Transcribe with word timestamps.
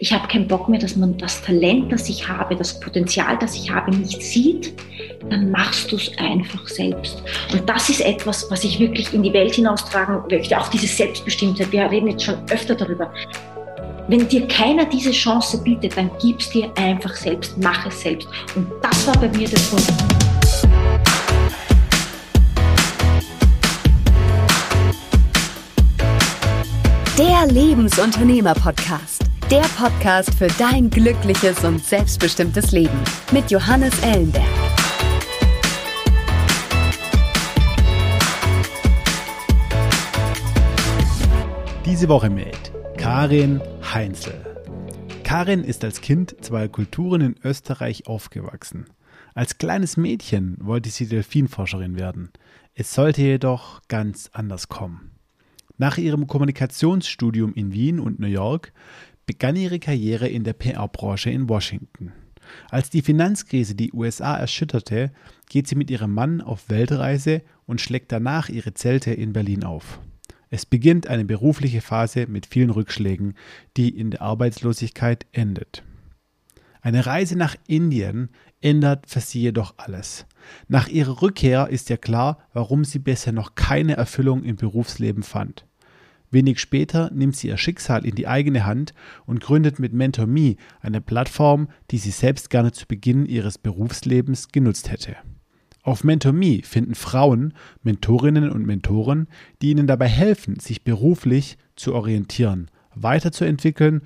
ich 0.00 0.12
habe 0.12 0.26
keinen 0.28 0.48
Bock 0.48 0.68
mehr, 0.68 0.80
dass 0.80 0.96
man 0.96 1.16
das 1.18 1.42
Talent, 1.42 1.92
das 1.92 2.08
ich 2.08 2.28
habe, 2.28 2.56
das 2.56 2.80
Potenzial, 2.80 3.38
das 3.38 3.54
ich 3.54 3.70
habe, 3.70 3.94
nicht 3.94 4.22
sieht, 4.22 4.72
dann 5.30 5.50
machst 5.50 5.92
du 5.92 5.96
es 5.96 6.10
einfach 6.18 6.66
selbst. 6.66 7.22
Und 7.52 7.68
das 7.68 7.88
ist 7.88 8.00
etwas, 8.00 8.50
was 8.50 8.64
ich 8.64 8.80
wirklich 8.80 9.12
in 9.14 9.22
die 9.22 9.32
Welt 9.32 9.54
hinaustragen 9.54 10.22
möchte, 10.28 10.58
auch 10.58 10.68
diese 10.68 10.86
Selbstbestimmtheit. 10.86 11.70
Wir 11.70 11.90
reden 11.90 12.08
jetzt 12.08 12.24
schon 12.24 12.36
öfter 12.50 12.74
darüber. 12.74 13.12
Wenn 14.08 14.28
dir 14.28 14.46
keiner 14.48 14.84
diese 14.84 15.12
Chance 15.12 15.62
bietet, 15.62 15.96
dann 15.96 16.10
gib's 16.20 16.50
dir 16.50 16.70
einfach 16.76 17.14
selbst, 17.14 17.56
mach 17.62 17.86
es 17.86 18.02
selbst. 18.02 18.28
Und 18.54 18.66
das 18.82 19.06
war 19.06 19.14
bei 19.14 19.28
mir 19.28 19.48
der 19.48 19.60
Punkt. 19.70 19.92
Der 27.16 27.46
Lebensunternehmer-Podcast. 27.46 29.23
Der 29.50 29.60
Podcast 29.76 30.32
für 30.34 30.46
dein 30.58 30.88
glückliches 30.88 31.64
und 31.64 31.84
selbstbestimmtes 31.84 32.72
Leben 32.72 32.98
mit 33.30 33.50
Johannes 33.50 33.92
Ellenberg. 34.02 34.42
Diese 41.84 42.08
Woche 42.08 42.30
mit 42.30 42.72
Karin 42.96 43.60
Heinzel. 43.92 44.34
Karin 45.24 45.62
ist 45.62 45.84
als 45.84 46.00
Kind 46.00 46.34
zweier 46.40 46.68
Kulturen 46.68 47.20
in 47.20 47.36
Österreich 47.44 48.06
aufgewachsen. 48.06 48.86
Als 49.34 49.58
kleines 49.58 49.98
Mädchen 49.98 50.56
wollte 50.58 50.88
sie 50.88 51.06
Delfinforscherin 51.06 51.98
werden. 51.98 52.30
Es 52.74 52.94
sollte 52.94 53.20
jedoch 53.20 53.82
ganz 53.88 54.30
anders 54.32 54.70
kommen. 54.70 55.10
Nach 55.76 55.98
ihrem 55.98 56.28
Kommunikationsstudium 56.28 57.52
in 57.52 57.72
Wien 57.72 58.00
und 58.00 58.20
New 58.20 58.28
York 58.28 58.72
begann 59.26 59.56
ihre 59.56 59.78
Karriere 59.78 60.28
in 60.28 60.44
der 60.44 60.52
PR-Branche 60.52 61.30
in 61.30 61.48
Washington. 61.48 62.12
Als 62.70 62.90
die 62.90 63.02
Finanzkrise 63.02 63.74
die 63.74 63.92
USA 63.92 64.36
erschütterte, 64.36 65.12
geht 65.48 65.66
sie 65.66 65.76
mit 65.76 65.90
ihrem 65.90 66.12
Mann 66.12 66.40
auf 66.40 66.68
Weltreise 66.68 67.42
und 67.66 67.80
schlägt 67.80 68.12
danach 68.12 68.48
ihre 68.48 68.74
Zelte 68.74 69.12
in 69.12 69.32
Berlin 69.32 69.64
auf. 69.64 70.00
Es 70.50 70.66
beginnt 70.66 71.08
eine 71.08 71.24
berufliche 71.24 71.80
Phase 71.80 72.26
mit 72.26 72.46
vielen 72.46 72.70
Rückschlägen, 72.70 73.34
die 73.76 73.88
in 73.88 74.10
der 74.10 74.22
Arbeitslosigkeit 74.22 75.26
endet. 75.32 75.82
Eine 76.80 77.06
Reise 77.06 77.36
nach 77.36 77.56
Indien 77.66 78.28
ändert 78.60 79.06
für 79.08 79.20
sie 79.20 79.40
jedoch 79.40 79.74
alles. 79.78 80.26
Nach 80.68 80.86
ihrer 80.86 81.22
Rückkehr 81.22 81.68
ist 81.70 81.88
ihr 81.88 81.96
klar, 81.96 82.38
warum 82.52 82.84
sie 82.84 82.98
bisher 82.98 83.32
noch 83.32 83.54
keine 83.54 83.96
Erfüllung 83.96 84.44
im 84.44 84.56
Berufsleben 84.56 85.22
fand. 85.22 85.66
Wenig 86.34 86.60
später 86.60 87.10
nimmt 87.14 87.36
sie 87.36 87.48
ihr 87.48 87.56
Schicksal 87.56 88.04
in 88.04 88.14
die 88.16 88.26
eigene 88.26 88.66
Hand 88.66 88.92
und 89.24 89.40
gründet 89.40 89.78
mit 89.78 89.94
MentorMe 89.94 90.56
eine 90.80 91.00
Plattform, 91.00 91.68
die 91.90 91.98
sie 91.98 92.10
selbst 92.10 92.50
gerne 92.50 92.72
zu 92.72 92.86
Beginn 92.86 93.24
ihres 93.24 93.56
Berufslebens 93.56 94.48
genutzt 94.48 94.90
hätte. 94.90 95.16
Auf 95.82 96.02
MentorMe 96.04 96.62
finden 96.62 96.94
Frauen 96.94 97.54
Mentorinnen 97.82 98.50
und 98.50 98.66
Mentoren, 98.66 99.28
die 99.62 99.70
ihnen 99.70 99.86
dabei 99.86 100.08
helfen, 100.08 100.58
sich 100.58 100.82
beruflich 100.82 101.56
zu 101.76 101.94
orientieren, 101.94 102.70
weiterzuentwickeln 102.94 104.02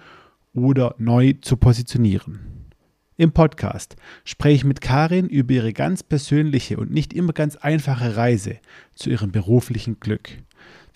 oder 0.52 0.94
neu 0.98 1.34
zu 1.40 1.56
positionieren. 1.56 2.68
Im 3.16 3.32
Podcast 3.32 3.96
spreche 4.24 4.54
ich 4.56 4.64
mit 4.64 4.80
Karin 4.80 5.28
über 5.28 5.54
ihre 5.54 5.72
ganz 5.72 6.02
persönliche 6.02 6.76
und 6.76 6.90
nicht 6.92 7.12
immer 7.12 7.32
ganz 7.32 7.56
einfache 7.56 8.16
Reise 8.16 8.58
zu 8.94 9.10
ihrem 9.10 9.32
beruflichen 9.32 9.98
Glück. 9.98 10.38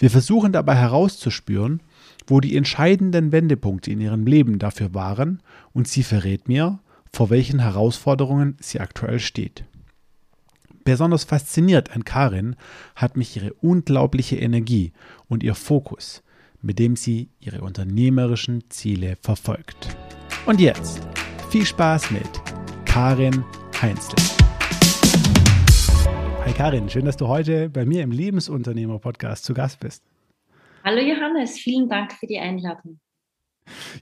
Wir 0.03 0.11
versuchen 0.11 0.51
dabei 0.51 0.75
herauszuspüren, 0.75 1.81
wo 2.27 2.41
die 2.41 2.57
entscheidenden 2.57 3.31
Wendepunkte 3.31 3.93
in 3.93 4.01
ihrem 4.01 4.27
Leben 4.27 4.59
dafür 4.59 4.95
waren 4.95 5.41
und 5.75 5.87
sie 5.87 6.03
verrät 6.03 6.49
mir, 6.49 6.81
vor 7.13 7.31
welchen 7.31 7.61
Herausforderungen 7.61 8.57
sie 8.59 8.81
aktuell 8.81 9.21
steht. 9.21 9.65
Besonders 10.83 11.23
fasziniert 11.23 11.95
an 11.95 12.03
Karin 12.03 12.57
hat 12.97 13.17
mich 13.17 13.37
ihre 13.37 13.53
unglaubliche 13.53 14.35
Energie 14.35 14.93
und 15.29 15.45
ihr 15.45 15.55
Fokus, 15.55 16.25
mit 16.61 16.81
dem 16.81 16.97
sie 16.97 17.29
ihre 17.39 17.61
unternehmerischen 17.61 18.65
Ziele 18.71 19.17
verfolgt. 19.21 19.97
Und 20.47 20.61
jetzt 20.61 21.01
viel 21.49 21.65
Spaß 21.65 22.11
mit 22.11 22.29
Karin 22.87 23.45
Heinzl. 23.81 24.42
Hi 26.45 26.53
Karin, 26.53 26.91
schön, 26.91 27.05
dass 27.05 27.17
du 27.17 27.29
heute 27.29 27.71
bei 27.71 27.85
mir 27.85 28.03
im 28.03 28.11
Lebensunternehmer-Podcast 28.11 29.45
zu 29.45 29.55
Gast 29.55 29.79
bist. 29.79 30.03
Hallo 30.85 31.01
Johannes, 31.01 31.57
vielen 31.57 31.89
Dank 31.89 32.13
für 32.15 32.27
die 32.27 32.39
Einladung. 32.39 32.99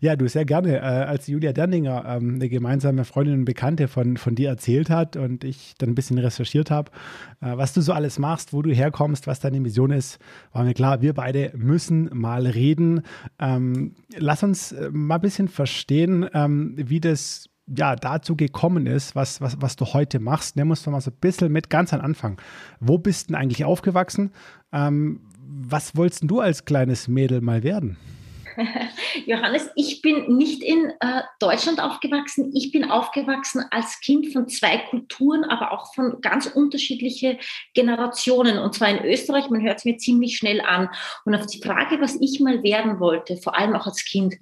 Ja, 0.00 0.16
du 0.16 0.26
sehr 0.26 0.46
gerne. 0.46 0.78
Äh, 0.78 0.80
als 0.80 1.26
Julia 1.26 1.52
Derninger, 1.52 2.04
ähm, 2.06 2.36
eine 2.36 2.48
gemeinsame 2.48 3.04
Freundin 3.04 3.40
und 3.40 3.44
Bekannte 3.44 3.88
von, 3.88 4.16
von 4.16 4.34
dir 4.34 4.48
erzählt 4.48 4.88
hat 4.88 5.16
und 5.16 5.44
ich 5.44 5.74
dann 5.78 5.90
ein 5.90 5.94
bisschen 5.94 6.18
recherchiert 6.18 6.70
habe, 6.70 6.90
äh, 7.42 7.56
was 7.56 7.74
du 7.74 7.82
so 7.82 7.92
alles 7.92 8.18
machst, 8.18 8.52
wo 8.54 8.62
du 8.62 8.70
herkommst, 8.70 9.26
was 9.26 9.40
deine 9.40 9.60
Mission 9.60 9.90
ist, 9.90 10.18
war 10.52 10.64
mir 10.64 10.74
klar, 10.74 11.02
wir 11.02 11.12
beide 11.12 11.52
müssen 11.54 12.08
mal 12.12 12.46
reden. 12.46 13.02
Ähm, 13.38 13.94
lass 14.16 14.42
uns 14.42 14.72
äh, 14.72 14.88
mal 14.90 15.16
ein 15.16 15.20
bisschen 15.20 15.48
verstehen, 15.48 16.26
ähm, 16.32 16.74
wie 16.76 17.00
das 17.00 17.50
ja, 17.66 17.96
dazu 17.96 18.36
gekommen 18.36 18.86
ist, 18.86 19.14
was, 19.14 19.40
was, 19.40 19.60
was 19.60 19.76
du 19.76 19.86
heute 19.86 20.18
machst. 20.18 20.56
Nimm 20.56 20.70
uns 20.70 20.82
doch 20.82 20.92
mal 20.92 21.00
so 21.00 21.10
ein 21.10 21.16
bisschen 21.20 21.52
mit 21.52 21.70
ganz 21.70 21.92
am 21.92 22.00
Anfang. 22.00 22.40
Wo 22.80 22.98
bist 22.98 23.28
denn 23.28 23.36
eigentlich 23.36 23.64
aufgewachsen? 23.64 24.32
Ähm, 24.72 25.20
was 25.38 25.96
wolltest 25.96 26.24
du 26.26 26.40
als 26.40 26.64
kleines 26.64 27.08
Mädel 27.08 27.40
mal 27.40 27.62
werden? 27.62 27.96
Johannes, 29.26 29.70
ich 29.74 30.02
bin 30.02 30.36
nicht 30.36 30.62
in 30.62 30.92
äh, 31.00 31.22
Deutschland 31.38 31.80
aufgewachsen. 31.80 32.50
Ich 32.54 32.72
bin 32.72 32.90
aufgewachsen 32.90 33.64
als 33.70 34.00
Kind 34.00 34.32
von 34.32 34.48
zwei 34.48 34.78
Kulturen, 34.90 35.44
aber 35.44 35.72
auch 35.72 35.94
von 35.94 36.20
ganz 36.20 36.46
unterschiedlichen 36.46 37.38
Generationen. 37.74 38.58
Und 38.58 38.74
zwar 38.74 38.88
in 38.88 39.04
Österreich, 39.04 39.50
man 39.50 39.62
hört 39.62 39.78
es 39.78 39.84
mir 39.84 39.96
ziemlich 39.98 40.36
schnell 40.36 40.60
an. 40.60 40.88
Und 41.24 41.34
auf 41.34 41.46
die 41.46 41.60
Frage, 41.60 42.00
was 42.00 42.16
ich 42.20 42.40
mal 42.40 42.62
werden 42.62 43.00
wollte, 43.00 43.36
vor 43.36 43.56
allem 43.56 43.74
auch 43.74 43.86
als 43.86 44.04
Kind, 44.04 44.36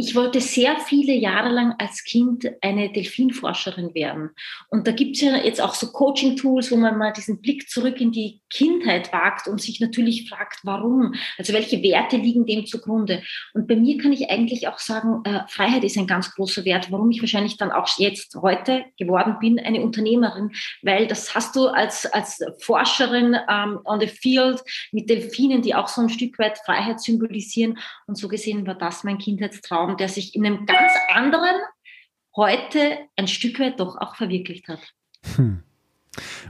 ich 0.00 0.14
wollte 0.14 0.40
sehr 0.40 0.78
viele 0.80 1.12
Jahre 1.12 1.50
lang 1.50 1.74
als 1.78 2.04
Kind 2.04 2.50
eine 2.62 2.90
Delfinforscherin 2.90 3.94
werden. 3.94 4.30
Und 4.70 4.86
da 4.86 4.92
gibt 4.92 5.16
es 5.16 5.22
ja 5.22 5.36
jetzt 5.36 5.60
auch 5.60 5.74
so 5.74 5.92
Coaching-Tools, 5.92 6.72
wo 6.72 6.76
man 6.76 6.96
mal 6.96 7.12
diesen 7.12 7.42
Blick 7.42 7.68
zurück 7.68 8.00
in 8.00 8.10
die 8.10 8.40
Kindheit 8.48 9.12
wagt 9.12 9.46
und 9.46 9.60
sich 9.60 9.78
natürlich 9.78 10.28
fragt, 10.28 10.60
warum? 10.64 11.14
Also 11.36 11.52
welche 11.52 11.82
Werte 11.82 12.16
liegen 12.16 12.46
dem 12.46 12.64
zugrunde? 12.64 13.22
Und 13.52 13.68
bei 13.68 13.76
mir 13.76 13.98
kann 13.98 14.12
ich 14.12 14.30
eigentlich 14.30 14.68
auch 14.68 14.78
sagen, 14.78 15.20
äh, 15.24 15.40
Freiheit 15.48 15.84
ist 15.84 15.98
ein 15.98 16.06
ganz 16.06 16.34
großer 16.34 16.64
Wert, 16.64 16.90
warum 16.90 17.10
ich 17.10 17.20
wahrscheinlich 17.20 17.58
dann 17.58 17.70
auch 17.70 17.86
jetzt 17.98 18.34
heute 18.36 18.84
geworden 18.98 19.36
bin, 19.38 19.58
eine 19.58 19.82
Unternehmerin, 19.82 20.52
weil 20.82 21.08
das 21.08 21.34
hast 21.34 21.54
du 21.56 21.66
als, 21.66 22.06
als 22.06 22.42
Forscherin 22.60 23.36
ähm, 23.50 23.80
on 23.84 24.00
the 24.00 24.06
field 24.06 24.62
mit 24.92 25.10
Delfinen, 25.10 25.60
die 25.60 25.74
auch 25.74 25.88
so 25.88 26.00
ein 26.00 26.08
Stück 26.08 26.38
weit 26.38 26.58
Freiheit 26.64 27.00
symbolisieren. 27.00 27.78
Und 28.06 28.16
so 28.16 28.28
gesehen 28.28 28.66
war 28.66 28.76
das 28.76 29.04
mein 29.04 29.18
Kindheitstraum, 29.18 29.89
der 29.96 30.08
sich 30.08 30.34
in 30.34 30.46
einem 30.46 30.66
ganz 30.66 30.92
anderen 31.12 31.56
heute 32.36 32.98
ein 33.16 33.28
Stück 33.28 33.58
weit 33.60 33.80
doch 33.80 33.96
auch 34.00 34.16
verwirklicht 34.16 34.68
hat. 34.68 34.80
Hm. 35.36 35.62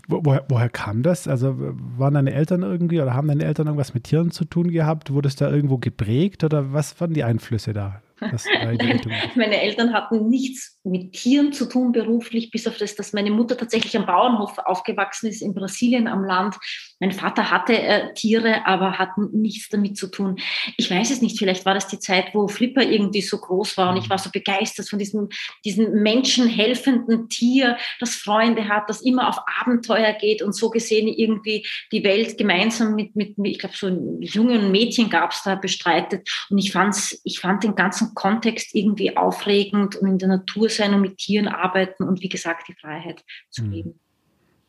Woher, 0.08 0.46
woher, 0.48 0.70
kam 0.70 1.02
das? 1.02 1.28
Also 1.28 1.54
waren 1.58 2.14
deine 2.14 2.32
Eltern 2.32 2.62
irgendwie 2.62 3.00
oder 3.00 3.14
haben 3.14 3.28
deine 3.28 3.44
Eltern 3.44 3.66
irgendwas 3.66 3.92
mit 3.92 4.04
Tieren 4.04 4.30
zu 4.30 4.44
tun 4.44 4.70
gehabt? 4.70 5.12
Wurde 5.12 5.28
es 5.28 5.36
da 5.36 5.50
irgendwo 5.50 5.78
geprägt 5.78 6.44
oder 6.44 6.72
was 6.72 6.98
waren 7.00 7.12
die 7.12 7.24
Einflüsse 7.24 7.72
da? 7.72 8.02
meine 9.34 9.60
Eltern 9.60 9.92
hatten 9.92 10.28
nichts 10.28 10.78
mit 10.84 11.12
Tieren 11.12 11.52
zu 11.52 11.66
tun 11.66 11.92
beruflich, 11.92 12.50
bis 12.50 12.66
auf 12.66 12.76
das, 12.76 12.94
dass 12.94 13.12
meine 13.12 13.30
Mutter 13.30 13.56
tatsächlich 13.56 13.96
am 13.96 14.06
Bauernhof 14.06 14.58
aufgewachsen 14.58 15.28
ist 15.28 15.42
in 15.42 15.54
Brasilien 15.54 16.06
am 16.06 16.24
Land. 16.24 16.56
Mein 17.00 17.12
Vater 17.12 17.50
hatte 17.50 17.72
äh, 17.72 18.12
Tiere, 18.12 18.66
aber 18.66 18.98
hat 18.98 19.16
nichts 19.16 19.70
damit 19.70 19.96
zu 19.96 20.08
tun. 20.08 20.38
Ich 20.76 20.90
weiß 20.90 21.10
es 21.10 21.22
nicht, 21.22 21.38
vielleicht 21.38 21.64
war 21.64 21.72
das 21.72 21.88
die 21.88 21.98
Zeit, 21.98 22.34
wo 22.34 22.46
Flipper 22.46 22.82
irgendwie 22.82 23.22
so 23.22 23.38
groß 23.38 23.78
war 23.78 23.90
und 23.90 23.96
ich 23.96 24.04
mhm. 24.04 24.10
war 24.10 24.18
so 24.18 24.30
begeistert 24.30 24.88
von 24.88 24.98
diesem, 24.98 25.30
diesem 25.64 26.02
menschenhelfenden 26.02 27.30
Tier, 27.30 27.78
das 28.00 28.14
Freunde 28.14 28.68
hat, 28.68 28.90
das 28.90 29.00
immer 29.00 29.28
auf 29.28 29.38
Abenteuer 29.60 30.12
geht 30.12 30.42
und 30.42 30.54
so 30.54 30.68
gesehen 30.68 31.08
irgendwie 31.08 31.66
die 31.90 32.04
Welt 32.04 32.36
gemeinsam 32.36 32.94
mit, 32.94 33.16
mit 33.16 33.34
ich 33.42 33.58
glaube, 33.58 33.76
so 33.76 33.88
jungen 34.20 34.70
Mädchen 34.70 35.08
gab 35.08 35.32
es 35.32 35.42
da 35.42 35.54
bestreitet. 35.54 36.28
Und 36.50 36.58
ich, 36.58 36.70
fand's, 36.70 37.18
ich 37.24 37.40
fand 37.40 37.64
den 37.64 37.76
ganzen 37.76 38.14
Kontext 38.14 38.74
irgendwie 38.74 39.16
aufregend 39.16 39.96
und 39.96 40.06
in 40.06 40.18
der 40.18 40.28
Natur 40.28 40.68
sein 40.68 40.92
und 40.92 41.00
mit 41.00 41.16
Tieren 41.16 41.48
arbeiten 41.48 42.04
und 42.04 42.20
wie 42.20 42.28
gesagt 42.28 42.68
die 42.68 42.74
Freiheit 42.74 43.24
zu 43.48 43.62
mhm. 43.62 43.70
leben. 43.70 44.00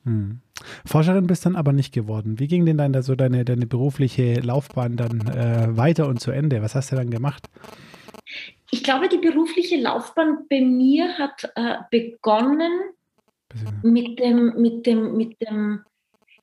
Hm. 0.04 0.42
Forscherin 0.86 1.28
bist 1.28 1.46
dann 1.46 1.56
aber 1.56 1.74
nicht 1.74 1.94
geworden. 1.94 2.40
Wie 2.40 2.48
ging 2.48 2.66
denn 2.66 2.78
dann 2.78 3.02
so 3.02 3.16
deine, 3.16 3.46
deine 3.46 3.66
berufliche 3.66 4.40
Laufbahn 4.40 4.98
dann 4.98 5.22
äh, 5.28 5.76
weiter 5.76 6.08
und 6.08 6.20
zu 6.20 6.32
Ende? 6.32 6.62
Was 6.62 6.76
hast 6.76 6.92
du 6.92 6.96
dann 6.96 7.10
gemacht? 7.10 7.50
Ich 8.72 8.84
glaube, 8.84 9.10
die 9.10 9.18
berufliche 9.18 9.78
Laufbahn 9.78 10.46
bei 10.50 10.62
mir 10.62 11.18
hat 11.18 11.52
äh, 11.56 11.78
begonnen 11.90 12.72
mit 13.84 14.20
dem, 14.20 14.62
mit 14.62 14.86
dem, 14.86 15.18
mit 15.18 15.42
dem 15.42 15.82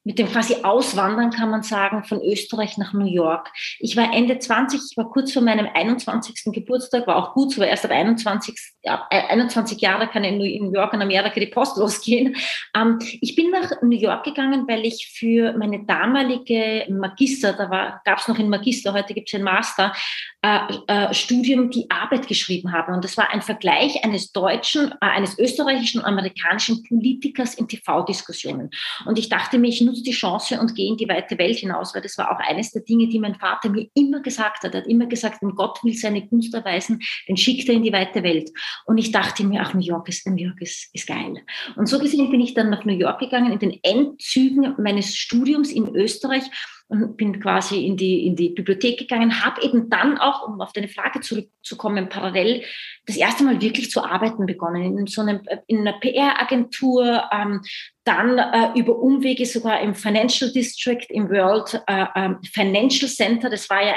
mit 0.09 0.19
dem 0.19 0.27
quasi 0.27 0.57
Auswandern, 0.63 1.31
kann 1.31 1.51
man 1.51 1.63
sagen, 1.63 2.03
von 2.03 2.23
Österreich 2.23 2.79
nach 2.79 2.95
New 2.95 3.05
York. 3.05 3.53
Ich 3.79 3.95
war 3.95 4.11
Ende 4.15 4.39
20, 4.39 4.81
ich 4.91 4.97
war 4.97 5.11
kurz 5.11 5.35
vor 5.35 5.43
meinem 5.43 5.69
21. 5.71 6.51
Geburtstag, 6.51 7.07
war 7.07 7.17
auch 7.17 7.35
gut, 7.35 7.53
so 7.53 7.63
erst 7.63 7.85
ab 7.85 7.91
21, 7.91 8.59
ab 8.87 9.07
21 9.11 9.79
Jahre 9.83 10.09
kann 10.09 10.25
in 10.25 10.39
New 10.39 10.73
York 10.73 10.95
in 10.95 11.03
Amerika 11.03 11.39
die 11.39 11.49
Post 11.49 11.77
losgehen. 11.77 12.35
Ähm, 12.75 12.99
ich 13.21 13.37
bin 13.37 13.51
nach 13.51 13.71
New 13.83 13.99
York 13.99 14.25
gegangen, 14.25 14.65
weil 14.67 14.87
ich 14.87 15.13
für 15.15 15.53
meine 15.59 15.85
damalige 15.85 16.87
Magister, 16.89 17.53
da 17.53 18.01
gab 18.03 18.19
es 18.19 18.29
noch 18.29 18.39
ein 18.39 18.49
Magister, 18.49 18.95
heute 18.95 19.13
gibt 19.13 19.29
es 19.29 19.35
ein 19.35 19.43
Master, 19.43 19.93
äh, 20.41 20.61
äh, 20.87 21.13
Studium 21.13 21.69
die 21.69 21.91
Arbeit 21.91 22.29
geschrieben 22.29 22.73
habe. 22.73 22.93
Und 22.93 23.05
das 23.05 23.19
war 23.19 23.31
ein 23.35 23.43
Vergleich 23.43 24.05
eines 24.05 24.33
deutschen, 24.33 24.93
äh, 24.93 24.97
eines 25.01 25.39
österreichischen 25.39 26.01
und 26.01 26.07
amerikanischen 26.07 26.83
Politikers 26.85 27.55
in 27.57 27.69
TV-Diskussionen. 27.69 28.71
Und 29.05 29.19
ich 29.19 29.29
dachte 29.29 29.59
mir, 29.59 29.69
ich 29.69 29.83
nutze 29.83 29.98
die 30.03 30.13
Chance 30.13 30.61
und 30.61 30.75
gehe 30.75 30.89
in 30.89 30.97
die 30.97 31.09
weite 31.09 31.39
Welt 31.39 31.59
hinaus, 31.59 31.95
weil 31.95 32.03
das 32.03 32.19
war 32.19 32.31
auch 32.31 32.39
eines 32.39 32.73
der 32.73 32.83
Dinge, 32.83 33.09
die 33.09 33.19
mein 33.19 33.35
Vater 33.35 33.69
mir 33.69 33.89
immer 33.95 34.21
gesagt 34.21 34.65
hat. 34.65 34.75
Er 34.75 34.83
hat 34.83 34.89
immer 34.89 35.07
gesagt, 35.07 35.43
wenn 35.43 35.55
Gott 35.55 35.83
will 35.85 35.95
seine 35.95 36.27
Gunst 36.27 36.55
erweisen, 36.55 37.01
dann 37.27 37.37
schickt 37.37 37.69
er 37.69 37.75
in 37.75 37.83
die 37.83 37.93
weite 37.93 38.23
Welt. 38.23 38.51
Und 38.87 38.99
ich 38.99 39.13
dachte 39.13 39.45
mir, 39.45 39.63
ach, 39.63 39.75
New 39.75 39.81
York 39.81 40.09
ist, 40.09 40.27
New 40.27 40.37
York 40.37 40.61
ist, 40.61 40.89
ist 40.93 41.07
geil. 41.07 41.43
Und 41.77 41.89
so 41.89 41.99
gesehen 41.99 42.31
bin 42.31 42.41
ich 42.41 42.55
dann 42.55 42.71
nach 42.71 42.85
New 42.85 42.97
York 42.97 43.21
gegangen, 43.21 43.53
in 43.53 43.59
den 43.59 43.79
Endzügen 43.83 44.75
meines 44.79 45.17
Studiums 45.17 45.71
in 45.71 45.95
Österreich 45.95 46.45
und 46.89 47.17
bin 47.17 47.39
quasi 47.39 47.85
in 47.85 47.97
die, 47.97 48.27
in 48.27 48.35
die 48.35 48.49
Bibliothek 48.49 48.99
gegangen, 48.99 49.45
habe 49.45 49.63
eben 49.63 49.91
dann 49.91 50.19
auch, 50.19 50.49
um 50.49 50.61
auf 50.61 50.73
deine 50.73 50.89
Frage 50.89 51.21
zurückzukommen, 51.21 52.09
parallel 52.09 52.65
das 53.07 53.17
erste 53.17 53.45
Mal 53.45 53.61
wirklich 53.61 53.91
zu 53.91 54.05
arbeiten 54.05 54.47
begonnen, 54.47 54.99
in 54.99 55.07
so 55.07 55.21
einem, 55.21 55.41
in 55.67 55.81
einer 55.81 55.99
PR-Agentur, 55.99 57.25
ähm, 57.31 57.63
dann 58.09 58.39
äh, 58.39 58.79
über 58.79 58.99
Umwege 58.99 59.45
sogar 59.45 59.81
im 59.83 59.95
Financial 59.95 60.51
District, 60.51 61.05
im 61.11 61.29
World 61.29 61.83
äh, 61.87 62.07
äh, 62.15 62.35
Financial 62.51 63.11
Center. 63.11 63.51
Das 63.51 63.69
war 63.69 63.85
ja 63.85 63.95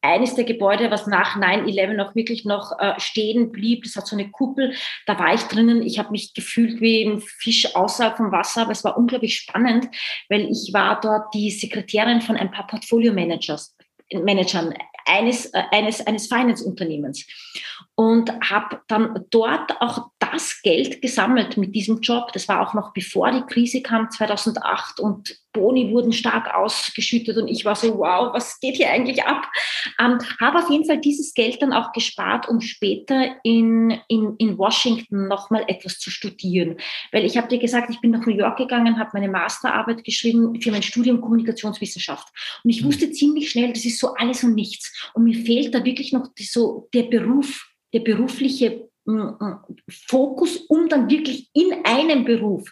eines 0.00 0.34
der 0.34 0.44
Gebäude, 0.44 0.90
was 0.90 1.06
nach 1.06 1.36
9-11 1.36 2.02
auch 2.02 2.14
wirklich 2.14 2.46
noch 2.46 2.72
äh, 2.78 2.98
stehen 2.98 3.52
blieb. 3.52 3.84
Das 3.84 3.96
hat 3.96 4.06
so 4.06 4.16
eine 4.16 4.30
Kuppel. 4.30 4.74
Da 5.06 5.18
war 5.18 5.34
ich 5.34 5.42
drinnen. 5.42 5.82
Ich 5.82 5.98
habe 5.98 6.10
mich 6.10 6.32
gefühlt 6.32 6.80
wie 6.80 7.04
ein 7.04 7.20
Fisch 7.20 7.76
außerhalb 7.76 8.16
vom 8.16 8.32
Wasser, 8.32 8.62
aber 8.62 8.72
es 8.72 8.82
war 8.82 8.96
unglaublich 8.96 9.36
spannend, 9.36 9.88
weil 10.30 10.50
ich 10.50 10.70
war 10.72 10.98
dort 11.00 11.34
die 11.34 11.50
Sekretärin 11.50 12.13
von 12.20 12.36
ein 12.36 12.50
paar 12.50 12.66
Portfolio-Managers. 12.66 13.76
Managern 14.12 14.74
eines, 15.06 15.46
äh, 15.46 15.62
eines, 15.70 16.06
eines 16.06 16.26
Finance-Unternehmens 16.28 17.26
und 17.96 18.30
habe 18.40 18.80
dann 18.88 19.24
dort 19.30 19.80
auch 19.80 20.10
das 20.18 20.62
Geld 20.62 21.00
gesammelt 21.00 21.56
mit 21.56 21.74
diesem 21.74 22.00
Job. 22.00 22.32
Das 22.32 22.48
war 22.48 22.60
auch 22.60 22.74
noch 22.74 22.92
bevor 22.92 23.30
die 23.30 23.42
Krise 23.42 23.82
kam, 23.82 24.10
2008 24.10 24.98
und 24.98 25.38
Boni 25.52 25.92
wurden 25.92 26.12
stark 26.12 26.52
ausgeschüttet 26.52 27.36
und 27.36 27.48
ich 27.48 27.64
war 27.64 27.76
so, 27.76 27.98
wow, 27.98 28.34
was 28.34 28.58
geht 28.58 28.76
hier 28.76 28.90
eigentlich 28.90 29.22
ab? 29.22 29.46
Ähm, 30.00 30.18
habe 30.40 30.58
auf 30.58 30.68
jeden 30.68 30.84
Fall 30.84 31.00
dieses 31.00 31.32
Geld 31.32 31.62
dann 31.62 31.72
auch 31.72 31.92
gespart, 31.92 32.48
um 32.48 32.60
später 32.60 33.36
in, 33.44 33.92
in, 34.08 34.34
in 34.38 34.58
Washington 34.58 35.28
nochmal 35.28 35.64
etwas 35.68 36.00
zu 36.00 36.10
studieren. 36.10 36.76
Weil 37.12 37.24
ich 37.24 37.36
habe 37.36 37.46
dir 37.46 37.58
gesagt, 37.58 37.90
ich 37.90 38.00
bin 38.00 38.10
nach 38.10 38.26
New 38.26 38.34
York 38.34 38.58
gegangen, 38.58 38.98
habe 38.98 39.10
meine 39.14 39.28
Masterarbeit 39.28 40.02
geschrieben 40.02 40.60
für 40.60 40.72
mein 40.72 40.82
Studium 40.82 41.20
Kommunikationswissenschaft. 41.20 42.28
Und 42.64 42.70
ich 42.70 42.80
hm. 42.80 42.86
wusste 42.86 43.12
ziemlich 43.12 43.50
schnell, 43.50 43.72
das 43.72 43.84
ist 43.84 44.00
so 44.00 44.14
alles 44.14 44.42
und 44.42 44.54
nichts. 44.54 44.92
Und 45.14 45.22
mir 45.22 45.36
fehlt 45.44 45.72
da 45.72 45.84
wirklich 45.84 46.12
noch 46.12 46.26
so 46.36 46.88
der 46.92 47.04
Beruf, 47.04 47.73
der 47.94 48.00
berufliche 48.00 48.88
Fokus, 50.08 50.56
um 50.68 50.88
dann 50.88 51.08
wirklich 51.08 51.48
in 51.54 51.72
einem 51.84 52.24
Beruf 52.24 52.70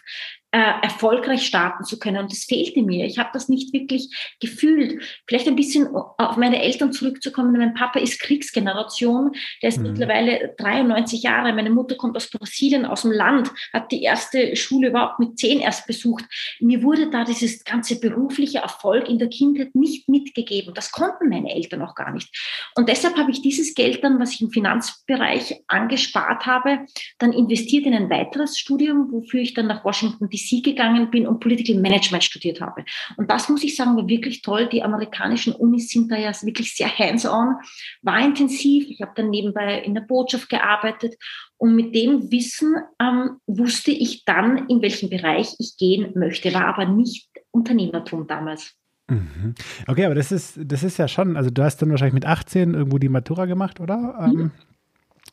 äh, 0.53 0.83
erfolgreich 0.83 1.47
starten 1.47 1.83
zu 1.83 1.97
können. 1.97 2.17
Und 2.17 2.31
das 2.31 2.43
fehlte 2.43 2.83
mir. 2.83 3.07
Ich 3.07 3.17
habe 3.17 3.31
das 3.33 3.49
nicht 3.49 3.73
wirklich 3.73 4.35
gefühlt. 4.39 5.01
Vielleicht 5.27 5.47
ein 5.47 5.55
bisschen 5.55 5.87
auf 5.95 6.37
meine 6.37 6.61
Eltern 6.61 6.93
zurückzukommen. 6.93 7.53
Mein 7.53 7.73
Papa 7.73 7.99
ist 7.99 8.19
Kriegsgeneration. 8.19 9.31
Der 9.63 9.69
ist 9.69 9.79
mhm. 9.79 9.87
mittlerweile 9.87 10.53
93 10.59 11.23
Jahre. 11.23 11.53
Meine 11.53 11.71
Mutter 11.71 11.95
kommt 11.95 12.15
aus 12.15 12.29
Brasilien, 12.29 12.85
aus 12.85 13.01
dem 13.01 13.11
Land, 13.11 13.51
hat 13.73 13.91
die 13.91 14.03
erste 14.03 14.55
Schule 14.55 14.89
überhaupt 14.89 15.17
mit 15.17 15.39
zehn 15.39 15.59
erst 15.59 15.87
besucht. 15.87 16.25
Mir 16.59 16.83
wurde 16.83 17.09
da 17.09 17.23
dieses 17.23 17.63
ganze 17.63 17.99
berufliche 17.99 18.59
Erfolg 18.59 19.09
in 19.09 19.17
der 19.17 19.29
Kindheit 19.29 19.73
nicht 19.73 20.07
mitgegeben. 20.07 20.75
Das 20.75 20.91
konnten 20.91 21.29
meine 21.29 21.51
Eltern 21.51 21.81
auch 21.81 21.95
gar 21.95 22.13
nicht. 22.13 22.29
Und 22.75 22.89
deshalb 22.89 23.17
habe 23.17 23.31
ich 23.31 23.41
dieses 23.41 23.73
Geld 23.73 24.03
dann, 24.03 24.19
was 24.19 24.35
ich 24.35 24.41
im 24.41 24.51
Finanzbereich 24.51 25.63
angespart 25.67 26.45
habe, 26.45 26.85
dann 27.17 27.33
investiert 27.33 27.87
in 27.87 27.95
ein 27.95 28.11
weiteres 28.11 28.59
Studium, 28.59 29.11
wofür 29.11 29.39
ich 29.39 29.55
dann 29.55 29.65
nach 29.65 29.83
Washington 29.83 30.29
DC 30.29 30.42
DC 30.51 30.63
gegangen 30.63 31.09
bin 31.11 31.27
und 31.27 31.39
Political 31.39 31.81
Management 31.81 32.23
studiert 32.23 32.61
habe. 32.61 32.83
Und 33.17 33.29
das 33.29 33.49
muss 33.49 33.63
ich 33.63 33.75
sagen, 33.75 33.95
war 33.95 34.07
wirklich 34.07 34.41
toll. 34.41 34.67
Die 34.67 34.83
amerikanischen 34.83 35.53
Unis 35.53 35.89
sind 35.89 36.11
da 36.11 36.17
ja 36.17 36.31
wirklich 36.43 36.75
sehr 36.75 36.89
hands-on, 36.97 37.55
war 38.01 38.23
intensiv. 38.23 38.85
Ich 38.89 39.01
habe 39.01 39.13
dann 39.15 39.29
nebenbei 39.29 39.81
in 39.81 39.93
der 39.93 40.01
Botschaft 40.01 40.49
gearbeitet 40.49 41.15
und 41.57 41.75
mit 41.75 41.95
dem 41.95 42.31
Wissen 42.31 42.75
ähm, 42.99 43.37
wusste 43.47 43.91
ich 43.91 44.25
dann, 44.25 44.67
in 44.67 44.81
welchen 44.81 45.09
Bereich 45.09 45.53
ich 45.59 45.77
gehen 45.77 46.11
möchte, 46.15 46.53
war 46.53 46.65
aber 46.65 46.85
nicht 46.85 47.29
Unternehmertum 47.51 48.27
damals. 48.27 48.73
Mhm. 49.09 49.55
Okay, 49.87 50.05
aber 50.05 50.15
das 50.15 50.31
ist, 50.31 50.59
das 50.61 50.83
ist 50.83 50.97
ja 50.97 51.07
schon, 51.07 51.37
also 51.37 51.49
du 51.49 51.63
hast 51.63 51.77
dann 51.81 51.89
wahrscheinlich 51.89 52.13
mit 52.13 52.25
18 52.25 52.73
irgendwo 52.73 52.97
die 52.97 53.09
Matura 53.09 53.45
gemacht, 53.45 53.79
oder? 53.79 54.27
Mhm. 54.27 54.51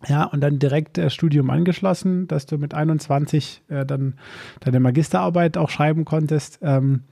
Ja, 0.08 0.25
und 0.25 0.41
dann 0.41 0.58
direkt 0.58 0.97
das 0.97 1.12
Studium 1.12 1.50
angeschlossen, 1.50 2.26
dass 2.26 2.47
du 2.47 2.56
mit 2.56 2.73
21 2.73 3.62
äh, 3.69 3.85
dann 3.85 4.14
deine 4.61 4.81
Magisterarbeit 4.81 5.58
auch 5.58 5.69
schreiben 5.69 6.06
konntest. 6.06 6.58
Ähm, 6.62 7.02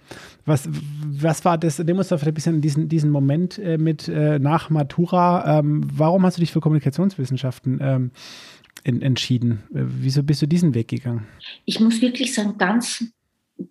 was, 0.47 0.69
was 1.05 1.45
war 1.45 1.59
das? 1.59 1.79
Nehmen 1.79 1.99
uns 1.99 2.09
da 2.09 2.17
vielleicht 2.17 2.33
ein 2.33 2.35
bisschen 2.35 2.61
diesen, 2.63 2.89
diesen 2.89 3.11
Moment 3.11 3.59
äh, 3.59 3.77
mit 3.77 4.09
äh, 4.09 4.39
nach 4.39 4.71
Matura. 4.71 5.59
Ähm, 5.59 5.87
warum 5.93 6.25
hast 6.25 6.39
du 6.39 6.41
dich 6.41 6.53
für 6.53 6.61
Kommunikationswissenschaften 6.61 7.79
ähm, 7.83 8.11
in, 8.85 9.03
entschieden? 9.03 9.65
Äh, 9.75 9.83
wieso 9.85 10.23
bist 10.23 10.41
du 10.41 10.47
diesen 10.47 10.73
Weg 10.75 10.89
gegangen? 10.89 11.27
Ich 11.67 11.81
muss 11.81 12.01
wirklich 12.01 12.33
sagen, 12.33 12.57
ganz 12.57 13.05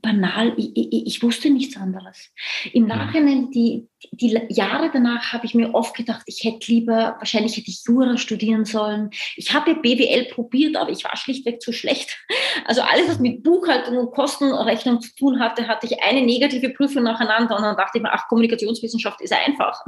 banal, 0.01 0.53
ich, 0.57 0.71
ich, 0.75 1.07
ich, 1.07 1.23
wusste 1.23 1.49
nichts 1.49 1.77
anderes. 1.77 2.29
Im 2.73 2.87
Nachhinein, 2.87 3.51
die, 3.51 3.87
die 4.11 4.39
Jahre 4.49 4.91
danach 4.93 5.33
habe 5.33 5.45
ich 5.45 5.55
mir 5.55 5.73
oft 5.73 5.95
gedacht, 5.95 6.21
ich 6.27 6.43
hätte 6.43 6.71
lieber, 6.71 7.15
wahrscheinlich 7.17 7.57
hätte 7.57 7.69
ich 7.69 7.83
Jura 7.85 8.17
studieren 8.17 8.63
sollen. 8.63 9.09
Ich 9.35 9.53
habe 9.53 9.75
BWL 9.75 10.25
probiert, 10.25 10.75
aber 10.75 10.91
ich 10.91 11.03
war 11.03 11.17
schlichtweg 11.17 11.61
zu 11.61 11.71
schlecht. 11.73 12.17
Also 12.65 12.81
alles, 12.81 13.07
was 13.07 13.19
mit 13.19 13.43
Buchhaltung 13.43 13.97
und 13.97 14.11
Kostenrechnung 14.11 15.01
zu 15.01 15.15
tun 15.15 15.39
hatte, 15.39 15.67
hatte 15.67 15.87
ich 15.87 16.03
eine 16.03 16.21
negative 16.21 16.69
Prüfung 16.69 17.03
nacheinander 17.03 17.55
und 17.55 17.63
dann 17.63 17.75
dachte 17.75 17.97
ich 17.97 18.03
mir, 18.03 18.11
ach, 18.13 18.27
Kommunikationswissenschaft 18.27 19.19
ist 19.21 19.33
einfach. 19.33 19.81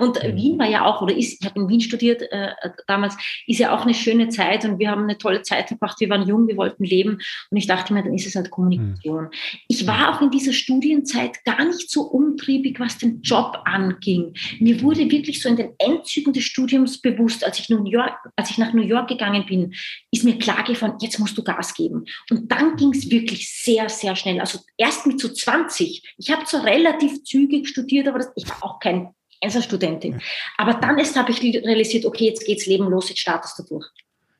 Und 0.00 0.22
mhm. 0.22 0.36
Wien 0.36 0.58
war 0.58 0.68
ja 0.68 0.84
auch, 0.84 1.00
oder 1.00 1.16
ist, 1.16 1.40
ich 1.40 1.46
habe 1.48 1.60
in 1.60 1.68
Wien 1.68 1.80
studiert 1.80 2.22
äh, 2.30 2.52
damals, 2.86 3.16
ist 3.46 3.58
ja 3.58 3.74
auch 3.74 3.82
eine 3.82 3.94
schöne 3.94 4.28
Zeit 4.28 4.64
und 4.66 4.78
wir 4.78 4.90
haben 4.90 5.04
eine 5.04 5.16
tolle 5.16 5.42
Zeit 5.42 5.68
verbracht. 5.68 5.98
Wir 6.00 6.10
waren 6.10 6.28
jung, 6.28 6.46
wir 6.46 6.58
wollten 6.58 6.84
leben 6.84 7.18
und 7.50 7.56
ich 7.56 7.66
dachte 7.66 7.94
mir, 7.94 8.02
dann 8.02 8.14
ist 8.14 8.26
es 8.26 8.34
halt 8.34 8.50
Kommunikation. 8.50 9.24
Mhm. 9.24 9.30
Ich 9.68 9.86
war 9.86 10.14
auch 10.14 10.20
in 10.20 10.30
dieser 10.30 10.52
Studienzeit 10.52 11.42
gar 11.44 11.64
nicht 11.64 11.90
so 11.90 12.02
umtriebig, 12.02 12.78
was 12.78 12.98
den 12.98 13.22
Job 13.22 13.45
anging. 13.64 14.34
Mir 14.58 14.80
wurde 14.82 15.10
wirklich 15.10 15.40
so 15.40 15.48
in 15.48 15.56
den 15.56 15.70
Endzügen 15.78 16.32
des 16.32 16.44
Studiums 16.44 17.00
bewusst, 17.00 17.44
als 17.44 17.58
ich, 17.58 17.68
New 17.68 17.84
York, 17.84 18.12
als 18.36 18.50
ich 18.50 18.58
nach 18.58 18.72
New 18.72 18.82
York 18.82 19.08
gegangen 19.08 19.46
bin, 19.46 19.74
ist 20.10 20.24
mir 20.24 20.38
klar 20.38 20.64
geworden, 20.64 20.96
jetzt 21.00 21.18
musst 21.18 21.36
du 21.38 21.44
Gas 21.44 21.74
geben. 21.74 22.04
Und 22.30 22.50
dann 22.50 22.76
ging 22.76 22.92
es 22.92 23.10
wirklich 23.10 23.50
sehr, 23.50 23.88
sehr 23.88 24.16
schnell. 24.16 24.40
Also 24.40 24.58
erst 24.76 25.06
mit 25.06 25.20
so 25.20 25.28
20. 25.28 26.14
Ich 26.18 26.30
habe 26.30 26.44
zwar 26.44 26.64
relativ 26.64 27.22
zügig 27.24 27.68
studiert, 27.68 28.08
aber 28.08 28.18
das, 28.18 28.32
ich 28.36 28.48
war 28.48 28.64
auch 28.64 28.80
kein 28.80 29.08
Einzelstudentin. 29.42 30.20
Aber 30.56 30.74
dann 30.74 30.98
erst 30.98 31.16
habe 31.16 31.30
ich 31.30 31.42
realisiert, 31.42 32.04
okay, 32.04 32.24
jetzt 32.26 32.44
geht's 32.46 32.66
Leben 32.66 32.88
los, 32.88 33.08
jetzt 33.08 33.20
startest 33.20 33.58
du 33.58 33.62
durch. 33.64 33.86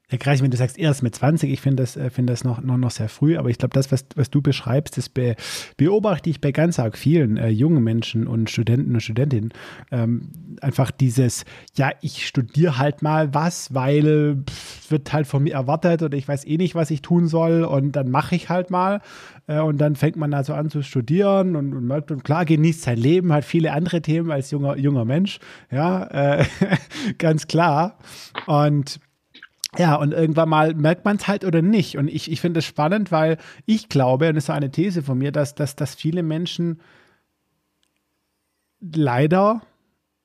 Gerade 0.08 0.40
wenn 0.40 0.52
du 0.52 0.56
sagst, 0.56 0.78
erst 0.78 1.02
mit 1.02 1.16
20, 1.16 1.50
ich 1.50 1.60
finde 1.60 1.82
das, 1.82 1.96
äh, 1.96 2.10
find 2.10 2.30
das 2.30 2.44
noch, 2.44 2.62
noch, 2.62 2.76
noch 2.76 2.92
sehr 2.92 3.08
früh, 3.08 3.36
aber 3.36 3.50
ich 3.50 3.58
glaube, 3.58 3.74
das, 3.74 3.90
was, 3.90 4.06
was 4.14 4.30
du 4.30 4.40
beschreibst, 4.40 4.96
das 4.96 5.08
be, 5.08 5.34
beobachte 5.76 6.30
ich 6.30 6.40
bei 6.40 6.52
ganz 6.52 6.78
arg 6.78 6.96
vielen 6.96 7.36
äh, 7.36 7.48
jungen 7.48 7.82
Menschen 7.82 8.28
und 8.28 8.48
Studenten 8.48 8.94
und 8.94 9.00
Studentinnen. 9.00 9.52
Ähm, 9.90 10.30
einfach 10.60 10.92
dieses, 10.92 11.44
ja, 11.74 11.90
ich 12.02 12.26
studiere 12.26 12.78
halt 12.78 13.02
mal 13.02 13.34
was, 13.34 13.74
weil 13.74 14.44
pff, 14.48 14.92
wird 14.92 15.12
halt 15.12 15.26
von 15.26 15.42
mir 15.42 15.54
erwartet 15.54 16.02
oder 16.02 16.16
ich 16.16 16.28
weiß 16.28 16.46
eh 16.46 16.56
nicht, 16.56 16.76
was 16.76 16.92
ich 16.92 17.02
tun 17.02 17.26
soll 17.26 17.64
und 17.64 17.92
dann 17.92 18.08
mache 18.08 18.36
ich 18.36 18.48
halt 18.48 18.70
mal. 18.70 19.00
Äh, 19.48 19.60
und 19.60 19.78
dann 19.78 19.96
fängt 19.96 20.16
man 20.16 20.34
also 20.34 20.54
an 20.54 20.70
zu 20.70 20.82
studieren 20.82 21.56
und, 21.56 21.74
und, 21.74 22.10
und 22.10 22.24
klar 22.24 22.44
genießt 22.44 22.82
sein 22.82 22.98
Leben, 22.98 23.32
hat 23.32 23.44
viele 23.44 23.72
andere 23.72 24.02
Themen 24.02 24.30
als 24.30 24.52
junger, 24.52 24.76
junger 24.76 25.04
Mensch, 25.04 25.40
ja, 25.70 26.04
äh, 26.04 26.44
ganz 27.18 27.48
klar. 27.48 27.98
Und 28.46 29.00
ja, 29.78 29.96
und 29.96 30.12
irgendwann 30.12 30.48
mal 30.48 30.74
merkt 30.74 31.04
man 31.04 31.16
es 31.16 31.28
halt 31.28 31.44
oder 31.44 31.62
nicht. 31.62 31.96
Und 31.98 32.08
ich, 32.08 32.30
ich 32.30 32.40
finde 32.40 32.58
es 32.58 32.64
spannend, 32.64 33.12
weil 33.12 33.38
ich 33.64 33.88
glaube, 33.88 34.28
und 34.28 34.34
das 34.36 34.44
ist 34.44 34.50
eine 34.50 34.70
These 34.70 35.02
von 35.02 35.18
mir, 35.18 35.32
dass, 35.32 35.54
dass, 35.54 35.76
dass 35.76 35.94
viele 35.94 36.22
Menschen 36.22 36.80
leider 38.80 39.62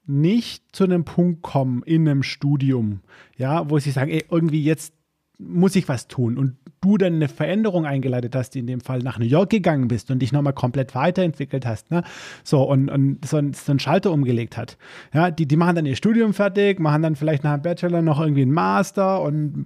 nicht 0.06 0.76
zu 0.76 0.84
einem 0.84 1.06
Punkt 1.06 1.42
kommen 1.42 1.84
in 1.84 2.08
einem 2.08 2.24
Studium, 2.24 3.02
ja, 3.38 3.70
wo 3.70 3.80
sie 3.80 3.92
sagen, 3.92 4.12
ey, 4.12 4.26
irgendwie 4.30 4.64
jetzt 4.64 4.94
muss 5.38 5.76
ich 5.76 5.88
was 5.88 6.08
tun. 6.08 6.38
Und 6.38 6.58
du 6.82 6.98
dann 6.98 7.16
eine 7.16 7.28
Veränderung 7.28 7.86
eingeleitet 7.86 8.36
hast, 8.36 8.56
in 8.56 8.66
dem 8.66 8.82
Fall 8.82 9.00
nach 9.00 9.20
New 9.20 9.26
York 9.26 9.52
gegangen 9.52 9.88
bist 9.88 10.10
und 10.10 10.20
dich 10.20 10.32
nochmal 10.32 10.54
komplett 10.54 10.96
weiterentwickelt 10.96 11.66
hast, 11.66 11.92
ne? 11.92 12.04
So, 12.44 12.64
und, 12.64 12.90
und 12.90 13.24
so, 13.24 13.40
so 13.54 13.72
einen 13.72 13.80
Schalter 13.80 14.12
umgelegt 14.12 14.58
hat. 14.58 14.78
Ja, 15.14 15.30
die, 15.30 15.48
die 15.48 15.58
machen 15.58 15.76
dann 15.76 15.86
ihr 15.86 15.96
Studium 15.96 16.34
fertig, 16.34 16.80
machen 16.80 17.04
dann 17.04 17.16
vielleicht 17.16 17.44
nach 17.44 17.54
einem 17.54 17.62
Bachelor 17.62 18.02
noch 18.02 18.20
irgendwie 18.20 18.42
einen 18.42 18.52
Master 18.52 19.22
und 19.22 19.66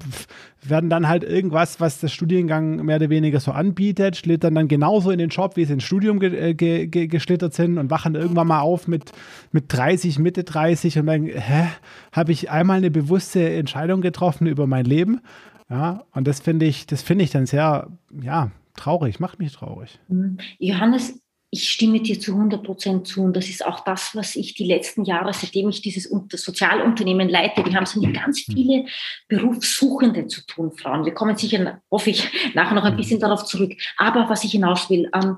werden 0.62 0.90
dann 0.90 1.08
halt 1.08 1.24
irgendwas, 1.24 1.80
was 1.80 2.02
der 2.02 2.10
Studiengang 2.10 2.84
mehr 2.84 2.98
oder 2.98 3.10
weniger 3.10 3.40
so 3.40 3.52
anbietet, 3.52 4.18
schlittern 4.18 4.56
dann 4.56 4.68
genauso 4.68 5.10
in 5.12 5.20
den 5.20 5.30
Job, 5.30 5.56
wie 5.56 5.64
sie 5.64 5.74
ins 5.74 5.84
Studium 5.84 6.20
ge, 6.20 6.50
äh, 6.50 6.54
ge, 6.54 6.88
ge, 6.88 7.08
geschlittert 7.08 7.54
sind 7.54 7.78
und 7.78 7.90
wachen 7.90 8.16
irgendwann 8.16 8.48
mal 8.48 8.60
auf 8.60 8.90
mit, 8.90 9.14
mit 9.54 9.66
30, 9.70 10.20
Mitte 10.20 10.44
30 10.44 11.00
und 11.00 11.06
denken, 11.06 11.40
hä, 11.40 11.68
habe 12.12 12.34
ich 12.34 12.52
einmal 12.52 12.78
eine 12.78 12.92
bewusste 12.92 13.56
Entscheidung 13.56 14.02
getroffen 14.02 14.48
über 14.48 14.68
mein 14.68 14.84
Leben? 14.84 15.22
Ja, 15.70 16.06
und 16.14 16.28
das 16.28 16.40
finde 16.40 16.66
ich, 16.66 16.86
das 16.86 17.02
finde 17.02 17.24
ich 17.24 17.32
dann 17.32 17.46
sehr, 17.46 17.90
ja, 18.22 18.52
traurig, 18.76 19.20
macht 19.20 19.40
mich 19.40 19.54
traurig. 19.54 20.00
Mhm. 20.08 20.38
Johannes, 20.60 21.20
ich 21.56 21.70
stimme 21.70 22.02
dir 22.02 22.20
zu 22.20 22.34
100 22.34 22.64
Prozent 22.64 23.08
zu. 23.08 23.24
Und 23.24 23.36
das 23.36 23.50
ist 23.50 23.66
auch 23.66 23.80
das, 23.80 24.14
was 24.14 24.36
ich 24.36 24.56
die 24.56 24.66
letzten 24.66 25.06
Jahre, 25.06 25.32
seitdem 25.34 25.70
ich 25.70 25.82
dieses 25.82 26.10
Sozialunternehmen 26.10 27.30
leite, 27.30 27.66
wir 27.66 27.74
haben 27.74 27.84
es 27.84 27.96
mit 27.96 28.14
ganz 28.14 28.46
hm. 28.46 28.54
viele 28.54 28.86
Berufssuchende 29.30 30.28
zu 30.28 30.46
tun, 30.46 30.74
Frauen. 30.74 31.06
Wir 31.06 31.14
kommen 31.14 31.38
sicher, 31.38 31.82
hoffe 31.90 32.10
ich, 32.10 32.30
nachher 32.56 32.76
noch 32.76 32.84
ein 32.84 32.92
hm. 32.92 32.98
bisschen 32.98 33.20
darauf 33.22 33.46
zurück. 33.46 33.74
Aber 33.98 34.28
was 34.28 34.44
ich 34.44 34.52
hinaus 34.52 34.90
will, 34.90 35.10
ähm, 35.14 35.38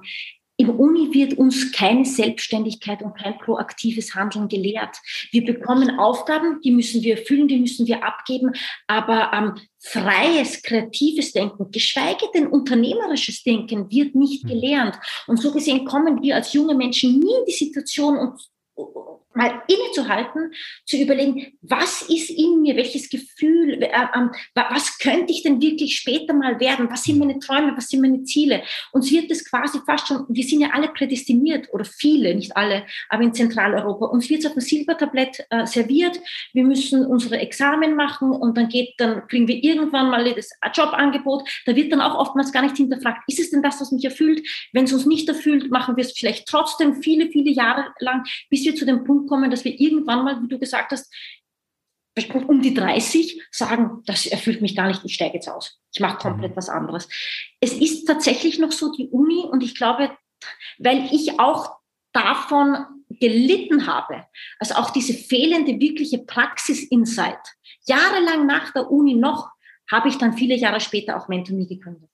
im 0.57 0.71
Uni 0.71 1.13
wird 1.13 1.35
uns 1.35 1.71
keine 1.71 2.03
Selbstständigkeit 2.03 3.03
und 3.03 3.15
kein 3.15 3.37
proaktives 3.37 4.15
Handeln 4.15 4.47
gelehrt. 4.47 4.97
Wir 5.31 5.45
bekommen 5.45 5.99
Aufgaben, 5.99 6.59
die 6.61 6.71
müssen 6.71 7.03
wir 7.03 7.19
erfüllen, 7.19 7.47
die 7.47 7.59
müssen 7.59 7.85
wir 7.85 8.03
abgeben, 8.03 8.51
aber 8.87 9.31
ähm, 9.33 9.53
freies, 9.79 10.63
kreatives 10.63 11.31
Denken, 11.31 11.69
geschweige 11.71 12.25
denn 12.33 12.47
unternehmerisches 12.47 13.43
Denken 13.43 13.89
wird 13.91 14.15
nicht 14.15 14.43
hm. 14.43 14.49
gelernt. 14.49 14.99
Und 15.27 15.39
so 15.39 15.51
gesehen 15.51 15.85
kommen 15.85 16.21
wir 16.23 16.35
als 16.35 16.53
junge 16.53 16.73
Menschen 16.73 17.19
nie 17.19 17.35
in 17.39 17.45
die 17.45 17.51
Situation, 17.51 18.17
uns 18.17 18.49
mal 19.37 19.61
innezuhalten, 19.67 20.51
zu 20.85 20.97
überlegen, 20.97 21.53
was 21.61 22.01
ist 22.03 22.29
in 22.31 22.61
mir, 22.61 22.75
welches 22.75 23.09
Gefühl, 23.09 23.83
äh, 23.83 23.87
äh, 23.87 24.27
was 24.53 24.97
könnte 24.97 25.31
ich 25.31 25.43
denn 25.43 25.61
wirklich 25.61 25.95
später 25.95 26.33
mal 26.33 26.59
werden, 26.59 26.89
was 26.89 27.03
sind 27.03 27.19
meine 27.19 27.39
Träume, 27.39 27.77
was 27.77 27.89
sind 27.89 28.01
meine 28.01 28.23
Ziele. 28.23 28.63
Uns 28.91 29.11
wird 29.11 29.29
es 29.31 29.49
quasi 29.49 29.79
fast 29.85 30.07
schon, 30.07 30.25
wir 30.27 30.43
sind 30.43 30.61
ja 30.61 30.71
alle 30.73 30.89
prädestiniert 30.89 31.67
oder 31.71 31.85
viele, 31.85 32.33
nicht 32.35 32.57
alle, 32.57 32.85
aber 33.09 33.23
in 33.23 33.33
Zentraleuropa, 33.33 34.07
uns 34.07 34.29
wird 34.29 34.41
es 34.41 34.47
auf 34.47 34.53
dem 34.53 34.61
Silbertablett 34.61 35.45
äh, 35.49 35.65
serviert, 35.65 36.19
wir 36.53 36.63
müssen 36.63 37.05
unsere 37.05 37.37
Examen 37.37 37.95
machen 37.95 38.31
und 38.31 38.57
dann 38.57 38.69
geht, 38.69 38.95
dann 38.97 39.27
kriegen 39.27 39.47
wir 39.47 39.63
irgendwann 39.63 40.09
mal 40.09 40.33
das 40.33 40.49
Jobangebot, 40.73 41.47
da 41.65 41.75
wird 41.75 41.91
dann 41.91 42.01
auch 42.01 42.17
oftmals 42.17 42.51
gar 42.51 42.63
nicht 42.63 42.77
hinterfragt, 42.77 43.23
ist 43.27 43.39
es 43.39 43.51
denn 43.51 43.61
das, 43.61 43.79
was 43.79 43.91
mich 43.91 44.03
erfüllt? 44.03 44.41
Wenn 44.73 44.85
es 44.85 44.93
uns 44.93 45.05
nicht 45.05 45.29
erfüllt, 45.29 45.69
machen 45.69 45.95
wir 45.95 46.03
es 46.03 46.13
vielleicht 46.13 46.47
trotzdem 46.47 47.01
viele, 47.03 47.29
viele 47.29 47.51
Jahre 47.51 47.93
lang, 47.99 48.23
bis 48.49 48.65
wir 48.65 48.75
zu 48.75 48.85
dem 48.85 49.03
Punkt 49.03 49.26
kommen, 49.27 49.51
dass 49.51 49.63
wir 49.63 49.79
irgendwann 49.79 50.23
mal, 50.23 50.41
wie 50.41 50.47
du 50.47 50.59
gesagt 50.59 50.91
hast, 50.91 51.13
um 52.47 52.61
die 52.61 52.73
30 52.73 53.43
sagen, 53.51 54.01
das 54.05 54.25
erfüllt 54.25 54.61
mich 54.61 54.75
gar 54.75 54.87
nicht, 54.87 55.05
ich 55.05 55.13
steige 55.13 55.35
jetzt 55.35 55.49
aus. 55.49 55.79
Ich 55.93 55.99
mache 55.99 56.17
komplett 56.17 56.51
mhm. 56.51 56.57
was 56.57 56.69
anderes. 56.69 57.07
Es 57.59 57.73
ist 57.73 58.05
tatsächlich 58.05 58.57
noch 58.57 58.71
so 58.71 58.91
die 58.91 59.07
Uni 59.09 59.43
und 59.51 59.61
ich 59.61 59.75
glaube, 59.75 60.17
weil 60.79 61.07
ich 61.13 61.39
auch 61.39 61.77
davon 62.13 62.85
gelitten 63.09 63.87
habe, 63.87 64.25
also 64.59 64.75
auch 64.75 64.89
diese 64.89 65.13
fehlende 65.13 65.79
wirkliche 65.79 66.19
Praxis-Insight, 66.19 67.39
jahrelang 67.85 68.45
nach 68.45 68.71
der 68.71 68.89
Uni 68.91 69.13
noch, 69.13 69.49
habe 69.89 70.09
ich 70.09 70.17
dann 70.17 70.33
viele 70.33 70.55
Jahre 70.55 70.81
später 70.81 71.17
auch 71.17 71.27
Mentor 71.27 71.55
nie 71.55 71.67
gegründet. 71.67 72.09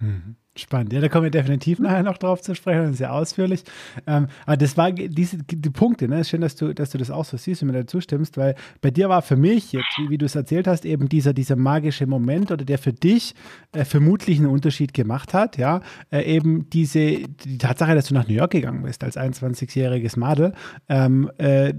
Mhm. 0.00 0.36
Spannend. 0.56 0.92
Ja, 0.92 1.00
da 1.00 1.08
kommen 1.08 1.24
wir 1.24 1.32
definitiv 1.32 1.80
nachher 1.80 2.04
noch 2.04 2.16
drauf 2.16 2.40
zu 2.40 2.54
sprechen, 2.54 2.94
sehr 2.94 3.12
ausführlich. 3.12 3.64
Ähm, 4.06 4.28
aber 4.46 4.56
das 4.56 4.76
war 4.76 4.92
diese 4.92 5.38
die 5.38 5.70
Punkte, 5.70 6.06
ne? 6.06 6.24
Schön, 6.24 6.42
dass 6.42 6.54
du, 6.54 6.72
dass 6.72 6.90
du 6.90 6.98
das 6.98 7.10
auch 7.10 7.24
so 7.24 7.36
siehst 7.36 7.62
und 7.62 7.72
mir 7.72 7.74
dazu 7.74 8.00
stimmst, 8.00 8.36
weil 8.36 8.54
bei 8.80 8.92
dir 8.92 9.08
war 9.08 9.22
für 9.22 9.34
mich, 9.34 9.72
jetzt, 9.72 9.98
wie, 9.98 10.10
wie 10.10 10.18
du 10.18 10.26
es 10.26 10.36
erzählt 10.36 10.68
hast, 10.68 10.84
eben 10.84 11.08
dieser, 11.08 11.32
dieser 11.32 11.56
magische 11.56 12.06
Moment 12.06 12.52
oder 12.52 12.64
der 12.64 12.78
für 12.78 12.92
dich 12.92 13.34
äh, 13.72 13.84
vermutlich 13.84 14.38
einen 14.38 14.46
Unterschied 14.46 14.94
gemacht 14.94 15.34
hat, 15.34 15.58
ja, 15.58 15.80
äh, 16.12 16.22
eben 16.22 16.70
diese, 16.70 17.22
die 17.44 17.58
Tatsache, 17.58 17.96
dass 17.96 18.06
du 18.06 18.14
nach 18.14 18.28
New 18.28 18.34
York 18.34 18.52
gegangen 18.52 18.84
bist 18.84 19.02
als 19.02 19.16
21-jähriges 19.16 20.16
Madel 20.16 20.52
ähm, 20.88 21.32
äh, 21.38 21.72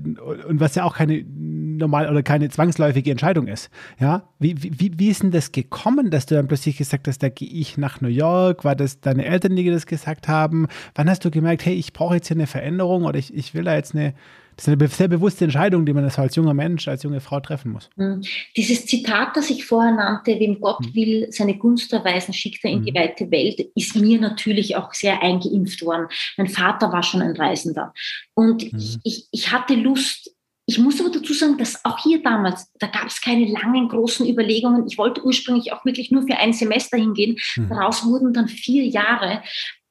und 0.49 0.59
was 0.59 0.75
ja 0.75 0.83
auch 0.83 0.97
keine 0.97 1.23
normal 1.23 2.09
oder 2.09 2.23
keine 2.23 2.49
zwangsläufige 2.49 3.09
Entscheidung 3.09 3.47
ist. 3.47 3.69
Ja, 3.99 4.27
wie, 4.37 4.61
wie, 4.61 4.91
wie 4.97 5.09
ist 5.09 5.23
denn 5.23 5.31
das 5.31 5.53
gekommen, 5.53 6.09
dass 6.09 6.25
du 6.25 6.35
dann 6.35 6.49
plötzlich 6.49 6.75
gesagt 6.77 7.07
hast, 7.07 7.23
da 7.23 7.29
gehe 7.29 7.47
ich 7.47 7.77
nach 7.77 8.01
New 8.01 8.09
York? 8.09 8.64
War 8.65 8.75
das 8.75 8.99
deine 8.99 9.25
Eltern, 9.25 9.55
die 9.55 9.63
dir 9.63 9.71
das 9.71 9.85
gesagt 9.85 10.27
haben? 10.27 10.67
Wann 10.93 11.09
hast 11.09 11.23
du 11.23 11.31
gemerkt, 11.31 11.65
hey, 11.65 11.75
ich 11.75 11.93
brauche 11.93 12.15
jetzt 12.15 12.27
hier 12.27 12.35
eine 12.35 12.47
Veränderung 12.47 13.03
oder 13.05 13.17
ich, 13.17 13.33
ich 13.33 13.53
will 13.53 13.63
da 13.63 13.75
jetzt 13.75 13.95
eine, 13.95 14.13
das 14.55 14.67
ist 14.67 14.73
eine 14.73 14.87
sehr 14.87 15.07
bewusste 15.07 15.45
Entscheidung, 15.45 15.85
die 15.85 15.93
man 15.93 16.05
als 16.05 16.35
junger 16.35 16.53
Mensch, 16.53 16.87
als 16.87 17.03
junge 17.03 17.19
Frau 17.19 17.39
treffen 17.39 17.71
muss. 17.71 17.89
Hm. 17.97 18.21
Dieses 18.55 18.85
Zitat, 18.85 19.35
das 19.35 19.49
ich 19.49 19.65
vorher 19.65 19.93
nannte, 19.93 20.39
wem 20.39 20.59
Gott 20.59 20.79
mhm. 20.81 20.95
will, 20.95 21.27
seine 21.29 21.57
Gunst 21.57 21.91
erweisen, 21.93 22.33
schickt 22.33 22.63
er 22.63 22.71
in 22.71 22.79
mhm. 22.79 22.85
die 22.85 22.95
weite 22.95 23.29
Welt, 23.31 23.59
ist 23.75 23.95
mir 23.95 24.19
natürlich 24.19 24.75
auch 24.75 24.93
sehr 24.93 25.21
eingeimpft 25.21 25.81
worden. 25.83 26.07
Mein 26.37 26.47
Vater 26.47 26.91
war 26.91 27.03
schon 27.03 27.21
ein 27.21 27.35
Reisender. 27.35 27.93
Und 28.33 28.71
mhm. 28.71 28.99
ich, 29.03 29.27
ich 29.31 29.51
hatte 29.51 29.75
Lust, 29.75 30.34
ich 30.67 30.79
muss 30.79 30.99
aber 30.99 31.11
dazu 31.11 31.33
sagen, 31.33 31.57
dass 31.57 31.85
auch 31.85 32.01
hier 32.01 32.23
damals, 32.23 32.71
da 32.79 32.87
gab 32.87 33.05
es 33.05 33.21
keine 33.21 33.45
langen, 33.45 33.87
großen 33.87 34.27
Überlegungen. 34.27 34.87
Ich 34.87 34.97
wollte 34.97 35.23
ursprünglich 35.23 35.71
auch 35.71 35.85
wirklich 35.85 36.09
nur 36.09 36.23
für 36.23 36.37
ein 36.37 36.53
Semester 36.53 36.97
hingehen. 36.97 37.37
Mhm. 37.55 37.69
Daraus 37.69 38.03
wurden 38.05 38.33
dann 38.33 38.47
vier 38.47 38.83
Jahre. 38.85 39.43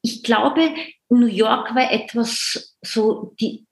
Ich 0.02 0.22
glaube, 0.22 0.74
New 1.08 1.26
York 1.26 1.74
war 1.74 1.92
etwas 1.92 2.76
so 2.82 3.34
die, 3.40 3.66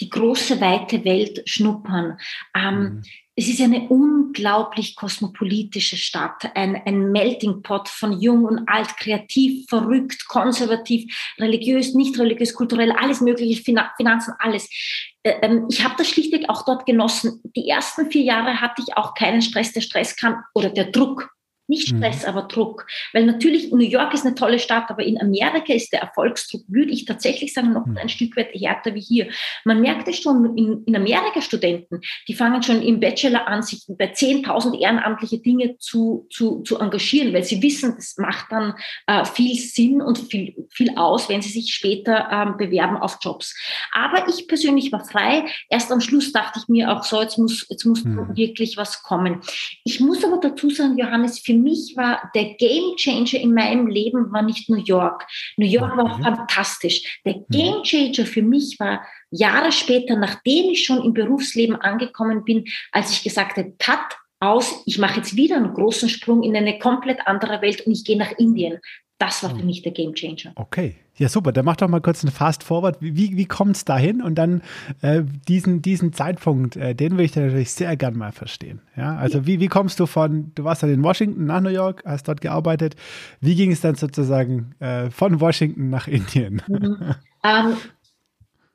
die 0.00 0.10
große, 0.10 0.60
weite 0.60 1.04
Welt 1.04 1.48
schnuppern. 1.48 2.18
Ähm, 2.54 2.80
mhm. 2.80 3.02
Es 3.36 3.48
ist 3.48 3.60
eine 3.60 3.88
unglaublich 3.88 4.94
kosmopolitische 4.94 5.96
Stadt, 5.96 6.50
ein, 6.54 6.80
ein 6.84 7.10
Melting 7.10 7.62
Pot 7.62 7.88
von 7.88 8.20
jung 8.20 8.44
und 8.44 8.68
alt, 8.68 8.96
kreativ, 8.96 9.66
verrückt, 9.68 10.26
konservativ, 10.28 11.12
religiös, 11.38 11.94
nicht 11.94 12.16
religiös, 12.18 12.54
kulturell, 12.54 12.92
alles 12.92 13.20
mögliche, 13.20 13.60
Finanzen, 13.62 14.34
alles. 14.38 14.68
Äh, 15.24 15.34
ähm, 15.42 15.66
ich 15.68 15.82
habe 15.82 15.94
das 15.98 16.08
schlichtweg 16.08 16.48
auch 16.48 16.64
dort 16.64 16.86
genossen. 16.86 17.40
Die 17.56 17.68
ersten 17.68 18.10
vier 18.10 18.22
Jahre 18.22 18.60
hatte 18.60 18.82
ich 18.86 18.96
auch 18.96 19.14
keinen 19.14 19.42
Stress. 19.42 19.72
Der 19.72 19.80
Stress 19.80 20.14
kam 20.14 20.44
oder 20.54 20.70
der 20.70 20.84
Druck 20.84 21.33
nicht 21.66 21.92
mhm. 21.92 21.98
Stress, 21.98 22.22
mhm. 22.22 22.28
aber 22.28 22.42
Druck. 22.42 22.86
Weil 23.12 23.26
natürlich, 23.26 23.72
New 23.72 23.78
York 23.78 24.12
ist 24.14 24.26
eine 24.26 24.34
tolle 24.34 24.58
Stadt, 24.58 24.90
aber 24.90 25.02
in 25.02 25.20
Amerika 25.20 25.72
ist 25.72 25.92
der 25.92 26.00
Erfolgsdruck, 26.00 26.62
würde 26.68 26.92
ich 26.92 27.04
tatsächlich 27.04 27.52
sagen, 27.52 27.72
noch 27.72 27.86
mhm. 27.86 27.96
ein 27.96 28.08
Stück 28.08 28.36
weit 28.36 28.54
härter 28.54 28.94
wie 28.94 29.00
hier. 29.00 29.28
Man 29.64 29.80
merkt 29.80 30.08
es 30.08 30.18
schon 30.20 30.56
in, 30.56 30.84
in 30.84 30.96
Amerika 30.96 31.40
Studenten, 31.40 32.00
die 32.28 32.34
fangen 32.34 32.62
schon 32.62 32.82
im 32.82 33.00
Bachelor 33.00 33.46
an, 33.48 33.62
sich 33.62 33.84
bei 33.88 34.12
10.000 34.12 34.78
ehrenamtliche 34.78 35.38
Dinge 35.38 35.78
zu, 35.78 36.26
zu, 36.30 36.60
zu 36.62 36.78
engagieren, 36.78 37.32
weil 37.32 37.44
sie 37.44 37.62
wissen, 37.62 37.94
das 37.96 38.16
macht 38.18 38.52
dann 38.52 38.74
äh, 39.06 39.24
viel 39.24 39.56
Sinn 39.56 40.02
und 40.02 40.18
viel, 40.18 40.54
viel 40.70 40.96
aus, 40.96 41.28
wenn 41.28 41.42
sie 41.42 41.50
sich 41.50 41.74
später 41.74 42.28
ähm, 42.30 42.56
bewerben 42.56 42.96
auf 42.96 43.18
Jobs. 43.20 43.54
Aber 43.92 44.28
ich 44.28 44.46
persönlich 44.48 44.92
war 44.92 45.04
frei. 45.04 45.46
Erst 45.70 45.90
am 45.90 46.00
Schluss 46.00 46.32
dachte 46.32 46.60
ich 46.60 46.68
mir 46.68 46.92
auch 46.92 47.04
so, 47.04 47.20
jetzt 47.22 47.38
muss, 47.38 47.66
jetzt 47.70 47.84
muss 47.84 48.04
mhm. 48.04 48.36
wirklich 48.36 48.76
was 48.76 49.02
kommen. 49.02 49.40
Ich 49.84 50.00
muss 50.00 50.24
aber 50.24 50.38
dazu 50.38 50.70
sagen, 50.70 50.98
Johannes, 50.98 51.38
für 51.38 51.53
für 51.54 51.60
mich 51.60 51.94
war 51.96 52.30
der 52.34 52.54
Game 52.54 52.96
Changer 52.96 53.40
in 53.40 53.54
meinem 53.54 53.86
Leben 53.86 54.32
war 54.32 54.42
nicht 54.42 54.68
New 54.68 54.82
York. 54.82 55.24
New 55.56 55.66
York 55.66 55.96
war 55.96 56.20
fantastisch. 56.20 57.20
Der 57.24 57.36
mhm. 57.36 57.44
Game 57.48 57.82
Changer 57.84 58.26
für 58.26 58.42
mich 58.42 58.78
war 58.80 59.06
Jahre 59.30 59.70
später, 59.70 60.16
nachdem 60.16 60.70
ich 60.70 60.84
schon 60.84 61.04
im 61.04 61.12
Berufsleben 61.12 61.76
angekommen 61.76 62.44
bin, 62.44 62.64
als 62.90 63.12
ich 63.12 63.22
gesagt 63.22 63.56
habe, 63.56 63.72
Cut 63.78 64.18
aus, 64.40 64.82
ich 64.84 64.98
mache 64.98 65.18
jetzt 65.18 65.36
wieder 65.36 65.56
einen 65.56 65.72
großen 65.72 66.08
Sprung 66.08 66.42
in 66.42 66.56
eine 66.56 66.78
komplett 66.78 67.26
andere 67.26 67.62
Welt 67.62 67.86
und 67.86 67.92
ich 67.92 68.04
gehe 68.04 68.18
nach 68.18 68.32
Indien. 68.32 68.80
Das 69.24 69.42
war 69.42 69.50
für 69.50 69.56
mhm. 69.56 69.66
mich 69.66 69.80
der 69.80 69.92
Game 69.92 70.12
Changer. 70.14 70.52
Okay, 70.54 70.96
ja, 71.16 71.30
super. 71.30 71.50
Dann 71.50 71.64
mach 71.64 71.76
doch 71.76 71.88
mal 71.88 72.00
kurz 72.00 72.22
einen 72.22 72.32
Fast 72.32 72.62
Forward. 72.62 72.98
Wie, 73.00 73.36
wie 73.36 73.46
kommt 73.46 73.76
es 73.76 73.86
dahin? 73.86 74.20
Und 74.20 74.34
dann 74.34 74.60
äh, 75.00 75.22
diesen, 75.48 75.80
diesen 75.80 76.12
Zeitpunkt, 76.12 76.76
äh, 76.76 76.94
den 76.94 77.16
will 77.16 77.24
ich 77.24 77.34
natürlich 77.34 77.70
sehr 77.70 77.96
gern 77.96 78.18
mal 78.18 78.32
verstehen. 78.32 78.82
Ja, 78.96 79.16
also 79.16 79.46
wie, 79.46 79.60
wie 79.60 79.68
kommst 79.68 79.98
du 79.98 80.04
von, 80.04 80.52
du 80.54 80.64
warst 80.64 80.82
dann 80.82 80.90
in 80.90 81.02
Washington 81.02 81.46
nach 81.46 81.62
New 81.62 81.70
York, 81.70 82.02
hast 82.04 82.28
dort 82.28 82.42
gearbeitet. 82.42 82.96
Wie 83.40 83.54
ging 83.54 83.72
es 83.72 83.80
dann 83.80 83.94
sozusagen 83.94 84.74
äh, 84.80 85.10
von 85.10 85.40
Washington 85.40 85.88
nach 85.88 86.06
Indien? 86.06 86.60
Mhm. 86.68 87.14
Ähm, 87.46 87.76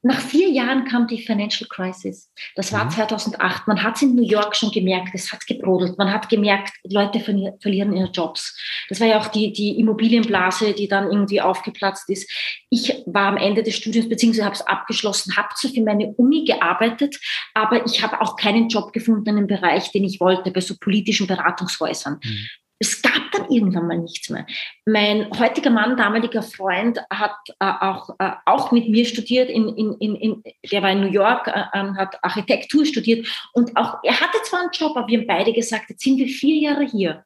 nach 0.02 0.20
vier 0.20 0.50
Jahren 0.50 0.86
kam 0.86 1.08
die 1.08 1.22
Financial 1.22 1.68
Crisis. 1.68 2.32
Das 2.56 2.72
war 2.72 2.86
mhm. 2.86 2.92
2008. 2.92 3.68
Man 3.68 3.84
hat 3.84 3.98
es 3.98 4.02
in 4.04 4.16
New 4.16 4.24
York 4.24 4.56
schon 4.56 4.72
gemerkt, 4.72 5.10
es 5.14 5.32
hat 5.32 5.46
gebrodelt. 5.46 5.98
Man 5.98 6.12
hat 6.12 6.30
gemerkt, 6.30 6.74
Leute 6.84 7.20
verlieren 7.20 7.96
ihre 7.96 8.10
Jobs. 8.10 8.58
Das 8.88 9.02
war 9.02 9.08
ja 9.08 9.20
auch 9.20 9.28
die, 9.28 9.52
die 9.52 9.78
Immobilienblase, 9.78 10.74
die 10.74 10.88
dann 10.88 11.08
irgendwie 11.08 11.42
aufgeplatzt 11.42 12.10
ist. 12.10 12.32
Ich 12.70 13.04
war 13.08 13.28
am 13.28 13.38
Ende 13.38 13.62
des 13.62 13.76
Studiums, 13.76 14.08
beziehungsweise 14.08 14.46
habe 14.46 14.56
es 14.56 14.68
abgeschlossen, 14.68 15.36
habe 15.36 15.50
zwar 15.56 15.72
für 15.72 15.82
meine 15.82 16.14
Uni 16.14 16.46
gearbeitet, 16.46 17.20
aber 17.54 17.86
ich 17.86 18.02
habe 18.02 18.22
auch 18.22 18.38
keinen 18.38 18.70
Job 18.70 18.94
gefunden 18.94 19.30
in 19.30 19.38
einem 19.38 19.48
Bereich, 19.48 19.92
den 19.92 20.06
ich 20.06 20.22
wollte, 20.22 20.52
bei 20.52 20.62
so 20.62 20.76
politischen 20.80 21.28
Beratungshäusern. 21.28 22.20
Mhm. 22.24 22.48
Es 22.82 23.02
gab 23.02 23.19
dann 23.40 23.52
irgendwann 23.52 23.88
mal 23.88 23.98
nichts 23.98 24.30
mehr. 24.30 24.46
Mein 24.86 25.30
heutiger 25.40 25.70
Mann, 25.70 25.98
damaliger 25.98 26.42
Freund, 26.42 27.00
hat 27.10 27.36
äh, 27.60 27.72
auch, 27.82 28.10
äh, 28.20 28.32
auch 28.46 28.72
mit 28.72 28.90
mir 28.90 29.06
studiert, 29.06 29.50
in, 29.50 29.68
in, 29.70 29.94
in, 30.00 30.16
in, 30.16 30.44
der 30.72 30.84
war 30.84 30.92
in 30.92 31.02
New 31.02 31.12
York, 31.12 31.48
äh, 31.48 31.64
ähm, 31.74 31.98
hat 31.98 32.24
Architektur 32.24 32.86
studiert 32.86 33.28
und 33.54 33.76
auch 33.76 33.98
er 34.04 34.20
hatte 34.20 34.38
zwar 34.44 34.62
einen 34.62 34.72
Job, 34.74 34.96
aber 34.96 35.08
wir 35.08 35.20
haben 35.20 35.28
beide 35.28 35.54
gesagt, 35.54 35.90
jetzt 35.90 36.04
sind 36.04 36.18
wir 36.18 36.28
vier 36.28 36.56
Jahre 36.56 36.86
hier 36.86 37.24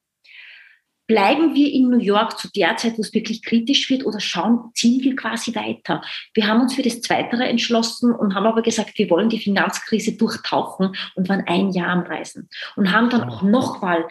bleiben 1.08 1.54
wir 1.54 1.72
in 1.72 1.90
New 1.90 2.00
York 2.00 2.40
zu 2.40 2.50
der 2.52 2.78
Zeit, 2.78 2.98
wo 2.98 3.02
es 3.02 3.14
wirklich 3.14 3.44
kritisch 3.44 3.90
wird, 3.90 4.06
oder 4.06 4.20
schauen, 4.20 4.72
ziehen 4.74 5.04
wir 5.04 5.16
quasi 5.16 5.54
weiter? 5.56 6.02
Wir 6.34 6.48
haben 6.48 6.62
uns 6.62 6.76
für 6.76 6.82
das 6.82 7.02
Zweitere 7.02 7.44
entschlossen 7.46 8.14
und 8.14 8.36
haben 8.36 8.46
aber 8.46 8.62
gesagt, 8.62 8.98
wir 8.98 9.10
wollen 9.10 9.30
die 9.30 9.40
Finanzkrise 9.40 10.14
durchtauchen 10.14 10.96
und 11.16 11.30
waren 11.30 11.44
ein 11.46 11.72
Jahr 11.72 11.90
am 11.90 12.02
Reisen 12.02 12.50
und 12.76 12.92
haben 12.92 13.10
dann 13.10 13.30
auch 13.30 13.42
nochmal 13.42 14.08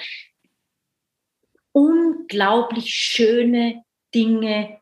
unglaublich 1.72 2.90
schöne 2.90 3.82
Dinge 4.14 4.81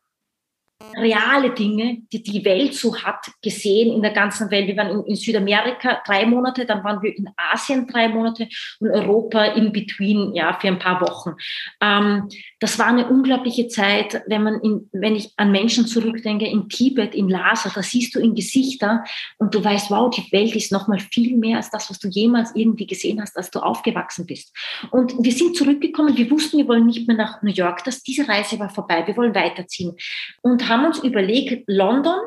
reale 0.97 1.51
Dinge, 1.51 1.99
die 2.13 2.23
die 2.23 2.45
Welt 2.45 2.75
so 2.75 2.97
hat, 2.97 3.27
gesehen 3.43 3.95
in 3.95 4.03
der 4.03 4.13
ganzen 4.13 4.51
Welt. 4.51 4.67
Wir 4.67 4.77
waren 4.77 5.05
in, 5.05 5.15
Südamerika 5.15 6.01
drei 6.07 6.25
Monate, 6.25 6.65
dann 6.65 6.83
waren 6.83 7.03
wir 7.03 7.17
in 7.17 7.29
Asien 7.37 7.87
drei 7.87 8.09
Monate 8.09 8.49
und 8.81 8.91
Europa 8.91 9.45
in 9.45 9.73
between, 9.73 10.35
ja, 10.35 10.55
für 10.55 10.69
ein 10.69 10.79
paar 10.79 11.01
Wochen. 11.01 11.35
Ähm, 11.81 12.29
das 12.61 12.79
war 12.79 12.87
eine 12.87 13.09
unglaubliche 13.09 13.69
Zeit, 13.69 14.23
wenn 14.27 14.43
man 14.43 14.61
in, 14.61 14.89
wenn 14.93 15.17
ich 15.17 15.33
an 15.37 15.53
Menschen 15.53 15.87
zurückdenke, 15.87 16.47
in 16.47 16.69
Tibet, 16.69 17.15
in 17.15 17.29
Lhasa, 17.29 17.71
da 17.75 17.83
siehst 17.83 18.15
du 18.15 18.21
in 18.21 18.35
Gesichter 18.35 19.05
und 19.39 19.55
du 19.55 19.63
weißt, 19.63 19.91
wow, 19.91 20.11
die 20.11 20.33
Welt 20.33 20.57
ist 20.57 20.73
noch 20.73 20.89
mal 20.89 20.99
viel 20.99 21.37
mehr 21.37 21.59
als 21.59 21.71
das, 21.71 21.91
was 21.91 21.99
du 21.99 22.09
jemals 22.09 22.55
irgendwie 22.55 22.87
gesehen 22.87 23.21
hast, 23.21 23.37
als 23.37 23.51
du 23.51 23.61
aufgewachsen 23.61 24.27
bist. 24.27 24.55
Und 24.91 25.15
wir 25.19 25.33
sind 25.33 25.57
zurückgekommen, 25.57 26.17
wir 26.17 26.31
wussten, 26.31 26.59
wir 26.59 26.69
wollen 26.69 26.87
nicht 26.87 27.07
mehr 27.07 27.17
nach 27.17 27.43
New 27.43 27.53
York, 27.53 27.85
dass 27.85 28.03
diese 28.03 28.27
Reise 28.27 28.59
war 28.59 28.71
vorbei, 28.71 29.07
wir 29.07 29.17
wollen 29.17 29.35
weiterziehen 29.35 29.95
und 30.43 30.70
haben 30.71 30.87
uns 30.87 31.03
überlegt, 31.03 31.65
London 31.67 32.19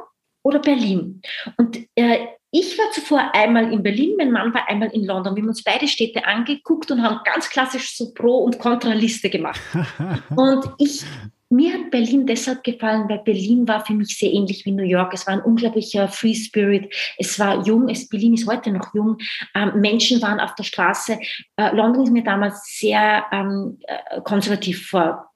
oder 0.44 0.60
Berlin. 0.60 1.22
Und 1.58 1.80
äh, 1.96 2.28
ich 2.52 2.78
war 2.78 2.92
zuvor 2.92 3.34
einmal 3.34 3.74
in 3.74 3.82
Berlin, 3.82 4.14
mein 4.16 4.32
Mann 4.32 4.54
war 4.54 4.70
einmal 4.70 4.90
in 4.90 5.06
London. 5.06 5.36
Wir 5.36 5.42
haben 5.42 5.50
uns 5.50 5.64
beide 5.64 5.88
Städte 5.88 6.24
angeguckt 6.26 6.92
und 6.92 7.02
haben 7.02 7.20
ganz 7.26 7.50
klassisch 7.50 7.98
so 7.98 8.14
Pro- 8.14 8.44
und 8.44 8.60
Kontraliste 8.60 9.32
gemacht. 9.32 9.60
und 10.36 10.64
ich, 10.78 11.04
mir 11.50 11.74
hat 11.74 11.90
Berlin 11.90 12.28
deshalb 12.28 12.64
gefallen, 12.64 13.10
weil 13.10 13.20
Berlin 13.20 13.68
war 13.68 13.84
für 13.84 13.94
mich 13.94 14.16
sehr 14.18 14.32
ähnlich 14.32 14.66
wie 14.66 14.72
New 14.72 14.84
York. 14.84 15.16
Es 15.16 15.26
war 15.26 15.34
ein 15.34 15.42
unglaublicher 15.42 16.08
Free 16.10 16.36
Spirit. 16.36 16.94
Es 17.18 17.40
war 17.40 17.66
jung. 17.66 17.90
Es, 17.90 18.08
Berlin 18.08 18.36
ist 18.36 18.48
heute 18.48 18.72
noch 18.72 18.94
jung. 18.94 19.18
Ähm, 19.56 19.82
Menschen 19.82 20.22
waren 20.22 20.40
auf 20.40 20.54
der 20.54 20.64
Straße. 20.64 21.18
Äh, 21.56 21.76
London 21.76 22.04
ist 22.04 22.12
mir 22.12 22.24
damals 22.24 22.78
sehr 22.78 23.26
ähm, 23.32 23.80
äh, 23.88 24.22
konservativ 24.22 24.90
vor 24.90 25.33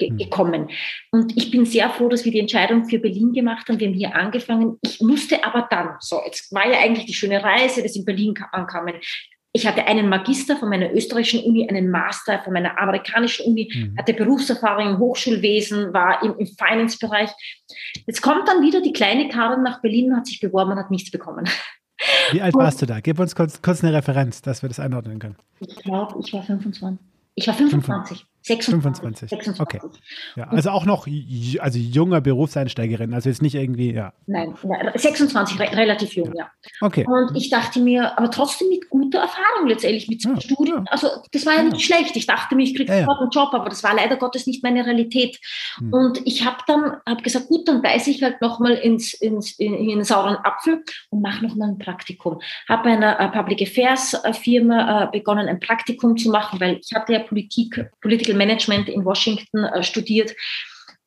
hm. 0.00 0.16
gekommen. 0.18 0.68
Und 1.10 1.36
ich 1.36 1.50
bin 1.50 1.64
sehr 1.64 1.90
froh, 1.90 2.08
dass 2.08 2.24
wir 2.24 2.32
die 2.32 2.40
Entscheidung 2.40 2.84
für 2.84 2.98
Berlin 2.98 3.32
gemacht 3.32 3.68
haben. 3.68 3.80
Wir 3.80 3.88
haben 3.88 3.94
hier 3.94 4.14
angefangen. 4.14 4.78
Ich 4.82 5.00
musste 5.00 5.44
aber 5.44 5.66
dann, 5.70 5.96
so, 6.00 6.20
jetzt 6.24 6.52
war 6.52 6.68
ja 6.70 6.78
eigentlich 6.80 7.06
die 7.06 7.14
schöne 7.14 7.42
Reise, 7.42 7.82
dass 7.82 7.96
in 7.96 8.04
Berlin 8.04 8.34
ankamen. 8.52 8.94
Ich 9.52 9.66
hatte 9.66 9.86
einen 9.86 10.10
Magister 10.10 10.58
von 10.58 10.68
meiner 10.68 10.92
österreichischen 10.92 11.42
Uni, 11.44 11.66
einen 11.66 11.90
Master 11.90 12.40
von 12.40 12.52
meiner 12.52 12.78
amerikanischen 12.78 13.46
Uni, 13.46 13.72
mhm. 13.74 13.96
hatte 13.96 14.12
Berufserfahrung 14.12 14.86
im 14.86 14.98
Hochschulwesen, 14.98 15.94
war 15.94 16.22
im, 16.22 16.36
im 16.38 16.46
Finance-Bereich. 16.46 17.30
Jetzt 18.06 18.20
kommt 18.20 18.46
dann 18.48 18.62
wieder 18.62 18.82
die 18.82 18.92
kleine 18.92 19.28
Karin 19.30 19.62
nach 19.62 19.80
Berlin 19.80 20.10
und 20.10 20.18
hat 20.18 20.26
sich 20.26 20.40
beworben 20.40 20.72
und 20.72 20.78
hat 20.78 20.90
nichts 20.90 21.10
bekommen. 21.10 21.48
Wie 22.32 22.42
alt 22.42 22.54
warst 22.54 22.82
du 22.82 22.86
da? 22.86 23.00
Gib 23.00 23.18
uns 23.18 23.34
kurz, 23.34 23.62
kurz 23.62 23.82
eine 23.82 23.94
Referenz, 23.94 24.42
dass 24.42 24.60
wir 24.60 24.68
das 24.68 24.78
einordnen 24.78 25.18
können. 25.18 25.36
Ich 25.60 25.74
glaube, 25.76 26.16
ich 26.22 26.34
war 26.34 26.42
25. 26.42 26.98
Ich 27.34 27.46
war 27.46 27.54
25. 27.54 28.26
26. 28.26 28.26
25. 28.28 28.35
26. 28.46 29.60
Okay. 29.60 29.80
Ja, 30.36 30.44
also 30.44 30.70
auch 30.70 30.86
noch 30.86 31.08
also 31.58 31.78
junger 31.78 32.20
Berufseinsteigerin, 32.20 33.12
also 33.12 33.28
jetzt 33.28 33.42
nicht 33.42 33.56
irgendwie, 33.56 33.92
ja. 33.92 34.12
Nein, 34.26 34.54
26, 34.94 35.58
re 35.58 35.76
relativ 35.76 36.12
jung, 36.12 36.32
ja. 36.34 36.44
ja. 36.44 36.50
Okay. 36.80 37.04
Und 37.06 37.36
ich 37.36 37.50
dachte 37.50 37.80
mir, 37.80 38.16
aber 38.16 38.30
trotzdem 38.30 38.68
mit 38.68 38.88
guter 38.88 39.20
Erfahrung 39.20 39.66
letztendlich, 39.66 40.08
mit 40.08 40.24
ja, 40.24 40.40
Studien. 40.40 40.86
Also 40.90 41.08
das 41.32 41.44
war 41.44 41.54
ja 41.54 41.64
nicht 41.64 41.84
schlecht. 41.84 42.14
Ich 42.14 42.26
dachte 42.26 42.54
mir, 42.54 42.62
ich 42.62 42.76
kriege 42.76 42.92
sofort 42.92 43.20
einen 43.20 43.30
Job, 43.30 43.48
aber 43.52 43.68
das 43.68 43.82
war 43.82 43.94
leider 43.94 44.16
Gottes 44.16 44.46
nicht 44.46 44.62
meine 44.62 44.86
Realität. 44.86 45.40
Hm. 45.78 45.92
Und 45.92 46.20
ich 46.24 46.44
habe 46.44 46.58
dann 46.68 46.98
hab 47.04 47.24
gesagt, 47.24 47.48
gut, 47.48 47.66
dann 47.66 47.82
beiße 47.82 48.10
ich 48.10 48.22
halt 48.22 48.40
nochmal 48.40 48.74
ins, 48.74 49.12
ins, 49.14 49.58
in, 49.58 49.74
in 49.74 49.90
einen 49.90 50.04
sauren 50.04 50.36
Apfel 50.36 50.84
und 51.10 51.20
mache 51.20 51.44
nochmal 51.44 51.70
ein 51.70 51.78
Praktikum. 51.78 52.40
Habe 52.68 52.84
bei 52.84 52.90
einer 52.90 53.18
uh, 53.20 53.32
Public 53.32 53.62
Affairs 53.62 54.14
äh, 54.14 54.32
Firma 54.32 55.04
uh, 55.04 55.10
begonnen, 55.10 55.48
ein 55.48 55.58
Praktikum 55.58 56.16
zu 56.16 56.30
machen, 56.30 56.60
weil 56.60 56.78
ich 56.80 56.94
hatte 56.94 57.12
ja 57.12 57.18
Politik, 57.20 57.90
Political 58.00 58.35
Management 58.36 58.88
in 58.88 59.04
Washington 59.04 59.64
äh, 59.64 59.82
studiert 59.82 60.34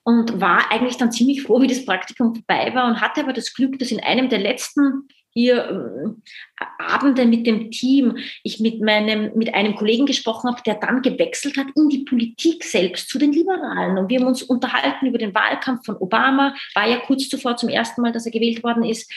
und 0.03 0.39
war 0.39 0.71
eigentlich 0.71 0.97
dann 0.97 1.11
ziemlich 1.11 1.43
froh, 1.43 1.61
wie 1.61 1.67
das 1.67 1.85
Praktikum 1.85 2.35
vorbei 2.35 2.73
war 2.73 2.87
und 2.87 3.01
hatte 3.01 3.21
aber 3.21 3.33
das 3.33 3.53
Glück, 3.53 3.79
dass 3.79 3.91
in 3.91 3.99
einem 3.99 4.29
der 4.29 4.39
letzten 4.39 5.07
hier 5.31 6.15
äh, 6.59 6.65
Abende 6.79 7.25
mit 7.25 7.45
dem 7.45 7.69
Team 7.69 8.17
ich 8.43 8.59
mit 8.59 8.81
meinem 8.81 9.31
mit 9.35 9.53
einem 9.53 9.75
Kollegen 9.75 10.07
gesprochen 10.07 10.49
habe, 10.49 10.61
der 10.65 10.75
dann 10.75 11.03
gewechselt 11.03 11.55
hat 11.55 11.67
in 11.75 11.87
die 11.89 12.03
Politik 12.03 12.63
selbst 12.63 13.09
zu 13.09 13.19
den 13.19 13.31
Liberalen 13.31 13.97
und 13.97 14.09
wir 14.09 14.19
haben 14.19 14.27
uns 14.27 14.41
unterhalten 14.41 15.05
über 15.05 15.19
den 15.19 15.35
Wahlkampf 15.35 15.85
von 15.85 15.97
Obama, 15.97 16.55
war 16.73 16.87
ja 16.87 16.97
kurz 16.97 17.29
zuvor 17.29 17.57
zum 17.57 17.69
ersten 17.69 18.01
Mal, 18.01 18.11
dass 18.11 18.25
er 18.25 18.31
gewählt 18.31 18.63
worden 18.63 18.83
ist 18.83 19.11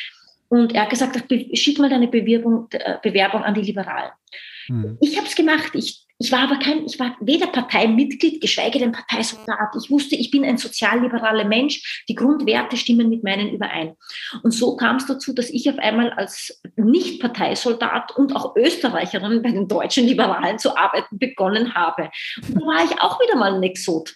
und 0.52 0.74
er 0.74 0.82
hat 0.82 0.90
gesagt, 0.90 1.18
schick 1.54 1.78
mal 1.78 1.88
deine 1.88 2.08
Bewerbung, 2.08 2.68
äh, 2.72 2.98
Bewerbung 3.02 3.42
an 3.42 3.54
die 3.54 3.62
Liberalen. 3.62 4.10
Mhm. 4.68 4.98
Ich 5.00 5.16
habe 5.16 5.26
es 5.26 5.34
gemacht. 5.34 5.70
Ich 5.72 6.01
ich 6.22 6.30
war 6.30 6.40
aber 6.40 6.58
kein, 6.58 6.86
ich 6.86 6.98
war 7.00 7.16
weder 7.20 7.48
Parteimitglied, 7.48 8.40
geschweige 8.40 8.78
denn 8.78 8.92
Parteisoldat. 8.92 9.74
Ich 9.82 9.90
wusste, 9.90 10.14
ich 10.14 10.30
bin 10.30 10.44
ein 10.44 10.56
sozialliberaler 10.56 11.44
Mensch. 11.44 12.04
Die 12.08 12.14
Grundwerte 12.14 12.76
stimmen 12.76 13.08
mit 13.08 13.24
meinen 13.24 13.50
überein. 13.50 13.96
Und 14.42 14.52
so 14.52 14.76
kam 14.76 14.96
es 14.96 15.06
dazu, 15.06 15.32
dass 15.32 15.50
ich 15.50 15.68
auf 15.68 15.78
einmal 15.78 16.12
als 16.12 16.62
Nicht-Parteisoldat 16.76 18.16
und 18.16 18.36
auch 18.36 18.54
Österreicherin 18.54 19.42
bei 19.42 19.50
den 19.50 19.66
deutschen 19.66 20.06
Liberalen 20.06 20.58
zu 20.58 20.76
arbeiten 20.76 21.18
begonnen 21.18 21.74
habe. 21.74 22.10
Und 22.46 22.62
da 22.62 22.66
war 22.66 22.84
ich 22.84 23.00
auch 23.00 23.20
wieder 23.20 23.36
mal 23.36 23.54
ein 23.54 23.62
Exot. 23.62 24.14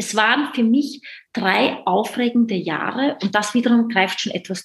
Es 0.00 0.14
waren 0.14 0.54
für 0.54 0.62
mich 0.62 1.02
drei 1.32 1.84
aufregende 1.84 2.54
Jahre 2.54 3.18
und 3.20 3.34
das 3.34 3.52
wiederum 3.52 3.88
greift 3.88 4.20
schon 4.20 4.32
etwas 4.32 4.64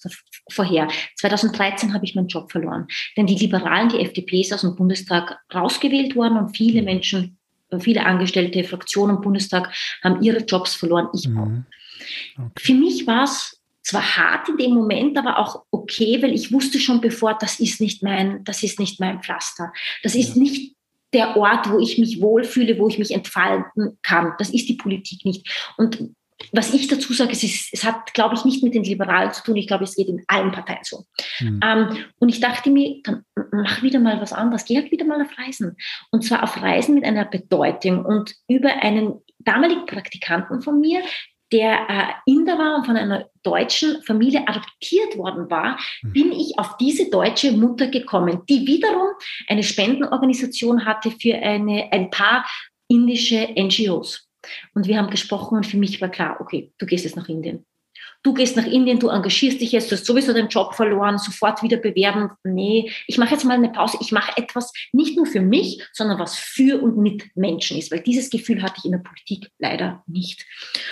vorher. 0.52 0.88
2013 1.18 1.94
habe 1.94 2.06
ich 2.06 2.14
meinen 2.14 2.28
Job 2.28 2.52
verloren, 2.52 2.88
denn 3.18 3.26
die 3.26 3.36
Liberalen, 3.36 3.90
die 3.90 4.00
FDP 4.00 4.42
ist 4.42 4.54
aus 4.54 4.62
dem 4.62 4.76
Bundestag 4.76 5.40
rausgewählt 5.54 6.16
worden 6.16 6.38
und 6.38 6.56
viele 6.56 6.82
mhm. 6.82 6.86
Menschen, 6.86 7.38
viele 7.80 8.06
Angestellte, 8.06 8.64
Fraktionen 8.64 9.16
im 9.18 9.22
Bundestag 9.22 9.74
haben 10.04 10.22
ihre 10.22 10.46
Jobs 10.46 10.76
verloren, 10.76 11.10
ich 11.14 11.28
auch. 11.28 11.48
Mhm. 11.48 11.66
Okay. 12.38 12.52
Für 12.60 12.74
mich 12.76 13.08
war 13.08 13.24
es 13.24 13.60
zwar 13.82 14.18
hart 14.18 14.50
in 14.50 14.58
dem 14.58 14.72
Moment, 14.76 15.18
aber 15.18 15.40
auch 15.40 15.64
okay, 15.72 16.22
weil 16.22 16.34
ich 16.34 16.52
wusste 16.52 16.80
schon 16.80 17.02
bevor, 17.02 17.38
das 17.38 17.60
ist 17.60 17.82
nicht 17.82 18.04
mein, 18.04 18.44
das 18.44 18.62
ist 18.62 18.80
nicht 18.80 19.00
mein 19.00 19.22
Pflaster. 19.22 19.74
Das 20.04 20.16
ist 20.16 20.36
ja. 20.36 20.42
nicht 20.42 20.76
der 21.14 21.38
Ort, 21.38 21.70
wo 21.70 21.80
ich 21.80 21.98
mich 21.98 22.22
wohlfühle, 22.22 22.78
wo 22.80 22.88
ich 22.88 23.00
mich 23.00 23.12
entfalten 23.12 23.98
kann. 24.02 24.34
Das 24.38 24.50
ist 24.50 24.68
die 24.70 24.76
Politik 24.76 25.26
nicht. 25.26 25.74
Und 25.78 26.12
was 26.52 26.74
ich 26.74 26.88
dazu 26.88 27.14
sage, 27.14 27.32
es, 27.32 27.44
ist, 27.44 27.70
es 27.74 27.84
hat, 27.84 28.14
glaube 28.14 28.36
ich, 28.36 28.46
nicht 28.46 28.64
mit 28.64 28.74
den 28.74 28.84
Liberalen 28.84 29.32
zu 29.32 29.44
tun. 29.44 29.56
Ich 29.56 29.68
glaube, 29.68 29.86
es 29.86 29.96
geht 29.96 30.08
in 30.08 30.24
allen 30.28 30.52
Parteien 30.52 30.84
so. 30.84 31.06
Mhm. 31.40 31.60
Ähm, 31.64 31.98
und 32.20 32.30
ich 32.30 32.40
dachte 32.40 32.70
mir, 32.70 33.02
dann 33.04 33.24
mach 33.52 33.82
wieder 33.82 34.00
mal 34.00 34.20
was 34.20 34.34
anderes. 34.34 34.66
Geh 34.66 34.76
halt 34.76 34.92
wieder 34.92 35.06
mal 35.06 35.22
auf 35.22 35.38
Reisen. 35.38 35.78
Und 36.12 36.24
zwar 36.24 36.44
auf 36.44 36.62
Reisen 36.62 36.96
mit 36.96 37.06
einer 37.06 37.26
Bedeutung. 37.26 38.06
Und 38.06 38.36
über 38.48 38.70
einen 38.82 39.22
damaligen 39.40 39.86
Praktikanten 39.86 40.62
von 40.62 40.80
mir, 40.80 41.02
der 41.54 41.88
äh, 41.90 42.32
Inder 42.32 42.58
war 42.58 42.76
und 42.76 42.86
von 42.86 42.98
einer 42.98 43.30
deutschen 43.44 44.02
Familie 44.04 44.48
adoptiert 44.48 45.18
worden 45.18 45.50
war, 45.50 45.80
mhm. 46.02 46.14
bin 46.14 46.32
ich 46.32 46.58
auf 46.58 46.78
diese 46.78 47.10
deutsche 47.10 47.52
Mutter 47.52 47.88
gekommen, 47.88 48.42
die 48.50 48.66
wiederum 48.66 49.10
eine 49.48 49.64
Spendenorganisation 49.64 50.86
hatte 50.86 51.12
für 51.12 51.36
eine, 51.36 51.92
ein 51.92 52.10
paar 52.10 52.46
indische 52.88 53.48
NGOs. 53.56 54.28
Und 54.74 54.88
wir 54.88 54.98
haben 54.98 55.10
gesprochen 55.10 55.58
und 55.58 55.68
für 55.68 55.78
mich 55.78 56.02
war 56.02 56.10
klar, 56.10 56.42
okay, 56.42 56.74
du 56.80 56.86
gehst 56.86 57.06
jetzt 57.06 57.16
nach 57.16 57.30
Indien 57.30 57.66
du 58.24 58.34
gehst 58.34 58.56
nach 58.56 58.66
Indien, 58.66 59.00
du 59.00 59.10
engagierst 59.10 59.60
dich 59.60 59.74
jetzt, 59.74 59.92
du 59.92 59.96
hast 59.96 60.06
sowieso 60.06 60.34
den 60.34 60.48
Job 60.48 60.74
verloren, 60.74 61.18
sofort 61.18 61.62
wieder 61.62 61.78
bewerben. 61.78 62.32
Nee, 62.44 62.92
ich 63.08 63.18
mache 63.18 63.32
jetzt 63.32 63.44
mal 63.44 63.56
eine 63.56 63.70
Pause. 63.70 63.98
Ich 64.00 64.12
mache 64.12 64.32
etwas 64.38 64.72
nicht 64.94 65.18
nur 65.18 65.26
für 65.26 65.42
mich, 65.42 65.84
sondern 65.92 66.20
was 66.20 66.38
für 66.38 66.82
und 66.82 66.98
mit 66.98 67.36
Menschen 67.36 67.78
ist, 67.78 67.92
weil 67.92 68.00
dieses 68.00 68.30
Gefühl 68.30 68.64
hatte 68.64 68.76
ich 68.78 68.86
in 68.86 68.92
der 68.92 69.00
Politik 69.00 69.52
leider 69.60 70.04
nicht. 70.08 70.46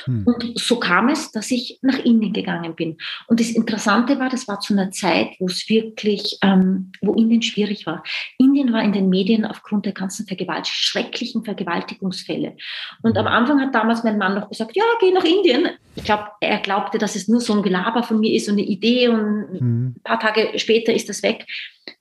Hm. 0.04 0.26
Und 0.26 0.60
so 0.60 0.78
kam 0.78 1.08
es, 1.10 1.32
dass 1.32 1.50
ich 1.52 1.80
nach 1.82 2.00
Indien 2.00 2.34
gegangen 2.34 2.76
bin. 2.76 2.98
Und 3.28 3.40
das 3.40 3.50
Interessante 3.50 4.20
war, 4.20 4.30
das 4.30 4.48
war 4.48 4.60
zu 4.60 4.74
einer 4.74 4.92
Zeit, 4.92 5.30
wo 5.40 5.46
es 5.46 5.70
wirklich, 5.70 6.38
ähm, 6.44 6.92
wo 7.02 7.14
Indien 7.14 7.42
schwierig 7.42 7.86
war. 7.86 8.04
Indien 8.38 8.74
war 8.74 8.84
in 8.84 8.92
den 8.92 9.10
Medien 9.10 9.46
aufgrund 9.46 9.86
der 9.86 9.94
ganzen 9.94 10.28
Vergewalt 10.28 10.68
schrecklichen 10.68 11.46
Vergewaltigungsfälle. 11.46 12.58
Und 13.02 13.18
am 13.18 13.28
Anfang 13.28 13.62
hat 13.62 13.74
damals 13.74 14.04
mein 14.04 14.18
Mann 14.18 14.36
noch 14.36 14.50
gesagt, 14.50 14.76
ja, 14.76 14.84
geh 15.00 15.12
nach 15.12 15.24
Indien. 15.24 15.70
Ich 15.96 16.04
glaube, 16.04 16.28
er 16.42 16.60
glaubte, 16.60 16.98
dass 16.98 17.16
es 17.16 17.21
es 17.22 17.28
nur 17.28 17.42
so 17.42 17.54
ein 17.54 17.64
Gelaber 17.64 18.04
von 18.04 18.20
mir 18.20 18.34
ist 18.34 18.48
und 18.48 18.56
eine 18.56 18.64
Idee 18.64 19.08
und 19.08 19.62
mhm. 19.62 19.96
ein 19.98 20.02
paar 20.04 20.20
Tage 20.20 20.58
später 20.60 20.94
ist 20.94 21.10
das 21.10 21.24
weg. 21.24 21.46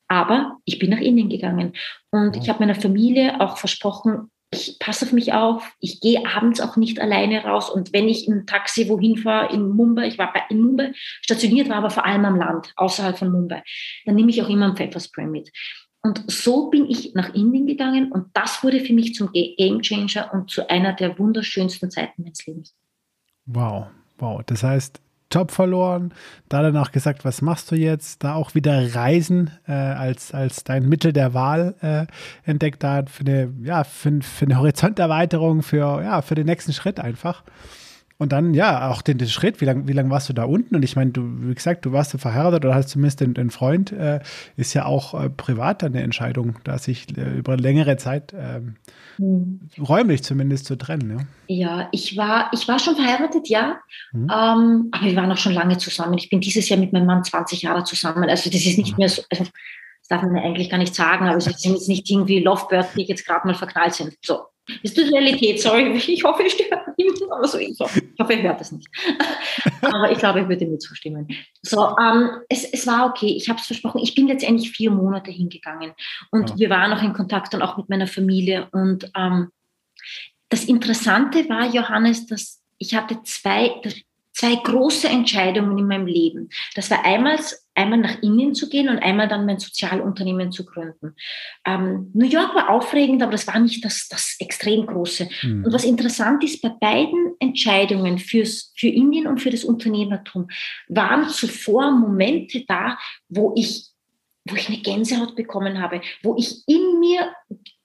Aber 0.08 0.56
ich 0.64 0.78
bin 0.78 0.90
nach 0.90 1.00
Indien 1.00 1.28
gegangen 1.28 1.74
und 2.10 2.36
ich 2.36 2.48
habe 2.48 2.60
meiner 2.60 2.74
Familie 2.74 3.40
auch 3.40 3.56
versprochen, 3.56 4.30
ich 4.52 4.78
passe 4.80 5.06
auf 5.06 5.12
mich 5.12 5.32
auf, 5.32 5.72
ich 5.78 6.00
gehe 6.00 6.26
abends 6.26 6.60
auch 6.60 6.76
nicht 6.76 7.00
alleine 7.00 7.44
raus 7.44 7.70
und 7.70 7.92
wenn 7.92 8.08
ich 8.08 8.26
im 8.26 8.46
Taxi 8.46 8.88
wohin 8.88 9.16
fahre, 9.16 9.54
in 9.54 9.68
Mumbai, 9.68 10.08
ich 10.08 10.18
war 10.18 10.32
bei, 10.32 10.42
in 10.48 10.60
Mumbai 10.60 10.92
stationiert, 11.22 11.68
war 11.68 11.76
aber 11.76 11.90
vor 11.90 12.04
allem 12.04 12.24
am 12.24 12.36
Land, 12.36 12.72
außerhalb 12.74 13.16
von 13.16 13.30
Mumbai, 13.30 13.62
dann 14.06 14.16
nehme 14.16 14.30
ich 14.30 14.42
auch 14.42 14.48
immer 14.48 14.66
ein 14.66 14.76
Pfefferspray 14.76 15.26
mit. 15.26 15.50
Und 16.02 16.24
so 16.30 16.70
bin 16.70 16.88
ich 16.88 17.14
nach 17.14 17.34
Indien 17.34 17.66
gegangen 17.66 18.10
und 18.10 18.28
das 18.32 18.64
wurde 18.64 18.80
für 18.80 18.94
mich 18.94 19.14
zum 19.14 19.30
Game 19.32 19.82
Changer 19.82 20.32
und 20.32 20.50
zu 20.50 20.68
einer 20.68 20.94
der 20.94 21.18
wunderschönsten 21.18 21.90
Zeiten 21.90 22.22
meines 22.22 22.44
Lebens. 22.46 22.74
Wow, 23.44 23.86
wow. 24.18 24.40
Das 24.46 24.62
heißt, 24.62 25.00
Job 25.32 25.50
verloren, 25.50 26.12
da 26.48 26.62
dann 26.62 26.76
auch 26.76 26.92
gesagt, 26.92 27.24
was 27.24 27.42
machst 27.42 27.70
du 27.70 27.76
jetzt? 27.76 28.24
Da 28.24 28.34
auch 28.34 28.54
wieder 28.54 28.94
Reisen 28.94 29.50
äh, 29.66 29.72
als, 29.72 30.32
als 30.32 30.64
dein 30.64 30.88
Mittel 30.88 31.12
der 31.12 31.34
Wahl 31.34 31.74
äh, 31.80 32.06
entdeckt 32.48 32.82
hat 32.84 33.10
für 33.10 33.20
eine, 33.20 33.52
ja, 33.62 33.84
für, 33.84 34.20
für 34.22 34.44
eine 34.44 34.58
Horizonterweiterung, 34.58 35.62
für, 35.62 36.02
ja, 36.02 36.22
für 36.22 36.34
den 36.34 36.46
nächsten 36.46 36.72
Schritt 36.72 36.98
einfach. 36.98 37.44
Und 38.20 38.32
dann, 38.32 38.52
ja, 38.52 38.90
auch 38.90 39.00
den, 39.00 39.16
den 39.16 39.28
Schritt, 39.28 39.62
wie 39.62 39.64
lange 39.64 39.88
wie 39.88 39.94
lang 39.94 40.10
warst 40.10 40.28
du 40.28 40.34
da 40.34 40.44
unten? 40.44 40.76
Und 40.76 40.82
ich 40.82 40.94
meine, 40.94 41.10
du, 41.10 41.22
wie 41.48 41.54
gesagt, 41.54 41.86
du 41.86 41.92
warst 41.92 42.12
verheiratet 42.20 42.66
oder 42.66 42.74
hast 42.74 42.90
zumindest 42.90 43.22
einen, 43.22 43.34
einen 43.38 43.48
Freund, 43.48 43.92
äh, 43.92 44.20
ist 44.58 44.74
ja 44.74 44.84
auch 44.84 45.14
äh, 45.14 45.30
privat 45.30 45.82
eine 45.82 46.02
Entscheidung, 46.02 46.56
da 46.64 46.76
sich 46.76 47.16
äh, 47.16 47.38
über 47.38 47.56
längere 47.56 47.96
Zeit 47.96 48.34
ähm, 48.36 48.76
mhm. 49.16 49.70
räumlich 49.78 50.22
zumindest 50.22 50.66
zu 50.66 50.76
trennen. 50.76 51.26
Ja, 51.48 51.78
ja 51.78 51.88
ich, 51.92 52.14
war, 52.18 52.50
ich 52.52 52.68
war 52.68 52.78
schon 52.78 52.94
verheiratet, 52.94 53.48
ja, 53.48 53.78
mhm. 54.12 54.24
ähm, 54.24 54.88
aber 54.92 55.06
wir 55.06 55.16
waren 55.16 55.32
auch 55.32 55.38
schon 55.38 55.54
lange 55.54 55.78
zusammen. 55.78 56.18
Ich 56.18 56.28
bin 56.28 56.42
dieses 56.42 56.68
Jahr 56.68 56.78
mit 56.78 56.92
meinem 56.92 57.06
Mann 57.06 57.24
20 57.24 57.62
Jahre 57.62 57.84
zusammen. 57.84 58.28
Also 58.28 58.50
das 58.50 58.66
ist 58.66 58.76
nicht 58.76 58.92
mhm. 58.92 58.96
mehr 58.98 59.08
so, 59.08 59.22
also, 59.30 59.44
das 59.44 60.08
darf 60.10 60.20
man 60.20 60.36
eigentlich 60.36 60.68
gar 60.68 60.76
nicht 60.76 60.94
sagen, 60.94 61.26
aber 61.26 61.38
es 61.38 61.44
sind 61.46 61.72
jetzt 61.72 61.88
nicht 61.88 62.10
irgendwie 62.10 62.40
Lovebirds, 62.40 62.92
die 62.92 63.04
jetzt 63.04 63.24
gerade 63.24 63.46
mal 63.46 63.54
verknallt 63.54 63.94
sind. 63.94 64.14
So, 64.22 64.40
ist 64.82 64.96
das 64.96 65.10
Realität? 65.10 65.60
Sorry, 65.60 65.92
ich 65.96 66.24
hoffe, 66.24 66.42
ich 66.44 66.52
störe 66.52 66.82
niemanden, 66.96 67.32
aber 67.32 67.46
so, 67.46 67.58
ich, 67.58 67.78
hoffe, 67.80 68.00
ich 68.00 68.42
hört 68.42 68.60
das 68.60 68.72
nicht. 68.72 68.88
aber 69.82 70.10
ich 70.10 70.18
glaube, 70.18 70.40
ich 70.40 70.48
würde 70.48 70.66
mir 70.66 70.78
zustimmen. 70.78 71.28
So, 71.62 71.96
ähm, 71.98 72.30
es, 72.48 72.64
es 72.64 72.86
war 72.86 73.06
okay, 73.06 73.34
ich 73.36 73.48
habe 73.48 73.58
es 73.58 73.66
versprochen. 73.66 74.00
Ich 74.02 74.14
bin 74.14 74.28
letztendlich 74.28 74.70
vier 74.70 74.90
Monate 74.90 75.30
hingegangen 75.30 75.92
und 76.30 76.50
ja. 76.50 76.58
wir 76.58 76.70
waren 76.70 76.90
noch 76.90 77.02
in 77.02 77.12
Kontakt 77.12 77.54
und 77.54 77.62
auch 77.62 77.76
mit 77.76 77.88
meiner 77.88 78.06
Familie. 78.06 78.68
Und 78.72 79.10
ähm, 79.16 79.48
das 80.48 80.64
Interessante 80.64 81.48
war, 81.48 81.66
Johannes, 81.72 82.26
dass 82.26 82.60
ich 82.78 82.94
hatte 82.94 83.22
zwei, 83.24 83.80
zwei 84.32 84.54
große 84.56 85.08
Entscheidungen 85.08 85.78
in 85.78 85.86
meinem 85.86 86.06
Leben. 86.06 86.48
Das 86.74 86.90
war 86.90 87.04
einmal, 87.04 87.38
einmal 87.74 87.98
nach 87.98 88.22
Indien 88.22 88.54
zu 88.54 88.68
gehen 88.68 88.88
und 88.88 88.98
einmal 88.98 89.28
dann 89.28 89.46
mein 89.46 89.58
Sozialunternehmen 89.58 90.52
zu 90.52 90.64
gründen. 90.64 91.14
Ähm, 91.64 92.10
New 92.14 92.26
York 92.26 92.54
war 92.54 92.70
aufregend, 92.70 93.22
aber 93.22 93.32
das 93.32 93.46
war 93.46 93.58
nicht 93.58 93.84
das, 93.84 94.08
das 94.08 94.36
extrem 94.38 94.86
große. 94.86 95.28
Mhm. 95.42 95.64
Und 95.64 95.72
was 95.72 95.84
interessant 95.84 96.42
ist, 96.44 96.62
bei 96.62 96.68
beiden 96.68 97.34
Entscheidungen 97.38 98.18
fürs, 98.18 98.72
für 98.76 98.88
Indien 98.88 99.26
und 99.26 99.40
für 99.40 99.50
das 99.50 99.64
Unternehmertum 99.64 100.48
waren 100.88 101.28
zuvor 101.28 101.90
Momente 101.92 102.64
da, 102.66 102.98
wo 103.28 103.54
ich 103.56 103.90
wo 104.48 104.56
ich 104.56 104.68
eine 104.68 104.78
Gänsehaut 104.78 105.36
bekommen 105.36 105.80
habe, 105.80 106.00
wo 106.22 106.34
ich 106.36 106.66
in 106.66 106.98
mir 106.98 107.30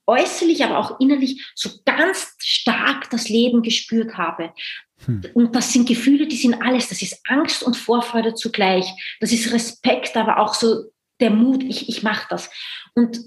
äußerlich, 0.08 0.64
aber 0.64 0.78
auch 0.78 1.00
innerlich 1.00 1.52
so 1.56 1.70
ganz 1.84 2.36
stark 2.40 3.10
das 3.10 3.30
Leben 3.30 3.62
gespürt 3.62 4.18
habe. 4.18 4.54
Hm. 5.06 5.22
Und 5.34 5.56
das 5.56 5.72
sind 5.72 5.88
Gefühle, 5.88 6.28
die 6.28 6.36
sind 6.36 6.62
alles. 6.62 6.90
Das 6.90 7.02
ist 7.02 7.22
Angst 7.28 7.64
und 7.64 7.78
Vorfreude 7.78 8.34
zugleich. 8.34 8.86
Das 9.20 9.32
ist 9.32 9.52
Respekt, 9.52 10.16
aber 10.18 10.40
auch 10.40 10.54
so 10.54 10.86
der 11.20 11.30
Mut, 11.30 11.64
ich, 11.64 11.90
ich 11.90 12.04
mache 12.04 12.28
das. 12.30 12.50
Und 12.94 13.20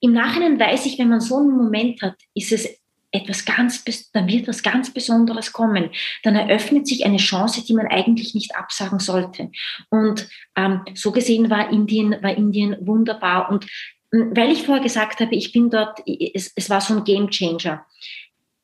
im 0.00 0.12
Nachhinein 0.12 0.58
weiß 0.58 0.86
ich, 0.86 0.98
wenn 0.98 1.08
man 1.08 1.20
so 1.20 1.38
einen 1.38 1.56
Moment 1.56 2.02
hat, 2.02 2.16
ist 2.34 2.52
es 2.52 2.68
etwas 3.12 3.44
ganz, 3.44 3.84
dann 4.12 4.26
wird 4.26 4.48
was 4.48 4.62
ganz 4.62 4.92
Besonderes 4.92 5.52
kommen. 5.52 5.90
Dann 6.22 6.34
eröffnet 6.34 6.86
sich 6.86 7.04
eine 7.04 7.18
Chance, 7.18 7.62
die 7.64 7.74
man 7.74 7.86
eigentlich 7.86 8.34
nicht 8.34 8.56
absagen 8.56 8.98
sollte. 8.98 9.50
Und 9.90 10.28
ähm, 10.56 10.80
so 10.94 11.12
gesehen 11.12 11.50
war 11.50 11.70
Indien, 11.70 12.16
war 12.22 12.36
Indien 12.36 12.76
wunderbar. 12.80 13.50
Und 13.50 13.66
weil 14.10 14.50
ich 14.50 14.64
vorher 14.64 14.82
gesagt 14.82 15.20
habe, 15.20 15.34
ich 15.34 15.52
bin 15.52 15.70
dort, 15.70 16.00
es, 16.06 16.52
es 16.54 16.68
war 16.68 16.80
so 16.80 16.94
ein 16.94 17.04
Game 17.04 17.30
Changer. 17.30 17.86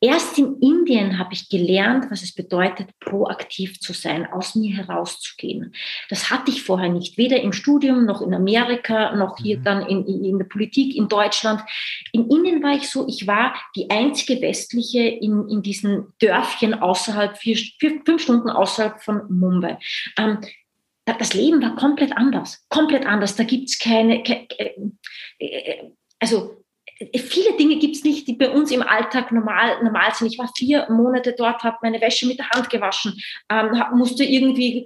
Erst 0.01 0.37
in 0.37 0.57
Indien 0.61 1.19
habe 1.19 1.33
ich 1.33 1.49
gelernt, 1.49 2.09
was 2.09 2.23
es 2.23 2.33
bedeutet, 2.33 2.87
proaktiv 3.01 3.81
zu 3.81 3.91
sein, 3.91 4.25
aus 4.25 4.55
mir 4.55 4.73
herauszugehen. 4.77 5.73
Das 6.09 6.29
hatte 6.29 6.51
ich 6.51 6.63
vorher 6.63 6.87
nicht, 6.87 7.17
weder 7.17 7.41
im 7.41 7.51
Studium 7.51 8.05
noch 8.05 8.21
in 8.21 8.33
Amerika, 8.33 9.13
noch 9.15 9.37
hier 9.37 9.59
mhm. 9.59 9.63
dann 9.63 9.81
in, 9.87 10.05
in 10.23 10.37
der 10.37 10.45
Politik 10.45 10.95
in 10.95 11.09
Deutschland. 11.09 11.61
In 12.13 12.29
Indien 12.29 12.63
war 12.63 12.75
ich 12.75 12.89
so, 12.89 13.07
ich 13.09 13.27
war 13.27 13.53
die 13.75 13.89
einzige 13.89 14.41
westliche 14.41 15.01
in, 15.01 15.49
in 15.49 15.61
diesen 15.61 16.13
Dörfchen 16.21 16.75
außerhalb, 16.75 17.37
vier, 17.37 17.57
vier, 17.57 18.01
fünf 18.05 18.21
Stunden 18.21 18.49
außerhalb 18.49 19.01
von 19.03 19.23
Mumbai. 19.29 19.79
Ähm, 20.17 20.39
das 21.03 21.33
Leben 21.33 21.61
war 21.61 21.75
komplett 21.75 22.15
anders, 22.15 22.65
komplett 22.69 23.05
anders. 23.05 23.35
Da 23.35 23.43
gibt's 23.43 23.79
keine, 23.79 24.23
keine 24.23 24.47
äh, 25.39 25.89
also 26.19 26.63
viele 27.15 27.55
Dinge 27.57 27.77
gibt 27.77 27.95
es 27.95 28.03
nicht, 28.03 28.27
die 28.27 28.33
bei 28.33 28.49
uns 28.49 28.71
im 28.71 28.81
Alltag 28.81 29.31
normal, 29.31 29.81
normal 29.83 30.13
sind. 30.13 30.31
Ich 30.31 30.39
war 30.39 30.51
vier 30.55 30.87
Monate 30.89 31.33
dort, 31.37 31.63
habe 31.63 31.77
meine 31.81 32.01
Wäsche 32.01 32.27
mit 32.27 32.39
der 32.39 32.49
Hand 32.49 32.69
gewaschen, 32.69 33.13
ähm, 33.49 33.71
musste 33.93 34.23
irgendwie 34.23 34.85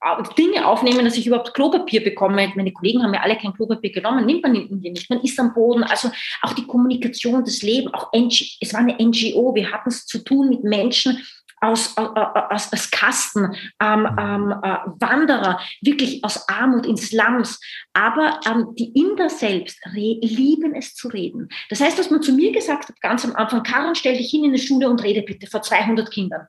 äh, 0.00 0.22
Dinge 0.36 0.66
aufnehmen, 0.66 1.04
dass 1.04 1.16
ich 1.16 1.26
überhaupt 1.26 1.54
Klopapier 1.54 2.04
bekomme. 2.04 2.52
Meine 2.54 2.72
Kollegen 2.72 3.02
haben 3.02 3.14
ja 3.14 3.20
alle 3.20 3.38
kein 3.38 3.54
Klopapier 3.54 3.92
genommen, 3.92 4.26
nimmt 4.26 4.42
man 4.42 4.54
in 4.54 4.68
Indien 4.68 4.92
nicht. 4.92 5.08
Man 5.08 5.22
ist 5.22 5.40
am 5.40 5.54
Boden. 5.54 5.82
Also 5.84 6.10
auch 6.42 6.52
die 6.52 6.66
Kommunikation, 6.66 7.44
das 7.44 7.62
Leben, 7.62 7.92
auch 7.94 8.12
NG, 8.12 8.58
es 8.60 8.74
war 8.74 8.80
eine 8.80 8.96
NGO. 9.02 9.54
Wir 9.54 9.72
hatten 9.72 9.88
es 9.88 10.06
zu 10.06 10.22
tun 10.22 10.50
mit 10.50 10.64
Menschen, 10.64 11.24
aus, 11.64 11.96
aus, 11.96 12.72
aus 12.72 12.90
Kasten, 12.90 13.54
ähm, 13.80 14.08
ähm, 14.18 14.54
äh, 14.62 14.78
Wanderer, 15.00 15.60
wirklich 15.80 16.22
aus 16.24 16.48
Armut 16.48 16.86
in 16.86 16.96
Slums. 16.96 17.60
Aber 17.92 18.40
ähm, 18.46 18.74
die 18.74 18.92
Inder 18.98 19.30
selbst 19.30 19.78
lieben 19.94 20.74
es 20.74 20.94
zu 20.94 21.08
reden. 21.08 21.48
Das 21.70 21.80
heißt, 21.80 21.98
dass 21.98 22.10
man 22.10 22.22
zu 22.22 22.32
mir 22.32 22.52
gesagt 22.52 22.88
hat, 22.88 23.00
ganz 23.00 23.24
am 23.24 23.34
Anfang, 23.36 23.62
Karin, 23.62 23.94
stell 23.94 24.16
dich 24.16 24.30
hin 24.30 24.44
in 24.44 24.52
die 24.52 24.58
Schule 24.58 24.88
und 24.88 25.02
rede 25.02 25.22
bitte 25.22 25.46
vor 25.46 25.62
200 25.62 26.10
Kindern. 26.10 26.46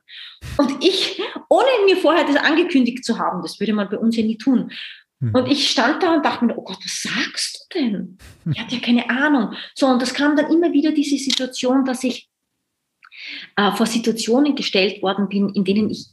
Und 0.56 0.84
ich, 0.84 1.20
ohne 1.48 1.66
mir 1.86 1.96
vorher 1.96 2.24
das 2.24 2.36
angekündigt 2.36 3.04
zu 3.04 3.18
haben, 3.18 3.42
das 3.42 3.58
würde 3.58 3.72
man 3.72 3.88
bei 3.88 3.98
uns 3.98 4.16
ja 4.16 4.24
nie 4.24 4.38
tun, 4.38 4.70
hm. 5.20 5.34
und 5.34 5.50
ich 5.50 5.70
stand 5.70 6.02
da 6.02 6.14
und 6.14 6.24
dachte 6.24 6.44
mir, 6.44 6.58
oh 6.58 6.62
Gott, 6.62 6.78
was 6.84 7.02
sagst 7.02 7.66
du 7.70 7.78
denn? 7.78 8.18
Ich 8.52 8.60
hatte 8.60 8.76
ja 8.76 8.80
keine 8.80 9.08
Ahnung. 9.10 9.54
So, 9.74 9.86
und 9.86 10.00
das 10.00 10.14
kam 10.14 10.36
dann 10.36 10.52
immer 10.52 10.72
wieder 10.72 10.92
diese 10.92 11.16
Situation, 11.16 11.84
dass 11.84 12.04
ich 12.04 12.28
äh, 13.56 13.72
vor 13.72 13.86
Situationen 13.86 14.54
gestellt 14.54 15.02
worden 15.02 15.28
bin, 15.28 15.50
in 15.50 15.64
denen 15.64 15.90
ich, 15.90 16.06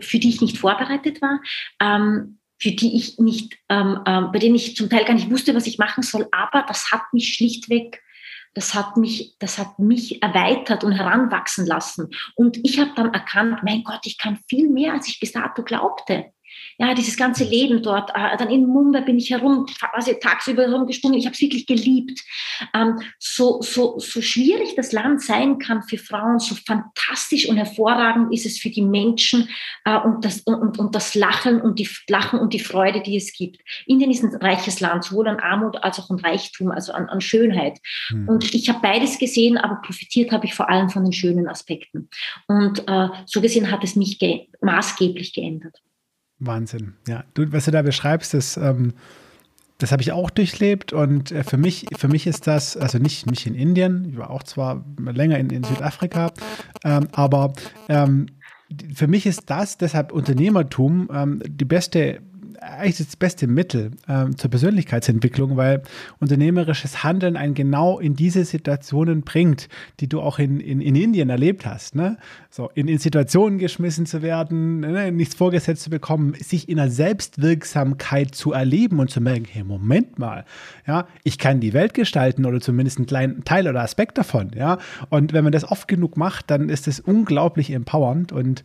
für 0.00 0.18
die 0.18 0.28
ich 0.28 0.40
nicht 0.40 0.58
vorbereitet 0.58 1.20
war, 1.22 1.40
ähm, 1.80 2.38
für 2.60 2.72
die 2.72 2.96
ich 2.96 3.18
nicht, 3.18 3.56
ähm, 3.68 4.00
äh, 4.04 4.22
bei 4.32 4.38
denen 4.38 4.56
ich 4.56 4.76
zum 4.76 4.90
Teil 4.90 5.04
gar 5.04 5.14
nicht 5.14 5.30
wusste, 5.30 5.54
was 5.54 5.66
ich 5.66 5.78
machen 5.78 6.02
soll, 6.02 6.26
aber 6.32 6.64
das 6.66 6.90
hat 6.90 7.02
mich 7.12 7.34
schlichtweg 7.34 8.02
das 8.54 8.74
hat 8.74 8.96
mich, 8.96 9.36
das 9.38 9.56
hat 9.58 9.78
mich 9.78 10.20
erweitert 10.20 10.82
und 10.82 10.92
heranwachsen 10.92 11.64
lassen. 11.64 12.10
Und 12.34 12.56
ich 12.64 12.80
habe 12.80 12.90
dann 12.96 13.14
erkannt, 13.14 13.62
mein 13.62 13.84
Gott, 13.84 14.00
ich 14.04 14.18
kann 14.18 14.40
viel 14.48 14.68
mehr, 14.68 14.94
als 14.94 15.06
ich 15.06 15.20
bis 15.20 15.30
dato 15.30 15.62
glaubte 15.62 16.32
ja, 16.78 16.94
dieses 16.94 17.16
ganze 17.16 17.44
Leben 17.44 17.82
dort. 17.82 18.10
Äh, 18.10 18.36
dann 18.36 18.50
in 18.50 18.66
Mumbai 18.66 19.00
bin 19.00 19.18
ich 19.18 19.30
herum, 19.30 19.66
quasi 19.66 20.18
tagsüber 20.20 20.62
herumgesprungen. 20.62 21.18
Ich 21.18 21.26
habe 21.26 21.34
es 21.34 21.40
wirklich 21.40 21.66
geliebt. 21.66 22.20
Ähm, 22.74 23.00
so, 23.18 23.60
so, 23.62 23.98
so 23.98 24.22
schwierig 24.22 24.74
das 24.76 24.92
Land 24.92 25.22
sein 25.22 25.58
kann 25.58 25.82
für 25.82 25.98
Frauen, 25.98 26.38
so 26.38 26.54
fantastisch 26.54 27.48
und 27.48 27.56
hervorragend 27.56 28.32
ist 28.32 28.46
es 28.46 28.58
für 28.58 28.70
die 28.70 28.82
Menschen 28.82 29.48
äh, 29.84 29.96
und, 29.96 30.24
das, 30.24 30.40
und, 30.42 30.78
und 30.78 30.94
das 30.94 31.14
Lachen 31.14 31.60
und 31.60 31.78
die 31.78 31.88
Lachen 32.08 32.38
und 32.38 32.52
die 32.52 32.60
Freude, 32.60 33.02
die 33.02 33.16
es 33.16 33.32
gibt. 33.32 33.60
Indien 33.86 34.10
ist 34.10 34.22
ein 34.22 34.34
reiches 34.36 34.80
Land, 34.80 35.04
sowohl 35.04 35.28
an 35.28 35.40
Armut 35.40 35.82
als 35.82 35.98
auch 35.98 36.10
an 36.10 36.18
Reichtum, 36.18 36.70
also 36.70 36.92
an, 36.92 37.08
an 37.08 37.20
Schönheit. 37.20 37.78
Mhm. 38.10 38.28
Und 38.28 38.54
ich 38.54 38.68
habe 38.68 38.80
beides 38.80 39.18
gesehen, 39.18 39.58
aber 39.58 39.80
profitiert 39.82 40.32
habe 40.32 40.46
ich 40.46 40.54
vor 40.54 40.68
allem 40.68 40.90
von 40.90 41.04
den 41.04 41.12
schönen 41.12 41.48
Aspekten. 41.48 42.08
Und 42.46 42.86
äh, 42.88 43.08
so 43.26 43.40
gesehen 43.40 43.70
hat 43.70 43.84
es 43.84 43.96
mich 43.96 44.18
ge 44.18 44.46
maßgeblich 44.60 45.32
geändert. 45.32 45.80
Wahnsinn. 46.38 46.94
Ja, 47.06 47.24
du, 47.34 47.52
was 47.52 47.64
du 47.64 47.70
da 47.70 47.82
beschreibst, 47.82 48.34
das, 48.34 48.56
ähm, 48.56 48.94
das 49.78 49.92
habe 49.92 50.02
ich 50.02 50.12
auch 50.12 50.30
durchlebt 50.30 50.92
und 50.92 51.32
äh, 51.32 51.44
für 51.44 51.56
mich, 51.56 51.86
für 51.96 52.08
mich 52.08 52.26
ist 52.26 52.46
das, 52.46 52.76
also 52.76 52.98
nicht, 52.98 53.26
nicht 53.26 53.46
in 53.46 53.54
Indien, 53.54 54.06
ich 54.10 54.18
war 54.18 54.30
auch 54.30 54.42
zwar 54.42 54.84
länger 54.98 55.38
in, 55.38 55.50
in 55.50 55.64
Südafrika, 55.64 56.32
ähm, 56.84 57.08
aber 57.12 57.52
ähm, 57.88 58.26
für 58.94 59.06
mich 59.06 59.26
ist 59.26 59.48
das 59.50 59.78
deshalb 59.78 60.12
Unternehmertum 60.12 61.08
ähm, 61.12 61.42
die 61.46 61.64
beste 61.64 62.20
eigentlich 62.60 62.98
das 62.98 63.16
beste 63.16 63.46
Mittel 63.46 63.92
ähm, 64.08 64.36
zur 64.36 64.50
Persönlichkeitsentwicklung, 64.50 65.56
weil 65.56 65.82
unternehmerisches 66.20 67.04
Handeln 67.04 67.36
einen 67.36 67.54
genau 67.54 67.98
in 67.98 68.16
diese 68.16 68.44
Situationen 68.44 69.22
bringt, 69.22 69.68
die 70.00 70.08
du 70.08 70.20
auch 70.20 70.38
in, 70.38 70.60
in, 70.60 70.80
in 70.80 70.96
Indien 70.96 71.30
erlebt 71.30 71.66
hast. 71.66 71.94
Ne? 71.94 72.18
So 72.50 72.70
in, 72.74 72.88
in 72.88 72.98
Situationen 72.98 73.58
geschmissen 73.58 74.06
zu 74.06 74.22
werden, 74.22 74.80
ne? 74.80 75.12
nichts 75.12 75.34
vorgesetzt 75.34 75.82
zu 75.82 75.90
bekommen, 75.90 76.34
sich 76.34 76.68
in 76.68 76.78
einer 76.78 76.90
Selbstwirksamkeit 76.90 78.34
zu 78.34 78.52
erleben 78.52 78.98
und 78.98 79.10
zu 79.10 79.20
merken, 79.20 79.46
hey, 79.50 79.64
Moment 79.64 80.18
mal, 80.18 80.44
ja, 80.86 81.06
ich 81.24 81.38
kann 81.38 81.60
die 81.60 81.72
Welt 81.72 81.94
gestalten 81.94 82.44
oder 82.46 82.60
zumindest 82.60 82.98
einen 82.98 83.06
kleinen 83.06 83.44
Teil 83.44 83.68
oder 83.68 83.82
Aspekt 83.82 84.18
davon, 84.18 84.50
ja. 84.54 84.78
Und 85.10 85.32
wenn 85.32 85.44
man 85.44 85.52
das 85.52 85.64
oft 85.64 85.88
genug 85.88 86.16
macht, 86.16 86.50
dann 86.50 86.68
ist 86.68 86.88
es 86.88 87.00
unglaublich 87.00 87.70
empowernd 87.70 88.32
und 88.32 88.64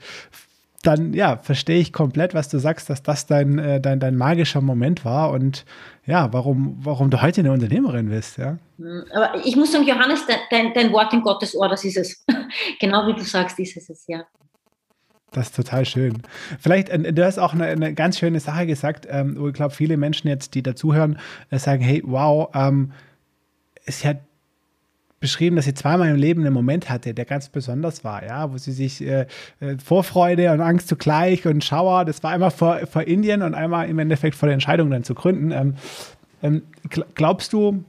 dann 0.84 1.14
ja, 1.14 1.38
verstehe 1.38 1.80
ich 1.80 1.94
komplett, 1.94 2.34
was 2.34 2.50
du 2.50 2.60
sagst, 2.60 2.90
dass 2.90 3.02
das 3.02 3.26
dein, 3.26 3.58
äh, 3.58 3.82
dein, 3.82 4.00
dein 4.00 4.16
magischer 4.16 4.62
Moment 4.62 5.06
war 5.06 5.32
und 5.32 5.66
ja, 6.06 6.32
warum, 6.34 6.78
warum 6.80 7.10
du 7.10 7.22
heute 7.22 7.42
eine 7.42 7.52
Unternehmerin 7.52 8.10
bist, 8.10 8.38
ja. 8.38 8.58
Hm, 8.78 9.06
aber 9.14 9.46
ich 9.46 9.56
muss 9.56 9.72
sagen, 9.72 9.88
Johannes, 9.88 10.26
dein, 10.52 10.74
dein 10.74 10.92
Wort 10.92 11.14
in 11.14 11.22
Gottes 11.22 11.56
Ohr, 11.56 11.70
das 11.70 11.86
ist 11.86 11.98
es. 11.98 12.26
genau 12.80 13.08
wie 13.08 13.14
du 13.14 13.22
sagst, 13.22 13.58
ist 13.60 13.90
es, 13.90 14.06
ja. 14.08 14.26
Das 15.32 15.48
ist 15.48 15.56
total 15.56 15.86
schön. 15.86 16.22
Vielleicht, 16.60 16.90
äh, 16.90 17.14
du 17.14 17.26
hast 17.26 17.40
auch 17.40 17.54
eine, 17.54 17.66
eine 17.66 17.94
ganz 17.94 18.20
schöne 18.20 18.40
Sache 18.40 18.68
gesagt, 18.68 19.08
ähm, 19.10 19.36
wo 19.40 19.48
ich 19.48 19.54
glaube, 19.54 19.74
viele 19.74 19.98
Menschen 19.98 20.28
jetzt, 20.28 20.54
die 20.54 20.64
dazuhören, 20.64 21.18
äh, 21.50 21.60
sagen, 21.60 21.82
hey, 21.82 22.04
wow, 22.06 22.50
ähm, 22.54 22.92
es 23.86 24.06
hat 24.06 24.18
beschrieben, 25.24 25.56
dass 25.56 25.64
sie 25.64 25.74
zweimal 25.74 26.10
im 26.10 26.18
Leben 26.18 26.42
einen 26.42 26.54
Moment 26.54 26.90
hatte, 26.90 27.14
der 27.14 27.24
ganz 27.24 27.48
besonders 27.48 28.04
war, 28.04 28.26
ja, 28.26 28.52
wo 28.52 28.58
sie 28.58 28.74
sich 28.74 29.02
äh, 29.02 29.26
äh, 29.62 29.78
Vorfreude 29.82 30.52
und 30.52 30.60
Angst 30.60 30.90
zugleich 30.90 31.48
und 31.48 31.64
Schauer, 31.64 32.04
das 32.04 32.22
war 32.24 32.32
einmal 32.32 32.52
vor, 32.52 32.86
vor 32.88 33.04
Indien 33.04 33.42
und 33.42 33.56
einmal 33.56 33.88
im 33.88 34.00
Endeffekt 34.00 34.36
vor 34.36 34.48
der 34.48 34.54
Entscheidung 34.54 34.90
dann 34.90 35.06
zu 35.06 35.16
gründen. 35.16 35.52
Ähm, 35.52 35.76
ähm, 36.42 36.64
glaubst 37.16 37.54
du, 37.54 37.86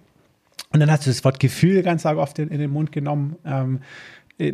und 0.71 0.81
dann 0.81 0.89
hast 0.93 1.07
du 1.07 1.11
das 1.11 1.25
Wort 1.25 1.41
Gefühl 1.41 1.83
ganz 1.83 2.07
arg 2.07 2.19
oft 2.19 2.39
in, 2.39 2.51
in 2.51 2.61
den 2.61 2.71
Mund 2.71 2.93
genommen, 2.93 3.35
ähm, 3.45 3.81
äh, 4.39 4.53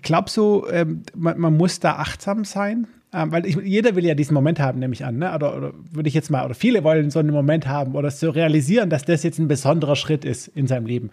glaubst 0.00 0.36
du, 0.36 0.68
ähm, 0.70 1.02
man, 1.12 1.40
man 1.40 1.56
muss 1.56 1.80
da 1.80 1.96
achtsam 1.96 2.44
sein? 2.44 2.86
Ähm, 3.14 3.30
weil 3.30 3.46
ich, 3.46 3.56
jeder 3.56 3.94
will 3.94 4.04
ja 4.04 4.14
diesen 4.14 4.34
Moment 4.34 4.58
haben, 4.58 4.80
nehme 4.80 4.92
ich 4.92 5.04
an, 5.04 5.18
ne? 5.18 5.32
oder, 5.32 5.56
oder 5.56 5.72
würde 5.92 6.08
ich 6.08 6.14
jetzt 6.14 6.30
mal, 6.30 6.44
oder 6.44 6.54
viele 6.54 6.82
wollen 6.82 7.10
so 7.10 7.20
einen 7.20 7.30
Moment 7.30 7.68
haben 7.68 7.94
oder 7.94 8.10
zu 8.10 8.30
realisieren, 8.30 8.90
dass 8.90 9.04
das 9.04 9.22
jetzt 9.22 9.38
ein 9.38 9.46
besonderer 9.46 9.94
Schritt 9.94 10.24
ist 10.24 10.48
in 10.48 10.66
seinem 10.66 10.86
Leben. 10.86 11.10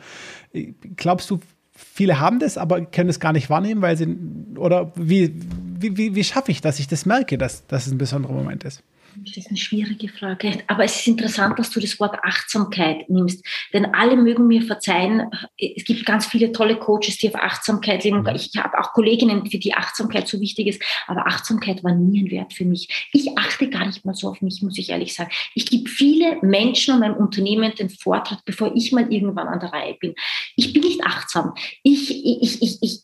Glaubst 0.96 1.30
du, 1.30 1.40
viele 1.72 2.20
haben 2.20 2.40
das, 2.40 2.58
aber 2.58 2.82
können 2.86 3.10
es 3.10 3.20
gar 3.20 3.34
nicht 3.34 3.52
wahrnehmen, 3.52 3.84
weil 3.84 3.98
sie, 3.98 4.18
oder 4.58 4.92
wie, 4.96 5.36
wie, 5.80 5.96
wie, 5.96 6.16
wie 6.16 6.24
schaffe 6.24 6.52
ich, 6.52 6.62
dass 6.62 6.80
ich 6.80 6.88
das 6.88 7.06
merke, 7.06 7.38
dass, 7.38 7.68
dass 7.68 7.86
es 7.86 7.94
ein 7.94 8.00
besonderer 8.00 8.34
Moment 8.34 8.64
ist? 8.64 8.82
Das 9.16 9.38
ist 9.38 9.50
eine 9.50 9.58
schwierige 9.58 10.08
Frage. 10.08 10.64
Aber 10.68 10.84
es 10.84 10.96
ist 10.96 11.08
interessant, 11.08 11.60
dass 11.60 11.70
du 11.70 11.80
das 11.80 12.00
Wort 12.00 12.16
Achtsamkeit 12.24 13.10
nimmst. 13.10 13.46
Denn 13.74 13.94
alle 13.94 14.16
mögen 14.16 14.48
mir 14.48 14.62
verzeihen. 14.62 15.30
Es 15.58 15.84
gibt 15.84 16.06
ganz 16.06 16.26
viele 16.26 16.52
tolle 16.52 16.78
Coaches, 16.78 17.18
die 17.18 17.28
auf 17.28 17.36
Achtsamkeit 17.36 18.04
leben. 18.04 18.22
Mhm. 18.22 18.30
Ich 18.36 18.52
habe 18.58 18.80
auch 18.80 18.94
Kolleginnen, 18.94 19.46
für 19.50 19.58
die 19.58 19.74
Achtsamkeit 19.74 20.28
so 20.28 20.40
wichtig 20.40 20.68
ist. 20.68 20.82
Aber 21.08 21.28
Achtsamkeit 21.28 21.84
war 21.84 21.94
nie 21.94 22.24
ein 22.24 22.32
Wert 22.32 22.54
für 22.54 22.66
mich. 22.66 23.10
Ich 23.12 23.38
achte 23.38 23.70
gar 23.70 23.86
nicht 23.86 24.06
mal 24.06 24.16
so 24.16 24.30
auf 24.30 24.42
mich, 24.42 24.62
muss 24.62 24.78
ich 24.78 24.90
ehrlich 24.90 25.14
sagen. 25.14 25.32
Ich 25.56 25.66
gebe 25.66 25.90
viele 25.90 26.38
Menschen 26.42 26.94
und 26.94 27.02
meinem 27.02 27.18
Unternehmen 27.18 27.74
den 27.76 27.90
Vortritt, 27.90 28.40
bevor 28.46 28.76
ich 28.76 28.92
mal 28.92 29.12
irgendwann 29.12 29.48
an 29.48 29.60
der 29.60 29.74
Reihe 29.74 29.96
bin. 29.96 30.16
Ich 30.56 30.74
bin 30.74 30.84
nicht 30.84 31.04
achtsam. 31.04 31.54
Ich, 31.84 32.10
ich, 32.12 32.62
ich, 32.62 32.78
ich, 32.82 33.00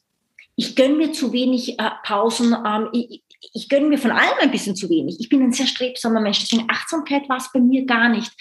ich 0.55 0.75
gönne 0.75 0.95
mir 0.95 1.11
zu 1.11 1.33
wenig 1.33 1.79
äh, 1.79 1.89
Pausen. 2.03 2.55
Ähm, 2.65 2.89
ich, 2.93 3.21
ich 3.53 3.69
gönne 3.69 3.87
mir 3.87 3.97
von 3.97 4.11
allem 4.11 4.37
ein 4.41 4.51
bisschen 4.51 4.75
zu 4.75 4.89
wenig. 4.89 5.17
Ich 5.19 5.29
bin 5.29 5.41
ein 5.41 5.53
sehr 5.53 5.67
strebsamer 5.67 6.21
Mensch. 6.21 6.39
Deswegen 6.39 6.69
Achtsamkeit 6.69 7.29
war 7.29 7.37
es 7.37 7.51
bei 7.51 7.59
mir 7.59 7.85
gar 7.85 8.09
nicht. 8.09 8.31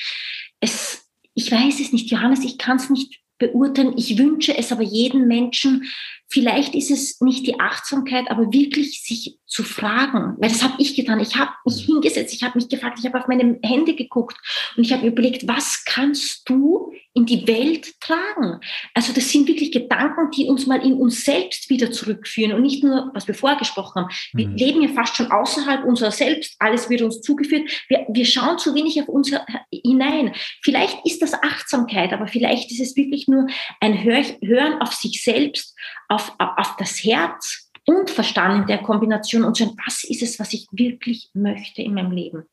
Es, 0.61 1.09
ich 1.35 1.51
weiß 1.51 1.81
es 1.81 1.93
nicht, 1.93 2.11
Johannes, 2.11 2.45
ich 2.45 2.59
kann 2.59 2.77
es 2.77 2.91
nicht 2.91 3.21
beurteilen. 3.39 3.95
Ich 3.97 4.19
wünsche 4.19 4.57
es 4.57 4.73
aber 4.73 4.83
jedem 4.83 5.27
Menschen, 5.27 5.85
Vielleicht 6.29 6.75
ist 6.75 6.91
es 6.91 7.21
nicht 7.21 7.47
die 7.47 7.61
Achtsamkeit, 7.61 8.31
aber 8.31 8.53
wirklich 8.53 9.03
sich 9.03 9.39
zu 9.47 9.63
fragen, 9.63 10.35
weil 10.39 10.49
das 10.49 10.63
habe 10.63 10.75
ich 10.79 10.97
getan. 10.97 11.21
Ich 11.21 11.37
habe 11.37 11.53
mich 11.65 11.85
hingesetzt, 11.85 12.35
ich 12.35 12.43
habe 12.43 12.59
mich 12.59 12.69
gefragt, 12.69 12.99
ich 12.99 13.07
habe 13.07 13.19
auf 13.19 13.29
meine 13.29 13.59
Hände 13.63 13.95
geguckt 13.95 14.37
und 14.77 14.85
ich 14.85 14.93
habe 14.93 15.07
überlegt, 15.07 15.47
was 15.47 15.85
kannst 15.85 16.49
du 16.49 16.93
in 17.15 17.27
die 17.27 17.47
Welt 17.47 17.99
tragen? 18.01 18.61
Also 18.93 19.13
das 19.13 19.31
sind 19.31 19.47
wirklich 19.47 19.71
Gedanken, 19.71 20.31
die 20.37 20.47
uns 20.47 20.67
mal 20.67 20.85
in 20.85 20.95
uns 20.95 21.25
selbst 21.25 21.71
wieder 21.71 21.91
zurückführen 21.93 22.53
und 22.53 22.63
nicht 22.63 22.83
nur, 22.83 23.11
was 23.15 23.29
wir 23.29 23.35
vorher 23.35 23.59
gesprochen 23.59 24.03
haben. 24.03 24.15
Wir 24.35 24.49
mhm. 24.49 24.57
leben 24.57 24.83
ja 24.83 24.89
fast 24.89 25.17
schon 25.17 25.31
außerhalb 25.31 25.85
unserer 25.85 26.11
selbst, 26.11 26.57
alles 26.59 26.91
wird 26.91 27.03
uns 27.03 27.23
zugeführt. 27.23 27.71
Wir, 27.89 28.05
wir 28.11 28.27
schauen 28.27 28.59
zu 28.59 28.75
wenig 28.75 29.01
auf 29.01 29.09
uns 29.09 29.33
hinein. 29.71 30.35
Vielleicht 30.63 30.99
ist 31.07 31.23
das 31.23 31.35
Achtsamkeit, 31.35 32.13
aber 32.13 32.27
vielleicht 32.27 32.71
ist 32.73 32.81
es 32.81 32.97
wirklich 32.97 33.29
nur 33.29 33.47
ein 33.81 34.03
Hören 34.03 34.83
auf 34.83 34.93
sich 34.93 35.23
selbst, 35.23 35.75
auf, 36.17 36.33
auf 36.39 36.77
das 36.79 37.05
Herz 37.05 37.71
und 37.85 38.11
Verstand 38.11 38.63
in 38.63 38.67
der 38.67 38.79
Kombination 38.79 39.45
und 39.45 39.57
schauen, 39.57 39.77
was 39.87 40.05
ist 40.05 40.23
es, 40.23 40.39
was 40.41 40.53
ich 40.53 40.67
wirklich 40.73 41.31
möchte 41.35 41.83
in 41.83 41.95
meinem 41.95 42.11
Leben. 42.11 42.45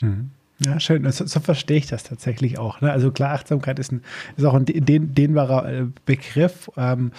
Mhm. 0.00 0.30
Ja, 0.64 0.80
schön. 0.80 1.08
So, 1.12 1.24
so, 1.24 1.38
verstehe 1.38 1.76
ich 1.76 1.86
das 1.86 2.02
tatsächlich 2.02 2.58
auch. 2.58 2.80
Ne? 2.80 2.90
Also 2.90 3.12
klar, 3.12 3.34
Achtsamkeit 3.34 3.78
ist, 3.78 3.92
ein, 3.92 4.02
ist 4.36 4.44
auch 4.44 4.54
ein 4.54 4.64
dehnbarer 4.66 5.72
äh, 5.72 5.86
Begriff. 6.04 6.68
Ähm, 6.76 7.12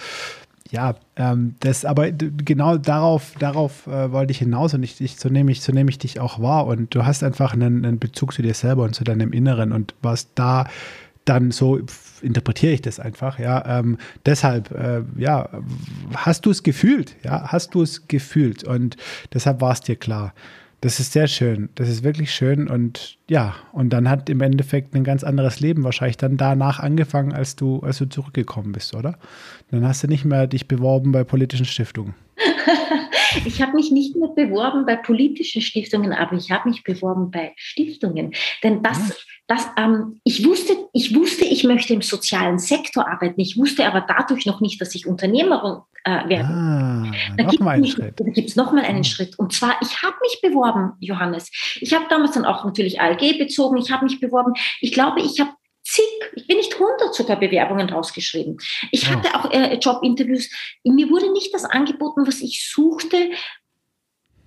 ja, 0.70 0.94
ähm, 1.16 1.54
das, 1.60 1.86
aber 1.86 2.12
genau 2.12 2.76
darauf, 2.76 3.32
darauf 3.38 3.86
äh, 3.86 4.12
wollte 4.12 4.32
ich 4.32 4.38
hinaus 4.38 4.74
und 4.74 4.82
ich, 4.82 5.00
ich, 5.00 5.16
so 5.16 5.30
nehme 5.30 5.50
ich, 5.50 5.62
so 5.62 5.72
nehme 5.72 5.90
ich 5.90 5.98
dich 5.98 6.20
auch 6.20 6.40
wahr. 6.40 6.66
Und 6.66 6.94
du 6.94 7.06
hast 7.06 7.24
einfach 7.24 7.54
einen, 7.54 7.86
einen 7.86 7.98
Bezug 7.98 8.34
zu 8.34 8.42
dir 8.42 8.52
selber 8.52 8.82
und 8.82 8.94
zu 8.94 9.04
deinem 9.04 9.32
Inneren 9.32 9.72
und 9.72 9.94
was 10.02 10.34
da 10.34 10.66
dann 11.24 11.50
so 11.50 11.80
interpretiere 12.22 12.72
ich 12.72 12.82
das 12.82 13.00
einfach, 13.00 13.38
ja. 13.38 13.78
Ähm, 13.78 13.98
deshalb, 14.26 14.70
äh, 14.72 15.02
ja, 15.16 15.48
hast 16.14 16.46
du 16.46 16.50
es 16.50 16.62
gefühlt, 16.62 17.16
ja, 17.22 17.52
hast 17.52 17.74
du 17.74 17.82
es 17.82 18.08
gefühlt 18.08 18.64
und 18.64 18.96
deshalb 19.32 19.60
war 19.60 19.72
es 19.72 19.80
dir 19.80 19.96
klar. 19.96 20.34
Das 20.82 20.98
ist 20.98 21.12
sehr 21.12 21.26
schön. 21.26 21.68
Das 21.74 21.90
ist 21.90 22.04
wirklich 22.04 22.32
schön 22.32 22.66
und 22.66 23.18
ja, 23.28 23.54
und 23.72 23.90
dann 23.90 24.08
hat 24.08 24.30
im 24.30 24.40
Endeffekt 24.40 24.94
ein 24.94 25.04
ganz 25.04 25.24
anderes 25.24 25.60
Leben 25.60 25.84
wahrscheinlich 25.84 26.16
dann 26.16 26.38
danach 26.38 26.80
angefangen, 26.80 27.32
als 27.34 27.54
du, 27.54 27.80
als 27.80 27.98
du 27.98 28.06
zurückgekommen 28.06 28.72
bist, 28.72 28.94
oder? 28.94 29.18
Dann 29.70 29.86
hast 29.86 30.02
du 30.02 30.08
nicht 30.08 30.24
mehr 30.24 30.46
dich 30.46 30.68
beworben 30.68 31.12
bei 31.12 31.22
politischen 31.22 31.66
Stiftungen. 31.66 32.14
Ich 33.44 33.60
habe 33.62 33.72
mich 33.72 33.90
nicht 33.90 34.16
mehr 34.16 34.28
beworben 34.28 34.86
bei 34.86 34.96
politischen 34.96 35.62
Stiftungen, 35.62 36.12
aber 36.12 36.36
ich 36.36 36.50
habe 36.50 36.68
mich 36.68 36.82
beworben 36.82 37.30
bei 37.30 37.52
Stiftungen. 37.56 38.32
Denn 38.62 38.82
das, 38.82 39.26
das 39.46 39.68
ähm, 39.76 40.20
ich 40.24 40.44
wusste, 40.44 40.74
ich 40.92 41.14
wusste, 41.14 41.44
ich 41.44 41.64
möchte 41.64 41.94
im 41.94 42.02
sozialen 42.02 42.58
Sektor 42.58 43.08
arbeiten. 43.08 43.40
Ich 43.40 43.56
wusste 43.56 43.86
aber 43.86 44.00
dadurch 44.06 44.46
noch 44.46 44.60
nicht, 44.60 44.80
dass 44.80 44.94
ich 44.94 45.06
Unternehmerin 45.06 45.78
äh, 46.04 46.28
werde. 46.28 46.48
Ah, 46.48 47.10
da 47.36 47.44
gibt 47.44 47.54
es 48.48 48.56
nochmal 48.56 48.84
einen 48.84 48.98
mhm. 48.98 49.04
Schritt. 49.04 49.38
Und 49.38 49.52
zwar, 49.52 49.76
ich 49.82 50.02
habe 50.02 50.16
mich 50.22 50.40
beworben, 50.42 50.92
Johannes. 51.00 51.50
Ich 51.80 51.94
habe 51.94 52.06
damals 52.08 52.32
dann 52.32 52.44
auch 52.44 52.64
natürlich 52.64 53.00
ALG 53.00 53.38
bezogen. 53.38 53.76
Ich 53.76 53.90
habe 53.90 54.04
mich 54.04 54.20
beworben. 54.20 54.54
Ich 54.80 54.92
glaube, 54.92 55.20
ich 55.20 55.40
habe 55.40 55.50
zig, 55.82 56.04
ich 56.34 56.46
bin 56.46 56.58
nicht 56.58 56.78
hundert 56.78 57.14
sogar 57.14 57.38
Bewerbungen 57.38 57.88
rausgeschrieben. 57.88 58.58
Ich 58.90 59.04
ja. 59.04 59.10
hatte 59.10 59.34
auch 59.34 59.50
äh, 59.50 59.74
Jobinterviews. 59.74 60.50
Mir 60.84 61.08
wurde 61.10 61.32
nicht 61.32 61.52
das 61.54 61.64
angeboten, 61.64 62.26
was 62.26 62.40
ich 62.40 62.68
suchte. 62.70 63.30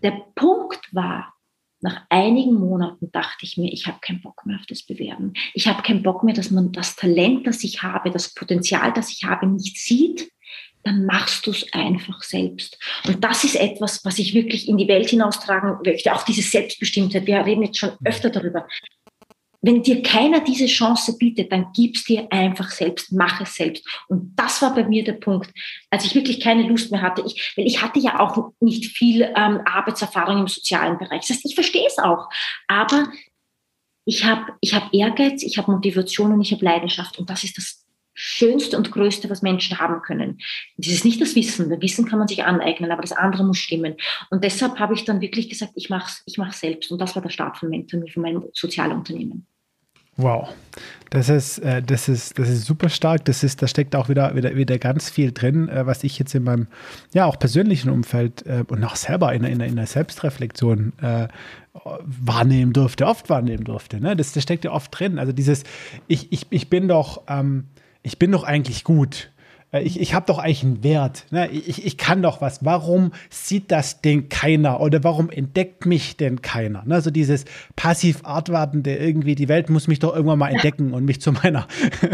Der 0.02 0.22
Punkt 0.36 0.82
war, 0.94 1.34
nach 1.82 2.06
einigen 2.10 2.56
Monaten 2.56 3.12
dachte 3.12 3.46
ich 3.46 3.58
mir, 3.58 3.72
ich 3.72 3.88
habe 3.88 4.00
keinen 4.00 4.22
Bock 4.22 4.46
mehr 4.46 4.58
auf 4.58 4.66
das 4.68 4.84
Bewerben. 4.84 5.34
Ich 5.54 5.68
habe 5.68 5.84
keinen 5.84 6.02
Bock 6.02 6.24
mehr, 6.24 6.34
dass 6.34 6.50
man 6.50 6.72
das 6.72 6.96
Talent, 6.96 7.46
das 7.46 7.64
ich 7.64 7.84
habe, 7.84 8.10
das 8.10 8.34
Potenzial, 8.34 8.94
das 8.94 9.12
ich 9.12 9.26
habe, 9.26 9.48
nicht 9.48 9.78
sieht. 9.78 10.32
Dann 10.84 11.06
machst 11.06 11.46
du 11.46 11.52
es 11.52 11.72
einfach 11.74 12.24
selbst. 12.24 12.78
Und 13.06 13.24
das 13.24 13.44
ist 13.44 13.56
etwas, 13.56 14.04
was 14.04 14.20
ich 14.20 14.34
wirklich 14.34 14.68
in 14.68 14.78
die 14.78 14.88
Welt 14.88 15.10
hinaustragen 15.10 15.78
möchte. 15.86 16.14
Auch 16.14 16.24
diese 16.24 16.42
Selbstbestimmtheit. 16.42 17.26
Wir 17.26 17.46
reden 17.46 17.64
jetzt 17.64 17.80
schon 17.80 17.98
öfter 18.04 18.30
darüber 18.30 18.68
wenn 19.64 19.82
dir 19.82 20.04
keiner 20.04 20.42
diese 20.42 20.66
Chance 20.66 21.18
bietet, 21.18 21.52
dann 21.52 21.72
gib's 21.74 22.04
dir 22.04 22.28
einfach 22.32 22.70
selbst, 22.70 23.14
mach 23.14 23.40
es 23.40 23.56
selbst. 23.56 23.88
Und 24.10 24.34
das 24.36 24.62
war 24.62 24.76
bei 24.76 24.84
mir 24.84 25.06
der 25.06 25.14
Punkt, 25.14 25.52
als 25.90 26.04
ich 26.04 26.14
wirklich 26.14 26.42
keine 26.42 26.68
Lust 26.68 26.92
mehr 26.92 27.02
hatte. 27.02 27.24
Ich, 27.26 27.54
weil 27.56 27.66
ich 27.66 27.82
hatte 27.82 28.00
ja 28.00 28.20
auch 28.20 28.52
nicht 28.60 28.98
viel 28.98 29.22
ähm, 29.22 29.62
Arbeitserfahrung 29.66 30.42
im 30.42 30.48
sozialen 30.50 30.98
Bereich. 30.98 31.22
Das 31.22 31.30
heißt, 31.30 31.46
ich 31.46 31.56
verstehe 31.56 31.88
es 31.88 31.98
auch. 31.98 32.28
Aber 32.68 33.08
ich 34.04 34.26
habe 34.26 34.52
ich 34.60 34.74
hab 34.74 34.94
Ehrgeiz, 34.94 35.44
ich 35.44 35.58
habe 35.58 35.72
Motivation 35.72 36.34
und 36.34 36.42
ich 36.42 36.52
habe 36.52 36.66
Leidenschaft. 36.66 37.18
Und 37.18 37.30
das 37.30 37.46
ist 37.46 37.58
das 37.58 37.86
Schönste 38.14 38.76
und 38.76 38.92
Größte, 38.92 39.30
was 39.30 39.42
Menschen 39.42 39.80
haben 39.80 40.02
können. 40.02 40.40
Das 40.76 40.92
ist 40.92 41.06
nicht 41.06 41.22
das 41.22 41.36
Wissen. 41.36 41.70
Das 41.70 41.80
Wissen 41.80 42.06
kann 42.06 42.20
man 42.20 42.28
sich 42.28 42.44
aneignen, 42.44 42.92
aber 42.92 43.02
das 43.02 43.14
andere 43.14 43.46
muss 43.46 43.60
stimmen. 43.60 43.96
Und 44.30 44.44
deshalb 44.44 44.78
habe 44.78 44.94
ich 44.94 45.06
dann 45.06 45.22
wirklich 45.22 45.50
gesagt, 45.50 45.72
ich 45.76 45.90
mache 45.90 46.08
es 46.10 46.24
ich 46.26 46.38
mach's 46.38 46.60
selbst. 46.60 46.92
Und 46.92 47.00
das 47.00 47.16
war 47.16 47.22
der 47.22 47.30
Start 47.30 47.58
von 47.58 47.70
Mentor, 47.70 48.04
von 48.14 48.24
meinem 48.24 48.50
Sozialunternehmen. 48.52 49.48
Wow. 50.18 50.50
Das 51.10 51.30
ist, 51.30 51.60
äh, 51.60 51.82
das 51.82 52.08
ist, 52.10 52.38
das 52.40 52.50
ist 52.50 52.66
super 52.66 52.90
stark. 52.90 53.26
Das 53.26 53.44
ist, 53.44 53.62
da 53.62 53.68
steckt 53.68 53.96
auch 53.96 54.10
wieder, 54.10 54.36
wieder, 54.36 54.56
wieder 54.56 54.78
ganz 54.80 55.10
viel 55.10 55.32
drin, 55.32 55.70
äh, 55.70 55.86
was 55.86 56.04
ich 56.04 56.20
jetzt 56.20 56.34
in 56.36 56.44
meinem, 56.44 56.68
ja, 57.14 57.26
auch 57.26 57.38
persönlichen 57.38 57.90
Umfeld 57.90 58.46
äh, 58.46 58.64
und 58.68 58.84
auch 58.84 58.96
selber 58.96 59.34
in, 59.34 59.44
in, 59.44 59.60
in 59.60 59.76
der 59.76 59.88
Selbstreflexion 59.88 60.94
wahrnehmen 62.06 62.72
durfte, 62.72 63.08
oft 63.08 63.30
wahrnehmen 63.30 63.64
durfte. 63.64 64.00
Ne? 64.00 64.16
Das, 64.16 64.32
das 64.32 64.44
steckt 64.44 64.64
ja 64.64 64.72
oft 64.72 64.98
drin. 64.98 65.18
Also 65.18 65.34
dieses, 65.34 65.64
ich, 66.08 66.32
ich, 66.32 66.46
ich 66.52 66.70
bin 66.70 66.88
doch, 66.88 67.24
ähm, 67.28 67.66
ich 68.04 68.20
bin 68.20 68.32
doch 68.32 68.44
eigentlich 68.44 68.84
gut. 68.84 69.32
Äh, 69.74 69.82
ich, 69.82 70.00
ich 70.00 70.14
habe 70.14 70.26
doch 70.26 70.38
eigentlich 70.38 70.64
einen 70.64 70.84
Wert. 70.84 71.26
Ne? 71.32 71.50
Ich, 71.50 71.86
ich 71.86 71.98
kann 71.98 72.22
doch 72.22 72.40
was. 72.40 72.64
Warum 72.64 73.12
sieht 73.30 73.72
das 73.72 74.02
denn 74.02 74.30
keiner? 74.30 74.80
Oder 74.80 75.04
warum 75.04 75.30
entdeckt 75.30 75.86
mich 75.86 76.16
denn 76.16 76.42
keiner? 76.42 76.84
Ne? 76.86 77.02
So 77.02 77.12
dieses 77.12 77.46
passiv 77.76 78.22
artwartende 78.24 78.96
irgendwie, 78.96 79.36
die 79.36 79.50
Welt 79.50 79.70
muss 79.70 79.88
mich 79.88 80.00
doch 80.00 80.16
irgendwann 80.16 80.40
mal 80.40 80.50
entdecken 80.50 80.94
und 80.94 81.04
mich 81.04 81.20
zu 81.20 81.32
meiner, 81.32 81.68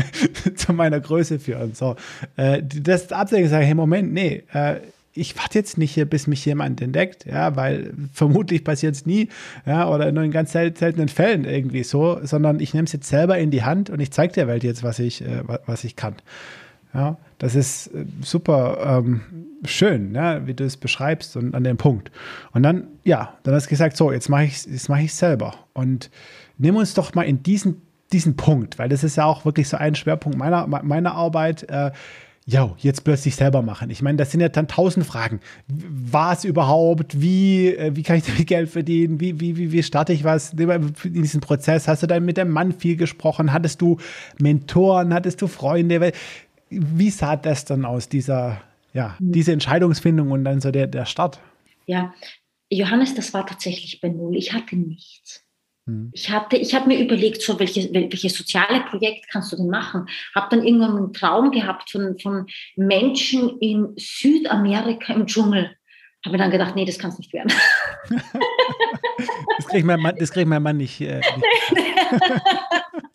zu 0.56 0.74
meiner 0.74 1.00
Größe 1.00 1.40
führen. 1.40 1.74
So, 1.74 1.96
äh, 2.38 2.64
das 2.64 3.12
abdenken, 3.12 3.50
sage 3.50 3.66
hey, 3.66 3.76
Moment, 3.76 4.14
nee, 4.14 4.44
äh, 4.54 4.78
ich 5.14 5.38
warte 5.38 5.58
jetzt 5.58 5.78
nicht 5.78 5.94
hier, 5.94 6.06
bis 6.06 6.28
mich 6.28 6.46
jemand 6.46 6.82
entdeckt, 6.82 7.26
ja, 7.26 7.56
weil 7.56 7.92
vermutlich 8.14 8.64
passiert 8.64 8.96
es 8.96 9.06
nie, 9.06 9.28
ja, 9.66 9.90
oder 9.90 10.12
nur 10.12 10.24
in 10.24 10.32
ganz 10.32 10.54
sel 10.54 10.76
seltenen 10.78 11.10
Fällen 11.10 11.46
irgendwie 11.46 11.84
so, 11.84 12.20
sondern 12.24 12.60
ich 12.60 12.74
nehme 12.74 12.86
es 12.86 12.94
jetzt 12.94 13.10
selber 13.10 13.38
in 13.38 13.52
die 13.52 13.64
Hand 13.64 13.90
und 13.90 14.00
ich 14.00 14.12
zeige 14.12 14.34
der 14.34 14.48
Welt 14.48 14.64
jetzt, 14.64 14.84
was 14.84 15.00
ich, 15.00 15.22
äh, 15.22 15.42
was 15.66 15.84
ich 15.84 15.96
kann. 15.96 16.16
Ja, 16.94 17.18
das 17.40 17.56
ist 17.56 17.88
äh, 17.88 18.06
super 18.22 19.00
ähm, 19.00 19.22
schön, 19.66 20.14
ja, 20.14 20.46
wie 20.46 20.54
du 20.54 20.64
es 20.64 20.78
beschreibst 20.78 21.36
und 21.36 21.56
an 21.56 21.64
dem 21.64 21.78
Punkt. 21.78 22.12
Und 22.52 22.64
dann, 22.64 22.88
ja, 23.04 23.34
dann 23.44 23.56
hast 23.56 23.66
du 23.66 23.70
gesagt, 23.72 23.98
so, 23.98 24.12
jetzt 24.12 24.30
mache 24.30 24.46
ich 24.46 24.68
es 24.68 24.88
mach 24.88 25.00
selber. 25.10 25.56
Und 25.74 26.12
nimm 26.58 26.76
uns 26.76 26.94
doch 26.94 27.16
mal 27.16 27.24
in 27.24 27.42
diesen, 27.42 27.82
diesen 28.14 28.36
Punkt, 28.36 28.78
weil 28.78 28.90
das 28.90 29.04
ist 29.04 29.16
ja 29.16 29.26
auch 29.26 29.46
wirklich 29.46 29.68
so 29.68 29.78
ein 29.78 29.96
Schwerpunkt 29.96 30.38
meiner, 30.38 30.68
meiner 30.68 31.14
Arbeit. 31.14 31.64
Äh, 31.70 31.92
ja, 32.46 32.74
jetzt 32.80 33.04
plötzlich 33.04 33.36
selber 33.36 33.62
machen. 33.62 33.92
Ich 33.92 34.02
meine, 34.02 34.18
das 34.18 34.32
sind 34.32 34.42
ja 34.42 34.50
dann 34.50 34.68
tausend 34.68 35.06
Fragen. 35.06 35.40
Was 35.68 36.46
überhaupt? 36.46 37.22
Wie, 37.22 37.68
äh, 37.68 37.96
wie 37.96 38.02
kann 38.02 38.18
ich 38.18 38.24
damit 38.26 38.48
Geld 38.48 38.70
verdienen? 38.70 39.20
Wie, 39.20 39.40
wie, 39.40 39.56
wie, 39.56 39.72
wie 39.72 39.84
starte 39.84 40.14
ich 40.14 40.24
was 40.24 40.54
in 40.54 41.22
diesem 41.22 41.42
Prozess? 41.42 41.88
Hast 41.88 42.02
du 42.02 42.08
dann 42.08 42.26
mit 42.26 42.38
dem 42.38 42.50
Mann 42.50 42.72
viel 42.72 42.96
gesprochen? 42.96 43.54
Hattest 43.54 43.82
du 43.82 43.98
Mentoren? 44.40 45.14
Hattest 45.14 45.44
du 45.44 45.48
Freunde? 45.48 46.12
Wie 46.70 47.10
sah 47.10 47.36
das 47.36 47.66
dann 47.66 47.86
aus, 47.86 48.10
dieser, 48.10 48.62
ja, 48.94 49.18
hm. 49.18 49.32
diese 49.32 49.52
Entscheidungsfindung 49.52 50.32
und 50.32 50.44
dann 50.44 50.62
so 50.62 50.72
der, 50.72 50.88
der 50.88 51.06
Start? 51.06 51.40
Ja, 51.86 52.14
Johannes, 52.70 53.16
das 53.16 53.34
war 53.34 53.46
tatsächlich 53.46 54.00
bei 54.00 54.10
Null. 54.10 54.36
Ich 54.36 54.54
hatte 54.54 54.76
nichts. 54.76 55.44
Hm. 55.88 56.12
Ich 56.14 56.30
hatte, 56.30 56.58
ich 56.58 56.76
habe 56.76 56.88
mir 56.88 57.00
überlegt, 57.00 57.42
so 57.42 57.60
welches 57.60 57.92
welche 57.92 58.30
soziale 58.30 58.82
Projekt 58.82 59.28
kannst 59.30 59.52
du 59.52 59.58
denn 59.58 59.70
machen? 59.70 60.08
Habe 60.36 60.48
dann 60.52 60.66
irgendwann 60.66 60.98
einen 60.98 61.14
Traum 61.14 61.52
gehabt 61.52 61.90
von, 61.90 62.18
von 62.20 62.46
Menschen 62.76 63.58
in 63.60 63.94
Südamerika 63.98 65.14
im 65.14 65.26
Dschungel. 65.26 65.76
Habe 66.26 66.38
dann 66.38 66.52
gedacht, 66.52 66.76
nee, 66.76 66.86
das 66.86 67.00
kann 67.00 67.12
es 67.12 67.18
nicht 67.18 67.34
werden. 67.34 67.52
das 69.58 69.68
kriegt 69.68 69.86
mein 69.86 70.02
Mann, 70.02 70.16
das 70.20 70.32
kriegt 70.32 70.48
mein 70.48 70.62
Mann 70.62 70.78
nicht. 70.78 71.00
Äh, 71.02 71.22
nicht. 71.74 71.88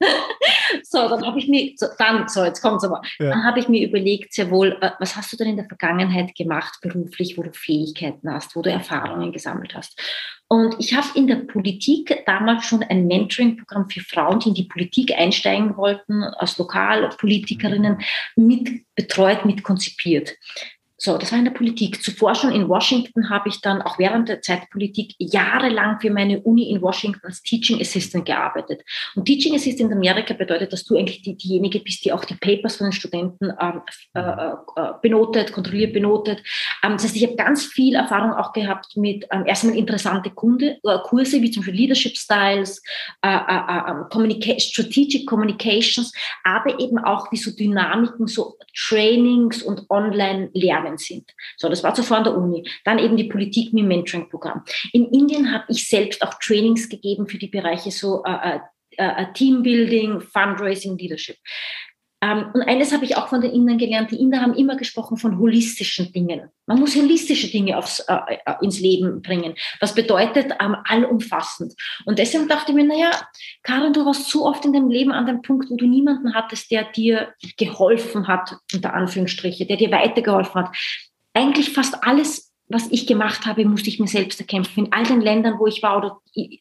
so, 0.82 1.08
dann 1.08 1.26
habe 1.26 1.38
ich 1.38 1.48
mir, 1.48 1.72
so, 1.76 1.86
dann, 1.98 2.28
so, 2.28 2.44
jetzt 2.44 2.60
kommt's 2.60 2.84
aber. 2.84 3.02
Ja. 3.18 3.30
Dann 3.30 3.44
habe 3.44 3.60
ich 3.60 3.68
mir 3.68 3.86
überlegt, 3.86 4.32
sehr 4.32 4.50
wohl, 4.50 4.76
äh, 4.80 4.90
was 4.98 5.16
hast 5.16 5.32
du 5.32 5.36
denn 5.36 5.48
in 5.48 5.56
der 5.56 5.66
Vergangenheit 5.66 6.34
gemacht, 6.34 6.78
beruflich, 6.82 7.36
wo 7.38 7.42
du 7.42 7.52
Fähigkeiten 7.52 8.30
hast, 8.30 8.56
wo 8.56 8.62
du 8.62 8.70
Erfahrungen 8.70 9.32
gesammelt 9.32 9.74
hast? 9.74 10.00
Und 10.46 10.76
ich 10.78 10.94
habe 10.94 11.06
in 11.14 11.26
der 11.26 11.36
Politik 11.36 12.22
damals 12.26 12.66
schon 12.66 12.82
ein 12.82 13.06
Mentoring-Programm 13.06 13.88
für 13.88 14.00
Frauen, 14.00 14.40
die 14.40 14.50
in 14.50 14.54
die 14.54 14.64
Politik 14.64 15.12
einsteigen 15.12 15.76
wollten, 15.76 16.22
als 16.22 16.58
Lokalpolitikerinnen, 16.58 17.98
mit 18.36 18.84
betreut, 18.94 19.44
mit 19.44 19.62
konzipiert. 19.62 20.34
So, 21.04 21.18
das 21.18 21.32
war 21.32 21.38
in 21.38 21.44
der 21.44 21.52
Politik. 21.52 22.02
Zuvor 22.02 22.34
schon 22.34 22.50
in 22.50 22.66
Washington 22.66 23.28
habe 23.28 23.50
ich 23.50 23.60
dann 23.60 23.82
auch 23.82 23.98
während 23.98 24.30
der 24.30 24.40
Zeitpolitik 24.40 25.14
jahrelang 25.18 26.00
für 26.00 26.08
meine 26.08 26.40
Uni 26.40 26.70
in 26.70 26.80
Washington 26.80 27.20
als 27.24 27.42
Teaching 27.42 27.78
Assistant 27.78 28.24
gearbeitet. 28.24 28.80
Und 29.14 29.26
Teaching 29.26 29.54
Assistant 29.54 29.92
in 29.92 29.98
Amerika 29.98 30.32
bedeutet, 30.32 30.72
dass 30.72 30.82
du 30.84 30.96
eigentlich 30.96 31.20
die, 31.20 31.36
diejenige 31.36 31.80
bist, 31.80 32.06
die 32.06 32.12
auch 32.14 32.24
die 32.24 32.36
Papers 32.36 32.76
von 32.76 32.86
den 32.86 32.92
Studenten 32.92 33.52
ähm, 33.60 33.82
äh, 34.14 34.20
äh, 34.20 34.54
benotet, 35.02 35.52
kontrolliert, 35.52 35.92
benotet. 35.92 36.38
Ähm, 36.82 36.92
das 36.92 37.04
heißt, 37.04 37.16
ich 37.16 37.24
habe 37.24 37.36
ganz 37.36 37.66
viel 37.66 37.96
Erfahrung 37.96 38.32
auch 38.32 38.54
gehabt 38.54 38.96
mit 38.96 39.26
ähm, 39.30 39.44
erstmal 39.44 39.76
interessante 39.76 40.30
Kunde, 40.30 40.78
äh, 40.84 40.98
Kurse 41.02 41.42
wie 41.42 41.50
zum 41.50 41.60
Beispiel 41.60 41.80
Leadership 41.80 42.16
Styles, 42.16 42.82
äh, 43.20 43.28
äh, 43.28 43.36
äh 43.36 43.90
ähm, 43.90 44.04
Communica 44.10 44.58
Strategic 44.58 45.26
Communications, 45.26 46.14
aber 46.44 46.80
eben 46.80 46.96
auch 46.96 47.30
wie 47.30 47.36
so 47.36 47.50
Dynamiken, 47.54 48.26
so 48.26 48.56
Trainings 48.88 49.62
und 49.62 49.84
Online-Lernen 49.90 50.93
gegangen 50.94 50.98
sind. 50.98 51.30
So, 51.56 51.68
das 51.68 51.82
war 51.82 51.94
zuvor 51.94 52.18
an 52.18 52.24
der 52.24 52.36
Uni. 52.36 52.68
Dann 52.84 52.98
eben 52.98 53.16
die 53.16 53.24
Politik 53.24 53.72
mit 53.72 53.82
dem 53.82 53.88
Mentoring-Programm. 53.88 54.64
In 54.92 55.06
Indien 55.06 55.52
habe 55.52 55.64
ich 55.68 55.88
selbst 55.88 56.22
auch 56.22 56.34
Trainings 56.34 56.88
gegeben 56.88 57.26
für 57.26 57.38
die 57.38 57.48
Bereiche 57.48 57.90
so 57.90 58.22
äh, 58.24 58.58
äh, 58.96 59.22
äh 59.22 59.32
Teambuilding, 59.34 60.20
Fundraising, 60.20 60.96
Leadership. 60.96 61.36
Ähm, 62.24 62.46
und 62.54 62.62
eines 62.62 62.92
habe 62.92 63.04
ich 63.04 63.16
auch 63.16 63.28
von 63.28 63.42
den 63.42 63.52
Indern 63.52 63.76
gelernt. 63.76 64.10
Die 64.10 64.16
Inder 64.16 64.40
haben 64.40 64.54
immer 64.54 64.76
gesprochen 64.76 65.18
von 65.18 65.38
holistischen 65.38 66.10
Dingen. 66.12 66.48
Man 66.64 66.80
muss 66.80 66.96
holistische 66.96 67.48
Dinge 67.48 67.76
aufs, 67.76 68.00
äh, 68.00 68.16
äh, 68.46 68.54
ins 68.62 68.80
Leben 68.80 69.20
bringen. 69.20 69.54
Was 69.80 69.94
bedeutet 69.94 70.52
ähm, 70.58 70.76
allumfassend. 70.88 71.74
Und 72.06 72.18
deswegen 72.18 72.48
dachte 72.48 72.72
ich 72.72 72.76
mir, 72.76 72.84
naja, 72.84 73.10
Karin, 73.62 73.92
du 73.92 74.06
warst 74.06 74.30
zu 74.30 74.46
oft 74.46 74.64
in 74.64 74.72
deinem 74.72 74.88
Leben 74.88 75.12
an 75.12 75.26
dem 75.26 75.42
Punkt, 75.42 75.68
wo 75.68 75.76
du 75.76 75.86
niemanden 75.86 76.34
hattest, 76.34 76.70
der 76.70 76.84
dir 76.84 77.34
geholfen 77.58 78.26
hat, 78.26 78.56
unter 78.72 78.94
Anführungsstriche, 78.94 79.66
der 79.66 79.76
dir 79.76 79.90
weitergeholfen 79.90 80.62
hat. 80.62 80.76
Eigentlich 81.34 81.70
fast 81.70 82.04
alles 82.04 82.52
was 82.66 82.90
ich 82.90 83.06
gemacht 83.06 83.44
habe, 83.44 83.66
musste 83.66 83.90
ich 83.90 84.00
mir 84.00 84.06
selbst 84.06 84.40
erkämpfen. 84.40 84.86
In 84.86 84.92
all 84.92 85.04
den 85.04 85.20
Ländern, 85.20 85.58
wo 85.58 85.66
ich 85.66 85.82
war, 85.82 85.98
oder 85.98 86.18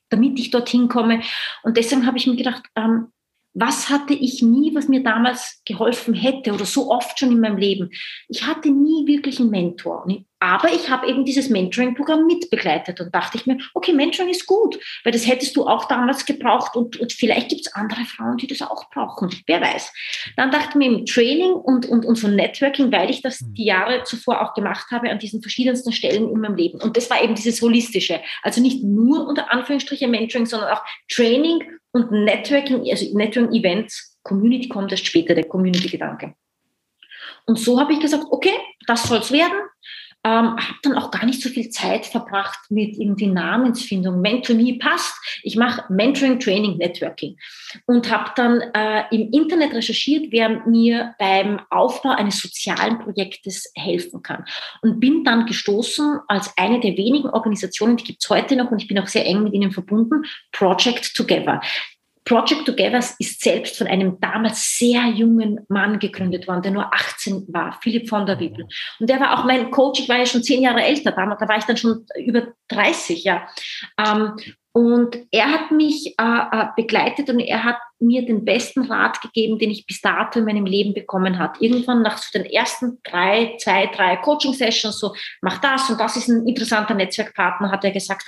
damit 0.09 0.37
ich 0.37 0.51
dorthin 0.51 0.89
komme. 0.89 1.21
Und 1.63 1.77
deswegen 1.77 2.05
habe 2.05 2.17
ich 2.17 2.27
mir 2.27 2.35
gedacht, 2.35 2.63
ähm, 2.75 3.07
was 3.53 3.89
hatte 3.89 4.13
ich 4.13 4.41
nie, 4.41 4.73
was 4.73 4.87
mir 4.87 5.03
damals 5.03 5.61
geholfen 5.65 6.13
hätte 6.13 6.53
oder 6.53 6.65
so 6.65 6.91
oft 6.91 7.19
schon 7.19 7.31
in 7.31 7.39
meinem 7.39 7.57
Leben? 7.57 7.91
Ich 8.27 8.45
hatte 8.45 8.69
nie 8.69 9.05
wirklich 9.05 9.39
einen 9.39 9.51
Mentor. 9.51 10.05
Aber 10.39 10.73
ich 10.73 10.89
habe 10.89 11.07
eben 11.07 11.23
dieses 11.23 11.49
Mentoring-Programm 11.49 12.25
mitbegleitet 12.25 12.99
und 12.99 13.15
dachte 13.15 13.37
ich 13.37 13.45
mir, 13.45 13.59
okay, 13.75 13.93
Mentoring 13.93 14.29
ist 14.29 14.45
gut, 14.45 14.77
weil 15.03 15.13
das 15.13 15.25
hättest 15.25 15.55
du 15.55 15.65
auch 15.65 15.85
damals 15.85 16.25
gebraucht 16.25 16.75
und, 16.75 16.99
und 16.99 17.13
vielleicht 17.13 17.49
gibt 17.49 17.61
es 17.67 17.73
andere 17.73 18.03
Frauen, 18.03 18.37
die 18.37 18.47
das 18.47 18.61
auch 18.61 18.89
brauchen. 18.89 19.29
Wer 19.45 19.61
weiß. 19.61 19.93
Dann 20.35 20.51
dachte 20.51 20.69
ich 20.71 20.75
mir 20.75 20.87
im 20.87 21.05
Training 21.05 21.53
und, 21.53 21.85
und, 21.85 22.05
und 22.05 22.15
so 22.15 22.27
Networking, 22.27 22.91
weil 22.91 23.09
ich 23.09 23.21
das 23.21 23.39
hm. 23.39 23.53
die 23.53 23.65
Jahre 23.65 24.03
zuvor 24.03 24.41
auch 24.41 24.53
gemacht 24.53 24.87
habe 24.91 25.09
an 25.09 25.19
diesen 25.19 25.41
verschiedensten 25.41 25.93
Stellen 25.93 26.29
in 26.29 26.39
meinem 26.41 26.55
Leben. 26.55 26.81
Und 26.81 26.97
das 26.97 27.09
war 27.09 27.23
eben 27.23 27.35
dieses 27.35 27.61
Holistische. 27.61 28.19
Also 28.41 28.61
nicht 28.61 28.83
nur 28.83 29.25
unter 29.27 29.49
Anführungsstrichen 29.51 30.11
Mentoring, 30.11 30.45
sondern 30.45 30.73
auch 30.73 30.81
Training 31.09 31.63
und 31.93 32.11
Networking, 32.11 32.89
also 32.89 33.17
Networking-Events, 33.17 34.19
Community 34.23 34.67
kommt 34.67 34.91
erst 34.91 35.05
später, 35.05 35.35
der 35.35 35.45
Community-Gedanke. 35.45 36.35
Und 37.45 37.59
so 37.59 37.79
habe 37.79 37.93
ich 37.93 37.99
gesagt, 37.99 38.25
okay, 38.29 38.57
das 38.87 39.03
soll 39.03 39.19
es 39.19 39.31
werden. 39.31 39.59
Ähm, 40.25 40.55
habe 40.55 40.79
dann 40.83 40.97
auch 40.97 41.11
gar 41.11 41.25
nicht 41.25 41.41
so 41.41 41.49
viel 41.49 41.69
Zeit 41.69 42.05
verbracht 42.05 42.59
mit 42.69 42.97
irgendwie 42.97 43.27
Namensfindung. 43.27 44.21
Mentor 44.21 44.55
Me 44.55 44.77
passt. 44.77 45.13
Ich 45.43 45.55
mache 45.57 45.91
Mentoring, 45.91 46.39
Training, 46.39 46.77
Networking 46.77 47.37
und 47.85 48.09
habe 48.09 48.31
dann 48.35 48.61
äh, 48.73 49.03
im 49.11 49.31
Internet 49.31 49.73
recherchiert, 49.73 50.27
wer 50.31 50.65
mir 50.65 51.13
beim 51.19 51.59
Aufbau 51.69 52.11
eines 52.11 52.39
sozialen 52.39 52.99
Projektes 52.99 53.71
helfen 53.75 54.23
kann 54.23 54.45
und 54.81 54.99
bin 54.99 55.23
dann 55.23 55.45
gestoßen 55.45 56.19
als 56.27 56.57
eine 56.57 56.79
der 56.79 56.95
wenigen 56.97 57.29
Organisationen, 57.29 57.97
die 57.97 58.05
gibt 58.05 58.23
es 58.23 58.29
heute 58.29 58.55
noch 58.55 58.71
und 58.71 58.81
ich 58.81 58.87
bin 58.87 58.99
auch 58.99 59.07
sehr 59.07 59.25
eng 59.25 59.43
mit 59.43 59.53
ihnen 59.53 59.71
verbunden, 59.71 60.23
Project 60.51 61.15
Together. 61.15 61.61
Project 62.25 62.65
Together 62.65 62.99
ist 63.19 63.41
selbst 63.41 63.77
von 63.77 63.87
einem 63.87 64.19
damals 64.19 64.77
sehr 64.77 65.05
jungen 65.07 65.59
Mann 65.67 65.99
gegründet 65.99 66.47
worden, 66.47 66.61
der 66.61 66.71
nur 66.71 66.93
18 66.93 67.45
war, 67.49 67.77
Philipp 67.81 68.07
von 68.07 68.25
der 68.25 68.39
Wippel. 68.39 68.67
Und 68.99 69.09
der 69.09 69.19
war 69.19 69.37
auch 69.37 69.45
mein 69.45 69.71
Coach, 69.71 70.01
ich 70.01 70.09
war 70.09 70.17
ja 70.17 70.25
schon 70.25 70.43
zehn 70.43 70.61
Jahre 70.61 70.83
älter 70.83 71.11
damals, 71.11 71.39
da 71.39 71.47
war 71.47 71.57
ich 71.57 71.65
dann 71.65 71.77
schon 71.77 72.05
über 72.17 72.47
30, 72.69 73.23
ja. 73.23 73.47
Ähm, 73.97 74.35
und 74.75 75.17
er 75.29 75.51
hat 75.51 75.69
mich 75.69 76.15
äh, 76.19 76.23
äh, 76.51 76.65
begleitet 76.75 77.29
und 77.29 77.39
er 77.39 77.63
hat 77.63 77.77
mir 77.99 78.25
den 78.25 78.43
besten 78.43 78.85
Rat 78.85 79.21
gegeben, 79.21 79.59
den 79.59 79.69
ich 79.69 79.85
bis 79.85 80.01
dato 80.01 80.39
in 80.39 80.45
meinem 80.45 80.65
Leben 80.65 80.95
bekommen 80.95 81.37
hat. 81.37 81.61
Irgendwann 81.61 82.01
nach 82.01 82.17
so 82.17 82.39
den 82.39 82.49
ersten 82.49 82.97
drei, 83.03 83.55
zwei, 83.59 83.85
drei 83.85 84.15
Coaching-Sessions, 84.17 84.97
so 84.97 85.13
mach 85.41 85.59
das 85.59 85.91
und 85.91 85.99
das 85.99 86.17
ist 86.17 86.27
ein 86.27 86.47
interessanter 86.47 86.95
Netzwerkpartner, 86.95 87.69
hat 87.69 87.83
er 87.83 87.91
gesagt, 87.91 88.25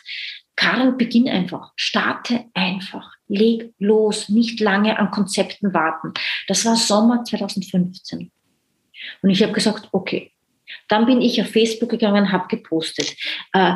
Karen, 0.55 0.97
beginn 0.97 1.27
einfach, 1.27 1.73
starte 1.75 2.45
einfach, 2.53 3.14
leg 3.27 3.73
los, 3.79 4.29
nicht 4.29 4.59
lange 4.59 4.97
an 4.99 5.11
Konzepten 5.11 5.73
warten. 5.73 6.13
Das 6.47 6.65
war 6.65 6.75
Sommer 6.75 7.23
2015. 7.23 8.31
Und 9.21 9.29
ich 9.29 9.43
habe 9.43 9.53
gesagt, 9.53 9.89
okay. 9.91 10.31
Dann 10.87 11.05
bin 11.05 11.21
ich 11.21 11.39
auf 11.41 11.49
Facebook 11.49 11.89
gegangen, 11.89 12.31
habe 12.31 12.47
gepostet. 12.47 13.15
Äh, 13.53 13.75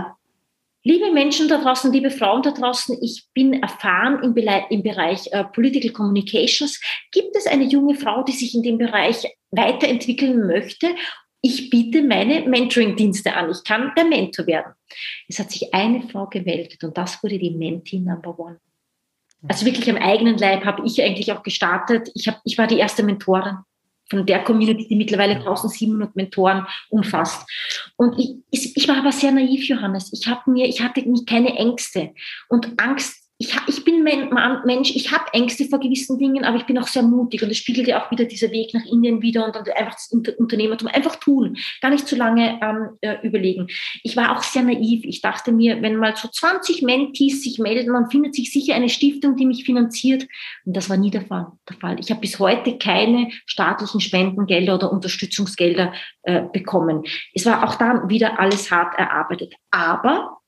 Liebe 0.83 1.11
Menschen 1.11 1.49
da 1.49 1.61
draußen, 1.61 1.91
liebe 1.91 2.09
Frauen 2.09 2.41
da 2.41 2.51
draußen, 2.51 2.97
ich 3.01 3.27
bin 3.33 3.61
erfahren 3.61 4.23
im, 4.23 4.33
Bereich, 4.33 4.63
im 4.69 4.81
Bereich 4.81 5.27
äh, 5.31 5.43
Political 5.43 5.91
Communications. 5.91 6.79
Gibt 7.11 7.35
es 7.35 7.47
eine 7.47 7.65
junge 7.65 7.95
Frau, 7.95 8.23
die 8.23 8.31
sich 8.31 8.55
in 8.55 8.63
dem 8.63 8.77
Bereich 8.77 9.25
weiterentwickeln 9.51 10.47
möchte? 10.47 10.87
Ich 11.41 11.69
biete 11.69 12.01
meine 12.01 12.47
Mentoring-Dienste 12.47 13.33
an. 13.33 13.51
Ich 13.51 13.63
kann 13.65 13.91
der 13.97 14.05
Mentor 14.05 14.47
werden. 14.47 14.73
Es 15.27 15.37
hat 15.37 15.51
sich 15.51 15.73
eine 15.73 16.01
Frau 16.03 16.27
gemeldet 16.27 16.81
und 16.83 16.97
das 16.97 17.21
wurde 17.21 17.37
die 17.37 17.51
Mentee 17.51 17.99
Number 17.99 18.39
One. 18.39 18.59
Also 19.47 19.65
wirklich 19.65 19.89
am 19.89 19.97
eigenen 19.97 20.37
Leib 20.37 20.65
habe 20.65 20.85
ich 20.85 21.01
eigentlich 21.01 21.31
auch 21.31 21.43
gestartet. 21.43 22.09
Ich, 22.13 22.27
hab, 22.27 22.41
ich 22.43 22.57
war 22.57 22.67
die 22.67 22.77
erste 22.77 23.03
Mentorin 23.03 23.57
von 24.09 24.25
der 24.25 24.43
Community, 24.43 24.87
die 24.87 24.95
mittlerweile 24.95 25.35
1700 25.35 26.15
Mentoren 26.15 26.65
umfasst. 26.89 27.47
Und 27.95 28.19
ich, 28.51 28.75
ich 28.75 28.87
war 28.87 28.97
aber 28.97 29.11
sehr 29.11 29.31
naiv, 29.31 29.67
Johannes. 29.67 30.11
Ich, 30.11 30.27
hab 30.27 30.47
mir, 30.47 30.67
ich 30.67 30.81
hatte 30.81 31.05
keine 31.25 31.55
Ängste. 31.55 32.13
Und 32.49 32.73
Angst 32.81 33.28
ich, 33.41 33.55
ich 33.67 33.85
bin 33.85 34.03
Mensch, 34.03 34.93
ich 34.93 35.13
habe 35.13 35.31
Ängste 35.31 35.63
vor 35.63 35.79
gewissen 35.79 36.17
Dingen, 36.17 36.43
aber 36.43 36.57
ich 36.57 36.65
bin 36.65 36.77
auch 36.77 36.89
sehr 36.89 37.03
mutig 37.03 37.41
und 37.41 37.49
es 37.49 37.57
spiegelt 37.57 37.87
ja 37.87 38.03
auch 38.03 38.11
wieder 38.11 38.25
dieser 38.25 38.51
Weg 38.51 38.73
nach 38.73 38.85
Indien 38.85 39.21
wieder 39.21 39.45
und 39.45 39.55
dann 39.55 39.63
einfach 39.77 39.93
das 39.93 40.11
Unternehmertum 40.37 40.89
einfach 40.89 41.15
tun, 41.15 41.55
gar 41.79 41.89
nicht 41.89 42.05
zu 42.05 42.17
lange 42.17 42.59
ähm, 42.61 42.97
äh, 42.99 43.25
überlegen. 43.25 43.67
Ich 44.03 44.17
war 44.17 44.35
auch 44.35 44.43
sehr 44.43 44.63
naiv. 44.63 45.05
Ich 45.05 45.21
dachte 45.21 45.53
mir, 45.53 45.81
wenn 45.81 45.95
mal 45.95 46.17
so 46.17 46.27
20 46.27 46.81
Mentees 46.81 47.41
sich 47.41 47.59
melden, 47.59 47.93
dann 47.93 48.11
findet 48.11 48.35
sich 48.35 48.51
sicher 48.51 48.75
eine 48.75 48.89
Stiftung, 48.89 49.37
die 49.37 49.45
mich 49.45 49.63
finanziert. 49.63 50.27
Und 50.65 50.75
das 50.75 50.89
war 50.89 50.97
nie 50.97 51.09
der 51.09 51.21
Fall. 51.21 51.47
Der 51.69 51.77
Fall. 51.77 51.97
Ich 52.01 52.11
habe 52.11 52.19
bis 52.19 52.39
heute 52.39 52.77
keine 52.77 53.29
staatlichen 53.45 54.01
Spendengelder 54.01 54.75
oder 54.75 54.91
Unterstützungsgelder 54.91 55.93
äh, 56.23 56.41
bekommen. 56.51 57.03
Es 57.33 57.45
war 57.45 57.63
auch 57.63 57.75
da 57.75 58.09
wieder 58.09 58.37
alles 58.37 58.69
hart 58.69 58.99
erarbeitet. 58.99 59.53
Aber 59.71 60.38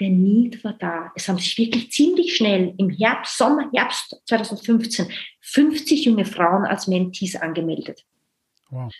der 0.00 0.10
Need 0.10 0.62
war 0.64 0.74
da. 0.74 1.12
Es 1.14 1.28
haben 1.28 1.38
sich 1.38 1.56
wirklich 1.58 1.90
ziemlich 1.90 2.36
schnell 2.36 2.74
im 2.78 2.90
Herbst, 2.90 3.38
Sommer, 3.38 3.70
Herbst 3.72 4.20
2015 4.26 5.08
50 5.40 6.04
junge 6.04 6.24
Frauen 6.24 6.64
als 6.64 6.86
Mentees 6.86 7.36
angemeldet. 7.36 8.04
Wow. 8.70 8.92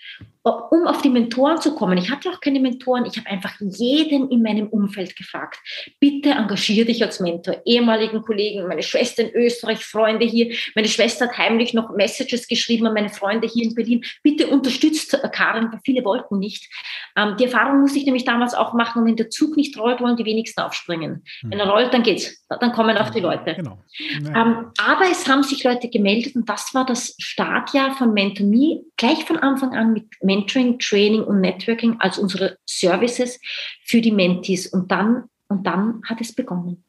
Um 0.46 0.86
auf 0.86 1.02
die 1.02 1.08
Mentoren 1.08 1.60
zu 1.60 1.74
kommen, 1.74 1.98
ich 1.98 2.08
hatte 2.08 2.30
auch 2.30 2.40
keine 2.40 2.60
Mentoren, 2.60 3.04
ich 3.04 3.16
habe 3.16 3.28
einfach 3.28 3.54
jeden 3.58 4.30
in 4.30 4.42
meinem 4.42 4.68
Umfeld 4.68 5.16
gefragt, 5.16 5.58
bitte 5.98 6.30
engagier 6.30 6.84
dich 6.84 7.02
als 7.02 7.18
Mentor, 7.18 7.60
ehemaligen 7.64 8.22
Kollegen, 8.22 8.68
meine 8.68 8.84
Schwester 8.84 9.24
in 9.24 9.34
Österreich, 9.34 9.84
Freunde 9.84 10.24
hier, 10.24 10.54
meine 10.76 10.86
Schwester 10.86 11.26
hat 11.26 11.36
heimlich 11.36 11.74
noch 11.74 11.90
Messages 11.96 12.46
geschrieben 12.46 12.86
an 12.86 12.94
meine 12.94 13.08
Freunde 13.08 13.48
hier 13.48 13.64
in 13.64 13.74
Berlin, 13.74 14.04
bitte 14.22 14.46
unterstützt 14.46 15.18
Karin, 15.32 15.72
weil 15.72 15.80
viele 15.84 16.04
wollten 16.04 16.38
nicht. 16.38 16.72
Ähm, 17.16 17.36
die 17.38 17.44
Erfahrung 17.46 17.80
musste 17.80 17.98
ich 17.98 18.04
nämlich 18.04 18.24
damals 18.24 18.54
auch 18.54 18.72
machen, 18.72 19.02
und 19.02 19.08
wenn 19.08 19.16
der 19.16 19.30
Zug 19.30 19.56
nicht 19.56 19.76
rollt, 19.76 20.00
wollen 20.00 20.16
die 20.16 20.24
wenigsten 20.24 20.60
aufspringen. 20.60 21.24
Mhm. 21.42 21.50
Wenn 21.50 21.58
er 21.58 21.68
rollt, 21.68 21.92
dann 21.92 22.04
geht's, 22.04 22.46
dann 22.48 22.70
kommen 22.70 22.96
auch 22.98 23.10
die 23.10 23.20
Leute. 23.20 23.54
Genau. 23.56 23.78
Ja. 24.22 24.42
Ähm, 24.42 24.66
aber 24.78 25.10
es 25.10 25.28
haben 25.28 25.42
sich 25.42 25.64
Leute 25.64 25.88
gemeldet 25.88 26.36
und 26.36 26.48
das 26.48 26.72
war 26.72 26.86
das 26.86 27.16
Startjahr 27.18 27.96
von 27.96 28.14
MentorMe, 28.14 28.84
gleich 28.96 29.24
von 29.24 29.38
Anfang 29.38 29.74
an 29.74 29.92
mit 29.92 30.06
Mentoring, 30.36 30.78
Training 30.78 31.22
und 31.22 31.40
Networking 31.40 31.96
als 31.98 32.18
unsere 32.18 32.58
Services 32.66 33.40
für 33.84 34.00
die 34.00 34.12
Mentees. 34.12 34.66
Und 34.66 34.90
dann, 34.90 35.24
und 35.48 35.66
dann 35.66 36.02
hat 36.04 36.20
es 36.20 36.34
begonnen. 36.34 36.82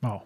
Wow. 0.00 0.22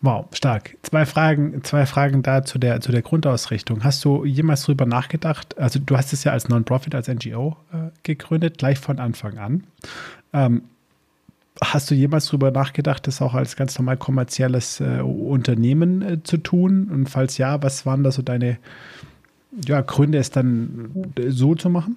Wow, 0.00 0.26
stark. 0.32 0.76
Zwei 0.82 1.04
Fragen, 1.06 1.64
zwei 1.64 1.84
Fragen 1.84 2.22
da 2.22 2.44
zu 2.44 2.58
der, 2.58 2.80
zu 2.80 2.92
der 2.92 3.02
Grundausrichtung. 3.02 3.82
Hast 3.82 4.04
du 4.04 4.24
jemals 4.24 4.62
darüber 4.62 4.86
nachgedacht? 4.86 5.58
Also, 5.58 5.80
du 5.80 5.96
hast 5.96 6.12
es 6.12 6.22
ja 6.22 6.30
als 6.30 6.48
Non-Profit, 6.48 6.94
als 6.94 7.08
NGO 7.08 7.56
äh, 7.72 7.90
gegründet, 8.04 8.58
gleich 8.58 8.78
von 8.78 9.00
Anfang 9.00 9.38
an. 9.38 9.64
Ähm, 10.32 10.62
hast 11.60 11.90
du 11.90 11.96
jemals 11.96 12.26
darüber 12.26 12.52
nachgedacht, 12.52 13.08
das 13.08 13.20
auch 13.20 13.34
als 13.34 13.56
ganz 13.56 13.76
normal 13.76 13.96
kommerzielles 13.96 14.80
äh, 14.80 15.00
Unternehmen 15.00 16.02
äh, 16.02 16.22
zu 16.22 16.36
tun? 16.36 16.88
Und 16.92 17.08
falls 17.10 17.36
ja, 17.38 17.60
was 17.60 17.84
waren 17.84 18.04
da 18.04 18.12
so 18.12 18.22
deine 18.22 18.58
ja, 19.66 19.80
Gründe, 19.80 20.18
es 20.18 20.30
dann 20.30 21.12
so 21.28 21.54
zu 21.54 21.70
machen? 21.70 21.96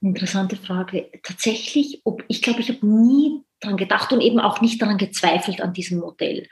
Interessante 0.00 0.56
Frage. 0.56 1.08
Tatsächlich, 1.22 2.02
ob, 2.04 2.22
ich 2.28 2.40
glaube, 2.42 2.60
ich 2.60 2.68
habe 2.68 2.86
nie 2.86 3.42
daran 3.60 3.76
gedacht 3.76 4.12
und 4.12 4.20
eben 4.20 4.38
auch 4.38 4.60
nicht 4.60 4.80
daran 4.80 4.98
gezweifelt 4.98 5.60
an 5.60 5.72
diesem 5.72 5.98
Modell. 5.98 6.46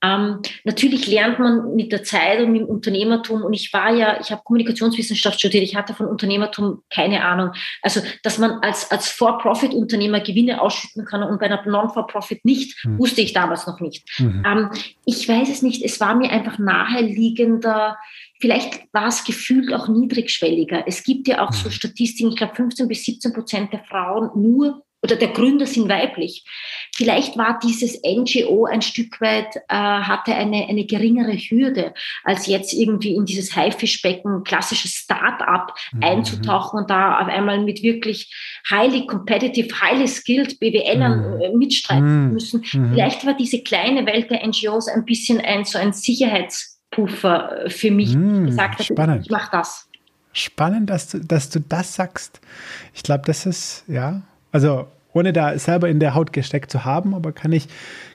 Ähm, 0.00 0.40
natürlich 0.62 1.08
lernt 1.08 1.40
man 1.40 1.74
mit 1.74 1.90
der 1.90 2.04
Zeit 2.04 2.40
und 2.40 2.52
mit 2.52 2.62
dem 2.62 2.68
Unternehmertum 2.68 3.42
und 3.42 3.52
ich 3.52 3.72
war 3.72 3.92
ja, 3.92 4.20
ich 4.20 4.30
habe 4.30 4.42
Kommunikationswissenschaft 4.44 5.40
studiert, 5.40 5.64
ich 5.64 5.74
hatte 5.74 5.94
von 5.94 6.06
Unternehmertum 6.06 6.82
keine 6.88 7.24
Ahnung. 7.24 7.52
Also, 7.82 8.00
dass 8.22 8.38
man 8.38 8.52
als, 8.62 8.90
als 8.92 9.08
For-Profit-Unternehmer 9.08 10.20
Gewinne 10.20 10.60
ausschütten 10.60 11.04
kann 11.04 11.24
und 11.24 11.40
bei 11.40 11.46
einer 11.46 11.66
Non-For-Profit 11.66 12.44
nicht, 12.44 12.84
mhm. 12.84 12.98
wusste 13.00 13.22
ich 13.22 13.32
damals 13.32 13.66
noch 13.66 13.80
nicht. 13.80 14.08
Mhm. 14.20 14.44
Ähm, 14.46 14.70
ich 15.04 15.28
weiß 15.28 15.48
es 15.48 15.62
nicht, 15.62 15.82
es 15.82 15.98
war 15.98 16.14
mir 16.14 16.30
einfach 16.30 16.58
naheliegender, 16.60 17.98
Vielleicht 18.42 18.92
war 18.92 19.06
es 19.06 19.22
gefühlt 19.22 19.72
auch 19.72 19.86
niedrigschwelliger. 19.86 20.82
Es 20.88 21.04
gibt 21.04 21.28
ja 21.28 21.46
auch 21.46 21.52
so 21.52 21.68
mhm. 21.68 21.72
Statistiken, 21.74 22.30
ich 22.30 22.36
glaube 22.36 22.56
15 22.56 22.88
bis 22.88 23.04
17 23.04 23.32
Prozent 23.32 23.72
der 23.72 23.84
Frauen 23.84 24.30
nur 24.34 24.82
oder 25.00 25.14
der 25.14 25.28
Gründer 25.28 25.64
sind 25.66 25.88
weiblich. 25.88 26.44
Vielleicht 26.92 27.36
war 27.36 27.60
dieses 27.62 28.00
NGO 28.04 28.66
ein 28.66 28.82
Stück 28.82 29.20
weit, 29.20 29.54
äh, 29.68 29.76
hatte 29.76 30.34
eine, 30.34 30.66
eine 30.68 30.84
geringere 30.84 31.34
Hürde, 31.34 31.94
als 32.24 32.48
jetzt 32.48 32.72
irgendwie 32.72 33.14
in 33.14 33.26
dieses 33.26 33.54
Haifischbecken, 33.54 34.42
klassisches 34.42 34.92
Start-up 34.92 35.76
mhm. 35.92 36.02
einzutauchen 36.02 36.80
und 36.80 36.90
da 36.90 37.20
auf 37.20 37.28
einmal 37.28 37.60
mit 37.60 37.84
wirklich 37.84 38.32
highly 38.68 39.06
competitive, 39.06 39.68
highly 39.80 40.08
skilled 40.08 40.58
BWLern 40.58 41.36
mhm. 41.36 41.40
Äh, 41.40 41.56
mitstreiten 41.56 42.26
mhm. 42.26 42.32
müssen. 42.32 42.64
Mhm. 42.72 42.90
Vielleicht 42.90 43.24
war 43.24 43.34
diese 43.34 43.62
kleine 43.62 44.04
Welt 44.06 44.30
der 44.32 44.44
NGOs 44.44 44.88
ein 44.88 45.04
bisschen 45.04 45.40
ein, 45.40 45.64
so 45.64 45.78
ein 45.78 45.92
Sicherheitspuffer 46.92 47.64
für 47.68 47.90
mich, 47.90 48.14
mhm. 48.14 48.46
gesagt 48.46 48.78
hat, 48.78 48.86
Spannend. 48.86 49.24
ich 49.24 49.30
mache 49.30 49.50
das. 49.52 49.88
Spannend, 50.32 50.90
dass 50.90 51.08
du, 51.08 51.18
dass 51.18 51.50
du 51.50 51.60
das 51.60 51.94
sagst. 51.94 52.40
Ich 52.94 53.02
glaube, 53.02 53.24
das 53.26 53.44
ist, 53.44 53.84
ja, 53.86 54.22
also 54.50 54.86
ohne 55.12 55.32
da 55.34 55.58
selber 55.58 55.90
in 55.90 56.00
der 56.00 56.14
Haut 56.14 56.32
gesteckt 56.32 56.70
zu 56.70 56.86
haben, 56.86 57.14
aber 57.14 57.32
kann 57.32 57.52
ich, 57.52 57.68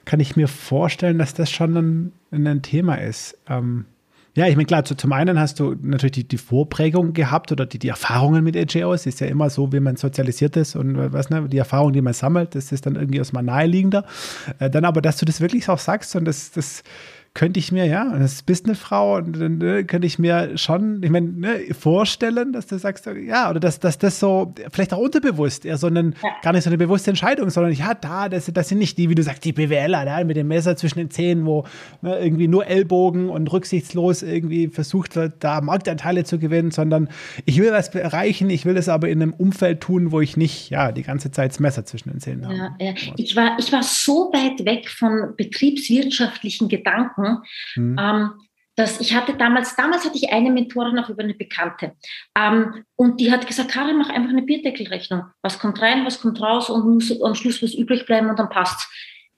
kann 0.04 0.18
ich 0.18 0.34
mir 0.34 0.48
vorstellen, 0.48 1.18
dass 1.18 1.32
das 1.34 1.50
schon 1.50 1.76
ein, 1.76 2.12
ein 2.32 2.62
Thema 2.62 2.96
ist. 2.96 3.38
Ähm, 3.48 3.84
ja, 4.34 4.46
ich 4.46 4.56
meine, 4.56 4.66
klar, 4.66 4.84
zu, 4.84 4.96
zum 4.96 5.12
einen 5.12 5.38
hast 5.38 5.58
du 5.58 5.74
natürlich 5.80 6.12
die, 6.12 6.28
die 6.28 6.38
Vorprägung 6.38 7.12
gehabt 7.12 7.50
oder 7.50 7.66
die, 7.66 7.78
die 7.78 7.88
Erfahrungen 7.88 8.44
mit 8.44 8.56
AGOs. 8.56 9.06
Ist 9.06 9.20
ja 9.20 9.26
immer 9.26 9.50
so, 9.50 9.72
wie 9.72 9.80
man 9.80 9.96
sozialisiert 9.96 10.56
ist 10.56 10.76
und 10.76 10.96
äh, 10.96 11.12
was, 11.12 11.30
ne, 11.30 11.48
die 11.48 11.58
Erfahrung, 11.58 11.92
die 11.92 12.02
man 12.02 12.12
sammelt, 12.12 12.54
das 12.54 12.70
ist 12.72 12.86
dann 12.86 12.96
irgendwie 12.96 13.18
erstmal 13.18 13.42
naheliegender. 13.42 14.04
Äh, 14.58 14.70
dann 14.70 14.84
aber, 14.84 15.02
dass 15.02 15.16
du 15.16 15.24
das 15.24 15.40
wirklich 15.40 15.68
auch 15.68 15.78
sagst 15.78 16.14
und 16.14 16.24
das, 16.24 16.52
das 16.52 16.84
könnte 17.38 17.60
ich 17.60 17.70
mir, 17.70 17.86
ja, 17.86 18.18
das 18.18 18.42
bist 18.42 18.66
eine 18.66 18.74
Frau 18.74 19.14
und 19.14 19.40
dann 19.40 19.58
ne, 19.58 19.84
könnte 19.84 20.08
ich 20.08 20.18
mir 20.18 20.58
schon, 20.58 21.00
ich 21.04 21.10
meine, 21.10 21.28
ne, 21.28 21.60
vorstellen, 21.72 22.52
dass 22.52 22.66
du 22.66 22.76
sagst, 22.80 23.06
ja, 23.06 23.48
oder 23.48 23.60
dass, 23.60 23.78
dass 23.78 23.96
das 23.96 24.18
so, 24.18 24.52
vielleicht 24.72 24.92
auch 24.92 24.98
unterbewusst, 24.98 25.64
eher 25.64 25.78
so 25.78 25.86
einen, 25.86 26.16
ja. 26.20 26.30
gar 26.42 26.52
nicht 26.52 26.64
so 26.64 26.70
eine 26.70 26.78
bewusste 26.78 27.10
Entscheidung, 27.10 27.48
sondern 27.50 27.72
ja, 27.74 27.94
da, 27.94 28.28
das, 28.28 28.50
das 28.52 28.68
sind 28.68 28.78
nicht 28.78 28.98
die, 28.98 29.08
wie 29.08 29.14
du 29.14 29.22
sagst, 29.22 29.44
die 29.44 29.52
BWLer, 29.52 30.04
da, 30.04 30.24
mit 30.24 30.36
dem 30.36 30.48
Messer 30.48 30.74
zwischen 30.74 30.98
den 30.98 31.12
Zähnen, 31.12 31.46
wo 31.46 31.62
ne, 32.02 32.18
irgendwie 32.18 32.48
nur 32.48 32.66
Ellbogen 32.66 33.28
und 33.28 33.52
rücksichtslos 33.52 34.24
irgendwie 34.24 34.66
versucht 34.66 35.14
wird, 35.14 35.34
da 35.38 35.60
Marktanteile 35.60 36.24
zu 36.24 36.40
gewinnen, 36.40 36.72
sondern 36.72 37.08
ich 37.44 37.60
will 37.60 37.70
was 37.70 37.94
erreichen, 37.94 38.50
ich 38.50 38.66
will 38.66 38.74
das 38.74 38.88
aber 38.88 39.10
in 39.10 39.22
einem 39.22 39.32
Umfeld 39.32 39.80
tun, 39.80 40.10
wo 40.10 40.20
ich 40.20 40.36
nicht, 40.36 40.70
ja, 40.70 40.90
die 40.90 41.04
ganze 41.04 41.30
Zeit 41.30 41.52
das 41.52 41.60
Messer 41.60 41.84
zwischen 41.84 42.10
den 42.10 42.18
Zähnen 42.18 42.42
ja, 42.42 42.48
habe. 42.48 42.84
Ja. 42.84 42.94
Ich, 43.16 43.36
war, 43.36 43.56
ich 43.60 43.70
war 43.70 43.84
so 43.84 44.32
weit 44.32 44.64
weg 44.66 44.90
von 44.90 45.34
betriebswirtschaftlichen 45.36 46.68
Gedanken, 46.68 47.27
Sachen. 47.28 47.42
Mhm. 47.76 47.96
Ähm, 47.98 48.30
dass 48.76 49.00
ich 49.00 49.12
hatte 49.12 49.34
damals, 49.34 49.74
damals 49.74 50.04
hatte 50.04 50.16
ich 50.16 50.32
eine 50.32 50.52
Mentorin 50.52 50.98
auch 51.00 51.08
über 51.08 51.24
eine 51.24 51.34
Bekannte. 51.34 51.96
Ähm, 52.36 52.84
und 52.94 53.20
die 53.20 53.32
hat 53.32 53.44
gesagt, 53.44 53.72
Karin, 53.72 53.98
mach 53.98 54.08
einfach 54.08 54.30
eine 54.30 54.42
Bierdeckelrechnung. 54.42 55.24
Was 55.42 55.58
kommt 55.58 55.82
rein, 55.82 56.06
was 56.06 56.20
kommt 56.20 56.40
raus 56.40 56.70
und 56.70 56.86
muss 56.86 57.20
am 57.20 57.34
Schluss 57.34 57.60
was 57.60 57.74
übrig 57.74 58.06
bleiben 58.06 58.30
und 58.30 58.38
dann 58.38 58.48
passt's. 58.48 58.88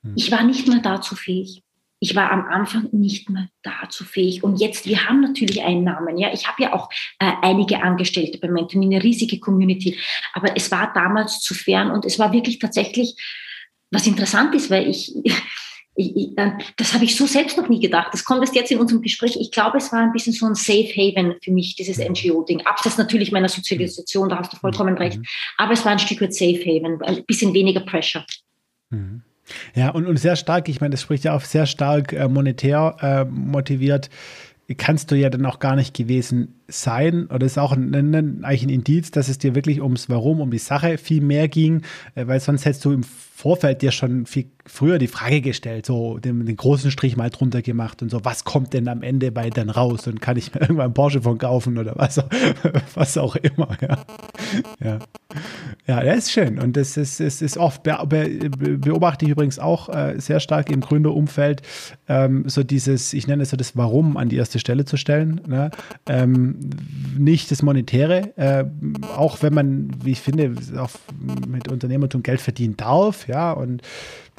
Mhm. 0.02 0.12
Ich 0.14 0.30
war 0.30 0.42
nicht 0.42 0.68
mehr 0.68 0.80
dazu 0.80 1.16
fähig. 1.16 1.62
Ich 2.00 2.14
war 2.14 2.30
am 2.30 2.46
Anfang 2.48 2.88
nicht 2.92 3.30
mehr 3.30 3.48
dazu 3.62 4.04
fähig. 4.04 4.44
Und 4.44 4.60
jetzt, 4.60 4.86
wir 4.86 5.06
haben 5.06 5.22
natürlich 5.22 5.62
Einnahmen. 5.62 6.18
Ja, 6.18 6.30
ich 6.34 6.46
habe 6.46 6.62
ja 6.62 6.74
auch 6.74 6.90
äh, 7.18 7.32
einige 7.40 7.82
Angestellte 7.82 8.38
bei 8.38 8.48
Mentoring, 8.48 8.92
eine 8.92 9.02
riesige 9.02 9.40
Community. 9.40 9.98
Aber 10.34 10.54
es 10.54 10.70
war 10.70 10.92
damals 10.92 11.40
zu 11.40 11.54
fern 11.54 11.90
und 11.90 12.04
es 12.04 12.18
war 12.18 12.32
wirklich 12.32 12.58
tatsächlich, 12.58 13.16
was 13.90 14.06
interessant 14.06 14.54
ist, 14.54 14.70
weil 14.70 14.86
ich, 14.86 15.14
ich, 16.00 16.16
ich, 16.16 16.30
das 16.76 16.94
habe 16.94 17.04
ich 17.04 17.14
so 17.14 17.26
selbst 17.26 17.56
noch 17.56 17.68
nie 17.68 17.80
gedacht. 17.80 18.08
Das 18.12 18.24
kommt 18.24 18.40
erst 18.40 18.54
jetzt 18.54 18.70
in 18.70 18.78
unserem 18.78 19.02
Gespräch. 19.02 19.36
Ich 19.38 19.50
glaube, 19.50 19.78
es 19.78 19.92
war 19.92 20.00
ein 20.00 20.12
bisschen 20.12 20.32
so 20.32 20.46
ein 20.46 20.54
Safe 20.54 20.88
Haven 20.96 21.34
für 21.42 21.52
mich, 21.52 21.76
dieses. 21.76 21.98
NGO-Ding. 22.00 22.66
Abseits 22.66 22.96
natürlich 22.96 23.30
meiner 23.30 23.48
Sozialisation, 23.48 24.30
da 24.30 24.38
hast 24.38 24.52
du 24.52 24.56
vollkommen 24.56 24.94
mhm. 24.94 24.98
recht. 24.98 25.20
Aber 25.58 25.72
es 25.72 25.84
war 25.84 25.92
ein 25.92 25.98
Stück 25.98 26.20
weit 26.20 26.34
Safe 26.34 26.60
Haven, 26.60 27.02
ein 27.02 27.24
bisschen 27.24 27.52
weniger 27.52 27.80
Pressure. 27.80 28.24
Mhm. 28.88 29.22
Ja, 29.74 29.90
und, 29.90 30.06
und 30.06 30.16
sehr 30.16 30.36
stark, 30.36 30.68
ich 30.68 30.80
meine, 30.80 30.92
das 30.92 31.02
spricht 31.02 31.24
ja 31.24 31.34
auch 31.34 31.42
sehr 31.42 31.66
stark 31.66 32.12
äh, 32.12 32.28
monetär 32.28 32.96
äh, 33.00 33.24
motiviert 33.24 34.08
kannst 34.76 35.10
du 35.10 35.16
ja 35.16 35.30
dann 35.30 35.46
auch 35.46 35.58
gar 35.58 35.76
nicht 35.76 35.96
gewesen 35.96 36.59
sein. 36.70 37.26
Oder 37.26 37.46
ist 37.46 37.58
auch 37.58 37.72
ein, 37.72 37.94
ein, 37.94 38.44
eigentlich 38.44 38.62
ein 38.62 38.68
Indiz, 38.70 39.10
dass 39.10 39.28
es 39.28 39.38
dir 39.38 39.54
wirklich 39.54 39.80
ums 39.80 40.08
Warum, 40.08 40.40
um 40.40 40.50
die 40.50 40.58
Sache 40.58 40.98
viel 40.98 41.20
mehr 41.20 41.48
ging, 41.48 41.82
äh, 42.14 42.26
weil 42.26 42.40
sonst 42.40 42.64
hättest 42.64 42.84
du 42.84 42.92
im 42.92 43.02
Vorfeld 43.02 43.80
dir 43.80 43.90
schon 43.90 44.26
viel 44.26 44.50
früher 44.70 44.98
die 44.98 45.08
Frage 45.08 45.40
gestellt, 45.40 45.86
so 45.86 46.18
den, 46.18 46.46
den, 46.46 46.56
großen 46.56 46.90
Strich 46.90 47.16
mal 47.16 47.30
drunter 47.30 47.62
gemacht 47.62 48.02
und 48.02 48.10
so, 48.10 48.24
was 48.24 48.44
kommt 48.44 48.72
denn 48.72 48.86
am 48.88 49.02
Ende 49.02 49.32
bei 49.32 49.50
dann 49.50 49.70
raus 49.70 50.06
und 50.06 50.20
kann 50.20 50.36
ich 50.36 50.54
mir 50.54 50.60
irgendwann 50.62 50.86
einen 50.86 50.94
Porsche 50.94 51.22
von 51.22 51.38
kaufen 51.38 51.78
oder 51.78 51.94
was, 51.96 52.22
was 52.94 53.18
auch 53.18 53.36
immer, 53.36 53.76
ja. 53.80 53.98
Ja, 54.82 54.98
ja 55.86 56.04
das 56.04 56.18
ist 56.18 56.32
schön 56.32 56.58
und 56.58 56.76
das 56.76 56.96
ist, 56.96 57.20
ist, 57.20 57.42
ist 57.42 57.56
oft, 57.56 57.82
beobachte 57.82 59.24
ich 59.24 59.30
übrigens 59.30 59.58
auch 59.58 59.88
äh, 59.88 60.14
sehr 60.18 60.40
stark 60.40 60.70
im 60.70 60.80
Gründerumfeld, 60.80 61.62
ähm, 62.08 62.44
so 62.46 62.62
dieses, 62.62 63.12
ich 63.12 63.26
nenne 63.26 63.42
es 63.42 63.50
so 63.50 63.56
das 63.56 63.76
Warum 63.76 64.16
an 64.16 64.28
die 64.28 64.36
erste 64.36 64.58
Stelle 64.58 64.84
zu 64.84 64.96
stellen, 64.96 65.40
ne? 65.46 65.70
ähm, 66.06 66.56
nicht 67.18 67.50
das 67.50 67.62
Monetäre, 67.62 68.36
äh, 68.36 68.64
auch 69.16 69.42
wenn 69.42 69.54
man, 69.54 69.90
wie 70.04 70.12
ich 70.12 70.20
finde, 70.20 70.54
auch 70.78 70.90
mit 71.46 71.68
Unternehmertum 71.68 72.22
Geld 72.22 72.40
verdienen 72.40 72.76
darf, 72.76 73.28
ja, 73.28 73.52
und 73.52 73.82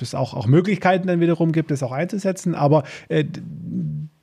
es 0.02 0.16
auch, 0.16 0.34
auch 0.34 0.48
Möglichkeiten 0.48 1.08
dann 1.08 1.20
wiederum 1.20 1.52
gibt, 1.52 1.72
das 1.72 1.84
auch 1.84 1.92
einzusetzen. 1.92 2.56
Aber 2.56 2.84
äh, 3.08 3.24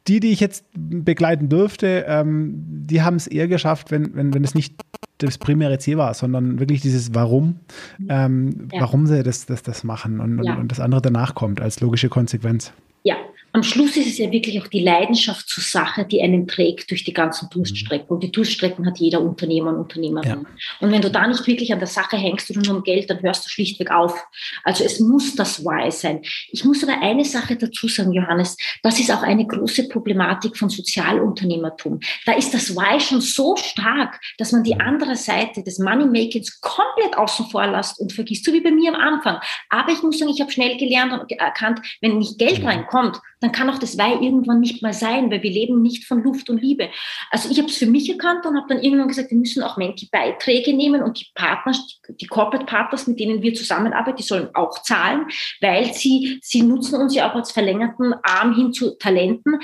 die, 0.09 0.21
die 0.21 0.31
ich 0.31 0.41
jetzt 0.41 0.65
begleiten 0.75 1.49
dürfte, 1.49 2.05
ähm, 2.09 2.55
die 2.87 3.03
haben 3.03 3.17
es 3.17 3.27
eher 3.27 3.47
geschafft, 3.47 3.91
wenn, 3.91 4.15
wenn, 4.15 4.35
wenn 4.35 4.43
es 4.43 4.55
nicht 4.55 4.75
das 5.19 5.39
primäre 5.39 5.79
Ziel 5.79 5.99
war, 5.99 6.15
sondern 6.15 6.61
wirklich 6.61 6.81
dieses 6.81 7.15
Warum, 7.15 7.61
ähm, 8.09 8.69
ja. 8.73 8.81
warum 8.81 9.07
sie 9.07 9.23
das, 9.23 9.47
das, 9.47 9.63
das 9.63 9.85
machen 9.85 10.21
und, 10.21 10.43
ja. 10.43 10.55
und, 10.55 10.61
und 10.61 10.73
das 10.73 10.81
andere 10.81 11.03
danach 11.03 11.35
kommt 11.35 11.61
als 11.61 11.81
logische 11.81 12.09
Konsequenz. 12.09 12.73
Ja, 13.03 13.17
am 13.53 13.63
Schluss 13.63 13.97
ist 13.97 14.07
es 14.07 14.19
ja 14.19 14.31
wirklich 14.31 14.61
auch 14.61 14.67
die 14.67 14.81
Leidenschaft 14.81 15.49
zur 15.49 15.65
Sache, 15.65 16.05
die 16.05 16.21
einen 16.21 16.47
trägt 16.47 16.91
durch 16.91 17.05
die 17.05 17.15
ganzen 17.15 17.49
Durststrecken. 17.49 18.09
Und 18.09 18.23
die 18.23 18.31
Durststrecken 18.31 18.87
hat 18.87 18.99
jeder 18.99 19.23
Unternehmer 19.23 19.71
und 19.71 19.79
Unternehmerin. 19.79 20.47
Ja. 20.47 20.81
Und 20.81 20.93
wenn 20.93 21.01
du 21.01 21.11
da 21.11 21.27
nicht 21.27 21.47
wirklich 21.47 21.73
an 21.73 21.79
der 21.79 21.89
Sache 21.89 22.17
hängst 22.17 22.51
oder 22.51 22.61
nur 22.61 22.77
um 22.77 22.83
Geld, 22.83 23.09
dann 23.09 23.23
hörst 23.23 23.47
du 23.47 23.51
schlichtweg 23.51 23.91
auf. 23.91 24.23
Also 24.65 24.85
es 24.85 25.01
muss 25.01 25.35
das 25.35 25.65
Why 25.65 25.91
sein. 25.91 26.21
Ich 26.51 26.65
muss 26.65 26.83
aber 26.83 27.01
eine 27.01 27.25
Sache 27.25 27.57
dazu 27.57 27.89
sagen, 27.89 28.13
Johannes. 28.13 28.57
Das 28.83 29.01
ist 29.01 29.11
auch 29.11 29.23
eine 29.23 29.47
große 29.47 29.89
Problematik 29.89 30.57
von 30.57 30.69
Sozialunternehmertum. 30.69 32.01
Da 32.27 32.33
ist 32.33 32.53
das 32.53 32.77
Why 32.77 33.01
schon 33.01 33.23
so 33.23 33.57
stark, 33.57 34.21
dass 34.37 34.53
man 34.53 34.63
die 34.63 34.79
andere 34.79 35.17
Seite 35.17 35.63
des 35.63 35.79
Moneymakings 35.79 36.61
komplett 36.61 37.17
außen 37.17 37.47
vor 37.47 37.67
lässt 37.67 37.99
und 37.99 38.13
vergisst. 38.13 38.45
So 38.45 38.53
wie 38.53 38.61
bei 38.61 38.71
mir 38.71 38.95
am 38.95 39.01
Anfang. 39.01 39.41
Aber 39.71 39.91
ich 39.91 40.03
muss 40.03 40.19
sagen, 40.19 40.31
ich 40.31 40.41
habe 40.41 40.53
schnell 40.53 40.77
gelernt 40.77 41.13
und 41.13 41.33
erkannt, 41.33 41.81
wenn 42.03 42.19
nicht 42.19 42.39
Geld 42.39 42.63
reinkommt, 42.63 43.19
dann 43.41 43.53
kann 43.53 43.71
auch 43.71 43.79
das 43.79 43.97
Weih 43.99 44.15
irgendwann 44.21 44.61
nicht 44.61 44.83
mehr 44.83 44.93
sein, 44.93 45.31
weil 45.31 45.43
wir 45.43 45.51
leben 45.51 45.81
nicht 45.83 46.05
von 46.05 46.23
Luft 46.23 46.51
und 46.51 46.61
Liebe. 46.61 46.89
Also 47.31 47.51
ich 47.51 47.59
habe 47.59 47.69
es 47.69 47.77
für 47.77 47.87
mich 47.87 48.11
erkannt 48.11 48.47
und 48.47 48.57
habe 48.57 48.67
dann 48.69 48.83
irgendwann 48.83 49.09
gesagt, 49.09 49.31
wir 49.31 49.39
müssen 49.39 49.63
auch 49.63 49.77
Menti-Beiträge 49.77 50.75
nehmen 50.75 51.03
und 51.03 51.21
die 51.21 51.27
Partner, 51.35 51.73
die 52.09 52.27
Corporate 52.27 52.67
Partners, 52.67 53.07
mit 53.07 53.21
denen 53.21 53.43
wir 53.43 53.55
zusammenarbeiten, 53.55 54.17
die 54.17 54.23
sollen 54.23 54.55
auch 54.55 54.83
zahlen, 54.83 55.27
weil 55.61 55.93
sie, 55.95 56.39
sie 56.43 56.63
nutzen 56.63 57.01
uns 57.01 57.15
ja 57.15 57.31
auch 57.31 57.35
als 57.35 57.53
verlängerten 57.53 58.15
Arm 58.23 58.55
hin 58.55 58.73
zu 58.73 58.97
Talenten. 58.99 59.61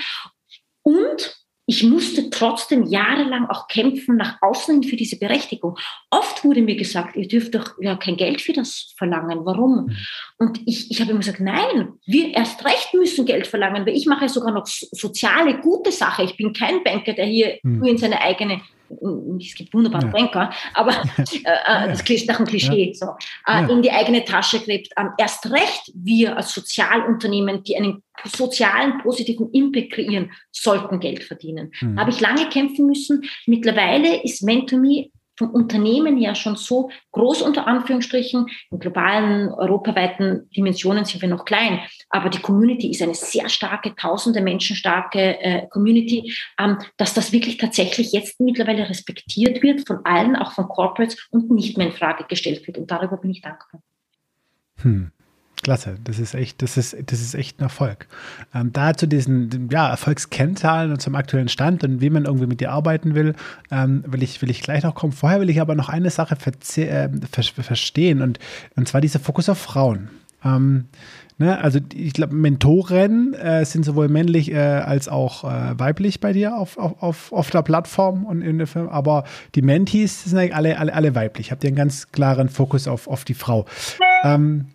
Und 0.83 1.44
ich 1.67 1.83
musste 1.83 2.29
trotzdem 2.29 2.83
jahrelang 2.85 3.47
auch 3.47 3.67
kämpfen 3.67 4.17
nach 4.17 4.37
außen 4.41 4.81
hin 4.81 4.89
für 4.89 4.95
diese 4.95 5.17
Berechtigung. 5.17 5.77
Oft 6.11 6.43
wurde 6.43 6.61
mir 6.61 6.75
gesagt, 6.75 7.15
ihr 7.15 7.27
dürft 7.27 7.55
doch 7.55 7.73
ja 7.79 7.95
kein 7.95 8.17
Geld 8.17 8.41
für 8.41 8.53
das 8.53 8.93
verlangen. 8.97 9.45
Warum? 9.45 9.85
Mhm. 9.85 9.97
Und 10.37 10.61
ich, 10.65 10.91
ich 10.91 11.01
habe 11.01 11.11
immer 11.11 11.19
gesagt, 11.19 11.39
nein, 11.39 11.93
wir 12.05 12.33
erst 12.35 12.63
recht 12.65 12.93
müssen 12.93 13.25
Geld 13.25 13.47
verlangen, 13.47 13.85
weil 13.85 13.95
ich 13.95 14.05
mache 14.05 14.29
sogar 14.29 14.53
noch 14.53 14.67
soziale, 14.67 15.59
gute 15.59 15.91
Sache. 15.91 16.23
Ich 16.23 16.37
bin 16.37 16.53
kein 16.53 16.83
Banker, 16.83 17.13
der 17.13 17.25
hier 17.25 17.57
mhm. 17.63 17.79
nur 17.79 17.87
in 17.87 17.97
seine 17.97 18.21
eigene 18.21 18.61
es 19.39 19.55
gibt 19.55 19.73
wunderbare 19.73 20.05
ja. 20.05 20.11
Banker, 20.11 20.51
aber 20.73 20.91
äh, 21.17 21.87
das 21.87 22.03
klingt 22.03 22.27
nach 22.27 22.37
einem 22.37 22.47
Klischee, 22.47 22.93
so, 22.93 23.07
äh, 23.47 23.71
in 23.71 23.81
die 23.81 23.91
eigene 23.91 24.23
Tasche 24.23 24.59
gräbt. 24.59 24.89
Ähm, 24.97 25.09
erst 25.17 25.49
recht 25.51 25.91
wir 25.93 26.37
als 26.37 26.53
Sozialunternehmen, 26.53 27.63
die 27.63 27.77
einen 27.77 28.03
sozialen, 28.23 28.99
positiven 28.99 29.51
Impact 29.51 29.93
kreieren, 29.93 30.31
sollten 30.51 30.99
Geld 30.99 31.23
verdienen. 31.23 31.71
Mhm. 31.81 31.95
Da 31.95 32.01
habe 32.01 32.11
ich 32.11 32.21
lange 32.21 32.49
kämpfen 32.49 32.87
müssen. 32.87 33.23
Mittlerweile 33.45 34.23
ist 34.23 34.43
MentorMe 34.43 35.09
vom 35.37 35.49
Unternehmen 35.51 36.17
her 36.17 36.35
schon 36.35 36.55
so 36.55 36.89
groß 37.11 37.41
unter 37.41 37.67
Anführungsstrichen. 37.67 38.47
In 38.71 38.79
globalen, 38.79 39.49
europaweiten 39.49 40.49
Dimensionen 40.55 41.05
sind 41.05 41.21
wir 41.21 41.29
noch 41.29 41.45
klein, 41.45 41.81
aber 42.09 42.29
die 42.29 42.41
Community 42.41 42.89
ist 42.89 43.01
eine 43.01 43.15
sehr 43.15 43.49
starke, 43.49 43.95
tausende 43.95 44.41
Menschen 44.41 44.75
starke 44.75 45.39
äh, 45.39 45.67
Community, 45.67 46.33
ähm, 46.59 46.77
dass 46.97 47.13
das 47.13 47.31
wirklich 47.31 47.57
tatsächlich 47.57 48.11
jetzt 48.11 48.39
mittlerweile 48.39 48.89
respektiert 48.89 49.61
wird 49.61 49.87
von 49.87 49.99
allen, 50.05 50.35
auch 50.35 50.53
von 50.53 50.67
Corporates 50.67 51.27
und 51.31 51.51
nicht 51.51 51.77
mehr 51.77 51.87
in 51.87 51.93
Frage 51.93 52.25
gestellt 52.27 52.65
wird. 52.67 52.77
Und 52.77 52.91
darüber 52.91 53.17
bin 53.17 53.31
ich 53.31 53.41
dankbar. 53.41 53.81
Hm. 54.81 55.11
Klasse, 55.63 55.97
das 56.03 56.19
ist 56.19 56.35
echt, 56.35 56.61
das 56.61 56.77
ist, 56.77 56.95
das 57.05 57.21
ist 57.21 57.33
echt 57.33 57.59
ein 57.59 57.63
Erfolg. 57.63 58.07
Ähm, 58.53 58.71
da 58.73 58.93
zu 58.93 59.07
diesen 59.07 59.69
ja, 59.71 59.89
Erfolgskennzahlen 59.89 60.91
und 60.91 61.01
zum 61.01 61.15
aktuellen 61.15 61.47
Stand 61.47 61.83
und 61.83 62.01
wie 62.01 62.09
man 62.09 62.25
irgendwie 62.25 62.47
mit 62.47 62.59
dir 62.59 62.71
arbeiten 62.71 63.15
will, 63.15 63.35
ähm, 63.71 64.03
will, 64.07 64.23
ich, 64.23 64.41
will 64.41 64.49
ich 64.49 64.61
gleich 64.61 64.83
noch 64.83 64.95
kommen. 64.95 65.13
Vorher 65.13 65.41
will 65.41 65.49
ich 65.49 65.61
aber 65.61 65.75
noch 65.75 65.89
eine 65.89 66.09
Sache 66.09 66.35
äh, 66.35 67.09
ver 67.31 67.43
verstehen 67.63 68.21
und, 68.21 68.39
und 68.75 68.87
zwar 68.87 69.01
dieser 69.01 69.19
Fokus 69.19 69.49
auf 69.49 69.57
Frauen. 69.57 70.09
Ähm, 70.43 70.85
ne, 71.37 71.57
also 71.59 71.79
ich 71.93 72.13
glaube, 72.13 72.35
Mentoren 72.35 73.33
äh, 73.33 73.65
sind 73.65 73.83
sowohl 73.83 74.07
männlich 74.07 74.51
äh, 74.51 74.57
als 74.57 75.07
auch 75.07 75.43
äh, 75.43 75.79
weiblich 75.79 76.19
bei 76.19 76.33
dir 76.33 76.55
auf, 76.55 76.77
auf, 76.77 77.01
auf, 77.01 77.33
auf 77.33 77.49
der 77.49 77.63
Plattform 77.63 78.25
und 78.25 78.41
in 78.41 78.59
der 78.59 78.67
Firma, 78.67 78.91
aber 78.91 79.23
die 79.55 79.61
Mentees 79.61 80.25
sind 80.25 80.37
eigentlich 80.37 80.55
alle, 80.55 80.77
alle, 80.77 80.93
alle 80.93 81.15
weiblich. 81.15 81.51
Habt 81.51 81.63
ihr 81.63 81.69
einen 81.69 81.77
ganz 81.77 82.11
klaren 82.11 82.49
Fokus 82.49 82.87
auf, 82.87 83.07
auf 83.07 83.25
die 83.25 83.33
Frau. 83.33 83.65
Ähm, 84.23 84.67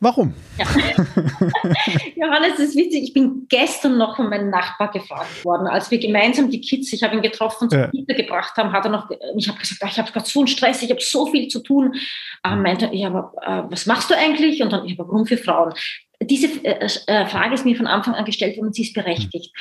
Warum? 0.00 0.32
Ja. 0.56 0.64
Johannes, 2.16 2.54
es 2.54 2.70
ist 2.70 2.76
witzig. 2.76 3.02
Ich 3.02 3.12
bin 3.12 3.46
gestern 3.48 3.98
noch 3.98 4.14
von 4.14 4.28
meinem 4.28 4.48
Nachbar 4.48 4.92
gefragt 4.92 5.44
worden, 5.44 5.66
als 5.66 5.90
wir 5.90 5.98
gemeinsam 5.98 6.50
die 6.50 6.60
Kids, 6.60 6.92
ich 6.92 7.02
habe 7.02 7.16
ihn 7.16 7.22
getroffen, 7.22 7.68
zur 7.68 7.80
ja. 7.80 7.88
Kita 7.88 8.14
gebracht 8.14 8.56
haben, 8.56 8.72
hat 8.72 8.84
er 8.84 8.90
noch, 8.92 9.10
ich 9.36 9.48
habe 9.48 9.58
gesagt, 9.58 9.82
ich 9.90 9.98
habe 9.98 10.12
gerade 10.12 10.26
so 10.26 10.40
einen 10.40 10.46
Stress, 10.46 10.82
ich 10.82 10.90
habe 10.90 11.00
so 11.00 11.26
viel 11.26 11.48
zu 11.48 11.60
tun. 11.60 11.96
Er 12.44 12.56
meinte, 12.56 12.88
ja, 12.92 13.08
aber 13.08 13.32
äh, 13.42 13.72
was 13.72 13.86
machst 13.86 14.08
du 14.10 14.16
eigentlich? 14.16 14.62
Und 14.62 14.72
dann, 14.72 14.84
ich 14.84 14.96
habe 14.96 15.08
warum 15.08 15.26
für 15.26 15.36
Frauen? 15.36 15.74
Diese 16.20 16.46
äh, 16.64 16.88
äh, 17.06 17.26
Frage 17.26 17.54
ist 17.54 17.64
mir 17.64 17.76
von 17.76 17.88
Anfang 17.88 18.14
an 18.14 18.24
gestellt 18.24 18.56
worden 18.56 18.68
und 18.68 18.74
sie 18.74 18.82
ist 18.82 18.94
berechtigt. 18.94 19.52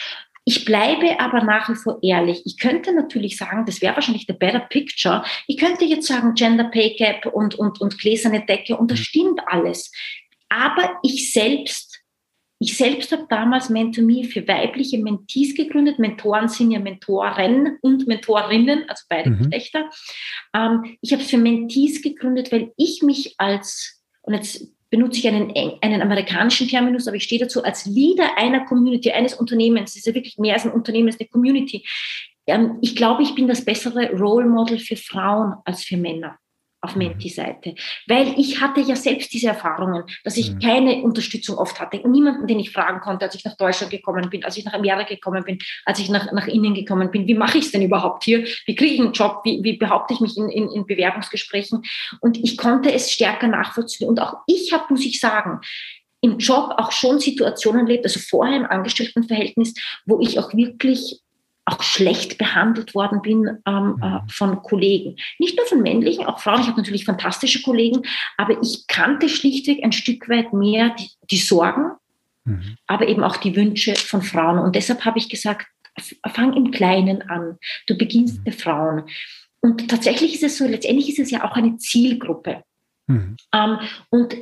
Ich 0.50 0.64
bleibe 0.64 1.20
aber 1.20 1.44
nach 1.44 1.68
wie 1.68 1.76
vor 1.76 2.00
ehrlich. 2.02 2.42
Ich 2.46 2.58
könnte 2.58 2.94
natürlich 2.94 3.36
sagen, 3.36 3.66
das 3.66 3.82
wäre 3.82 3.96
wahrscheinlich 3.96 4.28
the 4.28 4.34
better 4.34 4.62
picture. 4.62 5.24
Ich 5.46 5.58
könnte 5.58 5.84
jetzt 5.84 6.08
sagen, 6.08 6.36
Gender 6.36 6.64
Pay 6.66 6.96
Gap 6.96 7.26
und, 7.26 7.56
und, 7.56 7.82
und 7.82 8.00
gläserne 8.00 8.46
Decke 8.46 8.78
und 8.78 8.90
das 8.90 9.00
stimmt 9.00 9.42
alles. 9.46 9.92
Aber 10.50 10.98
ich 11.04 11.32
selbst, 11.34 12.04
ich 12.60 12.78
selbst 12.78 13.12
habe 13.12 13.26
damals 13.30 13.70
Mentor.me 13.70 14.24
für 14.24 14.48
weibliche 14.48 14.98
Mentees 14.98 15.56
gegründet. 15.56 16.00
Mentoren 16.00 16.48
sind 16.48 16.72
ja 16.72 16.80
Mentoren 16.80 17.78
und 17.82 18.08
Mentorinnen, 18.08 18.90
also 18.90 19.04
beide 19.10 19.30
mhm. 19.30 19.38
Geschlechter. 19.40 19.90
Ähm, 20.56 20.98
ich 21.02 21.12
habe 21.12 21.22
es 21.22 21.30
für 21.30 21.38
Mentees 21.38 22.02
gegründet, 22.02 22.52
weil 22.52 22.72
ich 22.78 23.02
mich 23.04 23.36
als, 23.38 24.04
und 24.22 24.34
jetzt 24.34 24.68
benutze 24.90 25.20
ich 25.20 25.28
einen, 25.28 25.54
einen 25.82 26.02
amerikanischen 26.02 26.68
Terminus, 26.68 27.08
aber 27.08 27.18
ich 27.18 27.24
stehe 27.24 27.42
dazu 27.42 27.64
als 27.64 27.86
Leader 27.86 28.38
einer 28.38 28.66
Community, 28.66 29.12
eines 29.12 29.34
Unternehmens. 29.34 29.92
Es 29.92 29.98
ist 29.98 30.08
ja 30.08 30.16
wirklich 30.16 30.38
mehr 30.38 30.54
als 30.54 30.66
ein 30.66 30.72
Unternehmen, 30.72 31.10
es 31.10 31.16
ist 31.16 31.22
eine 31.22 31.30
Community. 31.30 31.86
Ähm, 32.48 32.78
ich 32.82 32.96
glaube, 32.96 33.24
ich 33.24 33.36
bin 33.36 33.48
das 33.48 33.66
bessere 33.66 34.12
Role 34.12 34.48
Model 34.48 34.80
für 34.80 34.96
Frauen 34.96 35.56
als 35.66 35.84
für 35.84 35.98
Männer 35.98 36.40
auf 36.82 36.96
mhm. 36.96 37.08
Menti-Seite. 37.08 37.76
Weil 38.08 38.34
ich 38.38 38.62
hatte 38.62 38.82
ja 38.82 38.96
selbst 38.96 39.34
diese 39.34 39.48
Erfahrungen, 39.48 40.04
dass 40.24 40.38
ich 40.38 40.52
mhm. 40.52 40.60
keine 40.60 41.02
Unterstützung 41.04 41.58
oft 41.58 41.80
hatte. 41.80 41.98
Niemanden, 42.08 42.48
den 42.48 42.60
ich 42.60 42.72
fragen 42.72 43.00
konnte, 43.00 43.26
als 43.26 43.36
ich 43.36 43.44
nach 43.46 43.58
Deutschland 43.58 43.92
gekommen 43.92 44.30
bin, 44.30 44.44
als 44.44 44.58
ich 44.58 44.66
nach 44.66 44.74
Amerika 44.74 45.16
gekommen 45.16 45.44
bin, 45.44 45.60
als 45.86 46.00
ich 46.00 46.10
nach, 46.10 46.32
nach 46.32 46.48
Innen 46.48 46.74
gekommen 46.74 47.12
bin. 47.12 47.28
Wie 47.28 47.34
mache 47.34 47.58
ich 47.58 47.66
es 47.66 47.72
denn 47.72 47.82
überhaupt 47.82 48.24
hier? 48.24 48.46
Wie 48.66 48.76
kriege 48.76 48.94
ich 48.94 49.00
einen 49.00 49.14
Job? 49.14 49.42
Wie, 49.44 49.64
wie 49.64 49.78
behaupte 49.78 50.14
ich 50.14 50.20
mich 50.20 50.38
in, 50.38 50.50
in, 50.50 50.70
in 50.72 50.86
Bewerbungsgesprächen? 50.86 51.84
Und 52.22 52.38
ich 52.38 52.58
konnte 52.58 52.92
es 52.92 53.12
stärker 53.12 53.48
nachvollziehen. 53.48 54.08
Und 54.08 54.20
auch 54.22 54.36
ich 54.48 54.74
habe, 54.74 54.86
muss 54.90 55.06
ich 55.06 55.20
sagen, 55.20 55.62
im 56.22 56.38
Job 56.40 56.74
auch 56.78 56.92
schon 56.92 57.20
Situationen 57.20 57.88
erlebt, 57.88 58.06
also 58.06 58.20
vorher 58.20 58.58
im 58.58 58.66
Angestelltenverhältnis, 58.66 59.74
wo 60.06 60.20
ich 60.20 60.40
auch 60.40 60.54
wirklich 60.54 61.22
auch 61.68 61.84
schlecht 61.84 62.38
behandelt 62.38 62.96
worden 62.96 63.22
bin 63.22 63.46
ähm, 63.66 64.00
äh, 64.02 64.08
mhm. 64.08 64.30
von 64.30 64.62
Kollegen. 64.64 65.18
Nicht 65.38 65.58
nur 65.58 65.66
von 65.66 65.82
männlichen, 65.82 66.26
auch 66.26 66.40
Frauen. 66.40 66.62
Ich 66.62 66.68
habe 66.68 66.78
natürlich 66.78 67.06
fantastische 67.06 67.62
Kollegen, 67.62 68.04
aber 68.38 68.62
ich 68.62 68.88
kannte 68.88 69.28
schlichtweg 69.28 69.84
ein 69.84 69.92
Stück 69.92 70.30
weit 70.30 70.54
mehr 70.54 70.96
die, 70.98 71.10
die 71.30 71.38
Sorgen, 71.38 71.92
mhm. 72.46 72.78
aber 72.88 73.08
eben 73.08 73.24
auch 73.24 73.36
die 73.36 73.56
Wünsche 73.56 73.96
von 73.96 74.22
Frauen. 74.22 74.60
Und 74.60 74.76
deshalb 74.76 75.04
habe 75.04 75.20
ich 75.20 75.28
gesagt, 75.28 75.68
fang 76.34 76.54
im 76.54 76.72
Kleinen 76.72 77.24
an. 77.24 77.58
Du 77.88 77.98
beginnst 77.98 78.40
mhm. 78.40 78.44
bei 78.46 78.52
Frauen. 78.54 79.04
Und 79.60 79.90
tatsächlich 79.90 80.36
ist 80.36 80.44
es 80.44 80.58
so, 80.58 80.66
letztendlich 80.66 81.10
ist 81.10 81.20
es 81.20 81.32
ja 81.32 81.44
auch 81.44 81.58
eine 81.58 81.78
Zielgruppe. 81.78 82.64
Mhm. 83.08 83.36
Ähm, 83.54 83.80
und 84.10 84.38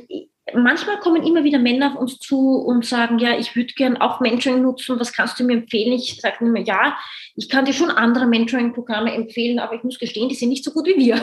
manchmal 0.54 0.98
kommen 1.00 1.24
immer 1.24 1.42
wieder 1.44 1.58
Männer 1.58 1.92
auf 1.92 2.00
uns 2.00 2.18
zu 2.18 2.56
und 2.58 2.84
sagen, 2.84 3.18
ja, 3.18 3.36
ich 3.36 3.56
würde 3.56 3.72
gern 3.74 3.96
auch 3.96 4.20
Mentoring 4.20 4.62
nutzen, 4.62 4.98
was 5.00 5.12
kannst 5.12 5.40
du 5.40 5.44
mir 5.44 5.54
empfehlen? 5.54 5.92
Ich 5.92 6.20
sage 6.20 6.44
immer, 6.44 6.60
ja, 6.60 6.96
ich 7.34 7.48
kann 7.48 7.64
dir 7.64 7.72
schon 7.72 7.90
andere 7.90 8.26
Mentoring-Programme 8.26 9.12
empfehlen, 9.12 9.58
aber 9.58 9.74
ich 9.74 9.82
muss 9.82 9.98
gestehen, 9.98 10.28
die 10.28 10.34
sind 10.34 10.48
nicht 10.48 10.64
so 10.64 10.70
gut 10.70 10.86
wie 10.86 10.96
wir. 10.96 11.16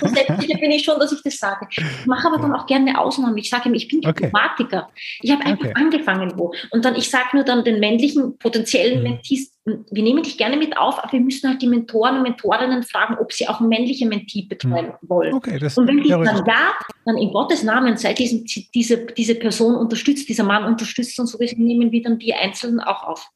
Selbstsicher 0.00 0.58
bin 0.58 0.70
ich 0.70 0.84
schon, 0.84 0.98
dass 0.98 1.12
ich 1.12 1.22
das 1.22 1.36
sage. 1.36 1.66
Ich 1.70 2.06
mache 2.06 2.28
aber 2.28 2.38
dann 2.38 2.54
auch 2.54 2.66
gerne 2.66 2.90
eine 2.90 2.98
Ausnahme. 2.98 3.38
Ich 3.38 3.50
sage 3.50 3.68
immer, 3.68 3.76
ich 3.76 3.88
bin 3.88 4.00
Diplomatiker. 4.00 4.88
Okay. 4.88 5.18
Ich 5.22 5.30
habe 5.30 5.44
einfach 5.44 5.66
okay. 5.66 5.74
angefangen 5.74 6.32
wo. 6.36 6.54
Und 6.70 6.84
dann, 6.84 6.94
ich 6.94 7.10
sage 7.10 7.28
nur 7.34 7.44
dann 7.44 7.64
den 7.64 7.80
männlichen 7.80 8.38
potenziellen 8.38 8.98
mhm. 8.98 9.10
Mentees, 9.10 9.52
wir 9.64 10.02
nehmen 10.02 10.22
dich 10.22 10.38
gerne 10.38 10.56
mit 10.56 10.76
auf, 10.76 10.98
aber 10.98 11.12
wir 11.12 11.20
müssen 11.20 11.48
halt 11.48 11.62
die 11.62 11.68
Mentoren 11.68 12.16
und 12.16 12.22
Mentorinnen 12.22 12.82
fragen, 12.82 13.16
ob 13.20 13.32
sie 13.32 13.48
auch 13.48 13.60
männliche 13.60 14.06
Mentee 14.06 14.42
betreuen 14.42 14.86
hm. 14.86 15.08
wollen. 15.08 15.34
Okay, 15.34 15.58
das, 15.58 15.78
und 15.78 15.86
wenn 15.86 16.02
die 16.02 16.08
dann 16.08 16.24
ja, 16.24 16.72
dann 17.04 17.16
in 17.16 17.30
Gottes 17.30 17.62
Namen 17.62 17.96
sei 17.96 18.12
diesen, 18.12 18.44
diese, 18.74 19.06
diese 19.06 19.36
Person 19.36 19.76
unterstützt, 19.76 20.28
dieser 20.28 20.44
Mann 20.44 20.64
unterstützt 20.64 21.18
und 21.20 21.26
so 21.26 21.38
nehmen 21.38 21.92
wir 21.92 22.02
dann 22.02 22.18
die 22.18 22.34
Einzelnen 22.34 22.80
auch 22.80 23.04
auf. 23.04 23.30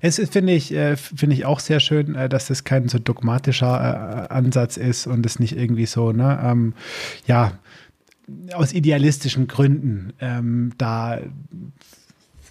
Es 0.00 0.20
finde 0.30 0.52
ich, 0.52 0.72
äh, 0.72 0.96
finde 0.96 1.34
ich 1.34 1.46
auch 1.46 1.60
sehr 1.60 1.80
schön, 1.80 2.14
äh, 2.14 2.28
dass 2.28 2.48
das 2.48 2.64
kein 2.64 2.88
so 2.88 2.98
dogmatischer 2.98 4.28
äh, 4.30 4.32
Ansatz 4.32 4.76
ist 4.76 5.06
und 5.06 5.24
es 5.24 5.38
nicht 5.38 5.56
irgendwie 5.56 5.86
so, 5.86 6.12
ne, 6.12 6.38
ähm, 6.44 6.74
ja, 7.26 7.58
aus 8.52 8.72
idealistischen 8.72 9.46
Gründen 9.46 10.12
ähm, 10.20 10.72
da 10.78 11.20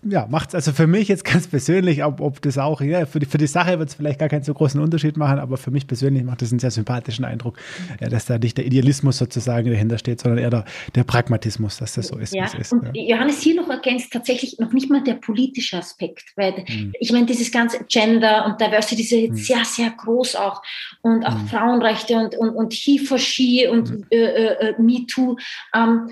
ja, 0.08 0.28
macht 0.30 0.50
es 0.50 0.56
also 0.56 0.72
für 0.72 0.88
mich 0.88 1.08
jetzt 1.08 1.26
ganz 1.26 1.48
persönlich, 1.48 2.04
ob, 2.04 2.22
ob 2.22 2.42
das 2.42 2.58
auch, 2.58 2.82
ja, 2.82 3.06
für 3.06 3.20
die, 3.20 3.26
für 3.26 3.38
die 3.38 3.48
Sache 3.48 3.80
wird 3.80 3.90
es 3.90 3.96
vielleicht 3.96 4.20
gar 4.20 4.30
keinen 4.30 4.44
so 4.44 4.54
großen 4.54 4.80
Unterschied 4.80 5.18
machen, 5.18 5.40
aber 5.40 5.58
für 5.58 5.72
mich 5.72 5.88
persönlich 5.88 6.24
macht 6.24 6.42
es 6.42 6.52
einen 6.52 6.60
sehr 6.60 6.72
sympathischen 6.72 7.26
Eindruck, 7.26 7.58
ja, 8.00 8.10
dass 8.10 8.26
da 8.26 8.38
nicht 8.38 8.58
der 8.58 8.66
Idealismus 8.66 9.18
sozusagen 9.18 9.70
dahinter 9.70 9.98
steht, 9.98 10.22
sondern 10.22 10.40
eher 10.40 10.50
der, 10.50 10.66
der 10.94 11.04
Pragmatismus, 11.04 11.78
dass 11.78 11.94
das 11.94 12.08
so 12.08 12.18
ist, 12.18 12.34
ja. 12.36 12.44
wie 12.44 12.48
es 12.48 12.54
ist. 12.54 12.74
Und 12.74 12.96
ja. 12.96 13.16
Johannes 13.16 13.42
hier 13.42 13.56
noch 13.56 13.70
ergänzt 13.70 14.14
tatsächlich 14.14 14.60
noch 14.60 14.72
nicht 14.74 14.90
mal 14.90 15.04
der 15.04 15.16
politische 15.16 15.78
Aspekt, 15.78 16.34
weil 16.36 16.54
hm. 16.66 16.94
ich 17.00 17.12
meine, 17.12 17.26
dieses 17.26 17.52
ganze 17.52 17.84
Gender 17.86 18.46
und 18.46 18.62
Diversity 18.62 19.02
ist 19.02 19.12
ja 19.12 19.18
jetzt 19.18 19.38
hm. 19.38 19.38
sehr, 19.38 19.66
sehr 19.66 19.90
groß 19.92 20.36
auch 20.36 20.62
und 21.02 21.26
auch 21.26 21.40
hm. 21.40 21.48
Frauenrechte 21.48 22.16
und, 22.16 22.36
und, 22.36 22.50
und 22.50 22.74
He 22.74 23.00
for 23.00 23.18
She 23.18 23.68
und 23.68 23.90
hm. 23.90 24.06
äh, 24.12 24.18
äh, 24.18 24.70
äh 24.70 24.82
Me 24.82 25.06
Too. 25.08 25.36
Ähm, 25.74 26.10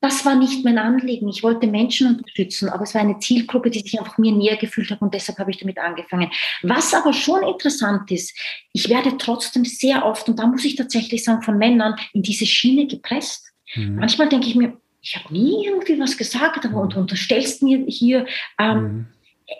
das 0.00 0.24
war 0.24 0.34
nicht 0.34 0.64
mein 0.64 0.78
Anliegen. 0.78 1.28
Ich 1.28 1.42
wollte 1.42 1.66
Menschen 1.66 2.16
unterstützen, 2.16 2.68
aber 2.68 2.84
es 2.84 2.94
war 2.94 3.02
eine 3.02 3.18
Zielgruppe, 3.18 3.70
die 3.70 3.80
sich 3.80 3.98
einfach 3.98 4.18
mir 4.18 4.32
näher 4.32 4.56
gefühlt 4.56 4.90
hat 4.90 5.02
und 5.02 5.12
deshalb 5.12 5.38
habe 5.38 5.50
ich 5.50 5.58
damit 5.58 5.78
angefangen. 5.78 6.30
Was 6.62 6.94
aber 6.94 7.12
schon 7.12 7.42
interessant 7.42 8.10
ist, 8.10 8.36
ich 8.72 8.88
werde 8.88 9.16
trotzdem 9.18 9.64
sehr 9.64 10.06
oft, 10.06 10.28
und 10.28 10.38
da 10.38 10.46
muss 10.46 10.64
ich 10.64 10.76
tatsächlich 10.76 11.24
sagen, 11.24 11.42
von 11.42 11.58
Männern 11.58 11.96
in 12.12 12.22
diese 12.22 12.46
Schiene 12.46 12.86
gepresst. 12.86 13.52
Mhm. 13.74 13.96
Manchmal 13.96 14.28
denke 14.28 14.48
ich 14.48 14.54
mir, 14.54 14.76
ich 15.02 15.16
habe 15.16 15.32
nie 15.32 15.66
irgendwie 15.66 15.98
was 15.98 16.16
gesagt, 16.16 16.64
aber 16.64 16.80
und 16.80 16.96
unterstellst 16.96 17.62
mir 17.62 17.84
hier 17.86 18.26
ähm, 18.58 18.82
mhm. 18.82 19.06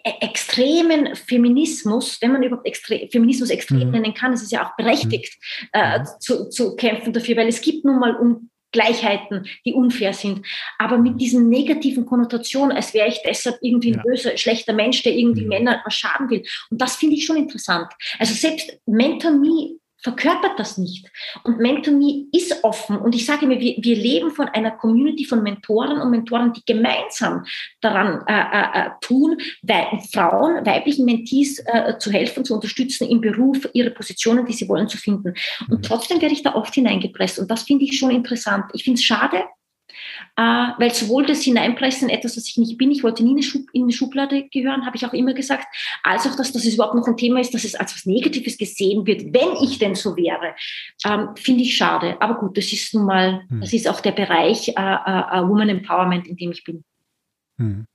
E-, 0.04 0.24
extremen 0.24 1.16
Feminismus, 1.16 2.18
wenn 2.20 2.32
man 2.32 2.42
überhaupt 2.42 2.66
extre 2.66 3.08
Feminismus 3.10 3.50
extrem 3.50 3.88
mhm. 3.88 3.90
nennen 3.90 4.14
kann, 4.14 4.32
es 4.32 4.42
ist 4.42 4.52
ja 4.52 4.64
auch 4.64 4.76
berechtigt 4.76 5.36
mhm. 5.62 5.80
äh, 5.80 6.04
zu, 6.20 6.48
zu 6.48 6.76
kämpfen 6.76 7.12
dafür, 7.12 7.36
weil 7.36 7.48
es 7.48 7.60
gibt 7.60 7.84
nun 7.84 7.98
mal 7.98 8.14
um 8.14 8.49
Gleichheiten, 8.72 9.46
die 9.64 9.72
unfair 9.72 10.12
sind. 10.12 10.46
Aber 10.78 10.98
mit 10.98 11.20
diesen 11.20 11.48
negativen 11.48 12.06
Konnotationen, 12.06 12.76
als 12.76 12.94
wäre 12.94 13.08
ich 13.08 13.20
deshalb 13.24 13.58
irgendwie 13.62 13.92
ein 13.92 13.96
ja. 13.98 14.02
böser, 14.02 14.36
schlechter 14.36 14.72
Mensch, 14.72 15.02
der 15.02 15.14
irgendwie 15.14 15.42
mhm. 15.42 15.48
Männer 15.48 15.82
schaden 15.88 16.30
will. 16.30 16.44
Und 16.70 16.80
das 16.80 16.96
finde 16.96 17.16
ich 17.16 17.26
schon 17.26 17.36
interessant. 17.36 17.88
Also 18.18 18.34
selbst 18.34 18.78
Mentor 18.86 19.32
Me 19.32 19.79
verkörpert 20.02 20.58
das 20.58 20.78
nicht. 20.78 21.06
Und 21.44 21.58
Mentor.me 21.58 22.26
ist 22.32 22.64
offen. 22.64 22.96
Und 22.96 23.14
ich 23.14 23.26
sage 23.26 23.46
mir, 23.46 23.60
wir, 23.60 23.76
wir 23.78 23.96
leben 23.96 24.30
von 24.30 24.48
einer 24.48 24.70
Community 24.70 25.24
von 25.24 25.42
Mentoren 25.42 26.00
und 26.00 26.10
Mentoren, 26.10 26.52
die 26.52 26.64
gemeinsam 26.64 27.44
daran 27.80 28.24
äh, 28.26 28.32
äh, 28.32 28.86
äh 28.86 28.90
tun, 29.00 29.38
wei 29.62 30.00
Frauen, 30.12 30.64
weiblichen 30.64 31.04
Mentees 31.04 31.58
äh, 31.66 31.98
zu 31.98 32.10
helfen, 32.10 32.44
zu 32.44 32.54
unterstützen 32.54 33.08
im 33.08 33.20
Beruf, 33.20 33.68
ihre 33.72 33.90
Positionen, 33.90 34.46
die 34.46 34.52
sie 34.52 34.68
wollen, 34.68 34.88
zu 34.88 34.96
finden. 34.96 35.34
Und 35.68 35.78
mhm. 35.78 35.82
trotzdem 35.82 36.20
werde 36.20 36.34
ich 36.34 36.42
da 36.42 36.54
oft 36.54 36.74
hineingepresst. 36.74 37.38
Und 37.38 37.50
das 37.50 37.62
finde 37.64 37.84
ich 37.84 37.98
schon 37.98 38.10
interessant. 38.10 38.64
Ich 38.72 38.84
finde 38.84 38.98
es 38.98 39.04
schade, 39.04 39.44
weil 40.36 40.92
sowohl 40.94 41.26
das 41.26 41.42
Hineinpressen, 41.42 42.08
etwas, 42.08 42.36
was 42.36 42.46
ich 42.46 42.56
nicht 42.56 42.78
bin, 42.78 42.90
ich 42.90 43.02
wollte 43.02 43.22
nie 43.22 43.32
in 43.72 43.82
eine 43.82 43.92
Schublade 43.92 44.48
gehören, 44.48 44.86
habe 44.86 44.96
ich 44.96 45.04
auch 45.04 45.12
immer 45.12 45.34
gesagt, 45.34 45.66
als 46.02 46.26
auch, 46.26 46.36
dass 46.36 46.52
das 46.52 46.64
überhaupt 46.64 46.94
noch 46.94 47.06
ein 47.06 47.16
Thema 47.16 47.40
ist, 47.40 47.52
dass 47.52 47.64
es 47.64 47.74
als 47.74 47.94
was 47.94 48.06
Negatives 48.06 48.56
gesehen 48.56 49.06
wird, 49.06 49.34
wenn 49.34 49.62
ich 49.62 49.78
denn 49.78 49.94
so 49.94 50.16
wäre, 50.16 50.54
ähm, 51.04 51.30
finde 51.36 51.62
ich 51.62 51.76
schade. 51.76 52.16
Aber 52.20 52.34
gut, 52.34 52.56
das 52.56 52.72
ist 52.72 52.94
nun 52.94 53.06
mal, 53.06 53.42
hm. 53.48 53.60
das 53.60 53.72
ist 53.72 53.88
auch 53.88 54.00
der 54.00 54.12
Bereich 54.12 54.68
äh, 54.68 54.72
äh, 54.72 55.48
Woman 55.48 55.68
Empowerment, 55.68 56.26
in 56.26 56.36
dem 56.36 56.52
ich 56.52 56.64
bin. 56.64 56.84
Hm. 57.58 57.86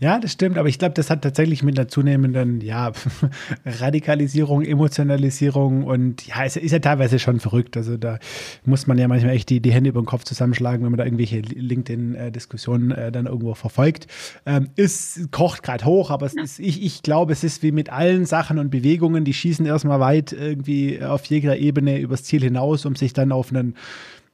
Ja, 0.00 0.20
das 0.20 0.32
stimmt, 0.32 0.58
aber 0.58 0.68
ich 0.68 0.78
glaube, 0.78 0.94
das 0.94 1.10
hat 1.10 1.22
tatsächlich 1.22 1.64
mit 1.64 1.76
einer 1.76 1.88
zunehmenden 1.88 2.60
ja, 2.60 2.92
Radikalisierung, 3.66 4.62
Emotionalisierung 4.62 5.82
und 5.82 6.24
ja, 6.24 6.44
es 6.44 6.56
ist 6.56 6.70
ja 6.70 6.78
teilweise 6.78 7.18
schon 7.18 7.40
verrückt. 7.40 7.76
Also 7.76 7.96
da 7.96 8.20
muss 8.64 8.86
man 8.86 8.96
ja 8.96 9.08
manchmal 9.08 9.34
echt 9.34 9.50
die, 9.50 9.60
die 9.60 9.72
Hände 9.72 9.90
über 9.90 10.00
den 10.00 10.06
Kopf 10.06 10.22
zusammenschlagen, 10.22 10.84
wenn 10.84 10.92
man 10.92 10.98
da 10.98 11.04
irgendwelche 11.04 11.40
LinkedIn-Diskussionen 11.40 12.92
äh, 12.92 13.10
dann 13.10 13.26
irgendwo 13.26 13.54
verfolgt. 13.54 14.06
Ähm, 14.46 14.68
es 14.76 15.28
kocht 15.32 15.64
gerade 15.64 15.84
hoch, 15.84 16.10
aber 16.10 16.26
ist, 16.26 16.60
ich, 16.60 16.84
ich 16.84 17.02
glaube, 17.02 17.32
es 17.32 17.42
ist 17.42 17.64
wie 17.64 17.72
mit 17.72 17.90
allen 17.90 18.24
Sachen 18.24 18.60
und 18.60 18.70
Bewegungen, 18.70 19.24
die 19.24 19.34
schießen 19.34 19.66
erstmal 19.66 19.98
weit 19.98 20.32
irgendwie 20.32 21.02
auf 21.02 21.24
jeglicher 21.24 21.56
Ebene 21.56 21.98
übers 21.98 22.22
Ziel 22.22 22.42
hinaus, 22.42 22.86
um 22.86 22.94
sich 22.94 23.12
dann 23.12 23.32
auf 23.32 23.50
einen 23.50 23.74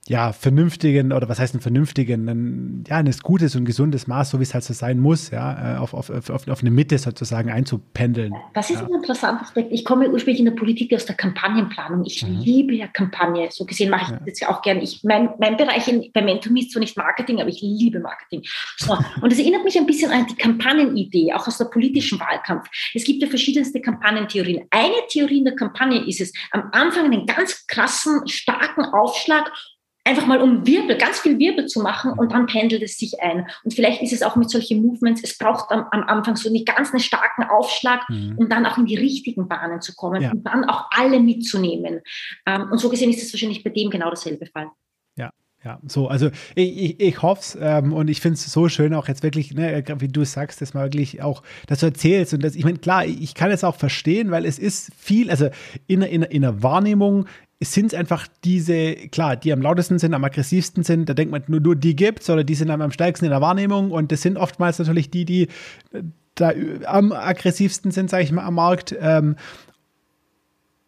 ja, 0.09 0.33
vernünftigen, 0.33 1.13
oder 1.13 1.29
was 1.29 1.39
heißt 1.39 1.55
ein 1.55 1.61
vernünftigen, 1.61 2.29
ein, 2.29 2.85
ja, 2.89 2.97
ein 2.97 3.15
gutes 3.23 3.55
und 3.55 3.65
gesundes 3.65 4.09
Maß, 4.09 4.31
so 4.31 4.41
wie 4.41 4.43
es 4.43 4.53
halt 4.53 4.65
so 4.65 4.75
sein 4.75 4.99
muss, 4.99 5.31
ja, 5.31 5.77
äh, 5.77 5.79
auf, 5.79 5.95
auf, 5.95 6.11
auf, 6.11 6.49
auf 6.49 6.61
eine 6.61 6.73
Mitte 6.73 6.99
sozusagen 6.99 7.51
einzupendeln. 7.51 8.35
Das 8.53 8.69
ist 8.71 8.81
ja. 8.81 8.87
ein 8.87 8.95
interessanter 8.95 9.43
Aspekt. 9.43 9.71
Ich 9.71 9.85
komme 9.85 10.11
ursprünglich 10.11 10.41
in 10.41 10.47
der 10.47 10.53
Politik 10.53 10.93
aus 10.93 11.07
der 11.07 11.15
Kampagnenplanung. 11.15 12.05
Ich 12.05 12.27
mhm. 12.27 12.41
liebe 12.41 12.75
ja 12.75 12.89
Kampagne. 12.89 13.49
So 13.53 13.65
gesehen 13.65 13.91
mache 13.91 14.07
ich 14.07 14.11
ja. 14.11 14.21
das 14.27 14.41
ja 14.41 14.49
auch 14.51 14.63
gerne. 14.63 14.83
Ich, 14.83 15.05
mein, 15.05 15.31
mein 15.39 15.57
Bereich 15.57 15.87
in, 15.87 16.11
bei 16.13 16.23
Mentomy 16.23 16.63
ist 16.63 16.73
zwar 16.73 16.81
nicht 16.81 16.97
Marketing, 16.97 17.41
aber 17.41 17.51
ich 17.51 17.63
liebe 17.63 18.01
Marketing. 18.01 18.43
So. 18.79 18.99
Und 19.21 19.33
es 19.33 19.39
erinnert 19.39 19.63
mich 19.63 19.79
ein 19.79 19.87
bisschen 19.87 20.11
an 20.11 20.27
die 20.27 20.35
Kampagnenidee, 20.35 21.33
auch 21.33 21.47
aus 21.47 21.59
der 21.59 21.67
politischen 21.67 22.19
Wahlkampf. 22.19 22.69
Es 22.93 23.05
gibt 23.05 23.23
ja 23.23 23.29
verschiedenste 23.29 23.81
Kampagnentheorien. 23.81 24.67
Eine 24.71 25.07
Theorie 25.09 25.39
in 25.39 25.45
der 25.45 25.55
Kampagne 25.55 26.05
ist 26.09 26.21
es, 26.21 26.33
am 26.51 26.71
Anfang 26.73 27.05
einen 27.05 27.25
ganz 27.25 27.69
krassen, 27.69 28.27
starken 28.27 28.85
Aufschlag 28.85 29.53
einfach 30.05 30.27
mal 30.27 30.41
um 30.41 30.67
Wirbel, 30.67 30.97
ganz 30.97 31.21
viel 31.21 31.39
Wirbel 31.39 31.67
zu 31.67 31.81
machen 31.81 32.13
und 32.13 32.33
dann 32.33 32.47
pendelt 32.47 32.83
es 32.83 32.99
sich 32.99 33.21
ein. 33.21 33.47
Und 33.63 33.75
vielleicht 33.75 34.03
ist 34.03 34.13
es 34.13 34.23
auch 34.23 34.37
mit 34.37 34.51
solchen 34.51 34.83
Movements, 34.83 35.23
es 35.23 35.39
braucht 35.39 35.71
am, 35.71 35.87
am 35.91 36.03
Anfang 36.05 36.37
so 36.37 36.49
einen 36.49 36.65
ganz 36.65 36.91
einen 36.91 37.01
starken 37.01 37.45
Aufschlag, 37.45 38.09
mhm. 38.09 38.37
um 38.37 38.49
dann 38.49 38.67
auch 38.67 38.79
in 38.79 38.87
die 38.87 38.97
richtigen 38.97 39.49
Bahnen 39.49 39.81
zu 39.81 39.95
kommen 39.95 40.23
ja. 40.23 40.33
und 40.33 40.45
dann 40.45 40.65
auch 40.65 40.89
alle 40.91 41.21
mitzunehmen. 41.21 42.01
Ähm, 42.47 42.69
und 42.71 42.79
so 42.79 42.89
gesehen 42.89 43.11
ist 43.11 43.23
es 43.23 43.33
wahrscheinlich 43.33 43.63
bei 43.63 43.71
dem 43.71 43.91
genau 43.91 44.11
dasselbe 44.11 44.47
Fall. 44.47 44.69
Ja, 45.17 45.31
ja, 45.65 45.79
so, 45.87 46.09
also 46.09 46.31
ich, 46.57 46.77
ich, 46.77 47.01
ich 47.01 47.23
hoffe 47.23 47.41
es 47.41 47.59
ähm, 47.61 47.93
und 47.93 48.11
ich 48.11 48.21
finde 48.21 48.35
es 48.35 48.45
so 48.45 48.69
schön, 48.69 48.95
auch 48.95 49.07
jetzt 49.07 49.23
wirklich, 49.23 49.55
ne, 49.55 49.85
wie 49.99 50.09
du 50.09 50.25
sagst, 50.25 50.61
dass 50.61 50.75
mal 50.75 50.87
wirklich 50.87 51.23
auch, 51.23 51.45
dass 51.69 51.81
du 51.81 51.87
erzählst 51.87 52.35
und 52.35 52.43
das, 52.43 52.57
ich 52.57 52.65
meine, 52.65 52.79
klar, 52.79 53.05
ich 53.05 53.35
kann 53.35 53.53
es 53.53 53.63
auch 53.63 53.77
verstehen, 53.77 54.33
weil 54.33 54.45
es 54.47 54.59
ist 54.59 54.91
viel, 54.99 55.31
also 55.31 55.49
in, 55.87 56.03
in, 56.03 56.23
in 56.23 56.43
der 56.43 56.65
Wahrnehmung 56.65 57.27
sind 57.65 57.93
es 57.93 57.95
einfach 57.95 58.27
diese, 58.45 58.95
klar, 58.95 59.37
die 59.37 59.53
am 59.53 59.63
lautesten 59.63 59.99
sind, 59.99 60.15
am 60.15 60.25
aggressivsten 60.25 60.83
sind, 60.83 61.09
da 61.09 61.15
denkt 61.15 61.31
man 61.31 61.43
nur, 61.47 61.61
nur 61.61 61.77
die 61.77 61.95
gibt's 61.95 62.29
oder 62.31 62.45
die 62.45 62.55
sind 62.55 62.71
am 62.71 62.93
stärksten 62.93 63.27
in 63.27 63.31
der 63.31 63.41
Wahrnehmung 63.41 63.91
und 63.91 64.11
das 64.11 64.23
sind 64.23 64.37
oftmals 64.37 64.79
natürlich 64.79 65.11
die, 65.11 65.25
die 65.25 65.43
äh, 65.93 66.03
da 66.35 66.53
am 66.87 67.13
aggressivsten 67.13 67.91
sind, 67.91 68.09
sage 68.09 68.25
ich 68.25 68.33
mal, 68.33 68.45
am 68.45 68.55
Markt. 68.55 68.97
Ähm, 68.99 69.37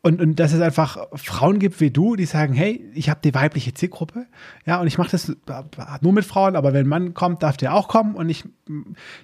und, 0.04 0.20
und 0.20 0.38
dass 0.38 0.52
es 0.52 0.60
einfach 0.60 0.98
Frauen 1.14 1.58
gibt 1.58 1.80
wie 1.80 1.90
du, 1.90 2.14
die 2.14 2.26
sagen, 2.26 2.52
hey, 2.52 2.84
ich 2.92 3.08
habe 3.08 3.20
die 3.24 3.32
weibliche 3.32 3.72
Zielgruppe, 3.72 4.26
ja, 4.66 4.78
und 4.78 4.86
ich 4.86 4.98
mache 4.98 5.10
das 5.10 5.34
nur 6.02 6.12
mit 6.12 6.26
Frauen, 6.26 6.56
aber 6.56 6.74
wenn 6.74 6.84
ein 6.84 6.88
Mann 6.90 7.14
kommt, 7.14 7.42
darf 7.42 7.56
der 7.56 7.72
auch 7.72 7.88
kommen. 7.88 8.14
Und 8.14 8.28
ich, 8.28 8.44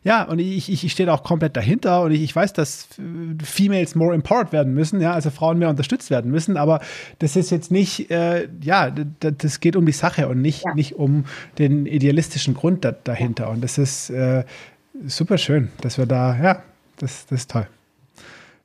ja, 0.04 0.22
und 0.22 0.38
ich, 0.38 0.70
ich, 0.70 0.82
ich 0.82 0.92
stehe 0.92 1.12
auch 1.12 1.22
komplett 1.22 1.54
dahinter. 1.54 2.00
Und 2.00 2.12
ich, 2.12 2.22
ich 2.22 2.34
weiß, 2.34 2.54
dass 2.54 2.88
Females 3.44 3.94
more 3.94 4.14
empowered 4.14 4.52
werden 4.52 4.72
müssen, 4.72 5.02
ja, 5.02 5.12
also 5.12 5.28
Frauen 5.28 5.58
mehr 5.58 5.68
unterstützt 5.68 6.08
werden 6.08 6.30
müssen, 6.30 6.56
aber 6.56 6.80
das 7.18 7.36
ist 7.36 7.50
jetzt 7.50 7.70
nicht, 7.70 8.10
äh, 8.10 8.48
ja, 8.62 8.90
das 8.90 9.60
geht 9.60 9.76
um 9.76 9.84
die 9.84 9.92
Sache 9.92 10.28
und 10.28 10.40
nicht, 10.40 10.64
ja. 10.64 10.72
nicht 10.72 10.94
um 10.94 11.26
den 11.58 11.84
idealistischen 11.84 12.54
Grund 12.54 12.86
da, 12.86 12.92
dahinter. 12.92 13.50
Und 13.50 13.60
das 13.62 13.76
ist 13.76 14.08
äh, 14.08 14.44
super 15.06 15.36
schön, 15.36 15.68
dass 15.82 15.98
wir 15.98 16.06
da, 16.06 16.42
ja, 16.42 16.62
das, 16.96 17.26
das 17.26 17.40
ist 17.40 17.50
toll. 17.50 17.66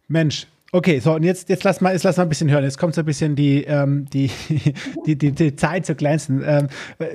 Mensch, 0.07 0.47
Okay, 0.75 0.99
so 0.99 1.13
und 1.13 1.23
jetzt, 1.23 1.47
jetzt 1.47 1.63
lass 1.63 1.79
mal, 1.79 1.93
jetzt 1.93 2.03
lass 2.03 2.17
mal 2.17 2.23
ein 2.23 2.29
bisschen 2.29 2.51
hören. 2.51 2.65
Jetzt 2.65 2.77
kommt 2.77 2.95
so 2.95 3.01
ein 3.01 3.05
bisschen 3.05 3.37
die, 3.37 3.63
ähm, 3.63 4.09
die, 4.09 4.29
die, 5.05 5.17
die, 5.17 5.31
die, 5.31 5.55
Zeit 5.55 5.85
zu 5.85 5.95
glänzen. 5.95 6.43
Ähm, 6.45 6.67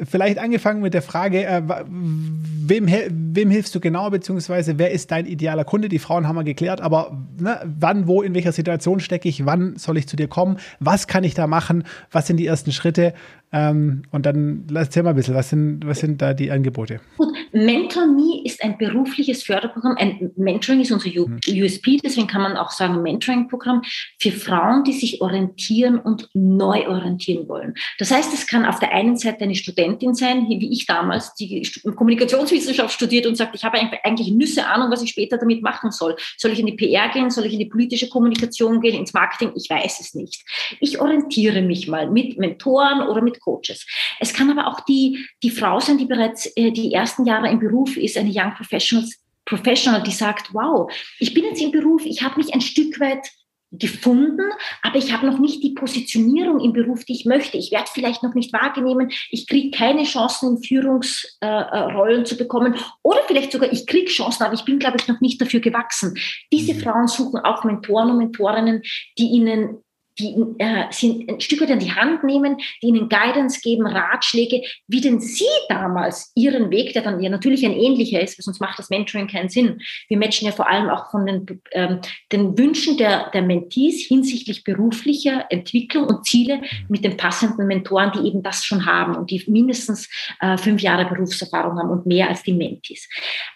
vielleicht 0.08 0.38
angefangen 0.38 0.80
mit 0.80 0.94
der 0.94 1.02
Frage, 1.02 1.44
äh, 1.44 1.61
wem, 1.90 2.88
wem 2.88 3.50
hilfst 3.50 3.74
du 3.74 3.80
genau, 3.80 4.08
beziehungsweise 4.08 4.78
wer 4.78 4.92
ist 4.92 5.11
dein 5.11 5.26
idealer 5.26 5.64
Kunde? 5.64 5.90
Die 5.90 5.98
Frauen 5.98 6.26
haben 6.26 6.36
wir 6.36 6.44
geklärt, 6.44 6.80
aber 6.80 7.18
ne, 7.38 7.61
wann, 7.78 8.06
wo, 8.06 8.22
in 8.22 8.34
welcher 8.34 8.52
Situation 8.52 8.98
stecke 8.98 9.28
ich? 9.28 9.44
Wann 9.44 9.76
soll 9.76 9.98
ich 9.98 10.08
zu 10.08 10.16
dir 10.16 10.28
kommen? 10.28 10.56
Was 10.78 11.06
kann 11.06 11.22
ich 11.22 11.34
da 11.34 11.46
machen? 11.46 11.84
Was 12.11 12.28
sind 12.28 12.38
die 12.38 12.46
ersten 12.46 12.72
Schritte? 12.72 13.12
Ähm, 13.53 14.03
und 14.12 14.26
dann 14.26 14.66
erzähl 14.72 15.03
mal 15.03 15.11
ein 15.11 15.16
bisschen, 15.16 15.34
was 15.34 15.51
sind, 15.51 15.84
was 15.84 15.98
sind 15.98 16.22
da 16.22 16.34
die 16.34 16.53
Angebote? 16.53 17.01
Gut, 17.16 17.34
Mentor 17.53 18.07
Me 18.07 18.42
ist 18.44 18.62
ein 18.62 18.78
berufliches 18.78 19.42
Förderprogramm. 19.42 19.96
Ein 19.98 20.30
Mentoring 20.36 20.80
ist 20.80 20.92
unser 20.92 21.11
USP, 21.11 21.92
hm. 21.92 22.01
deswegen 22.05 22.28
kann 22.28 22.42
man 22.42 22.57
auch 22.57 22.70
sagen 22.70 23.03
Mentoring-Programm 23.03 23.82
für 24.20 24.30
Frauen, 24.30 24.84
die 24.84 24.92
sich 24.92 25.20
orientieren 25.20 25.98
und 25.98 26.28
neu 26.32 26.86
orientieren 26.86 27.48
wollen. 27.48 27.74
Das 27.98 28.12
heißt, 28.12 28.32
es 28.32 28.46
kann 28.46 28.64
auf 28.64 28.78
der 28.78 28.92
einen 28.92 29.16
Seite 29.16 29.42
eine 29.42 29.57
Studentin 29.57 30.14
sein, 30.14 30.46
wie 30.48 30.72
ich 30.72 30.86
damals, 30.86 31.34
die 31.34 31.68
Kommunikationswissenschaft 31.96 32.94
studiert 32.94 33.26
und 33.26 33.36
sagt, 33.36 33.57
ich 33.57 33.64
habe 33.64 33.78
eigentlich 34.05 34.30
Nüsse 34.30 34.66
Ahnung, 34.66 34.92
was 34.92 35.03
ich 35.03 35.11
später 35.11 35.38
damit 35.38 35.61
machen 35.62 35.90
soll. 35.90 36.14
Soll 36.36 36.53
ich 36.53 36.61
in 36.61 36.66
die 36.66 36.76
PR 36.76 37.09
gehen? 37.09 37.30
Soll 37.30 37.46
ich 37.46 37.55
in 37.55 37.59
die 37.59 37.66
politische 37.66 38.09
Kommunikation 38.09 38.80
gehen? 38.80 38.94
Ins 38.94 39.12
Marketing? 39.12 39.53
Ich 39.57 39.68
weiß 39.68 39.98
es 40.01 40.14
nicht. 40.14 40.44
Ich 40.78 41.01
orientiere 41.01 41.62
mich 41.62 41.88
mal 41.88 42.09
mit 42.09 42.38
Mentoren 42.38 43.03
oder 43.09 43.22
mit 43.22 43.39
Coaches. 43.41 43.86
Es 44.20 44.32
kann 44.32 44.51
aber 44.51 44.68
auch 44.68 44.80
die, 44.80 45.26
die 45.43 45.51
Frau 45.51 45.80
sein, 45.80 45.99
die 45.99 46.07
bereits 46.07 46.47
äh, 46.57 46.70
die 46.70 46.93
ersten 46.93 47.24
Jahre 47.24 47.51
im 47.51 47.59
Beruf 47.59 47.97
ist, 47.97 48.16
eine 48.16 48.30
Young 48.32 48.55
Professionals, 48.55 49.18
Professional, 49.45 50.03
die 50.03 50.12
sagt, 50.12 50.55
wow, 50.55 50.91
ich 51.18 51.34
bin 51.34 51.45
jetzt 51.45 51.61
im 51.61 51.72
Beruf, 51.72 52.05
ich 52.05 52.22
habe 52.22 52.36
mich 52.36 52.55
ein 52.55 52.61
Stück 52.61 53.01
weit 53.01 53.26
gefunden, 53.72 54.51
aber 54.82 54.97
ich 54.97 55.12
habe 55.12 55.26
noch 55.26 55.38
nicht 55.38 55.62
die 55.62 55.74
Positionierung 55.74 56.61
im 56.61 56.72
Beruf, 56.72 57.05
die 57.05 57.12
ich 57.12 57.24
möchte. 57.24 57.57
Ich 57.57 57.70
werde 57.70 57.88
vielleicht 57.93 58.22
noch 58.22 58.34
nicht 58.34 58.53
wahrgenommen. 58.53 59.11
Ich 59.30 59.47
kriege 59.47 59.76
keine 59.76 60.03
Chancen, 60.05 60.57
in 60.57 60.62
Führungsrollen 60.62 62.22
äh, 62.22 62.24
zu 62.24 62.36
bekommen. 62.36 62.74
Oder 63.03 63.20
vielleicht 63.26 63.53
sogar, 63.53 63.72
ich 63.72 63.86
kriege 63.86 64.11
Chancen, 64.11 64.43
aber 64.43 64.55
ich 64.55 64.64
bin, 64.64 64.80
glaube 64.80 64.97
ich, 64.99 65.07
noch 65.07 65.20
nicht 65.20 65.41
dafür 65.41 65.61
gewachsen. 65.61 66.14
Diese 66.53 66.74
mhm. 66.74 66.80
Frauen 66.80 67.07
suchen 67.07 67.41
auch 67.41 67.62
Mentoren 67.62 68.11
und 68.11 68.18
Mentorinnen, 68.18 68.82
die 69.18 69.26
ihnen 69.26 69.78
die 70.20 70.36
äh, 70.58 70.84
sie 70.90 71.26
ein 71.28 71.40
Stück 71.40 71.60
weit 71.60 71.70
in 71.70 71.78
die 71.78 71.92
Hand 71.92 72.24
nehmen, 72.24 72.58
die 72.82 72.88
ihnen 72.88 73.08
Guidance 73.08 73.60
geben, 73.62 73.86
Ratschläge, 73.86 74.62
wie 74.86 75.00
denn 75.00 75.20
sie 75.20 75.44
damals 75.68 76.32
ihren 76.34 76.70
Weg, 76.70 76.92
der 76.92 77.02
dann 77.02 77.20
ja 77.20 77.30
natürlich 77.30 77.64
ein 77.64 77.72
ähnlicher 77.72 78.20
ist, 78.20 78.40
sonst 78.42 78.60
macht 78.60 78.78
das 78.78 78.90
Mentoring 78.90 79.26
keinen 79.26 79.48
Sinn. 79.48 79.80
Wir 80.08 80.18
matchen 80.18 80.46
ja 80.46 80.52
vor 80.52 80.68
allem 80.68 80.90
auch 80.90 81.10
von 81.10 81.26
den, 81.26 81.60
ähm, 81.72 82.00
den 82.32 82.56
Wünschen 82.58 82.96
der, 82.96 83.30
der 83.30 83.42
Mentees 83.42 84.06
hinsichtlich 84.06 84.64
beruflicher 84.64 85.46
Entwicklung 85.50 86.06
und 86.06 86.24
Ziele 86.26 86.60
mit 86.88 87.04
den 87.04 87.16
passenden 87.16 87.66
Mentoren, 87.66 88.12
die 88.12 88.26
eben 88.28 88.42
das 88.42 88.64
schon 88.64 88.86
haben 88.86 89.16
und 89.16 89.30
die 89.30 89.42
mindestens 89.46 90.08
äh, 90.40 90.56
fünf 90.56 90.82
Jahre 90.82 91.06
Berufserfahrung 91.06 91.78
haben 91.78 91.90
und 91.90 92.06
mehr 92.06 92.28
als 92.28 92.42
die 92.42 92.52
Mentees. 92.52 93.08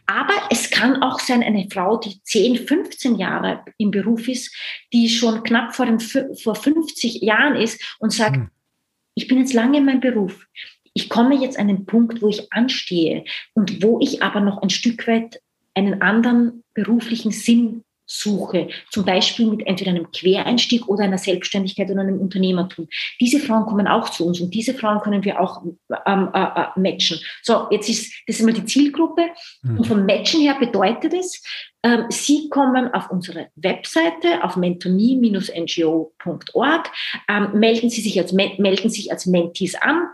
Aber 0.07 0.35
es 0.51 0.71
kann 0.71 1.03
auch 1.03 1.19
sein, 1.19 1.43
eine 1.43 1.67
Frau, 1.71 1.97
die 1.97 2.21
10, 2.23 2.67
15 2.67 3.17
Jahre 3.17 3.65
im 3.79 3.91
Beruf 3.91 4.29
ist, 4.29 4.55
die 4.93 5.09
schon 5.09 5.43
knapp 5.43 5.75
vor, 5.75 5.87
dem, 5.87 5.99
vor 5.99 6.54
50 6.55 7.23
Jahren 7.23 7.57
ist 7.57 7.81
und 7.99 8.13
sagt, 8.13 8.37
hm. 8.37 8.51
ich 9.15 9.29
bin 9.29 9.39
jetzt 9.39 9.53
lange 9.53 9.79
in 9.79 9.85
meinem 9.85 10.01
Beruf. 10.01 10.47
Ich 10.93 11.09
komme 11.09 11.37
jetzt 11.37 11.59
an 11.59 11.69
den 11.69 11.87
Punkt, 11.87 12.23
wo 12.23 12.29
ich 12.29 12.53
anstehe 12.53 13.25
und 13.55 13.83
wo 13.83 13.99
ich 14.01 14.23
aber 14.23 14.41
noch 14.41 14.63
ein 14.63 14.71
Stück 14.71 15.07
weit 15.09 15.41
einen 15.75 16.03
anderen 16.03 16.63
beruflichen 16.73 17.33
Sinn 17.33 17.84
suche, 18.07 18.69
zum 18.91 19.05
Beispiel 19.05 19.47
mit 19.47 19.67
entweder 19.67 19.91
einem 19.91 20.11
Quereinstieg 20.11 20.89
oder 20.89 21.05
einer 21.05 21.19
Selbstständigkeit 21.19 21.91
oder 21.91 22.01
einem 22.01 22.21
Unternehmertum. 22.21 22.89
Diese 23.21 23.41
Frauen 23.41 23.67
kommen 23.67 23.87
auch 23.87 24.09
zu 24.09 24.27
uns 24.27 24.41
und 24.41 24.55
diese 24.55 24.75
Frauen 24.75 25.01
können 25.01 25.23
wir 25.25 25.41
auch 25.41 25.63
ähm, 26.07 26.31
äh, 26.35 26.43
äh, 26.43 26.67
matchen. 26.77 27.21
So, 27.43 27.69
jetzt 27.71 27.89
ist 27.89 28.13
das 28.27 28.41
mal 28.41 28.53
die 28.53 28.65
Zielgruppe 28.65 29.23
mhm. 29.63 29.79
und 29.79 29.87
vom 29.87 30.05
Matchen 30.05 30.41
her 30.41 30.57
bedeutet 30.59 31.15
es, 31.15 31.41
ähm, 31.83 32.07
Sie 32.09 32.49
kommen 32.49 32.93
auf 32.95 33.11
unsere 33.11 33.49
Webseite 33.57 34.43
auf 34.43 34.57
mentonie-ngo.org, 34.57 36.91
ähm, 37.29 37.49
melden 37.53 37.91
Sie 37.91 38.01
sich 38.01 38.19
als 38.19 38.33
melden 38.33 38.91
sich 38.91 39.13
als 39.13 39.27
Mentees 39.27 39.75
an, 39.75 40.09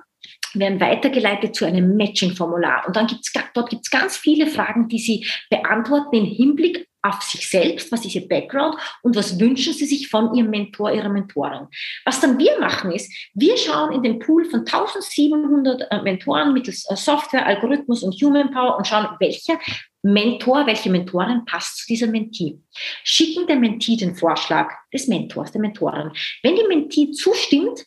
werden 0.55 0.80
weitergeleitet 0.80 1.55
zu 1.55 1.64
einem 1.64 1.97
Matching-Formular. 1.97 2.86
Und 2.86 2.97
dann 2.97 3.07
gibt's, 3.07 3.32
dort 3.55 3.70
gibt 3.70 3.86
es 3.86 3.91
ganz 3.91 4.16
viele 4.16 4.49
Fragen, 4.49 4.88
die 4.88 4.99
Sie 4.99 5.24
beantworten 5.49 6.16
im 6.16 6.24
Hinblick 6.24 6.89
auf 7.03 7.22
sich 7.22 7.48
selbst, 7.48 7.90
was 7.90 8.05
ist 8.05 8.14
ihr 8.14 8.28
Background 8.28 8.76
und 9.03 9.16
was 9.16 9.38
wünschen 9.40 9.72
sie 9.72 9.86
sich 9.86 10.09
von 10.09 10.34
ihrem 10.34 10.51
Mentor, 10.51 10.92
ihrer 10.92 11.09
Mentorin. 11.09 11.68
Was 12.05 12.20
dann 12.20 12.38
wir 12.38 12.59
machen 12.61 12.92
ist, 12.92 13.12
wir 13.34 13.57
schauen 13.57 13.92
in 13.92 14.03
den 14.03 14.18
Pool 14.18 14.44
von 14.44 14.61
1700 14.61 15.90
äh, 15.90 16.03
Mentoren 16.03 16.53
mittels 16.53 16.84
äh, 16.90 16.96
Software, 16.96 17.46
Algorithmus 17.46 18.03
und 18.03 18.14
Human 18.22 18.51
Power 18.51 18.76
und 18.76 18.86
schauen, 18.86 19.09
welcher 19.18 19.59
Mentor, 20.03 20.66
welche 20.66 20.90
Mentorin 20.90 21.44
passt 21.44 21.78
zu 21.78 21.86
dieser 21.86 22.07
Mentee. 22.07 22.59
Schicken 23.05 23.46
der 23.46 23.57
Mentee 23.57 23.96
den 23.96 24.14
Vorschlag 24.14 24.70
des 24.92 25.09
Mentors, 25.09 25.53
der 25.53 25.61
Mentorin. 25.61 26.12
Wenn 26.42 26.57
die 26.57 26.66
Mentee 26.66 27.11
zustimmt, 27.11 27.84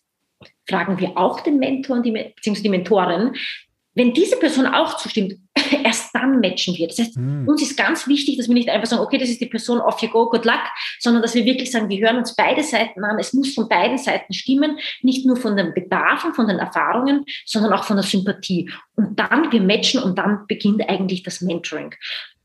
fragen 0.67 0.99
wir 0.99 1.17
auch 1.17 1.41
den 1.41 1.57
Mentor 1.57 1.97
und 1.97 2.03
beziehungsweise 2.03 2.63
die 2.63 2.69
Mentorin, 2.69 3.35
wenn 3.95 4.13
diese 4.13 4.37
Person 4.37 4.65
auch 4.65 4.97
zustimmt, 4.97 5.35
erst 5.81 6.13
dann 6.13 6.39
matchen 6.39 6.75
wir. 6.75 6.87
Das 6.87 6.99
heißt, 6.99 7.17
mhm. 7.17 7.47
uns 7.47 7.61
ist 7.61 7.77
ganz 7.77 8.07
wichtig, 8.07 8.37
dass 8.37 8.47
wir 8.47 8.53
nicht 8.53 8.69
einfach 8.69 8.87
sagen, 8.87 9.01
okay, 9.01 9.17
das 9.17 9.29
ist 9.29 9.41
die 9.41 9.47
Person, 9.47 9.79
off 9.79 10.01
you 10.01 10.09
go, 10.09 10.29
good 10.29 10.45
luck, 10.45 10.61
sondern 10.99 11.21
dass 11.21 11.35
wir 11.35 11.45
wirklich 11.45 11.71
sagen, 11.71 11.89
wir 11.89 12.05
hören 12.05 12.17
uns 12.17 12.35
beide 12.35 12.63
Seiten 12.63 13.03
an. 13.03 13.19
Es 13.19 13.33
muss 13.33 13.53
von 13.53 13.67
beiden 13.67 13.97
Seiten 13.97 14.33
stimmen, 14.33 14.77
nicht 15.01 15.25
nur 15.25 15.37
von 15.37 15.57
den 15.57 15.73
Bedarfen, 15.73 16.33
von 16.33 16.47
den 16.47 16.59
Erfahrungen, 16.59 17.25
sondern 17.45 17.73
auch 17.73 17.83
von 17.83 17.97
der 17.97 18.05
Sympathie. 18.05 18.69
Und 18.95 19.19
dann, 19.19 19.51
wir 19.51 19.61
matchen 19.61 20.01
und 20.01 20.17
dann 20.17 20.45
beginnt 20.47 20.87
eigentlich 20.87 21.23
das 21.23 21.41
Mentoring. 21.41 21.95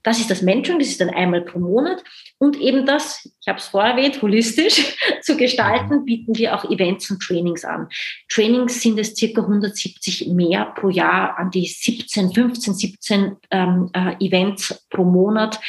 Das 0.09 0.21
ist 0.21 0.31
das 0.31 0.41
Mentoring, 0.41 0.79
das 0.79 0.89
ist 0.89 1.03
dann 1.03 1.11
einmal 1.11 1.43
pro 1.43 1.59
Monat. 1.59 2.03
Und 2.39 2.57
eben 2.57 2.87
das, 2.87 3.31
ich 3.43 3.47
habe 3.47 3.59
es 3.59 3.67
vorher 3.67 3.91
erwähnt, 3.91 4.23
holistisch 4.23 4.97
zu 5.21 5.37
gestalten, 5.37 6.07
bieten 6.07 6.35
wir 6.39 6.55
auch 6.55 6.65
Events 6.71 7.11
und 7.11 7.21
Trainings 7.21 7.63
an. 7.63 7.91
Trainings 8.31 8.81
sind 8.81 8.99
es 8.99 9.15
circa 9.15 9.43
170 9.43 10.29
mehr 10.29 10.73
pro 10.77 10.89
Jahr 10.89 11.39
an 11.39 11.51
die 11.51 11.67
17, 11.67 12.33
15, 12.33 12.73
17 12.73 13.37
ähm, 13.51 13.91
äh, 13.93 14.15
Events 14.25 14.87
pro 14.89 15.05
Monat, 15.05 15.61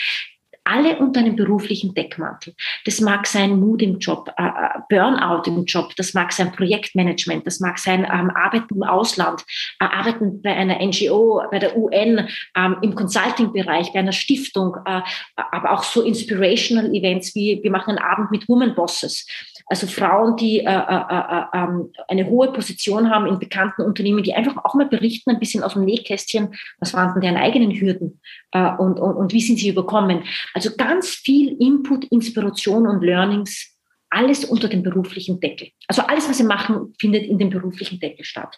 alle 0.70 0.98
unter 0.98 1.22
einem 1.22 1.36
beruflichen 1.36 1.94
Deckmantel. 1.94 2.54
Das 2.86 3.02
mag 3.02 3.26
sein 3.26 3.60
Mut 3.60 3.82
im 3.82 4.00
Job, 4.00 4.32
äh, 4.38 4.44
äh, 4.44 4.80
Burnout 4.90 5.44
im 5.48 5.66
Job, 5.66 5.96
das 5.96 6.14
mag 6.14 6.32
sein 6.32 6.52
Projektmanagement, 6.52 7.46
das 7.46 7.60
mag 7.60 7.80
sein 7.80 8.02
ähm, 8.02 8.30
Arbeiten 8.36 8.76
im 8.76 8.84
Ausland, 8.84 9.44
äh, 9.80 9.86
Arbeiten 9.86 10.42
bei 10.42 10.56
einer 10.56 10.80
NGO, 10.80 11.42
bei 11.52 11.60
der 11.60 11.76
UN, 11.76 12.28
ähm, 12.56 12.78
im 12.82 12.96
Consulting-Bereich, 12.96 13.94
bei 13.94 14.00
einer 14.00 14.12
Stiftung, 14.12 14.76
aber 14.86 15.72
auch 15.72 15.84
so 15.84 16.02
Inspirational 16.02 16.94
Events 16.94 17.34
wie 17.36 17.60
wir 17.62 17.72
machen 17.72 17.98
einen 17.98 18.00
Abend 18.00 18.32
mit 18.32 18.48
Woman 18.48 18.76
Bosses. 18.76 19.26
Also 19.70 19.86
Frauen, 19.86 20.36
die 20.36 20.60
äh, 20.60 20.64
äh, 20.64 21.04
äh, 21.10 21.44
ähm, 21.54 21.92
eine 22.08 22.26
hohe 22.28 22.52
Position 22.52 23.10
haben 23.10 23.28
in 23.28 23.38
bekannten 23.38 23.84
Unternehmen, 23.84 24.24
die 24.24 24.34
einfach 24.34 24.58
auch 24.66 24.74
mal 24.74 24.88
berichten, 24.88 25.30
ein 25.30 25.40
bisschen 25.40 25.64
aus 25.64 25.74
dem 25.74 25.86
Nähkästchen, 25.86 26.56
was 26.80 26.94
waren 26.96 27.14
denn 27.14 27.22
deren 27.22 27.38
eigenen 27.38 27.72
Hürden 27.72 28.20
äh, 28.52 28.72
und, 28.78 29.00
und, 29.00 29.16
und 29.16 29.32
wie 29.32 29.42
sind 29.42 29.60
sie 29.60 29.70
überkommen. 29.70 30.24
Also 30.56 30.72
ganz 30.76 31.10
viel 31.10 31.56
Input, 31.60 32.06
Inspiration 32.06 32.88
und 32.88 33.04
Learnings, 33.04 33.78
alles 34.10 34.44
unter 34.44 34.68
dem 34.70 34.82
beruflichen 34.82 35.40
Deckel. 35.40 35.70
Also 35.88 36.02
alles, 36.02 36.28
was 36.28 36.38
sie 36.38 36.44
machen, 36.44 36.96
findet 37.00 37.26
in 37.26 37.38
dem 37.38 37.52
beruflichen 37.52 38.00
Deckel 38.00 38.26
statt. 38.26 38.58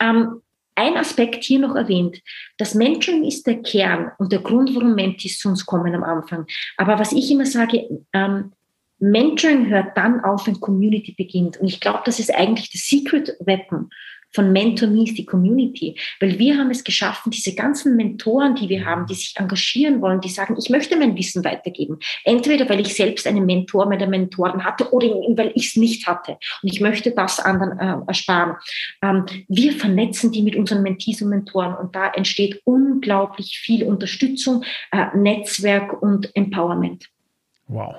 Ähm, 0.00 0.42
ein 0.74 0.98
Aspekt 0.98 1.42
hier 1.44 1.58
noch 1.58 1.74
erwähnt. 1.74 2.20
Das 2.58 2.74
Mentoring 2.74 3.24
ist 3.24 3.46
der 3.46 3.62
Kern 3.62 4.12
und 4.18 4.30
der 4.30 4.40
Grund, 4.40 4.74
warum 4.74 4.94
Mentis 4.94 5.38
zu 5.38 5.48
uns 5.48 5.64
kommen 5.64 5.94
am 5.94 6.04
Anfang. 6.04 6.46
Aber 6.76 6.98
was 6.98 7.12
ich 7.12 7.30
immer 7.30 7.46
sage, 7.46 7.88
ähm, 8.12 8.52
Mentoring 8.98 9.68
hört 9.68 9.96
dann 9.96 10.20
auf, 10.24 10.46
wenn 10.46 10.60
Community 10.60 11.14
beginnt. 11.16 11.58
Und 11.58 11.68
ich 11.68 11.80
glaube, 11.80 12.00
das 12.04 12.18
ist 12.18 12.34
eigentlich 12.34 12.70
das 12.70 12.82
Secret 12.82 13.36
Weapon 13.40 13.90
von 14.36 14.52
Mentor 14.52 14.88
Me 14.88 15.04
die 15.04 15.24
Community. 15.24 15.98
Weil 16.20 16.38
wir 16.38 16.58
haben 16.58 16.70
es 16.70 16.84
geschaffen, 16.84 17.30
diese 17.30 17.54
ganzen 17.54 17.96
Mentoren, 17.96 18.54
die 18.54 18.68
wir 18.68 18.84
haben, 18.84 19.06
die 19.06 19.14
sich 19.14 19.34
engagieren 19.36 20.00
wollen, 20.00 20.20
die 20.20 20.28
sagen, 20.28 20.56
ich 20.58 20.70
möchte 20.70 20.96
mein 20.96 21.16
Wissen 21.16 21.44
weitergeben. 21.44 21.98
Entweder, 22.24 22.68
weil 22.68 22.80
ich 22.80 22.94
selbst 22.94 23.26
einen 23.26 23.46
Mentor 23.46 23.86
meiner 23.86 24.06
Mentoren 24.06 24.64
hatte 24.64 24.92
oder 24.92 25.08
weil 25.08 25.52
ich 25.54 25.68
es 25.68 25.76
nicht 25.76 26.06
hatte. 26.06 26.38
Und 26.62 26.72
ich 26.72 26.80
möchte 26.80 27.10
das 27.12 27.40
anderen 27.40 27.78
äh, 27.78 27.96
ersparen. 28.06 28.56
Ähm, 29.02 29.24
wir 29.48 29.72
vernetzen 29.72 30.32
die 30.32 30.42
mit 30.42 30.56
unseren 30.56 30.82
Mentees 30.82 31.22
und 31.22 31.30
Mentoren 31.30 31.74
und 31.74 31.94
da 31.94 32.08
entsteht 32.08 32.60
unglaublich 32.64 33.58
viel 33.58 33.84
Unterstützung, 33.84 34.64
äh, 34.92 35.16
Netzwerk 35.16 36.02
und 36.02 36.30
Empowerment. 36.34 37.08
Wow. 37.68 37.96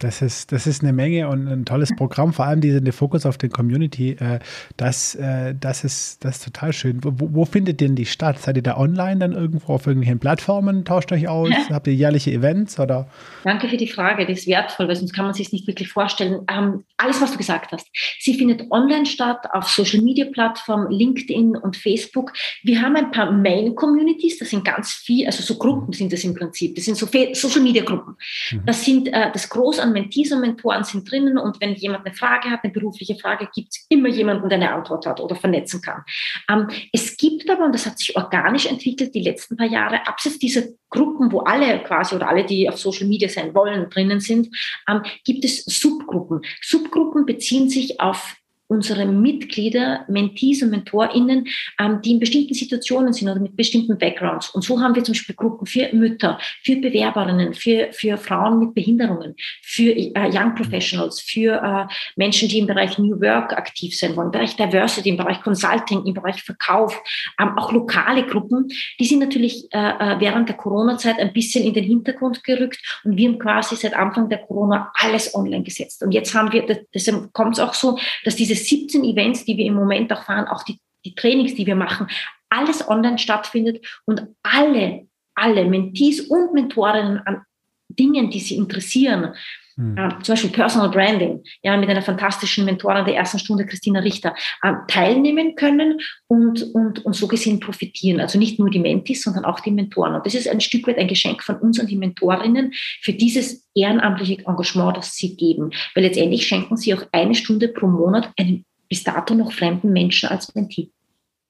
Das 0.00 0.22
ist, 0.22 0.50
das 0.50 0.66
ist 0.66 0.82
eine 0.82 0.92
Menge 0.92 1.28
und 1.28 1.46
ein 1.46 1.64
tolles 1.64 1.94
Programm, 1.94 2.32
vor 2.32 2.46
allem 2.46 2.60
diese 2.60 2.80
Fokus 2.92 3.24
auf 3.26 3.38
die 3.38 3.48
Community. 3.48 4.12
Äh, 4.12 4.40
das, 4.76 5.14
äh, 5.14 5.54
das, 5.58 5.84
ist, 5.84 6.24
das 6.24 6.36
ist 6.36 6.44
total 6.44 6.72
schön. 6.72 6.98
Wo, 7.04 7.12
wo, 7.16 7.44
findet 7.44 7.80
denn 7.80 7.94
die 7.94 8.06
statt? 8.06 8.40
Seid 8.40 8.56
ihr 8.56 8.62
da 8.62 8.76
online 8.76 9.20
dann 9.20 9.32
irgendwo 9.32 9.74
auf 9.74 9.86
irgendwelchen 9.86 10.18
Plattformen? 10.18 10.84
Tauscht 10.84 11.12
euch 11.12 11.28
aus? 11.28 11.48
Ja. 11.50 11.68
Habt 11.70 11.86
ihr 11.86 11.94
jährliche 11.94 12.32
Events? 12.32 12.78
Oder? 12.80 13.08
Danke 13.44 13.68
für 13.68 13.76
die 13.76 13.86
Frage, 13.86 14.26
das 14.26 14.40
ist 14.40 14.46
wertvoll, 14.48 14.88
weil 14.88 14.96
sonst 14.96 15.12
kann 15.12 15.26
man 15.26 15.34
sich 15.34 15.52
nicht 15.52 15.66
wirklich 15.68 15.88
vorstellen. 15.88 16.40
Ähm, 16.50 16.84
alles, 16.96 17.20
was 17.20 17.30
du 17.30 17.38
gesagt 17.38 17.70
hast. 17.70 17.86
Sie 18.18 18.34
findet 18.34 18.70
online 18.72 19.06
statt, 19.06 19.46
auf 19.52 19.68
Social 19.68 20.00
Media 20.00 20.24
Plattformen, 20.24 20.90
LinkedIn 20.90 21.56
und 21.56 21.76
Facebook. 21.76 22.32
Wir 22.64 22.82
haben 22.82 22.96
ein 22.96 23.12
paar 23.12 23.30
Main 23.30 23.76
Communities, 23.76 24.38
das 24.38 24.50
sind 24.50 24.64
ganz 24.64 24.92
viele, 24.92 25.26
also 25.26 25.42
so 25.42 25.56
Gruppen 25.56 25.92
sind 25.92 26.12
das 26.12 26.24
im 26.24 26.34
Prinzip. 26.34 26.74
Das 26.74 26.84
sind 26.84 26.96
so 26.96 27.06
Social 27.06 27.60
Media 27.60 27.84
Gruppen. 27.84 28.16
Mhm. 28.50 28.62
Das 28.66 28.84
sind 28.84 29.08
äh, 29.08 29.30
das 29.32 29.48
große 29.48 29.83
an 29.84 29.92
Mentees 29.92 30.32
und 30.32 30.40
Mentoren 30.40 30.82
sind 30.82 31.10
drinnen 31.10 31.38
und 31.38 31.60
wenn 31.60 31.74
jemand 31.74 32.06
eine 32.06 32.14
Frage 32.14 32.50
hat, 32.50 32.64
eine 32.64 32.72
berufliche 32.72 33.14
Frage, 33.16 33.48
gibt 33.54 33.68
es 33.70 33.86
immer 33.88 34.08
jemanden, 34.08 34.48
der 34.48 34.58
eine 34.58 34.72
Antwort 34.72 35.06
hat 35.06 35.20
oder 35.20 35.36
vernetzen 35.36 35.80
kann. 35.80 36.02
Ähm, 36.50 36.68
es 36.92 37.16
gibt 37.16 37.48
aber, 37.48 37.66
und 37.66 37.74
das 37.74 37.86
hat 37.86 37.98
sich 37.98 38.16
organisch 38.16 38.66
entwickelt 38.66 39.14
die 39.14 39.22
letzten 39.22 39.56
paar 39.56 39.66
Jahre, 39.66 40.06
abseits 40.06 40.38
dieser 40.38 40.62
Gruppen, 40.90 41.30
wo 41.30 41.40
alle 41.40 41.82
quasi 41.82 42.14
oder 42.14 42.28
alle, 42.28 42.44
die 42.44 42.68
auf 42.68 42.78
Social 42.78 43.06
Media 43.06 43.28
sein 43.28 43.54
wollen, 43.54 43.88
drinnen 43.90 44.20
sind, 44.20 44.48
ähm, 44.88 45.02
gibt 45.24 45.44
es 45.44 45.64
Subgruppen. 45.64 46.42
Subgruppen 46.62 47.26
beziehen 47.26 47.68
sich 47.68 48.00
auf 48.00 48.36
unsere 48.74 49.06
Mitglieder, 49.06 50.04
Mentees 50.08 50.62
und 50.62 50.70
MentorInnen, 50.70 51.46
ähm, 51.78 52.00
die 52.02 52.12
in 52.12 52.20
bestimmten 52.20 52.54
Situationen 52.54 53.12
sind 53.12 53.28
oder 53.28 53.40
mit 53.40 53.56
bestimmten 53.56 53.96
Backgrounds. 53.96 54.50
Und 54.50 54.62
so 54.62 54.80
haben 54.80 54.94
wir 54.94 55.04
zum 55.04 55.14
Beispiel 55.14 55.34
Gruppen 55.34 55.66
für 55.66 55.88
Mütter, 55.92 56.38
für 56.62 56.76
Bewerberinnen, 56.76 57.54
für, 57.54 57.88
für 57.92 58.16
Frauen 58.16 58.58
mit 58.58 58.74
Behinderungen, 58.74 59.34
für 59.62 59.90
äh, 59.90 60.30
Young 60.32 60.54
Professionals, 60.54 61.20
für 61.20 61.62
äh, 61.62 61.92
Menschen, 62.16 62.48
die 62.48 62.58
im 62.58 62.66
Bereich 62.66 62.98
New 62.98 63.20
Work 63.20 63.52
aktiv 63.52 63.96
sein 63.96 64.16
wollen, 64.16 64.28
im 64.28 64.32
Bereich 64.32 64.56
Diversity, 64.56 65.08
im 65.10 65.16
Bereich 65.16 65.40
Consulting, 65.42 66.04
im 66.04 66.14
Bereich 66.14 66.42
Verkauf, 66.42 67.00
ähm, 67.40 67.56
auch 67.56 67.72
lokale 67.72 68.26
Gruppen. 68.26 68.68
Die 68.98 69.04
sind 69.04 69.20
natürlich 69.20 69.68
äh, 69.72 69.78
äh 69.78 70.20
während 70.20 70.48
der 70.48 70.56
Corona-Zeit 70.56 71.18
ein 71.18 71.32
bisschen 71.32 71.64
in 71.64 71.74
den 71.74 71.84
Hintergrund 71.84 72.42
gerückt 72.44 72.78
und 73.04 73.16
wir 73.16 73.28
haben 73.28 73.38
quasi 73.38 73.76
seit 73.76 73.94
Anfang 73.94 74.28
der 74.28 74.38
Corona 74.38 74.90
alles 74.94 75.34
online 75.34 75.62
gesetzt. 75.62 76.02
Und 76.02 76.12
jetzt 76.12 76.34
haben 76.34 76.52
wir, 76.52 76.86
deshalb 76.94 77.32
kommt 77.32 77.54
es 77.54 77.60
auch 77.60 77.74
so, 77.74 77.98
dass 78.24 78.36
diese 78.36 78.54
17 78.68 79.04
Events, 79.04 79.44
die 79.44 79.56
wir 79.56 79.66
im 79.66 79.74
Moment 79.74 80.12
auch 80.12 80.24
fahren, 80.24 80.46
auch 80.46 80.62
die, 80.62 80.78
die 81.04 81.14
Trainings, 81.14 81.54
die 81.54 81.66
wir 81.66 81.76
machen, 81.76 82.08
alles 82.48 82.88
online 82.88 83.18
stattfindet 83.18 83.84
und 84.04 84.26
alle, 84.42 85.06
alle 85.34 85.64
Mentees 85.64 86.20
und 86.20 86.52
Mentorinnen 86.52 87.18
an 87.26 87.42
Dingen, 87.88 88.30
die 88.30 88.40
sie 88.40 88.56
interessieren, 88.56 89.34
hm. 89.76 89.96
äh, 89.96 90.08
zum 90.22 90.34
Beispiel 90.34 90.50
Personal 90.50 90.90
Branding, 90.90 91.42
ja, 91.62 91.76
mit 91.76 91.88
einer 91.88 92.02
fantastischen 92.02 92.64
Mentorin 92.64 93.04
der 93.04 93.16
ersten 93.16 93.38
Stunde, 93.38 93.66
Christina 93.66 94.00
Richter, 94.00 94.34
äh, 94.62 94.72
teilnehmen 94.88 95.54
können 95.56 96.00
und, 96.26 96.62
und, 96.74 97.04
und 97.04 97.14
so 97.14 97.26
gesehen 97.26 97.60
profitieren. 97.60 98.20
Also 98.20 98.38
nicht 98.38 98.58
nur 98.58 98.70
die 98.70 98.78
Mentis, 98.78 99.22
sondern 99.22 99.44
auch 99.44 99.60
die 99.60 99.70
Mentoren. 99.70 100.14
Und 100.14 100.26
das 100.26 100.34
ist 100.34 100.48
ein 100.48 100.60
Stück 100.60 100.86
weit 100.86 100.98
ein 100.98 101.08
Geschenk 101.08 101.42
von 101.42 101.56
uns 101.56 101.78
und 101.80 101.90
die 101.90 101.96
Mentorinnen 101.96 102.72
für 103.02 103.12
dieses 103.12 103.68
ehrenamtliche 103.74 104.38
Engagement, 104.46 104.96
das 104.96 105.14
sie 105.14 105.36
geben. 105.36 105.70
Weil 105.94 106.04
letztendlich 106.04 106.46
schenken 106.46 106.76
sie 106.76 106.94
auch 106.94 107.04
eine 107.12 107.34
Stunde 107.34 107.68
pro 107.68 107.86
Monat 107.86 108.30
einem 108.38 108.64
bis 108.88 109.02
dato 109.02 109.34
noch 109.34 109.52
fremden 109.52 109.92
Menschen 109.92 110.28
als 110.28 110.54
Mentee. 110.54 110.90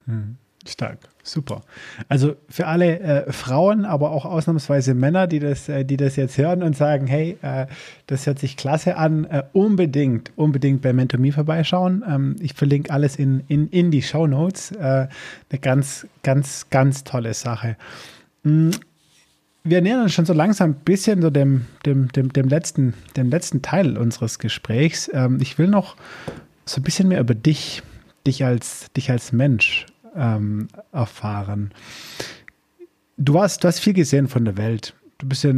Hm. 0.07 0.37
Stark, 0.67 0.99
super. 1.25 1.63
Also 2.09 2.37
für 2.49 2.67
alle 2.67 3.01
äh, 3.01 3.33
Frauen, 3.33 3.85
aber 3.85 4.13
auch 4.13 4.25
ausnahmsweise 4.25 4.95
Männer, 4.95 5.27
die 5.27 5.41
das, 5.41 5.69
äh, 5.69 5.85
die 5.85 5.97
das 5.97 6.17
jetzt 6.17 6.39
hören 6.39 6.63
und 6.63 6.77
sagen, 6.77 7.07
hey, 7.07 7.39
äh, 7.43 7.67
das 8.07 8.27
hört 8.27 8.39
sich 8.39 8.57
klasse 8.57 8.97
an, 8.97 9.25
äh, 9.25 9.43
unbedingt, 9.53 10.31
unbedingt 10.37 10.83
bei 10.83 10.93
Mentor.me 10.93 11.33
vorbeischauen. 11.33 12.05
Ähm, 12.07 12.37
ich 12.41 12.55
verlinke 12.55 12.93
alles 12.93 13.17
in, 13.17 13.43
in, 13.49 13.69
in 13.69 13.91
die 13.91 14.03
Show 14.03 14.27
Notes. 14.27 14.71
Äh, 14.73 15.09
eine 15.51 15.61
ganz, 15.61 16.07
ganz, 16.23 16.69
ganz 16.71 17.05
tolle 17.05 17.35
Sache. 17.35 17.77
Mhm. 18.43 18.73
Wir 19.67 19.81
nähern 19.81 20.03
uns 20.03 20.13
schon 20.13 20.27
so 20.27 20.35
langsam 20.35 20.73
ein 20.73 20.75
bisschen 20.85 21.23
so 21.23 21.31
dem, 21.31 21.65
dem, 21.87 22.13
dem, 22.13 22.31
dem, 22.31 22.49
letzten, 22.49 22.93
dem 23.17 23.31
letzten 23.31 23.63
Teil 23.63 23.97
unseres 23.97 24.39
Gesprächs. 24.39 25.11
Ähm, 25.15 25.39
ich 25.41 25.59
will 25.59 25.69
noch 25.69 25.97
so 26.67 26.81
ein 26.81 26.85
bisschen 26.85 27.09
mehr 27.09 27.21
über 27.21 27.35
dich, 27.35 27.83
dich 28.27 28.45
als, 28.45 28.93
dich 28.95 29.11
als 29.11 29.33
Mensch 29.33 29.87
ähm, 30.15 30.69
erfahren. 30.93 31.73
Du 33.17 33.41
hast, 33.41 33.63
du 33.63 33.69
hast 33.69 33.79
viel 33.79 33.93
gesehen 33.93 34.29
von 34.29 34.45
der 34.45 34.57
Welt. 34.57 34.95
Du 35.19 35.29
bist 35.29 35.45
ja 35.45 35.53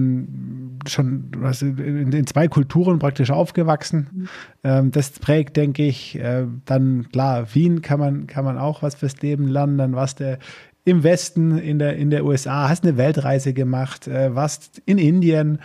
schon 0.86 1.30
du 1.30 1.42
hast 1.42 1.62
in, 1.62 2.12
in, 2.12 2.26
zwei 2.26 2.46
Kulturen 2.46 2.98
praktisch 2.98 3.30
aufgewachsen. 3.30 4.08
Mhm. 4.12 4.28
Ähm, 4.64 4.90
das 4.90 5.10
prägt, 5.12 5.56
denke 5.56 5.84
ich, 5.84 6.18
äh, 6.18 6.46
dann 6.66 7.08
klar, 7.10 7.54
Wien 7.54 7.80
kann 7.82 7.98
man, 7.98 8.26
kann 8.26 8.44
man 8.44 8.58
auch 8.58 8.82
was 8.82 8.94
fürs 8.96 9.20
Leben 9.22 9.48
lernen. 9.48 9.78
Dann 9.78 9.94
warst 9.94 10.20
du 10.20 10.38
im 10.84 11.02
Westen, 11.02 11.58
in 11.58 11.78
der, 11.78 11.96
in 11.96 12.10
der 12.10 12.24
USA, 12.24 12.68
hast 12.68 12.84
eine 12.84 12.96
Weltreise 12.96 13.52
gemacht, 13.52 14.06
äh, 14.06 14.34
warst 14.34 14.82
in 14.84 14.98
Indien. 14.98 15.58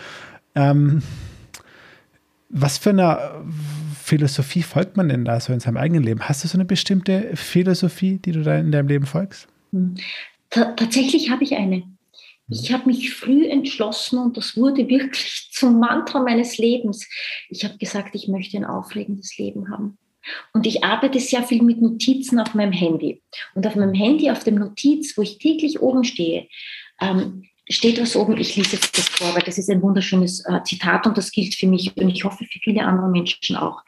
Ähm, 0.55 1.03
was 2.49 2.77
für 2.77 2.89
eine 2.89 3.19
Philosophie 4.11 4.61
folgt 4.61 4.97
man 4.97 5.07
denn 5.07 5.23
da 5.23 5.39
so 5.39 5.53
in 5.53 5.61
seinem 5.61 5.77
eigenen 5.77 6.03
Leben? 6.03 6.27
Hast 6.27 6.43
du 6.43 6.47
so 6.49 6.57
eine 6.57 6.65
bestimmte 6.65 7.33
Philosophie, 7.33 8.17
die 8.17 8.33
du 8.33 8.43
da 8.43 8.57
in 8.57 8.69
deinem 8.69 8.89
Leben 8.89 9.05
folgst? 9.05 9.47
Hm. 9.71 9.95
tatsächlich 10.49 11.29
habe 11.29 11.45
ich 11.45 11.55
eine. 11.55 11.83
Ich 12.49 12.73
habe 12.73 12.87
mich 12.87 13.13
früh 13.13 13.47
entschlossen 13.47 14.19
und 14.19 14.35
das 14.35 14.57
wurde 14.57 14.89
wirklich 14.89 15.47
zum 15.53 15.79
Mantra 15.79 16.19
meines 16.19 16.57
Lebens. 16.57 17.07
Ich 17.47 17.63
habe 17.63 17.77
gesagt, 17.77 18.13
ich 18.13 18.27
möchte 18.27 18.57
ein 18.57 18.65
aufregendes 18.65 19.37
Leben 19.37 19.69
haben. 19.69 19.97
Und 20.51 20.67
ich 20.67 20.83
arbeite 20.83 21.21
sehr 21.21 21.43
viel 21.43 21.63
mit 21.63 21.81
Notizen 21.81 22.37
auf 22.37 22.53
meinem 22.53 22.73
Handy. 22.73 23.23
Und 23.55 23.65
auf 23.65 23.77
meinem 23.77 23.93
Handy, 23.93 24.29
auf 24.29 24.43
dem 24.43 24.55
Notiz, 24.55 25.17
wo 25.17 25.21
ich 25.21 25.37
täglich 25.37 25.81
oben 25.81 26.03
stehe, 26.03 26.49
ähm, 26.99 27.45
steht 27.69 28.01
was 28.01 28.15
oben, 28.15 28.37
ich 28.37 28.55
lese 28.55 28.75
jetzt 28.75 28.97
das 28.97 29.07
vor, 29.09 29.33
weil 29.35 29.43
das 29.43 29.57
ist 29.57 29.69
ein 29.69 29.81
wunderschönes 29.81 30.43
äh, 30.45 30.63
Zitat 30.63 31.07
und 31.07 31.17
das 31.17 31.31
gilt 31.31 31.55
für 31.55 31.67
mich 31.67 31.95
und 31.95 32.09
ich 32.09 32.23
hoffe 32.23 32.45
für 32.45 32.59
viele 32.59 32.83
andere 32.83 33.09
Menschen 33.09 33.55
auch. 33.55 33.81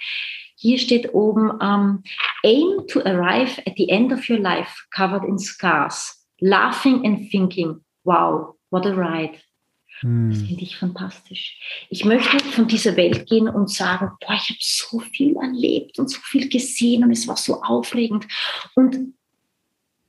Hier 0.55 0.77
steht 0.77 1.13
oben, 1.13 1.49
um, 1.51 2.03
aim 2.43 2.87
to 2.87 3.01
arrive 3.01 3.61
at 3.65 3.73
the 3.75 3.89
end 3.89 4.13
of 4.13 4.29
your 4.29 4.39
life 4.39 4.71
covered 4.95 5.23
in 5.25 5.37
scars, 5.37 6.25
laughing 6.39 7.05
and 7.05 7.29
thinking, 7.29 7.83
wow, 8.05 8.55
what 8.69 8.85
a 8.85 8.93
ride. 8.93 9.37
Hm. 9.99 10.29
Das 10.29 10.41
finde 10.41 10.63
ich 10.63 10.77
fantastisch. 10.77 11.59
Ich 11.89 12.05
möchte 12.05 12.39
von 12.39 12.67
dieser 12.67 12.95
Welt 12.95 13.25
gehen 13.27 13.47
und 13.47 13.69
sagen, 13.69 14.11
boah, 14.19 14.33
ich 14.35 14.49
habe 14.49 14.59
so 14.59 14.99
viel 14.99 15.35
erlebt 15.35 15.99
und 15.99 16.09
so 16.09 16.19
viel 16.21 16.49
gesehen 16.49 17.03
und 17.03 17.11
es 17.11 17.27
war 17.27 17.37
so 17.37 17.61
aufregend. 17.61 18.27
Und 18.75 19.13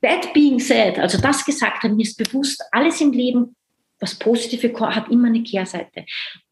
that 0.05 0.33
being 0.33 0.61
said, 0.61 0.99
also 0.99 1.19
das 1.19 1.45
gesagt 1.45 1.83
haben, 1.83 1.97
mir 1.97 2.03
ist 2.03 2.17
bewusst, 2.17 2.63
alles 2.71 3.01
im 3.01 3.13
Leben 3.13 3.57
das 3.99 4.15
Positive 4.15 4.73
hat 4.95 5.09
immer 5.09 5.29
eine 5.29 5.43
Kehrseite. 5.43 6.05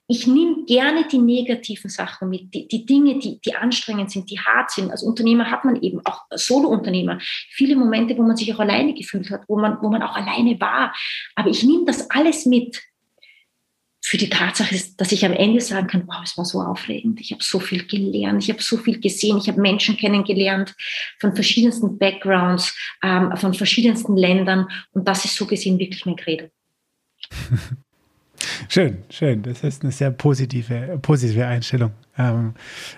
Ich 0.08 0.26
nehme 0.26 0.64
gerne 0.66 1.06
die 1.06 1.18
negativen 1.18 1.88
Sachen 1.88 2.28
mit, 2.28 2.52
die, 2.52 2.66
die 2.66 2.84
Dinge, 2.84 3.18
die, 3.18 3.40
die 3.40 3.54
anstrengend 3.54 4.10
sind, 4.10 4.30
die 4.30 4.38
hart 4.38 4.70
sind. 4.70 4.90
Als 4.90 5.02
Unternehmer 5.02 5.50
hat 5.50 5.64
man 5.64 5.80
eben 5.80 6.04
auch 6.04 6.22
Solo-Unternehmer 6.30 7.18
viele 7.50 7.76
Momente, 7.76 8.16
wo 8.16 8.22
man 8.22 8.36
sich 8.36 8.52
auch 8.52 8.58
alleine 8.58 8.94
gefühlt 8.94 9.30
hat, 9.30 9.42
wo 9.48 9.58
man, 9.58 9.78
wo 9.80 9.88
man 9.88 10.02
auch 10.02 10.14
alleine 10.14 10.60
war. 10.60 10.94
Aber 11.34 11.50
ich 11.50 11.62
nehme 11.62 11.84
das 11.84 12.10
alles 12.10 12.46
mit 12.46 12.82
für 14.12 14.18
die 14.18 14.28
Tatsache, 14.28 14.78
dass 14.98 15.10
ich 15.10 15.24
am 15.24 15.32
Ende 15.32 15.62
sagen 15.62 15.86
kann, 15.86 16.02
wow, 16.06 16.18
es 16.22 16.36
war 16.36 16.44
so 16.44 16.60
aufregend. 16.60 17.18
Ich 17.18 17.32
habe 17.32 17.42
so 17.42 17.58
viel 17.58 17.86
gelernt, 17.86 18.44
ich 18.44 18.50
habe 18.50 18.60
so 18.62 18.76
viel 18.76 19.00
gesehen, 19.00 19.38
ich 19.38 19.48
habe 19.48 19.58
Menschen 19.58 19.96
kennengelernt 19.96 20.74
von 21.18 21.34
verschiedensten 21.34 21.96
Backgrounds, 21.96 22.76
ähm, 23.02 23.34
von 23.38 23.54
verschiedensten 23.54 24.14
Ländern. 24.14 24.68
Und 24.90 25.08
das 25.08 25.24
ist 25.24 25.34
so 25.34 25.46
gesehen 25.46 25.78
wirklich 25.78 26.04
mein 26.04 26.16
Credo. 26.16 26.44
Schön, 28.68 28.98
schön. 29.08 29.42
Das 29.44 29.62
ist 29.62 29.82
eine 29.82 29.92
sehr 29.92 30.10
positive, 30.10 30.98
positive 31.00 31.46
Einstellung 31.46 31.92
ähm, 32.18 32.54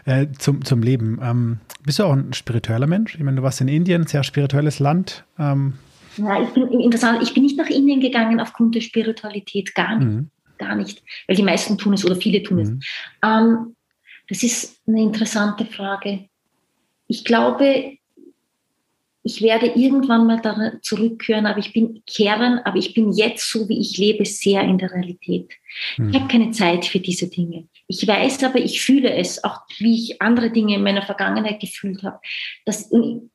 äh, 0.07 0.27
zum, 0.39 0.65
zum 0.65 0.83
Leben. 0.83 1.21
Ähm, 1.23 1.59
bist 1.85 1.99
du 1.99 2.05
auch 2.05 2.13
ein 2.13 2.33
spiritueller 2.33 2.87
Mensch? 2.87 3.15
Ich 3.15 3.21
meine, 3.21 3.37
du 3.37 3.43
warst 3.43 3.61
in 3.61 3.69
Indien, 3.69 4.07
sehr 4.07 4.25
spirituelles 4.25 4.79
Land. 4.79 5.25
Ähm. 5.39 5.75
Ja, 6.17 6.43
ich 6.43 6.49
bin 6.51 6.69
interessant. 6.81 7.23
Ich 7.23 7.35
bin 7.35 7.43
nicht 7.43 7.59
nach 7.59 7.69
Indien 7.69 8.01
gegangen 8.01 8.41
aufgrund 8.41 8.75
der 8.75 8.81
Spiritualität, 8.81 9.75
gar 9.75 9.99
nicht. 9.99 10.09
Mhm. 10.09 10.31
Gar 10.65 10.77
nicht. 10.77 11.03
Weil 11.27 11.37
die 11.37 11.43
meisten 11.43 11.79
tun 11.79 11.95
es 11.95 12.05
oder 12.05 12.17
viele 12.17 12.43
tun 12.43 12.59
es. 12.59 12.71
Mhm. 12.71 12.81
Ähm, 13.23 13.77
das 14.29 14.43
ist 14.43 14.81
eine 14.87 15.03
interessante 15.03 15.67
Frage. 15.67 16.29
Ich 17.07 17.25
glaube, 17.25 17.99
ich 19.27 19.41
werde 19.41 19.67
irgendwann 19.67 20.27
mal 20.27 20.41
daran 20.41 20.79
zurückkehren, 20.83 21.47
aber 21.47 21.59
ich 21.59 21.73
bin 21.73 22.03
kehren, 22.07 22.61
aber 22.65 22.77
ich 22.77 22.93
bin 22.93 23.11
jetzt 23.11 23.51
so, 23.51 23.69
wie 23.71 23.81
ich 23.81 23.97
lebe, 23.97 24.27
sehr 24.27 24.63
in 24.63 24.77
der 24.77 24.93
Realität. 24.93 25.51
Mhm. 25.97 26.11
Ich 26.11 26.15
habe 26.17 26.29
keine 26.29 26.51
Zeit 26.51 26.85
für 26.85 27.01
diese 27.01 27.29
Dinge. 27.29 27.67
Ich 27.87 28.07
weiß 28.07 28.45
aber, 28.45 28.59
ich 28.59 28.83
fühle 28.83 29.15
es, 29.15 29.43
auch 29.43 29.61
wie 29.79 29.95
ich 29.95 30.23
andere 30.23 30.51
Dinge 30.51 30.75
in 30.75 30.83
meiner 30.83 31.03
Vergangenheit 31.03 31.59
gefühlt 31.59 32.03
habe, 32.03 32.21
dass, 32.67 32.91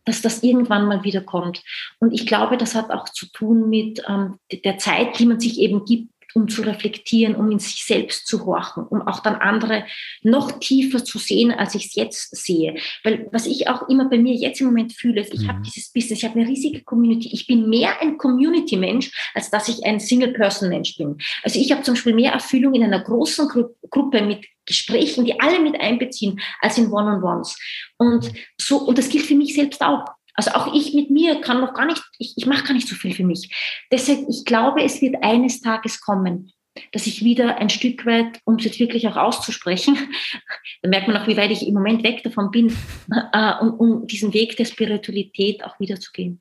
dass 0.05 0.21
das 0.21 0.43
irgendwann 0.43 0.85
mal 0.85 1.03
wieder 1.03 1.21
kommt. 1.21 1.63
Und 1.99 2.13
ich 2.13 2.27
glaube, 2.27 2.57
das 2.57 2.75
hat 2.75 2.91
auch 2.91 3.09
zu 3.09 3.25
tun 3.31 3.69
mit 3.69 4.03
ähm, 4.07 4.37
der 4.63 4.77
Zeit, 4.77 5.17
die 5.17 5.25
man 5.25 5.39
sich 5.39 5.59
eben 5.59 5.85
gibt, 5.85 6.11
um 6.33 6.47
zu 6.47 6.61
reflektieren, 6.61 7.35
um 7.35 7.51
in 7.51 7.59
sich 7.59 7.85
selbst 7.85 8.27
zu 8.27 8.45
horchen, 8.45 8.83
um 8.83 9.01
auch 9.07 9.19
dann 9.19 9.35
andere 9.35 9.85
noch 10.21 10.59
tiefer 10.59 11.03
zu 11.03 11.17
sehen, 11.17 11.51
als 11.51 11.75
ich 11.75 11.87
es 11.87 11.95
jetzt 11.95 12.35
sehe. 12.35 12.75
Weil 13.03 13.27
was 13.31 13.45
ich 13.45 13.67
auch 13.67 13.87
immer 13.89 14.09
bei 14.09 14.17
mir 14.17 14.33
jetzt 14.33 14.61
im 14.61 14.67
Moment 14.67 14.93
fühle, 14.93 15.21
ist, 15.21 15.33
ich 15.33 15.41
mhm. 15.41 15.47
habe 15.49 15.61
dieses 15.61 15.91
Business, 15.91 16.19
ich 16.19 16.25
habe 16.25 16.39
eine 16.39 16.49
riesige 16.49 16.83
Community. 16.83 17.29
Ich 17.31 17.47
bin 17.47 17.69
mehr 17.69 18.01
ein 18.01 18.17
Community-Mensch, 18.17 19.11
als 19.33 19.49
dass 19.49 19.67
ich 19.67 19.83
ein 19.85 19.99
Single-Person-Mensch 19.99 20.97
bin. 20.97 21.17
Also 21.43 21.59
ich 21.59 21.71
habe 21.71 21.83
zum 21.83 21.95
Beispiel 21.95 22.13
mehr 22.13 22.33
Erfüllung 22.33 22.73
in 22.73 22.83
einer 22.83 23.03
großen 23.03 23.47
Gru 23.47 23.69
Gruppe 23.89 24.21
mit 24.21 24.45
Gesprächen, 24.65 25.25
die 25.25 25.39
alle 25.39 25.59
mit 25.59 25.79
einbeziehen, 25.81 26.39
als 26.61 26.77
in 26.77 26.91
One-on-Ones. 26.91 27.57
Und 27.97 28.31
so, 28.55 28.77
und 28.77 28.97
das 28.99 29.09
gilt 29.09 29.25
für 29.25 29.35
mich 29.35 29.55
selbst 29.55 29.81
auch. 29.81 30.05
Also 30.33 30.51
auch 30.51 30.73
ich 30.73 30.93
mit 30.93 31.09
mir 31.09 31.41
kann 31.41 31.61
noch 31.61 31.73
gar 31.73 31.85
nicht, 31.85 32.03
ich, 32.17 32.33
ich 32.37 32.45
mache 32.45 32.63
gar 32.63 32.73
nicht 32.73 32.87
so 32.87 32.95
viel 32.95 33.13
für 33.13 33.23
mich. 33.23 33.53
Deshalb, 33.91 34.19
ich 34.29 34.45
glaube, 34.45 34.83
es 34.83 35.01
wird 35.01 35.23
eines 35.23 35.61
Tages 35.61 36.01
kommen. 36.01 36.51
dass 36.93 37.07
ich 37.07 37.23
wieder 37.23 37.57
ein 37.57 37.69
Stück 37.69 38.05
weit, 38.05 38.39
um 38.45 38.55
es 38.55 38.63
jetzt 38.63 38.79
wirklich 38.79 39.07
auch 39.07 39.17
auszusprechen, 39.17 39.97
da 40.81 40.89
merkt 40.89 41.07
man 41.07 41.17
auch, 41.17 41.27
wie 41.27 41.35
weit 41.35 41.51
ich 41.51 41.67
im 41.67 41.73
Moment 41.73 42.03
weg 42.03 42.23
davon 42.23 42.51
bin, 42.51 42.73
äh, 43.33 43.53
um, 43.59 43.73
um 43.73 44.07
diesen 44.07 44.33
Weg 44.33 44.55
der 44.55 44.65
Spiritualität 44.65 45.63
auch 45.65 45.79
wieder 45.79 45.99
zu 45.99 46.11
gehen. 46.11 46.39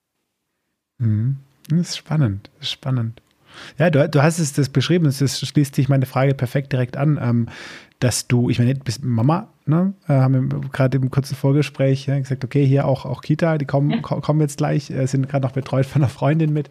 Mhm. 0.98 1.38
Das 1.70 1.90
ist 1.90 1.96
spannend, 1.98 2.50
das 2.58 2.68
ist 2.68 2.72
spannend. 2.72 3.20
Ja, 3.78 3.90
du, 3.90 4.08
du 4.08 4.22
hast 4.22 4.38
es 4.38 4.52
das 4.52 4.68
beschrieben, 4.68 5.04
das 5.04 5.40
schließt 5.40 5.74
sich 5.74 5.88
meine 5.88 6.06
Frage 6.06 6.34
perfekt 6.34 6.72
direkt 6.72 6.96
an, 6.96 7.18
ähm, 7.20 7.48
dass 7.98 8.28
du, 8.28 8.50
ich 8.50 8.58
meine, 8.58 8.74
du 8.74 8.84
bist 8.84 9.02
Mama, 9.02 9.52
ne? 9.68 9.94
Äh, 10.08 10.14
haben 10.14 10.50
wir 10.50 10.60
gerade 10.70 10.98
im 10.98 11.10
kurzen 11.10 11.34
Vorgespräch 11.34 12.06
ja, 12.06 12.18
gesagt, 12.18 12.44
okay, 12.44 12.66
hier 12.66 12.86
auch, 12.86 13.04
auch 13.04 13.20
Kita, 13.20 13.58
die 13.58 13.64
kommen, 13.64 13.90
ja. 13.90 14.00
kommen 14.00 14.40
jetzt 14.40 14.58
gleich, 14.58 14.90
äh, 14.90 15.06
sind 15.06 15.28
gerade 15.28 15.46
noch 15.46 15.52
betreut 15.52 15.86
von 15.86 16.02
einer 16.02 16.08
Freundin 16.08 16.52
mit. 16.52 16.70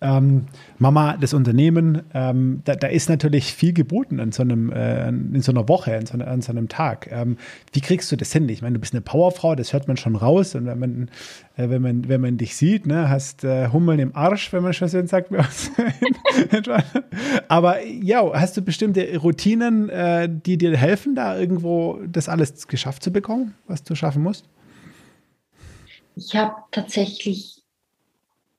Ähm, 0.00 0.46
Mama, 0.78 1.16
das 1.20 1.34
Unternehmen, 1.34 2.02
ähm, 2.14 2.62
da, 2.64 2.74
da, 2.76 2.88
ist 2.88 3.08
natürlich 3.08 3.52
viel 3.52 3.72
geboten 3.72 4.20
an 4.20 4.32
so 4.32 4.42
einem, 4.42 4.70
äh, 4.70 5.08
in 5.08 5.42
so 5.42 5.52
einer 5.52 5.68
Woche, 5.68 5.96
an 5.96 6.06
so, 6.06 6.18
an 6.18 6.42
so 6.42 6.52
einem 6.52 6.68
Tag. 6.68 7.08
Ähm, 7.10 7.36
wie 7.72 7.80
kriegst 7.80 8.10
du 8.12 8.16
das 8.16 8.32
hin? 8.32 8.48
Ich 8.48 8.62
meine, 8.62 8.74
du 8.74 8.80
bist 8.80 8.94
eine 8.94 9.00
Powerfrau, 9.00 9.54
das 9.54 9.72
hört 9.72 9.88
man 9.88 9.96
schon 9.96 10.16
raus. 10.16 10.54
Und 10.54 10.66
wenn 10.66 10.78
man, 10.78 11.10
äh, 11.56 11.68
wenn 11.68 11.82
man, 11.82 12.08
wenn 12.08 12.20
man 12.20 12.36
dich 12.36 12.56
sieht, 12.56 12.86
ne, 12.86 13.08
hast 13.08 13.44
äh, 13.44 13.68
Hummeln 13.68 13.98
im 13.98 14.14
Arsch, 14.14 14.52
wenn 14.52 14.62
man 14.62 14.72
schon 14.72 14.88
so 14.88 15.04
sagt. 15.06 15.30
Aber 17.48 17.84
ja, 17.84 18.32
hast 18.32 18.56
du 18.56 18.62
bestimmte 18.62 19.16
Routinen, 19.18 19.88
äh, 19.88 20.28
die 20.30 20.58
dir 20.58 20.76
helfen, 20.76 21.14
da 21.14 21.38
irgendwo 21.38 22.00
das 22.06 22.28
alles 22.28 22.35
geschafft 22.68 23.02
zu 23.02 23.10
bekommen, 23.10 23.54
was 23.66 23.82
du 23.82 23.94
schaffen 23.94 24.22
musst? 24.22 24.48
Ich 26.16 26.34
habe 26.34 26.54
tatsächlich 26.70 27.56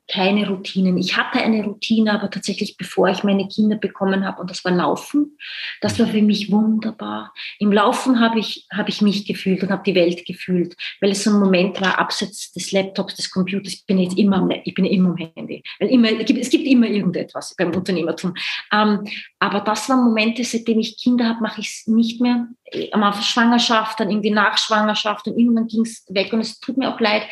keine 0.07 0.47
Routinen. 0.47 0.97
Ich 0.97 1.17
hatte 1.17 1.39
eine 1.39 1.63
Routine, 1.65 2.13
aber 2.13 2.29
tatsächlich 2.29 2.77
bevor 2.77 3.09
ich 3.09 3.23
meine 3.23 3.47
Kinder 3.47 3.75
bekommen 3.75 4.25
habe, 4.25 4.41
und 4.41 4.49
das 4.49 4.63
war 4.63 4.71
Laufen. 4.71 5.37
Das 5.81 5.99
war 5.99 6.07
für 6.07 6.21
mich 6.21 6.49
wunderbar. 6.49 7.33
Im 7.59 7.73
Laufen 7.73 8.21
habe 8.21 8.39
ich, 8.39 8.65
habe 8.71 8.89
ich 8.89 9.01
mich 9.01 9.25
gefühlt 9.25 9.63
und 9.63 9.69
habe 9.69 9.83
die 9.85 9.95
Welt 9.95 10.25
gefühlt, 10.25 10.75
weil 11.01 11.11
es 11.11 11.23
so 11.23 11.31
ein 11.31 11.39
Moment 11.39 11.81
war, 11.81 11.99
abseits 11.99 12.53
des 12.53 12.71
Laptops, 12.71 13.15
des 13.15 13.29
Computers, 13.29 13.73
ich 13.73 13.85
bin 13.85 13.99
jetzt 13.99 14.17
immer, 14.17 14.47
ich 14.63 14.73
bin 14.73 14.85
immer 14.85 15.09
am 15.09 15.17
Handy, 15.17 15.61
weil 15.79 15.89
immer, 15.89 16.09
es 16.09 16.49
gibt 16.49 16.65
immer 16.65 16.87
irgendetwas 16.87 17.53
beim 17.57 17.73
Unternehmertum. 17.73 18.33
Ähm, 18.71 19.05
aber 19.39 19.59
das 19.59 19.89
waren 19.89 20.05
Momente, 20.05 20.43
seitdem 20.45 20.79
ich 20.79 20.97
Kinder 20.97 21.27
habe, 21.27 21.41
mache 21.41 21.59
ich 21.59 21.67
es 21.67 21.87
nicht 21.87 22.21
mehr. 22.21 22.47
Am 22.91 23.03
Anfang 23.03 23.23
Schwangerschaft, 23.23 23.99
dann 23.99 24.09
irgendwie 24.09 24.31
nach 24.31 24.57
Schwangerschaft 24.57 25.27
und 25.27 25.37
irgendwann 25.37 25.67
ging 25.67 25.81
es 25.81 26.05
weg 26.09 26.33
und 26.33 26.41
es 26.41 26.59
tut 26.59 26.77
mir 26.77 26.93
auch 26.93 26.99
leid. 26.99 27.23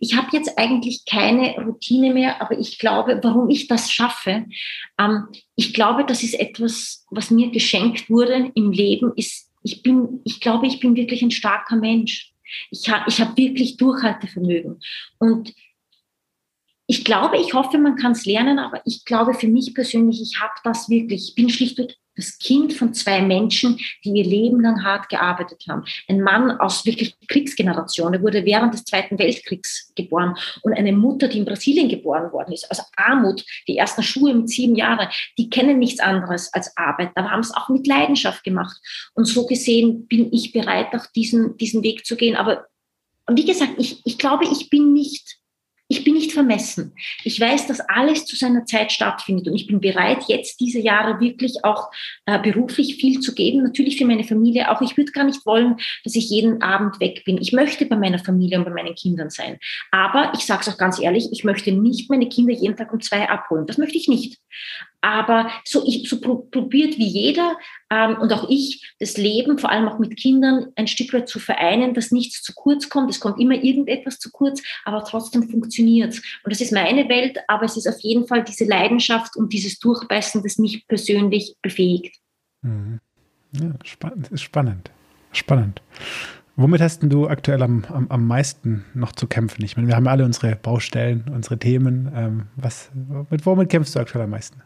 Ich 0.00 0.16
habe 0.16 0.28
jetzt 0.32 0.58
eigentlich 0.58 1.04
keine 1.04 1.54
Routine 1.64 2.12
mehr, 2.12 2.40
aber 2.42 2.58
ich 2.58 2.78
glaube, 2.78 3.20
warum 3.22 3.50
ich 3.50 3.68
das 3.68 3.92
schaffe, 3.92 4.46
ähm, 4.98 5.28
ich 5.54 5.74
glaube, 5.74 6.04
das 6.04 6.22
ist 6.22 6.34
etwas, 6.34 7.06
was 7.10 7.30
mir 7.30 7.50
geschenkt 7.50 8.10
wurde 8.10 8.50
im 8.54 8.72
Leben, 8.72 9.12
ist, 9.14 9.50
ich 9.62 9.82
bin, 9.82 10.20
ich 10.24 10.40
glaube, 10.40 10.66
ich 10.66 10.80
bin 10.80 10.96
wirklich 10.96 11.22
ein 11.22 11.30
starker 11.30 11.76
Mensch. 11.76 12.32
Ich 12.70 12.90
habe 12.90 13.04
ich 13.08 13.20
hab 13.20 13.36
wirklich 13.36 13.76
Durchhaltevermögen. 13.76 14.80
Und 15.18 15.54
ich 16.90 17.04
glaube, 17.04 17.38
ich 17.38 17.54
hoffe, 17.54 17.78
man 17.78 17.94
kann 17.94 18.12
es 18.12 18.26
lernen, 18.26 18.58
aber 18.58 18.82
ich 18.84 19.04
glaube 19.04 19.34
für 19.34 19.46
mich 19.46 19.72
persönlich, 19.74 20.20
ich 20.20 20.40
habe 20.40 20.54
das 20.64 20.88
wirklich. 20.88 21.28
Ich 21.28 21.34
bin 21.36 21.48
schlichtweg 21.48 21.96
das 22.20 22.38
Kind 22.38 22.72
von 22.72 22.94
zwei 22.94 23.22
Menschen, 23.22 23.78
die 24.04 24.10
ihr 24.10 24.24
Leben 24.24 24.60
lang 24.60 24.84
hart 24.84 25.08
gearbeitet 25.08 25.64
haben. 25.68 25.84
Ein 26.08 26.20
Mann 26.20 26.52
aus 26.52 26.84
wirklich 26.86 27.16
Kriegsgeneration, 27.28 28.12
der 28.12 28.22
wurde 28.22 28.44
während 28.44 28.74
des 28.74 28.84
Zweiten 28.84 29.18
Weltkriegs 29.18 29.92
geboren 29.96 30.36
und 30.62 30.74
eine 30.74 30.92
Mutter, 30.92 31.28
die 31.28 31.38
in 31.38 31.44
Brasilien 31.44 31.88
geboren 31.88 32.32
worden 32.32 32.52
ist, 32.52 32.70
also 32.70 32.82
Armut, 32.96 33.44
die 33.66 33.76
ersten 33.76 34.02
Schuhe 34.02 34.34
mit 34.34 34.48
sieben 34.48 34.74
Jahren, 34.74 35.08
die 35.38 35.50
kennen 35.50 35.78
nichts 35.78 36.00
anderes 36.00 36.52
als 36.52 36.76
Arbeit, 36.76 37.10
aber 37.14 37.30
haben 37.30 37.40
es 37.40 37.54
auch 37.54 37.68
mit 37.68 37.86
Leidenschaft 37.86 38.44
gemacht. 38.44 38.76
Und 39.14 39.24
so 39.24 39.46
gesehen 39.46 40.06
bin 40.06 40.32
ich 40.32 40.52
bereit, 40.52 40.88
auch 40.94 41.06
diesen, 41.14 41.56
diesen 41.56 41.82
Weg 41.82 42.04
zu 42.04 42.16
gehen. 42.16 42.36
Aber 42.36 42.66
wie 43.28 43.44
gesagt, 43.44 43.74
ich, 43.78 44.00
ich 44.04 44.18
glaube, 44.18 44.44
ich 44.44 44.70
bin 44.70 44.92
nicht 44.92 45.39
ich 45.90 46.04
bin 46.04 46.14
nicht 46.14 46.32
vermessen. 46.32 46.92
Ich 47.24 47.40
weiß, 47.40 47.66
dass 47.66 47.80
alles 47.80 48.24
zu 48.24 48.36
seiner 48.36 48.64
Zeit 48.64 48.92
stattfindet 48.92 49.48
und 49.48 49.56
ich 49.56 49.66
bin 49.66 49.80
bereit, 49.80 50.22
jetzt 50.28 50.60
diese 50.60 50.78
Jahre 50.78 51.18
wirklich 51.18 51.64
auch 51.64 51.90
äh, 52.26 52.38
beruflich 52.38 52.94
viel 52.94 53.18
zu 53.18 53.34
geben. 53.34 53.64
Natürlich 53.64 53.98
für 53.98 54.04
meine 54.04 54.22
Familie 54.22 54.70
auch. 54.70 54.80
Ich 54.82 54.96
würde 54.96 55.10
gar 55.10 55.24
nicht 55.24 55.44
wollen, 55.44 55.78
dass 56.04 56.14
ich 56.14 56.30
jeden 56.30 56.62
Abend 56.62 57.00
weg 57.00 57.24
bin. 57.24 57.38
Ich 57.38 57.52
möchte 57.52 57.86
bei 57.86 57.96
meiner 57.96 58.20
Familie 58.20 58.58
und 58.58 58.64
bei 58.66 58.70
meinen 58.70 58.94
Kindern 58.94 59.30
sein. 59.30 59.58
Aber 59.90 60.32
ich 60.32 60.46
sage 60.46 60.60
es 60.60 60.68
auch 60.68 60.78
ganz 60.78 61.00
ehrlich, 61.00 61.28
ich 61.32 61.42
möchte 61.42 61.72
nicht 61.72 62.08
meine 62.08 62.28
Kinder 62.28 62.52
jeden 62.52 62.76
Tag 62.76 62.92
um 62.92 63.00
zwei 63.00 63.28
abholen. 63.28 63.66
Das 63.66 63.76
möchte 63.76 63.98
ich 63.98 64.06
nicht. 64.06 64.38
Aber 65.02 65.50
so, 65.64 65.84
ich, 65.86 66.08
so 66.08 66.20
probiert 66.20 66.98
wie 66.98 67.06
jeder 67.06 67.56
ähm, 67.90 68.16
und 68.20 68.32
auch 68.32 68.48
ich, 68.48 68.94
das 68.98 69.16
Leben, 69.16 69.58
vor 69.58 69.70
allem 69.70 69.88
auch 69.88 69.98
mit 69.98 70.16
Kindern, 70.16 70.66
ein 70.76 70.86
Stück 70.86 71.12
weit 71.12 71.28
zu 71.28 71.38
vereinen, 71.38 71.94
dass 71.94 72.10
nichts 72.10 72.42
zu 72.42 72.52
kurz 72.54 72.88
kommt. 72.88 73.10
Es 73.10 73.20
kommt 73.20 73.40
immer 73.40 73.54
irgendetwas 73.54 74.18
zu 74.18 74.30
kurz, 74.30 74.62
aber 74.84 75.02
trotzdem 75.04 75.48
funktioniert 75.48 76.12
es. 76.12 76.18
Und 76.44 76.52
das 76.52 76.60
ist 76.60 76.72
meine 76.72 77.08
Welt, 77.08 77.38
aber 77.48 77.64
es 77.64 77.76
ist 77.76 77.88
auf 77.88 78.00
jeden 78.00 78.26
Fall 78.26 78.44
diese 78.44 78.64
Leidenschaft 78.64 79.36
und 79.36 79.52
dieses 79.52 79.78
Durchbeißen, 79.78 80.42
das 80.42 80.58
mich 80.58 80.86
persönlich 80.86 81.56
befähigt. 81.62 82.16
Mhm. 82.62 83.00
Ja, 83.52 83.72
spannend, 83.84 84.28
ist 84.28 84.42
spannend. 84.42 84.90
Spannend. 85.32 85.82
Womit 86.56 86.80
hast 86.82 87.02
du 87.02 87.26
aktuell 87.26 87.62
am, 87.62 87.84
am, 87.86 88.10
am 88.10 88.26
meisten 88.26 88.84
noch 88.94 89.12
zu 89.12 89.26
kämpfen? 89.26 89.64
Ich 89.64 89.76
meine, 89.76 89.88
wir 89.88 89.96
haben 89.96 90.06
alle 90.06 90.24
unsere 90.24 90.56
Baustellen, 90.56 91.24
unsere 91.32 91.58
Themen. 91.58 92.12
Ähm, 92.14 92.46
was, 92.56 92.90
mit 93.30 93.46
womit 93.46 93.70
kämpfst 93.70 93.94
du 93.94 94.00
aktuell 94.00 94.24
am 94.24 94.30
meisten? 94.30 94.60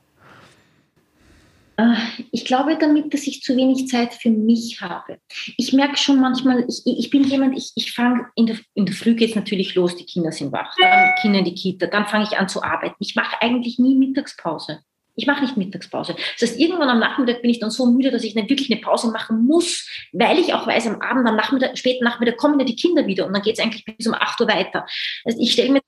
Äh, 1.76 1.94
ich 2.30 2.44
glaube 2.44 2.76
damit, 2.78 3.12
dass 3.12 3.26
ich 3.26 3.42
zu 3.42 3.56
wenig 3.56 3.88
Zeit 3.88 4.14
für 4.14 4.30
mich 4.30 4.80
habe. 4.80 5.18
Ich 5.56 5.72
merke 5.72 5.96
schon 5.96 6.20
manchmal, 6.20 6.66
ich, 6.68 6.82
ich 6.84 7.10
bin 7.10 7.24
jemand, 7.24 7.56
ich, 7.56 7.72
ich 7.74 7.92
fange 7.92 8.26
in 8.36 8.46
der, 8.46 8.56
in 8.74 8.86
der 8.86 8.94
Früh 8.94 9.14
geht 9.14 9.30
es 9.30 9.36
natürlich 9.36 9.74
los, 9.74 9.96
die 9.96 10.06
Kinder 10.06 10.32
sind 10.32 10.52
wach, 10.52 10.74
dann 10.80 11.14
Kinder 11.20 11.40
in 11.40 11.44
die 11.44 11.54
Kita, 11.54 11.86
dann 11.86 12.06
fange 12.06 12.24
ich 12.24 12.38
an 12.38 12.48
zu 12.48 12.62
arbeiten. 12.62 12.96
Ich 13.00 13.16
mache 13.16 13.40
eigentlich 13.40 13.78
nie 13.78 13.96
Mittagspause. 13.96 14.80
Ich 15.16 15.26
mache 15.26 15.42
nicht 15.42 15.56
Mittagspause. 15.56 16.16
Das 16.38 16.50
heißt, 16.50 16.60
irgendwann 16.60 16.88
am 16.88 16.98
Nachmittag 16.98 17.40
bin 17.40 17.50
ich 17.50 17.60
dann 17.60 17.70
so 17.70 17.86
müde, 17.86 18.10
dass 18.10 18.24
ich 18.24 18.34
nicht 18.34 18.50
wirklich 18.50 18.70
eine 18.70 18.80
Pause 18.80 19.12
machen 19.12 19.46
muss, 19.46 19.88
weil 20.12 20.38
ich 20.38 20.54
auch 20.54 20.66
weiß, 20.66 20.88
am 20.88 21.00
Abend, 21.00 21.28
am 21.28 21.36
Nachmittag, 21.36 21.78
späten 21.78 22.04
Nachmittag 22.04 22.36
kommen 22.36 22.58
ja 22.58 22.66
die 22.66 22.74
Kinder 22.74 23.06
wieder 23.06 23.26
und 23.26 23.32
dann 23.32 23.42
geht 23.42 23.56
es 23.56 23.64
eigentlich 23.64 23.84
bis 23.84 24.08
um 24.08 24.14
8 24.14 24.40
Uhr 24.40 24.48
weiter. 24.48 24.86
Also 25.24 25.38
ich 25.40 25.52
stelle 25.52 25.70
mir 25.70 25.80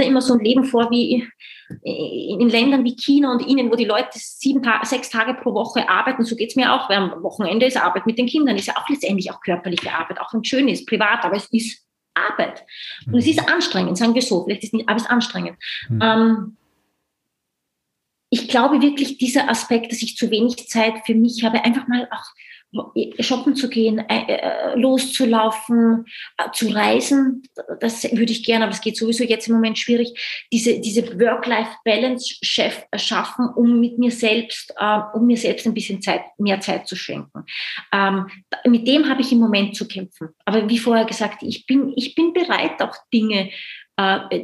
immer 0.00 0.22
so 0.22 0.34
ein 0.34 0.44
Leben 0.44 0.64
vor 0.64 0.90
wie 0.90 1.28
in 1.82 2.48
Ländern 2.48 2.84
wie 2.84 2.96
China 2.96 3.32
und 3.32 3.46
Ihnen, 3.46 3.70
wo 3.70 3.76
die 3.76 3.84
Leute 3.84 4.10
sieben 4.14 4.62
sechs 4.84 5.10
Tage 5.10 5.34
pro 5.34 5.54
Woche 5.54 5.88
arbeiten. 5.88 6.24
So 6.24 6.36
geht 6.36 6.50
es 6.50 6.56
mir 6.56 6.72
auch, 6.72 6.88
weil 6.88 6.98
am 6.98 7.22
Wochenende 7.22 7.66
ist 7.66 7.76
Arbeit 7.76 8.06
mit 8.06 8.18
den 8.18 8.26
Kindern, 8.26 8.56
ist 8.56 8.66
ja 8.66 8.76
auch 8.76 8.88
letztendlich 8.88 9.30
auch 9.30 9.40
körperliche 9.40 9.92
Arbeit, 9.92 10.20
auch 10.20 10.32
wenn 10.32 10.40
es 10.40 10.48
schön 10.48 10.68
ist, 10.68 10.86
privat, 10.86 11.24
aber 11.24 11.36
es 11.36 11.46
ist 11.52 11.82
Arbeit. 12.14 12.64
Und 13.06 13.16
es 13.16 13.26
ist 13.26 13.48
anstrengend, 13.48 13.96
sagen 13.96 14.14
wir 14.14 14.22
so, 14.22 14.44
vielleicht 14.44 14.64
ist 14.64 14.68
es 14.68 14.72
nicht, 14.74 14.88
aber 14.88 14.96
es 14.96 15.02
ist 15.02 15.10
anstrengend. 15.10 15.56
Mhm. 15.88 16.00
Ähm, 16.02 16.56
ich 18.30 18.48
glaube 18.48 18.80
wirklich, 18.80 19.18
dieser 19.18 19.50
Aspekt, 19.50 19.92
dass 19.92 20.02
ich 20.02 20.16
zu 20.16 20.30
wenig 20.30 20.68
Zeit 20.68 21.04
für 21.04 21.14
mich 21.14 21.44
habe, 21.44 21.64
einfach 21.64 21.86
mal 21.86 22.08
auch 22.10 22.24
shoppen 23.20 23.54
zu 23.54 23.68
gehen, 23.68 23.98
äh, 23.98 24.24
äh, 24.28 24.78
loszulaufen, 24.78 26.06
äh, 26.38 26.50
zu 26.52 26.68
reisen, 26.68 27.42
das 27.80 28.04
würde 28.04 28.32
ich 28.32 28.44
gerne, 28.44 28.64
aber 28.64 28.72
es 28.72 28.80
geht 28.80 28.96
sowieso 28.96 29.24
jetzt 29.24 29.46
im 29.48 29.54
Moment 29.54 29.78
schwierig, 29.78 30.46
diese, 30.50 30.80
diese 30.80 31.18
Work-Life-Balance 31.20 32.38
schaffen, 32.42 33.48
um 33.56 33.80
mit 33.80 33.98
mir 33.98 34.10
selbst, 34.10 34.74
um 35.14 35.26
mir 35.26 35.36
selbst 35.36 35.66
ein 35.66 35.74
bisschen 35.74 36.00
Zeit, 36.00 36.22
mehr 36.38 36.60
Zeit 36.60 36.88
zu 36.88 36.96
schenken. 36.96 37.44
Ähm, 37.92 38.26
mit 38.64 38.88
dem 38.88 39.08
habe 39.08 39.20
ich 39.20 39.32
im 39.32 39.38
Moment 39.38 39.76
zu 39.76 39.86
kämpfen. 39.86 40.28
Aber 40.44 40.68
wie 40.68 40.78
vorher 40.78 41.04
gesagt, 41.04 41.42
ich 41.42 41.66
bin, 41.66 41.92
ich 41.96 42.14
bin 42.14 42.32
bereit, 42.32 42.80
auch 42.80 42.96
Dinge 43.12 43.50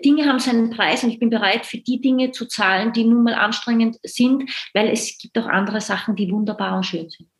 Dinge 0.04 0.26
haben 0.26 0.38
seinen 0.38 0.70
Preis 0.70 1.02
und 1.02 1.10
ich 1.10 1.18
bin 1.18 1.30
bereit, 1.30 1.64
für 1.64 1.78
die 1.78 2.02
Dinge 2.02 2.32
zu 2.32 2.46
zahlen, 2.46 2.92
die 2.92 3.04
nun 3.04 3.24
mal 3.24 3.34
anstrengend 3.34 3.96
sind, 4.02 4.48
weil 4.74 4.88
es 4.88 5.16
gibt 5.16 5.38
auch 5.38 5.46
andere 5.46 5.80
Sachen, 5.80 6.14
die 6.16 6.30
wunderbar 6.30 6.76
und 6.76 6.84
schön 6.84 7.08
sind. 7.08 7.30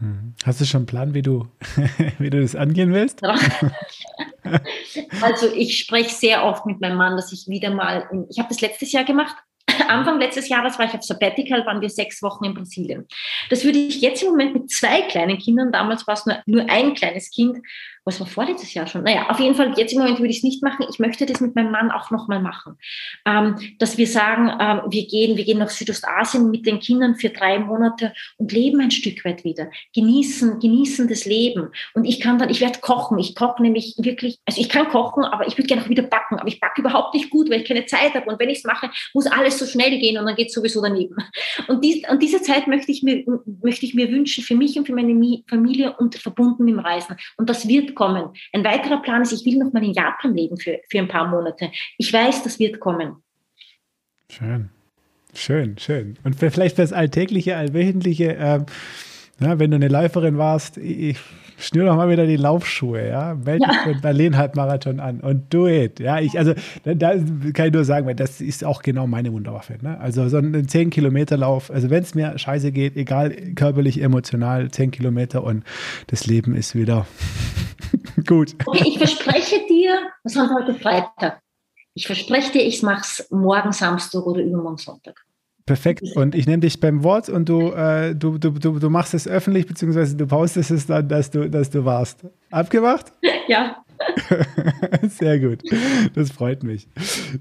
Mhm. 0.00 0.34
Hast 0.44 0.60
du 0.60 0.64
schon 0.64 0.80
einen 0.80 0.86
Plan, 0.86 1.14
wie 1.14 1.22
du, 1.22 1.46
wie 2.18 2.30
du 2.30 2.40
das 2.40 2.56
angehen 2.56 2.92
willst? 2.92 3.22
also 5.22 5.46
ich 5.54 5.78
spreche 5.78 6.10
sehr 6.10 6.44
oft 6.44 6.66
mit 6.66 6.80
meinem 6.80 6.96
Mann, 6.96 7.16
dass 7.16 7.32
ich 7.32 7.46
wieder 7.46 7.70
mal, 7.70 8.08
ich 8.30 8.38
habe 8.38 8.48
das 8.48 8.60
letztes 8.60 8.92
Jahr 8.92 9.04
gemacht, 9.04 9.36
Anfang 9.88 10.18
letztes 10.18 10.48
Jahres 10.48 10.78
war 10.78 10.86
ich 10.86 10.94
auf 10.94 11.04
Sabbatical, 11.04 11.64
waren 11.66 11.80
wir 11.80 11.90
sechs 11.90 12.22
Wochen 12.22 12.44
in 12.44 12.54
Brasilien. 12.54 13.06
Das 13.50 13.64
würde 13.64 13.78
ich 13.78 14.00
jetzt 14.00 14.22
im 14.22 14.30
Moment 14.30 14.54
mit 14.54 14.70
zwei 14.70 15.02
kleinen 15.02 15.38
Kindern, 15.38 15.72
damals 15.72 16.06
war 16.06 16.14
es 16.14 16.26
nur, 16.26 16.42
nur 16.46 16.68
ein 16.68 16.94
kleines 16.94 17.30
Kind, 17.30 17.58
was 18.04 18.18
war 18.18 18.26
vorletztes 18.26 18.72
Jahr 18.74 18.86
schon? 18.86 19.02
Naja, 19.02 19.28
auf 19.28 19.38
jeden 19.38 19.54
Fall, 19.54 19.74
jetzt 19.76 19.92
im 19.92 19.98
Moment 19.98 20.18
würde 20.18 20.30
ich 20.30 20.38
es 20.38 20.42
nicht 20.42 20.62
machen. 20.62 20.86
Ich 20.90 20.98
möchte 20.98 21.26
das 21.26 21.40
mit 21.40 21.54
meinem 21.54 21.70
Mann 21.70 21.90
auch 21.90 22.10
nochmal 22.10 22.40
machen. 22.40 22.76
Ähm, 23.26 23.56
dass 23.78 23.98
wir 23.98 24.06
sagen, 24.06 24.50
ähm, 24.58 24.90
wir 24.90 25.06
gehen, 25.06 25.36
wir 25.36 25.44
gehen 25.44 25.58
nach 25.58 25.68
Südostasien 25.68 26.50
mit 26.50 26.66
den 26.66 26.80
Kindern 26.80 27.16
für 27.16 27.28
drei 27.28 27.58
Monate 27.58 28.12
und 28.38 28.52
leben 28.52 28.80
ein 28.80 28.90
Stück 28.90 29.24
weit 29.24 29.44
wieder. 29.44 29.70
Genießen, 29.94 30.60
genießen 30.60 31.08
das 31.08 31.26
Leben. 31.26 31.68
Und 31.94 32.04
ich 32.04 32.20
kann 32.20 32.38
dann, 32.38 32.48
ich 32.48 32.60
werde 32.60 32.80
kochen. 32.80 33.18
Ich 33.18 33.34
koche 33.34 33.62
nämlich 33.62 33.94
wirklich, 33.98 34.38
also 34.46 34.60
ich 34.60 34.68
kann 34.70 34.88
kochen, 34.88 35.24
aber 35.24 35.46
ich 35.46 35.58
würde 35.58 35.68
gerne 35.68 35.82
auch 35.82 35.88
wieder 35.88 36.02
backen. 36.02 36.38
Aber 36.38 36.48
ich 36.48 36.58
backe 36.58 36.80
überhaupt 36.80 37.14
nicht 37.14 37.28
gut, 37.28 37.50
weil 37.50 37.60
ich 37.60 37.68
keine 37.68 37.84
Zeit 37.86 38.14
habe. 38.14 38.30
Und 38.30 38.40
wenn 38.40 38.48
ich 38.48 38.58
es 38.58 38.64
mache, 38.64 38.90
muss 39.12 39.26
alles 39.26 39.58
so 39.58 39.66
schnell 39.66 39.98
gehen 39.98 40.18
und 40.18 40.24
dann 40.26 40.36
geht 40.36 40.48
es 40.48 40.54
sowieso 40.54 40.80
daneben. 40.80 41.16
Und, 41.68 41.84
dies, 41.84 42.02
und 42.08 42.22
diese 42.22 42.40
Zeit 42.40 42.66
möchte 42.66 42.90
ich, 42.90 43.02
mir, 43.02 43.24
möchte 43.62 43.84
ich 43.84 43.94
mir 43.94 44.10
wünschen 44.10 44.42
für 44.42 44.54
mich 44.54 44.78
und 44.78 44.86
für 44.86 44.94
meine 44.94 45.10
Familie 45.48 45.96
und 45.98 46.14
verbunden 46.14 46.64
mit 46.64 46.74
dem 46.74 46.80
Reisen. 46.80 47.16
Und 47.36 47.50
das 47.50 47.68
wird 47.68 47.94
kommen. 48.00 48.30
Ein 48.54 48.64
weiterer 48.64 49.02
Plan 49.02 49.20
ist, 49.20 49.32
ich 49.32 49.44
will 49.44 49.58
noch 49.58 49.74
mal 49.74 49.84
in 49.84 49.92
Japan 49.92 50.34
leben 50.34 50.56
für, 50.56 50.80
für 50.88 50.98
ein 50.98 51.08
paar 51.08 51.28
Monate. 51.28 51.70
Ich 51.98 52.10
weiß, 52.10 52.42
das 52.42 52.58
wird 52.58 52.80
kommen. 52.80 53.16
Schön. 54.30 54.70
Schön, 55.34 55.76
schön. 55.76 56.16
Und 56.24 56.36
vielleicht 56.36 56.78
das 56.78 56.94
Alltägliche, 56.94 57.56
Allwöchentliche, 57.56 58.36
ähm, 58.40 58.66
ja, 59.38 59.58
wenn 59.58 59.70
du 59.70 59.76
eine 59.76 59.88
Läuferin 59.88 60.38
warst, 60.38 60.78
ich 60.78 61.18
schnür 61.60 61.86
doch 61.86 61.96
mal 61.96 62.08
wieder 62.08 62.26
die 62.26 62.36
Laufschuhe, 62.36 63.08
ja, 63.08 63.34
melde 63.34 63.66
dich 63.66 63.76
ja. 63.76 63.82
für 63.82 63.92
den 63.92 64.00
Berlin-Halbmarathon 64.00 65.00
an 65.00 65.20
und 65.20 65.52
do 65.52 65.68
it. 65.68 66.00
Ja, 66.00 66.18
ich, 66.18 66.38
also 66.38 66.54
da, 66.84 66.94
da, 66.94 67.10
kann 67.52 67.66
ich 67.66 67.72
nur 67.72 67.84
sagen, 67.84 68.14
das 68.16 68.40
ist 68.40 68.64
auch 68.64 68.82
genau 68.82 69.06
meine 69.06 69.32
Wunderwaffe. 69.32 69.78
Ne? 69.80 69.98
Also 70.00 70.28
so 70.28 70.38
ein 70.38 70.66
10-Kilometer-Lauf, 70.66 71.70
also 71.70 71.90
wenn 71.90 72.02
es 72.02 72.14
mir 72.14 72.38
scheiße 72.38 72.72
geht, 72.72 72.96
egal 72.96 73.30
körperlich, 73.54 74.02
emotional, 74.02 74.70
10 74.70 74.90
Kilometer 74.90 75.44
und 75.44 75.64
das 76.08 76.26
Leben 76.26 76.54
ist 76.54 76.74
wieder 76.74 77.06
gut. 78.26 78.54
Okay, 78.64 78.88
ich 78.88 78.98
verspreche 78.98 79.60
dir, 79.68 79.98
was 80.24 80.36
haben 80.36 80.48
wir 80.48 80.64
heute 80.64 80.74
Freitag? 80.74 81.40
Ich 81.94 82.06
verspreche 82.06 82.52
dir, 82.52 82.62
ich 82.62 82.82
mache 82.82 83.02
es 83.02 83.28
morgen 83.30 83.72
Samstag 83.72 84.24
oder 84.24 84.40
übermorgen 84.40 84.78
Sonntag. 84.78 85.24
Perfekt. 85.70 86.02
Und 86.16 86.34
ich 86.34 86.48
nehme 86.48 86.58
dich 86.58 86.80
beim 86.80 87.04
Wort 87.04 87.28
und 87.28 87.48
du, 87.48 87.70
äh, 87.70 88.12
du, 88.12 88.38
du, 88.38 88.50
du, 88.50 88.80
du 88.80 88.90
machst 88.90 89.14
es 89.14 89.28
öffentlich, 89.28 89.68
beziehungsweise 89.68 90.16
du 90.16 90.26
postest 90.26 90.72
es 90.72 90.86
dann, 90.86 91.08
dass 91.08 91.30
du, 91.30 91.48
dass 91.48 91.70
du 91.70 91.84
warst. 91.84 92.26
Abgemacht? 92.50 93.12
Ja. 93.46 93.84
Sehr 95.08 95.40
gut. 95.40 95.62
Das 96.14 96.30
freut 96.30 96.62
mich. 96.62 96.88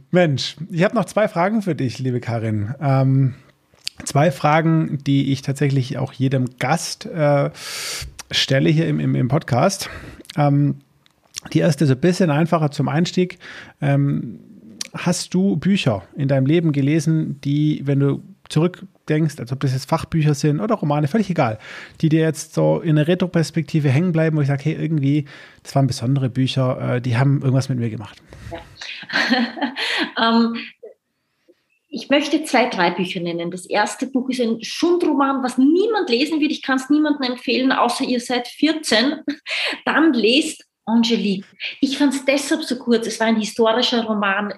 Mensch, 0.09 0.57
ich 0.71 0.83
habe 0.83 0.95
noch 0.95 1.05
zwei 1.05 1.27
Fragen 1.27 1.61
für 1.61 1.75
dich, 1.75 1.99
liebe 1.99 2.19
Karin. 2.19 2.73
Ähm, 2.81 3.35
zwei 4.05 4.31
Fragen, 4.31 4.97
die 5.05 5.31
ich 5.31 5.43
tatsächlich 5.43 5.99
auch 5.99 6.13
jedem 6.13 6.57
Gast 6.57 7.05
äh, 7.05 7.51
stelle 8.31 8.69
hier 8.69 8.87
im, 8.87 8.99
im, 8.99 9.13
im 9.13 9.27
Podcast. 9.27 9.89
Ähm, 10.35 10.79
die 11.53 11.59
erste 11.59 11.85
ist 11.85 11.91
ein 11.91 11.99
bisschen 11.99 12.31
einfacher 12.31 12.71
zum 12.71 12.89
Einstieg. 12.89 13.37
Ähm, 13.81 14.39
hast 14.93 15.33
du 15.33 15.57
Bücher 15.57 16.03
in 16.15 16.27
deinem 16.27 16.45
Leben 16.45 16.71
gelesen, 16.71 17.39
die, 17.41 17.81
wenn 17.85 17.99
du 17.99 18.23
zurückdenkst, 18.49 19.39
als 19.39 19.51
ob 19.51 19.59
das 19.59 19.73
jetzt 19.73 19.87
Fachbücher 19.89 20.33
sind 20.33 20.59
oder 20.59 20.75
Romane, 20.75 21.07
völlig 21.07 21.29
egal, 21.29 21.59
die 22.01 22.09
dir 22.09 22.21
jetzt 22.21 22.53
so 22.53 22.79
in 22.79 22.95
der 22.95 23.07
Retroperspektive 23.07 23.89
hängen 23.89 24.11
bleiben, 24.11 24.37
wo 24.37 24.41
ich 24.41 24.47
sage, 24.47 24.63
hey, 24.63 24.73
irgendwie, 24.73 25.25
das 25.63 25.75
waren 25.75 25.87
besondere 25.87 26.29
Bücher, 26.29 26.95
äh, 26.95 27.01
die 27.01 27.17
haben 27.17 27.41
irgendwas 27.41 27.69
mit 27.69 27.79
mir 27.79 27.89
gemacht? 27.89 28.21
Ja. 28.51 30.29
um, 30.29 30.55
ähm, 30.55 30.57
ich 31.91 32.07
möchte 32.09 32.43
zwei, 32.43 32.69
drei 32.69 32.91
Bücher 32.91 33.19
nennen. 33.19 33.49
Das 33.49 33.65
erste 33.65 34.05
Buch 34.05 34.29
ist 34.29 34.39
ein 34.39 34.63
Schundroman, 34.63 35.41
was 35.41 35.57
niemand 35.57 36.07
lesen 36.07 36.39
wird. 36.39 36.51
Ich 36.51 36.61
kann 36.61 36.77
es 36.77 36.89
niemandem 36.91 37.31
empfehlen, 37.31 37.71
außer 37.71 38.03
ihr 38.03 38.19
seid 38.19 38.47
14. 38.47 39.15
Dann 39.85 40.13
lest 40.13 40.68
Angelique. 40.89 41.45
Ich 41.81 41.97
fand 41.97 42.13
es 42.13 42.25
deshalb 42.25 42.63
so 42.63 42.77
kurz. 42.77 43.07
Es 43.07 43.19
war 43.19 43.27
ein 43.27 43.39
historischer 43.39 44.03
Roman. 44.03 44.53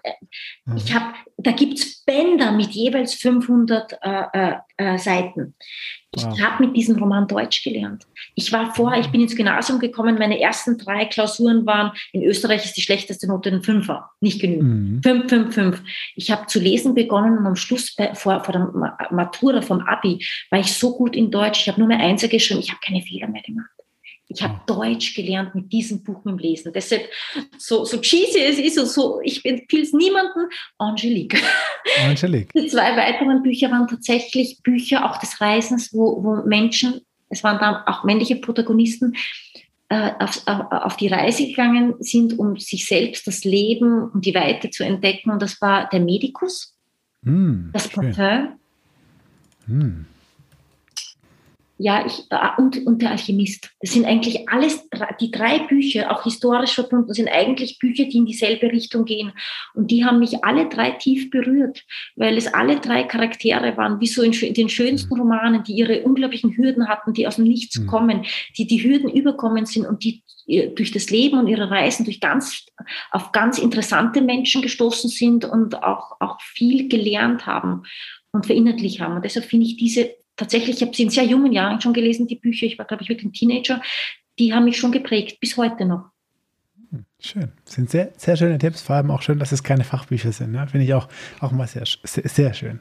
Mhm. 0.65 0.77
Ich 0.77 0.93
habe, 0.93 1.13
da 1.37 1.51
gibt 1.51 1.79
es 1.79 2.03
Bänder 2.03 2.51
mit 2.51 2.71
jeweils 2.71 3.13
500 3.15 3.93
äh, 4.01 4.23
äh, 4.33 4.55
äh, 4.77 4.97
Seiten. 4.97 5.55
Ich 6.13 6.25
wow. 6.25 6.39
habe 6.41 6.65
mit 6.65 6.75
diesem 6.75 6.97
Roman 6.97 7.25
Deutsch 7.25 7.63
gelernt. 7.63 8.05
Ich 8.35 8.51
war 8.51 8.73
vorher, 8.75 8.99
ich 8.99 9.07
bin 9.07 9.21
ins 9.21 9.35
Gymnasium 9.35 9.79
gekommen, 9.79 10.17
meine 10.17 10.41
ersten 10.41 10.77
drei 10.77 11.05
Klausuren 11.05 11.65
waren, 11.65 11.93
in 12.11 12.23
Österreich 12.23 12.65
ist 12.65 12.75
die 12.75 12.81
schlechteste 12.81 13.27
Note 13.27 13.49
ein 13.49 13.63
Fünfer, 13.63 14.09
nicht 14.19 14.41
genügend. 14.41 14.63
Mhm. 14.63 15.03
Fünf, 15.03 15.29
fünf, 15.29 15.53
fünf. 15.55 15.83
Ich 16.15 16.29
habe 16.29 16.47
zu 16.47 16.59
lesen 16.59 16.95
begonnen 16.95 17.37
und 17.37 17.45
am 17.45 17.55
Schluss 17.55 17.95
bei, 17.95 18.13
vor, 18.13 18.43
vor 18.43 18.51
der 18.51 18.97
Matura 19.11 19.61
vom 19.61 19.79
Abi 19.81 20.25
war 20.49 20.59
ich 20.59 20.73
so 20.73 20.97
gut 20.97 21.15
in 21.15 21.31
Deutsch, 21.31 21.61
ich 21.61 21.69
habe 21.69 21.79
nur 21.79 21.87
mehr 21.87 21.99
Einser 21.99 22.27
geschrieben, 22.27 22.59
ich 22.59 22.71
habe 22.71 22.81
keine 22.85 23.01
Fehler 23.01 23.27
mehr 23.27 23.43
gemacht. 23.43 23.71
Ich 24.33 24.41
habe 24.41 24.59
oh. 24.61 24.73
Deutsch 24.73 25.13
gelernt 25.15 25.53
mit 25.55 25.71
diesem 25.71 26.03
Buch 26.03 26.23
mit 26.23 26.33
dem 26.33 26.37
Lesen. 26.39 26.71
Deshalb, 26.73 27.09
so, 27.57 27.85
so 27.85 27.99
cheesy 27.99 28.39
es 28.39 28.57
ist 28.57 28.79
und 28.79 28.87
so, 28.87 29.19
ich 29.23 29.43
empfehle 29.45 29.83
es 29.83 29.93
niemandem, 29.93 30.49
Angelique. 30.77 31.41
Angelique. 32.03 32.51
Die 32.53 32.67
zwei 32.67 32.95
weiteren 32.95 33.43
Bücher 33.43 33.69
waren 33.71 33.87
tatsächlich 33.87 34.61
Bücher 34.63 35.09
auch 35.09 35.17
des 35.17 35.41
Reisens, 35.41 35.93
wo, 35.93 36.23
wo 36.23 36.47
Menschen, 36.47 37.01
es 37.29 37.43
waren 37.43 37.59
dann 37.59 37.75
auch 37.85 38.03
männliche 38.03 38.37
Protagonisten, 38.37 39.15
äh, 39.89 40.11
auf, 40.19 40.41
auf, 40.45 40.95
die 40.95 41.07
Reise 41.07 41.47
gegangen 41.47 41.95
sind, 41.99 42.39
um 42.39 42.57
sich 42.57 42.85
selbst, 42.85 43.27
das 43.27 43.43
Leben 43.43 44.09
und 44.11 44.25
die 44.25 44.33
Weite 44.33 44.69
zu 44.69 44.85
entdecken. 44.85 45.31
Und 45.31 45.41
das 45.41 45.59
war 45.59 45.89
der 45.89 45.99
Medikus, 45.99 46.77
mm, 47.23 47.71
das 47.73 47.89
Parfum. 47.89 48.57
Mm 49.67 50.05
ja, 51.81 52.05
ich, 52.05 52.25
äh, 52.29 52.61
und, 52.61 52.85
und 52.85 53.01
der 53.01 53.11
Alchemist. 53.11 53.71
Das 53.79 53.91
sind 53.91 54.05
eigentlich 54.05 54.47
alles, 54.49 54.87
die 55.19 55.31
drei 55.31 55.59
Bücher, 55.59 56.11
auch 56.11 56.23
historisch 56.23 56.75
verbunden, 56.75 57.13
sind 57.13 57.27
eigentlich 57.27 57.79
Bücher, 57.79 58.05
die 58.05 58.17
in 58.17 58.25
dieselbe 58.25 58.71
Richtung 58.71 59.05
gehen. 59.05 59.31
Und 59.73 59.89
die 59.89 60.05
haben 60.05 60.19
mich 60.19 60.43
alle 60.43 60.69
drei 60.69 60.91
tief 60.91 61.31
berührt, 61.31 61.83
weil 62.15 62.37
es 62.37 62.53
alle 62.53 62.79
drei 62.79 63.03
Charaktere 63.03 63.75
waren, 63.77 63.99
wie 63.99 64.07
so 64.07 64.21
in, 64.21 64.31
den 64.53 64.69
schönsten 64.69 65.15
mhm. 65.15 65.21
Romanen, 65.21 65.63
die 65.63 65.73
ihre 65.73 66.03
unglaublichen 66.03 66.55
Hürden 66.55 66.87
hatten, 66.87 67.13
die 67.13 67.25
aus 67.25 67.37
dem 67.37 67.45
Nichts 67.45 67.79
mhm. 67.79 67.87
kommen, 67.87 68.25
die 68.57 68.67
die 68.67 68.83
Hürden 68.83 69.09
überkommen 69.09 69.65
sind 69.65 69.87
und 69.87 70.03
die 70.03 70.23
äh, 70.47 70.67
durch 70.67 70.91
das 70.91 71.09
Leben 71.09 71.39
und 71.39 71.47
ihre 71.47 71.71
Reisen 71.71 72.05
durch 72.05 72.19
ganz, 72.19 72.63
auf 73.09 73.31
ganz 73.31 73.57
interessante 73.57 74.21
Menschen 74.21 74.61
gestoßen 74.61 75.09
sind 75.09 75.45
und 75.45 75.81
auch, 75.81 76.17
auch 76.19 76.39
viel 76.41 76.89
gelernt 76.89 77.47
haben 77.47 77.83
und 78.31 78.45
verinnerlicht 78.45 78.99
haben. 78.99 79.15
Und 79.15 79.25
deshalb 79.25 79.45
finde 79.45 79.65
ich 79.65 79.77
diese 79.77 80.20
tatsächlich, 80.41 80.77
ich 80.77 80.81
habe 80.81 80.95
sie 80.95 81.03
in 81.03 81.09
sehr 81.11 81.23
jungen 81.23 81.51
Jahren 81.51 81.79
schon 81.79 81.93
gelesen, 81.93 82.25
die 82.25 82.35
Bücher, 82.35 82.65
ich 82.65 82.79
war, 82.79 82.85
glaube 82.85 83.03
ich, 83.03 83.09
wirklich 83.09 83.27
ein 83.27 83.33
Teenager, 83.33 83.79
die 84.39 84.53
haben 84.53 84.65
mich 84.65 84.77
schon 84.77 84.91
geprägt, 84.91 85.39
bis 85.39 85.55
heute 85.55 85.85
noch. 85.85 86.09
Hm, 86.89 87.05
schön. 87.19 87.51
Das 87.63 87.75
sind 87.75 87.91
sehr, 87.91 88.11
sehr 88.17 88.35
schöne 88.35 88.57
Tipps, 88.57 88.81
vor 88.81 88.95
allem 88.95 89.11
auch 89.11 89.21
schön, 89.21 89.37
dass 89.37 89.51
es 89.51 89.63
keine 89.63 89.83
Fachbücher 89.83 90.31
sind. 90.31 90.51
Ne? 90.51 90.67
Finde 90.67 90.85
ich 90.85 90.93
auch, 90.95 91.07
auch 91.39 91.51
mal 91.51 91.67
sehr, 91.67 91.83
sehr, 92.03 92.27
sehr, 92.27 92.53
schön. 92.55 92.79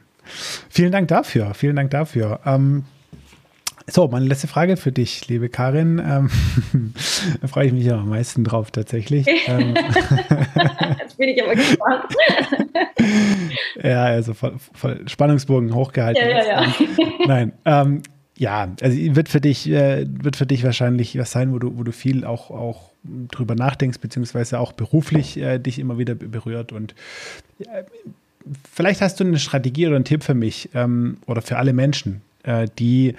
Vielen 0.70 0.90
Dank 0.90 1.08
dafür. 1.08 1.52
Vielen 1.54 1.76
Dank 1.76 1.90
dafür. 1.90 2.40
Ähm, 2.46 2.84
so, 3.90 4.06
meine 4.08 4.26
letzte 4.26 4.46
Frage 4.46 4.76
für 4.76 4.92
dich, 4.92 5.26
liebe 5.28 5.48
Karin. 5.48 5.98
Ähm, 5.98 6.30
da 7.40 7.48
freue 7.48 7.66
ich 7.66 7.72
mich 7.72 7.84
ja 7.84 7.98
am 7.98 8.08
meisten 8.08 8.44
drauf 8.44 8.70
tatsächlich. 8.70 9.26
Ähm, 9.46 9.74
Jetzt 11.00 11.16
bin 11.16 11.28
ich 11.28 11.42
aber 11.42 11.54
gespannt. 11.54 12.04
ja, 13.82 14.04
also 14.04 14.34
voll, 14.34 14.54
voll 14.74 15.08
Spannungsbogen 15.08 15.74
hochgehalten. 15.74 16.22
Ja, 16.22 16.38
ja, 16.38 16.46
ja. 16.46 16.64
Ähm, 16.64 17.12
nein, 17.26 17.52
ähm, 17.64 18.02
ja, 18.38 18.68
also 18.80 18.96
wird 19.16 19.28
für 19.28 19.40
dich, 19.40 19.68
äh, 19.68 20.06
wird 20.08 20.36
für 20.36 20.46
dich 20.46 20.64
wahrscheinlich 20.64 21.18
was 21.18 21.32
sein, 21.32 21.52
wo 21.52 21.58
du, 21.58 21.76
wo 21.76 21.82
du 21.82 21.92
viel 21.92 22.24
auch, 22.24 22.50
auch 22.50 22.90
drüber 23.02 23.54
nachdenkst, 23.54 23.98
beziehungsweise 23.98 24.60
auch 24.60 24.72
beruflich 24.72 25.36
äh, 25.36 25.58
dich 25.58 25.78
immer 25.78 25.98
wieder 25.98 26.14
berührt. 26.14 26.72
Und 26.72 26.94
äh, 27.58 27.82
vielleicht 28.72 29.00
hast 29.00 29.20
du 29.20 29.24
eine 29.24 29.38
Strategie 29.38 29.86
oder 29.88 29.96
einen 29.96 30.04
Tipp 30.04 30.22
für 30.22 30.34
mich 30.34 30.70
ähm, 30.74 31.16
oder 31.26 31.42
für 31.42 31.58
alle 31.58 31.72
Menschen, 31.72 32.22
äh, 32.44 32.68
die 32.78 33.14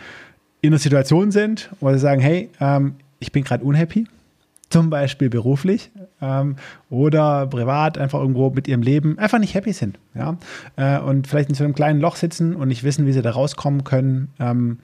in 0.61 0.69
einer 0.69 0.79
Situation 0.79 1.31
sind, 1.31 1.69
wo 1.79 1.91
sie 1.91 1.99
sagen, 1.99 2.21
hey, 2.21 2.49
ähm, 2.59 2.95
ich 3.19 3.31
bin 3.31 3.43
gerade 3.43 3.63
unhappy, 3.63 4.07
zum 4.69 4.89
Beispiel 4.89 5.29
beruflich 5.29 5.91
ähm, 6.21 6.55
oder 6.89 7.47
privat 7.47 7.97
einfach 7.97 8.19
irgendwo 8.19 8.49
mit 8.51 8.67
ihrem 8.67 8.81
Leben 8.81 9.17
einfach 9.19 9.39
nicht 9.39 9.53
happy 9.53 9.73
sind, 9.73 9.99
ja, 10.13 10.37
äh, 10.77 10.99
und 10.99 11.27
vielleicht 11.27 11.49
in 11.49 11.55
so 11.55 11.63
einem 11.63 11.73
kleinen 11.73 11.99
Loch 11.99 12.15
sitzen 12.15 12.55
und 12.55 12.67
nicht 12.67 12.83
wissen, 12.83 13.05
wie 13.05 13.11
sie 13.11 13.21
da 13.21 13.31
rauskommen 13.31 13.83
können. 13.83 14.29
Ähm, 14.39 14.79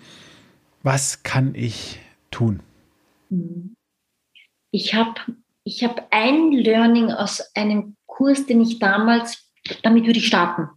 was 0.84 1.23
kann 1.23 1.53
ich 1.55 1.99
tun? 2.32 2.59
Ich 4.71 4.93
habe 4.93 5.15
ich 5.63 5.84
hab 5.84 6.07
ein 6.11 6.51
Learning 6.51 7.11
aus 7.11 7.43
einem 7.55 7.95
Kurs, 8.05 8.45
den 8.45 8.61
ich 8.61 8.80
damals, 8.80 9.49
damit 9.84 10.05
würde 10.05 10.19
ich 10.19 10.28
starten 10.28 10.69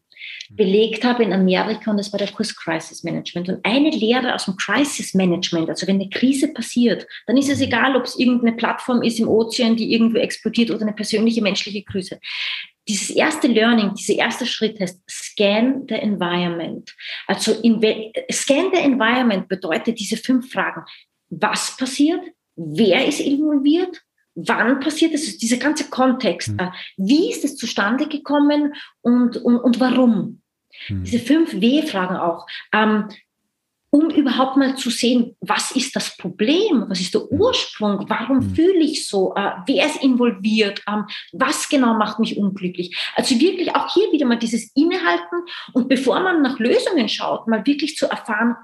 belegt 0.52 1.04
habe 1.04 1.22
in 1.22 1.32
Amerika 1.32 1.92
und 1.92 1.96
das 1.96 2.12
war 2.12 2.18
der 2.18 2.30
Kurs 2.32 2.54
Crisis 2.56 3.04
Management. 3.04 3.48
Und 3.48 3.64
eine 3.64 3.90
Lehre 3.90 4.34
aus 4.34 4.46
dem 4.46 4.56
Crisis 4.56 5.14
Management, 5.14 5.68
also 5.68 5.86
wenn 5.86 6.00
eine 6.00 6.10
Krise 6.10 6.48
passiert, 6.48 7.06
dann 7.26 7.36
ist 7.36 7.48
es 7.48 7.60
egal, 7.60 7.94
ob 7.96 8.04
es 8.04 8.18
irgendeine 8.18 8.56
Plattform 8.56 9.00
ist 9.02 9.20
im 9.20 9.28
Ozean, 9.28 9.76
die 9.76 9.92
irgendwo 9.92 10.18
explodiert 10.18 10.70
oder 10.70 10.82
eine 10.82 10.92
persönliche 10.92 11.40
menschliche 11.40 11.84
Krise. 11.84 12.18
Dieses 12.88 13.10
erste 13.10 13.46
Learning, 13.46 13.94
dieser 13.94 14.14
erste 14.14 14.44
Schritt 14.44 14.80
heißt 14.80 15.00
Scan 15.08 15.86
the 15.88 15.94
Environment. 15.94 16.92
Also 17.28 17.52
in, 17.62 17.80
Scan 18.32 18.70
the 18.74 18.80
Environment 18.80 19.48
bedeutet 19.48 20.00
diese 20.00 20.16
fünf 20.16 20.50
Fragen. 20.50 20.82
Was 21.28 21.76
passiert? 21.76 22.22
Wer 22.56 23.06
ist 23.06 23.20
involviert? 23.20 24.02
Wann 24.46 24.80
passiert 24.80 25.14
es, 25.14 25.38
dieser 25.38 25.56
ganze 25.56 25.88
Kontext, 25.90 26.48
mhm. 26.48 26.58
äh, 26.58 26.70
wie 26.96 27.30
ist 27.30 27.44
es 27.44 27.56
zustande 27.56 28.06
gekommen 28.06 28.74
und, 29.00 29.36
und, 29.36 29.58
und 29.58 29.80
warum? 29.80 30.42
Mhm. 30.88 31.04
Diese 31.04 31.18
fünf 31.18 31.60
W-Fragen 31.60 32.16
auch. 32.16 32.46
Ähm, 32.72 33.08
um 33.92 34.08
überhaupt 34.08 34.56
mal 34.56 34.76
zu 34.76 34.88
sehen, 34.88 35.36
was 35.40 35.72
ist 35.72 35.96
das 35.96 36.16
Problem, 36.16 36.84
was 36.88 37.00
ist 37.00 37.12
der 37.12 37.22
mhm. 37.22 37.40
Ursprung, 37.40 38.08
warum 38.08 38.38
mhm. 38.38 38.54
fühle 38.54 38.84
ich 38.84 39.08
so, 39.08 39.34
äh, 39.34 39.50
wer 39.66 39.86
ist 39.86 40.02
involviert, 40.02 40.80
ähm, 40.88 41.06
was 41.32 41.68
genau 41.68 41.94
macht 41.94 42.20
mich 42.20 42.36
unglücklich. 42.36 42.96
Also 43.16 43.38
wirklich 43.40 43.74
auch 43.74 43.92
hier 43.92 44.12
wieder 44.12 44.26
mal 44.26 44.38
dieses 44.38 44.70
Innehalten 44.76 45.40
und 45.72 45.88
bevor 45.88 46.20
man 46.20 46.40
nach 46.40 46.58
Lösungen 46.60 47.08
schaut, 47.08 47.48
mal 47.48 47.66
wirklich 47.66 47.96
zu 47.96 48.06
erfahren, 48.06 48.54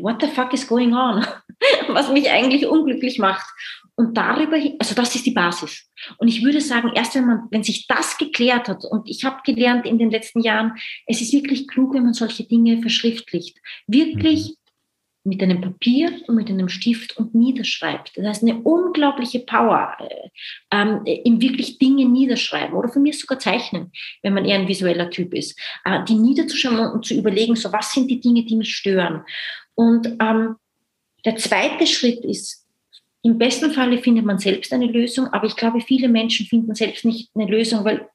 what 0.00 0.20
the 0.20 0.28
fuck 0.28 0.52
is 0.52 0.66
going 0.66 0.94
on, 0.94 1.26
was 1.88 2.10
mich 2.10 2.30
eigentlich 2.30 2.66
unglücklich 2.66 3.18
macht. 3.18 3.46
Und 3.94 4.16
darüber, 4.16 4.56
also 4.78 4.94
das 4.94 5.14
ist 5.14 5.26
die 5.26 5.32
Basis. 5.32 5.86
Und 6.18 6.28
ich 6.28 6.42
würde 6.42 6.60
sagen, 6.60 6.92
erst 6.94 7.14
wenn 7.14 7.26
man, 7.26 7.40
wenn 7.50 7.62
sich 7.62 7.86
das 7.86 8.16
geklärt 8.16 8.68
hat, 8.68 8.84
und 8.84 9.08
ich 9.08 9.24
habe 9.24 9.42
gelernt 9.44 9.86
in 9.86 9.98
den 9.98 10.10
letzten 10.10 10.40
Jahren, 10.40 10.72
es 11.06 11.20
ist 11.20 11.32
wirklich 11.32 11.68
klug, 11.68 11.94
wenn 11.94 12.04
man 12.04 12.14
solche 12.14 12.44
Dinge 12.44 12.80
verschriftlicht. 12.80 13.58
Wirklich 13.86 14.48
mhm. 14.48 15.30
mit 15.30 15.42
einem 15.42 15.60
Papier 15.60 16.10
und 16.26 16.36
mit 16.36 16.48
einem 16.48 16.70
Stift 16.70 17.18
und 17.18 17.34
niederschreibt. 17.34 18.12
Das 18.16 18.26
heißt, 18.26 18.42
eine 18.42 18.60
unglaubliche 18.62 19.40
Power 19.40 19.94
äh, 20.00 20.28
ähm, 20.70 21.02
im 21.04 21.42
wirklich 21.42 21.78
Dinge 21.78 22.06
niederschreiben 22.06 22.74
oder 22.74 22.88
von 22.88 23.02
mir 23.02 23.12
sogar 23.12 23.38
zeichnen, 23.40 23.92
wenn 24.22 24.32
man 24.32 24.46
eher 24.46 24.58
ein 24.58 24.68
visueller 24.68 25.10
Typ 25.10 25.34
ist. 25.34 25.58
Äh, 25.84 26.02
die 26.04 26.14
niederzuschauen 26.14 26.92
und 26.92 27.04
zu 27.04 27.12
überlegen, 27.12 27.56
so 27.56 27.70
was 27.70 27.92
sind 27.92 28.10
die 28.10 28.20
Dinge, 28.20 28.44
die 28.46 28.56
mich 28.56 28.74
stören. 28.74 29.22
Und 29.74 30.06
ähm, 30.18 30.56
der 31.26 31.36
zweite 31.36 31.86
Schritt 31.86 32.24
ist, 32.24 32.61
im 33.22 33.38
besten 33.38 33.70
Falle 33.70 33.98
findet 33.98 34.24
man 34.24 34.38
selbst 34.38 34.72
eine 34.72 34.86
Lösung, 34.86 35.28
aber 35.28 35.46
ich 35.46 35.56
glaube, 35.56 35.80
viele 35.80 36.08
Menschen 36.08 36.46
finden 36.46 36.74
selbst 36.74 37.04
nicht 37.04 37.30
eine 37.34 37.46
Lösung, 37.46 37.84
weil 37.84 38.08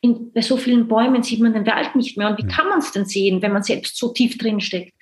in, 0.00 0.32
bei 0.32 0.42
so 0.42 0.56
vielen 0.56 0.88
Bäumen 0.88 1.22
sieht 1.22 1.40
man 1.40 1.54
den 1.54 1.66
Wald 1.66 1.94
nicht 1.94 2.16
mehr. 2.16 2.28
Und 2.28 2.38
wie 2.38 2.42
hm. 2.42 2.50
kann 2.50 2.68
man 2.68 2.80
es 2.80 2.92
denn 2.92 3.06
sehen, 3.06 3.40
wenn 3.40 3.52
man 3.52 3.62
selbst 3.62 3.96
so 3.96 4.12
tief 4.12 4.36
drin 4.36 4.60
steckt? 4.60 4.92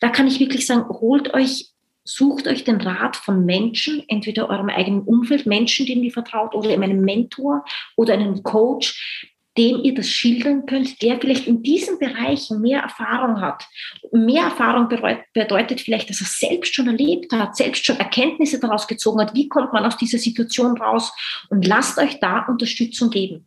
Da 0.00 0.10
kann 0.10 0.26
ich 0.26 0.40
wirklich 0.40 0.66
sagen, 0.66 0.88
holt 0.88 1.34
euch, 1.34 1.70
sucht 2.04 2.46
euch 2.46 2.64
den 2.64 2.80
Rat 2.80 3.16
von 3.16 3.44
Menschen, 3.44 4.04
entweder 4.08 4.50
eurem 4.50 4.68
eigenen 4.68 5.02
Umfeld, 5.02 5.46
Menschen, 5.46 5.86
denen 5.86 6.04
ihr 6.04 6.12
vertraut, 6.12 6.54
oder 6.54 6.70
einem 6.70 7.00
Mentor 7.00 7.64
oder 7.96 8.14
einem 8.14 8.42
Coach, 8.42 9.26
dem 9.56 9.82
ihr 9.84 9.94
das 9.94 10.08
schildern 10.08 10.66
könnt, 10.66 11.00
der 11.00 11.20
vielleicht 11.20 11.46
in 11.46 11.62
diesen 11.62 11.98
Bereichen 11.98 12.60
mehr 12.60 12.80
Erfahrung 12.80 13.40
hat. 13.40 13.64
Mehr 14.12 14.44
Erfahrung 14.44 14.88
bedeutet 14.88 15.80
vielleicht, 15.80 16.10
dass 16.10 16.20
er 16.20 16.26
selbst 16.26 16.74
schon 16.74 16.88
erlebt 16.88 17.32
hat, 17.32 17.56
selbst 17.56 17.86
schon 17.86 17.98
Erkenntnisse 17.98 18.58
daraus 18.58 18.88
gezogen 18.88 19.20
hat. 19.20 19.34
Wie 19.34 19.48
kommt 19.48 19.72
man 19.72 19.84
aus 19.84 19.96
dieser 19.96 20.18
Situation 20.18 20.76
raus? 20.76 21.12
Und 21.50 21.66
lasst 21.66 21.98
euch 21.98 22.18
da 22.18 22.46
Unterstützung 22.48 23.10
geben. 23.10 23.46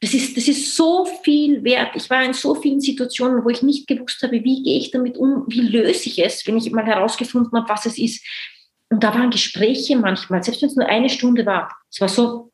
Das 0.00 0.12
ist, 0.12 0.36
das 0.36 0.46
ist 0.46 0.76
so 0.76 1.06
viel 1.22 1.64
wert. 1.64 1.92
Ich 1.94 2.08
war 2.10 2.22
in 2.22 2.34
so 2.34 2.54
vielen 2.54 2.80
Situationen, 2.80 3.44
wo 3.44 3.48
ich 3.48 3.62
nicht 3.62 3.86
gewusst 3.86 4.22
habe, 4.22 4.44
wie 4.44 4.62
gehe 4.62 4.78
ich 4.78 4.90
damit 4.90 5.16
um, 5.16 5.44
wie 5.48 5.62
löse 5.62 6.08
ich 6.08 6.18
es, 6.22 6.46
wenn 6.46 6.58
ich 6.58 6.70
mal 6.70 6.84
herausgefunden 6.84 7.58
habe, 7.58 7.68
was 7.68 7.86
es 7.86 7.98
ist. 7.98 8.24
Und 8.90 9.02
da 9.02 9.14
waren 9.14 9.30
Gespräche 9.30 9.96
manchmal, 9.96 10.42
selbst 10.42 10.62
wenn 10.62 10.68
es 10.68 10.76
nur 10.76 10.86
eine 10.86 11.08
Stunde 11.08 11.46
war. 11.46 11.74
Es 11.90 12.00
war 12.00 12.08
so, 12.08 12.52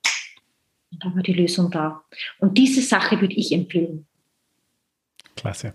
dann 1.02 1.14
war 1.16 1.22
die 1.22 1.32
Lösung 1.32 1.70
da. 1.70 2.02
Und 2.38 2.58
diese 2.58 2.82
Sache 2.82 3.20
würde 3.20 3.34
ich 3.34 3.52
empfehlen. 3.52 4.06
Klasse. 5.36 5.72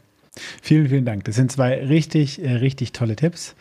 Vielen, 0.61 0.87
vielen 0.87 1.05
Dank. 1.05 1.23
Das 1.25 1.35
sind 1.35 1.51
zwei 1.51 1.83
richtig, 1.85 2.43
äh, 2.43 2.51
richtig 2.53 2.91
tolle 2.91 3.15
Tipps. 3.15 3.55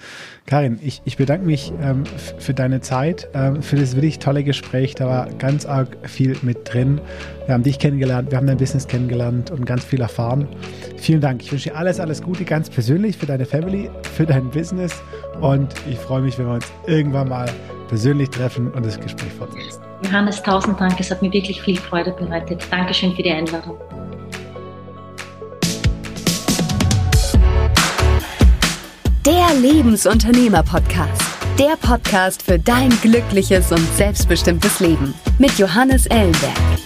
Karin, 0.47 0.78
ich, 0.82 1.02
ich 1.05 1.16
bedanke 1.16 1.47
mich 1.47 1.72
ähm, 1.80 2.05
für 2.38 2.55
deine 2.55 2.80
Zeit, 2.80 3.28
ähm, 3.34 3.62
für 3.62 3.76
das 3.76 3.94
wirklich 3.97 4.18
tolle 4.18 4.44
Gespräch. 4.44 4.94
Da 4.94 5.06
war 5.06 5.32
ganz 5.34 5.64
arg 5.64 5.97
viel 6.09 6.36
mit 6.43 6.72
drin. 6.72 7.01
Wir 7.47 7.55
haben 7.55 7.62
dich 7.62 7.78
kennengelernt, 7.78 8.30
wir 8.30 8.36
haben 8.36 8.47
dein 8.47 8.59
Business 8.59 8.86
kennengelernt 8.86 9.51
und 9.51 9.64
ganz 9.64 9.84
viel 9.84 10.01
erfahren. 10.01 10.48
Vielen 10.97 11.20
Dank. 11.20 11.43
Ich 11.43 11.52
wünsche 11.52 11.70
dir 11.70 11.76
alles, 11.76 12.01
alles 12.01 12.22
Gute, 12.22 12.44
ganz 12.44 12.68
persönlich 12.68 13.16
für 13.16 13.26
deine 13.26 13.47
Family, 13.47 13.90
für 14.14 14.26
dein 14.26 14.51
Business. 14.51 15.02
Und 15.40 15.74
ich 15.88 15.98
freue 15.98 16.22
mich, 16.22 16.38
wenn 16.38 16.47
wir 16.47 16.55
uns 16.55 16.66
irgendwann 16.86 17.28
mal 17.28 17.48
persönlich 17.88 18.30
treffen 18.30 18.70
und 18.72 18.84
das 18.84 19.01
Gespräch 19.01 19.32
fortsetzen. 19.32 19.85
Johannes, 20.02 20.43
tausend 20.43 20.81
Dank. 20.81 20.98
Es 21.01 21.10
hat 21.10 21.23
mir 21.23 21.32
wirklich 21.32 21.60
viel 21.62 21.78
Freude 21.78 22.12
bereitet. 22.12 22.62
Dankeschön 22.70 23.14
für 23.14 23.23
die 23.23 23.31
Einladung. 23.31 23.78
Der 29.24 29.55
Lebensunternehmer-Podcast. 29.60 31.23
Der 31.59 31.77
Podcast 31.81 32.43
für 32.43 32.59
dein 32.59 32.90
glückliches 33.01 33.73
und 33.73 33.86
selbstbestimmtes 33.97 34.81
Leben 34.81 35.14
mit 35.39 35.59
Johannes 35.59 36.06
Ellenberg. 36.06 36.85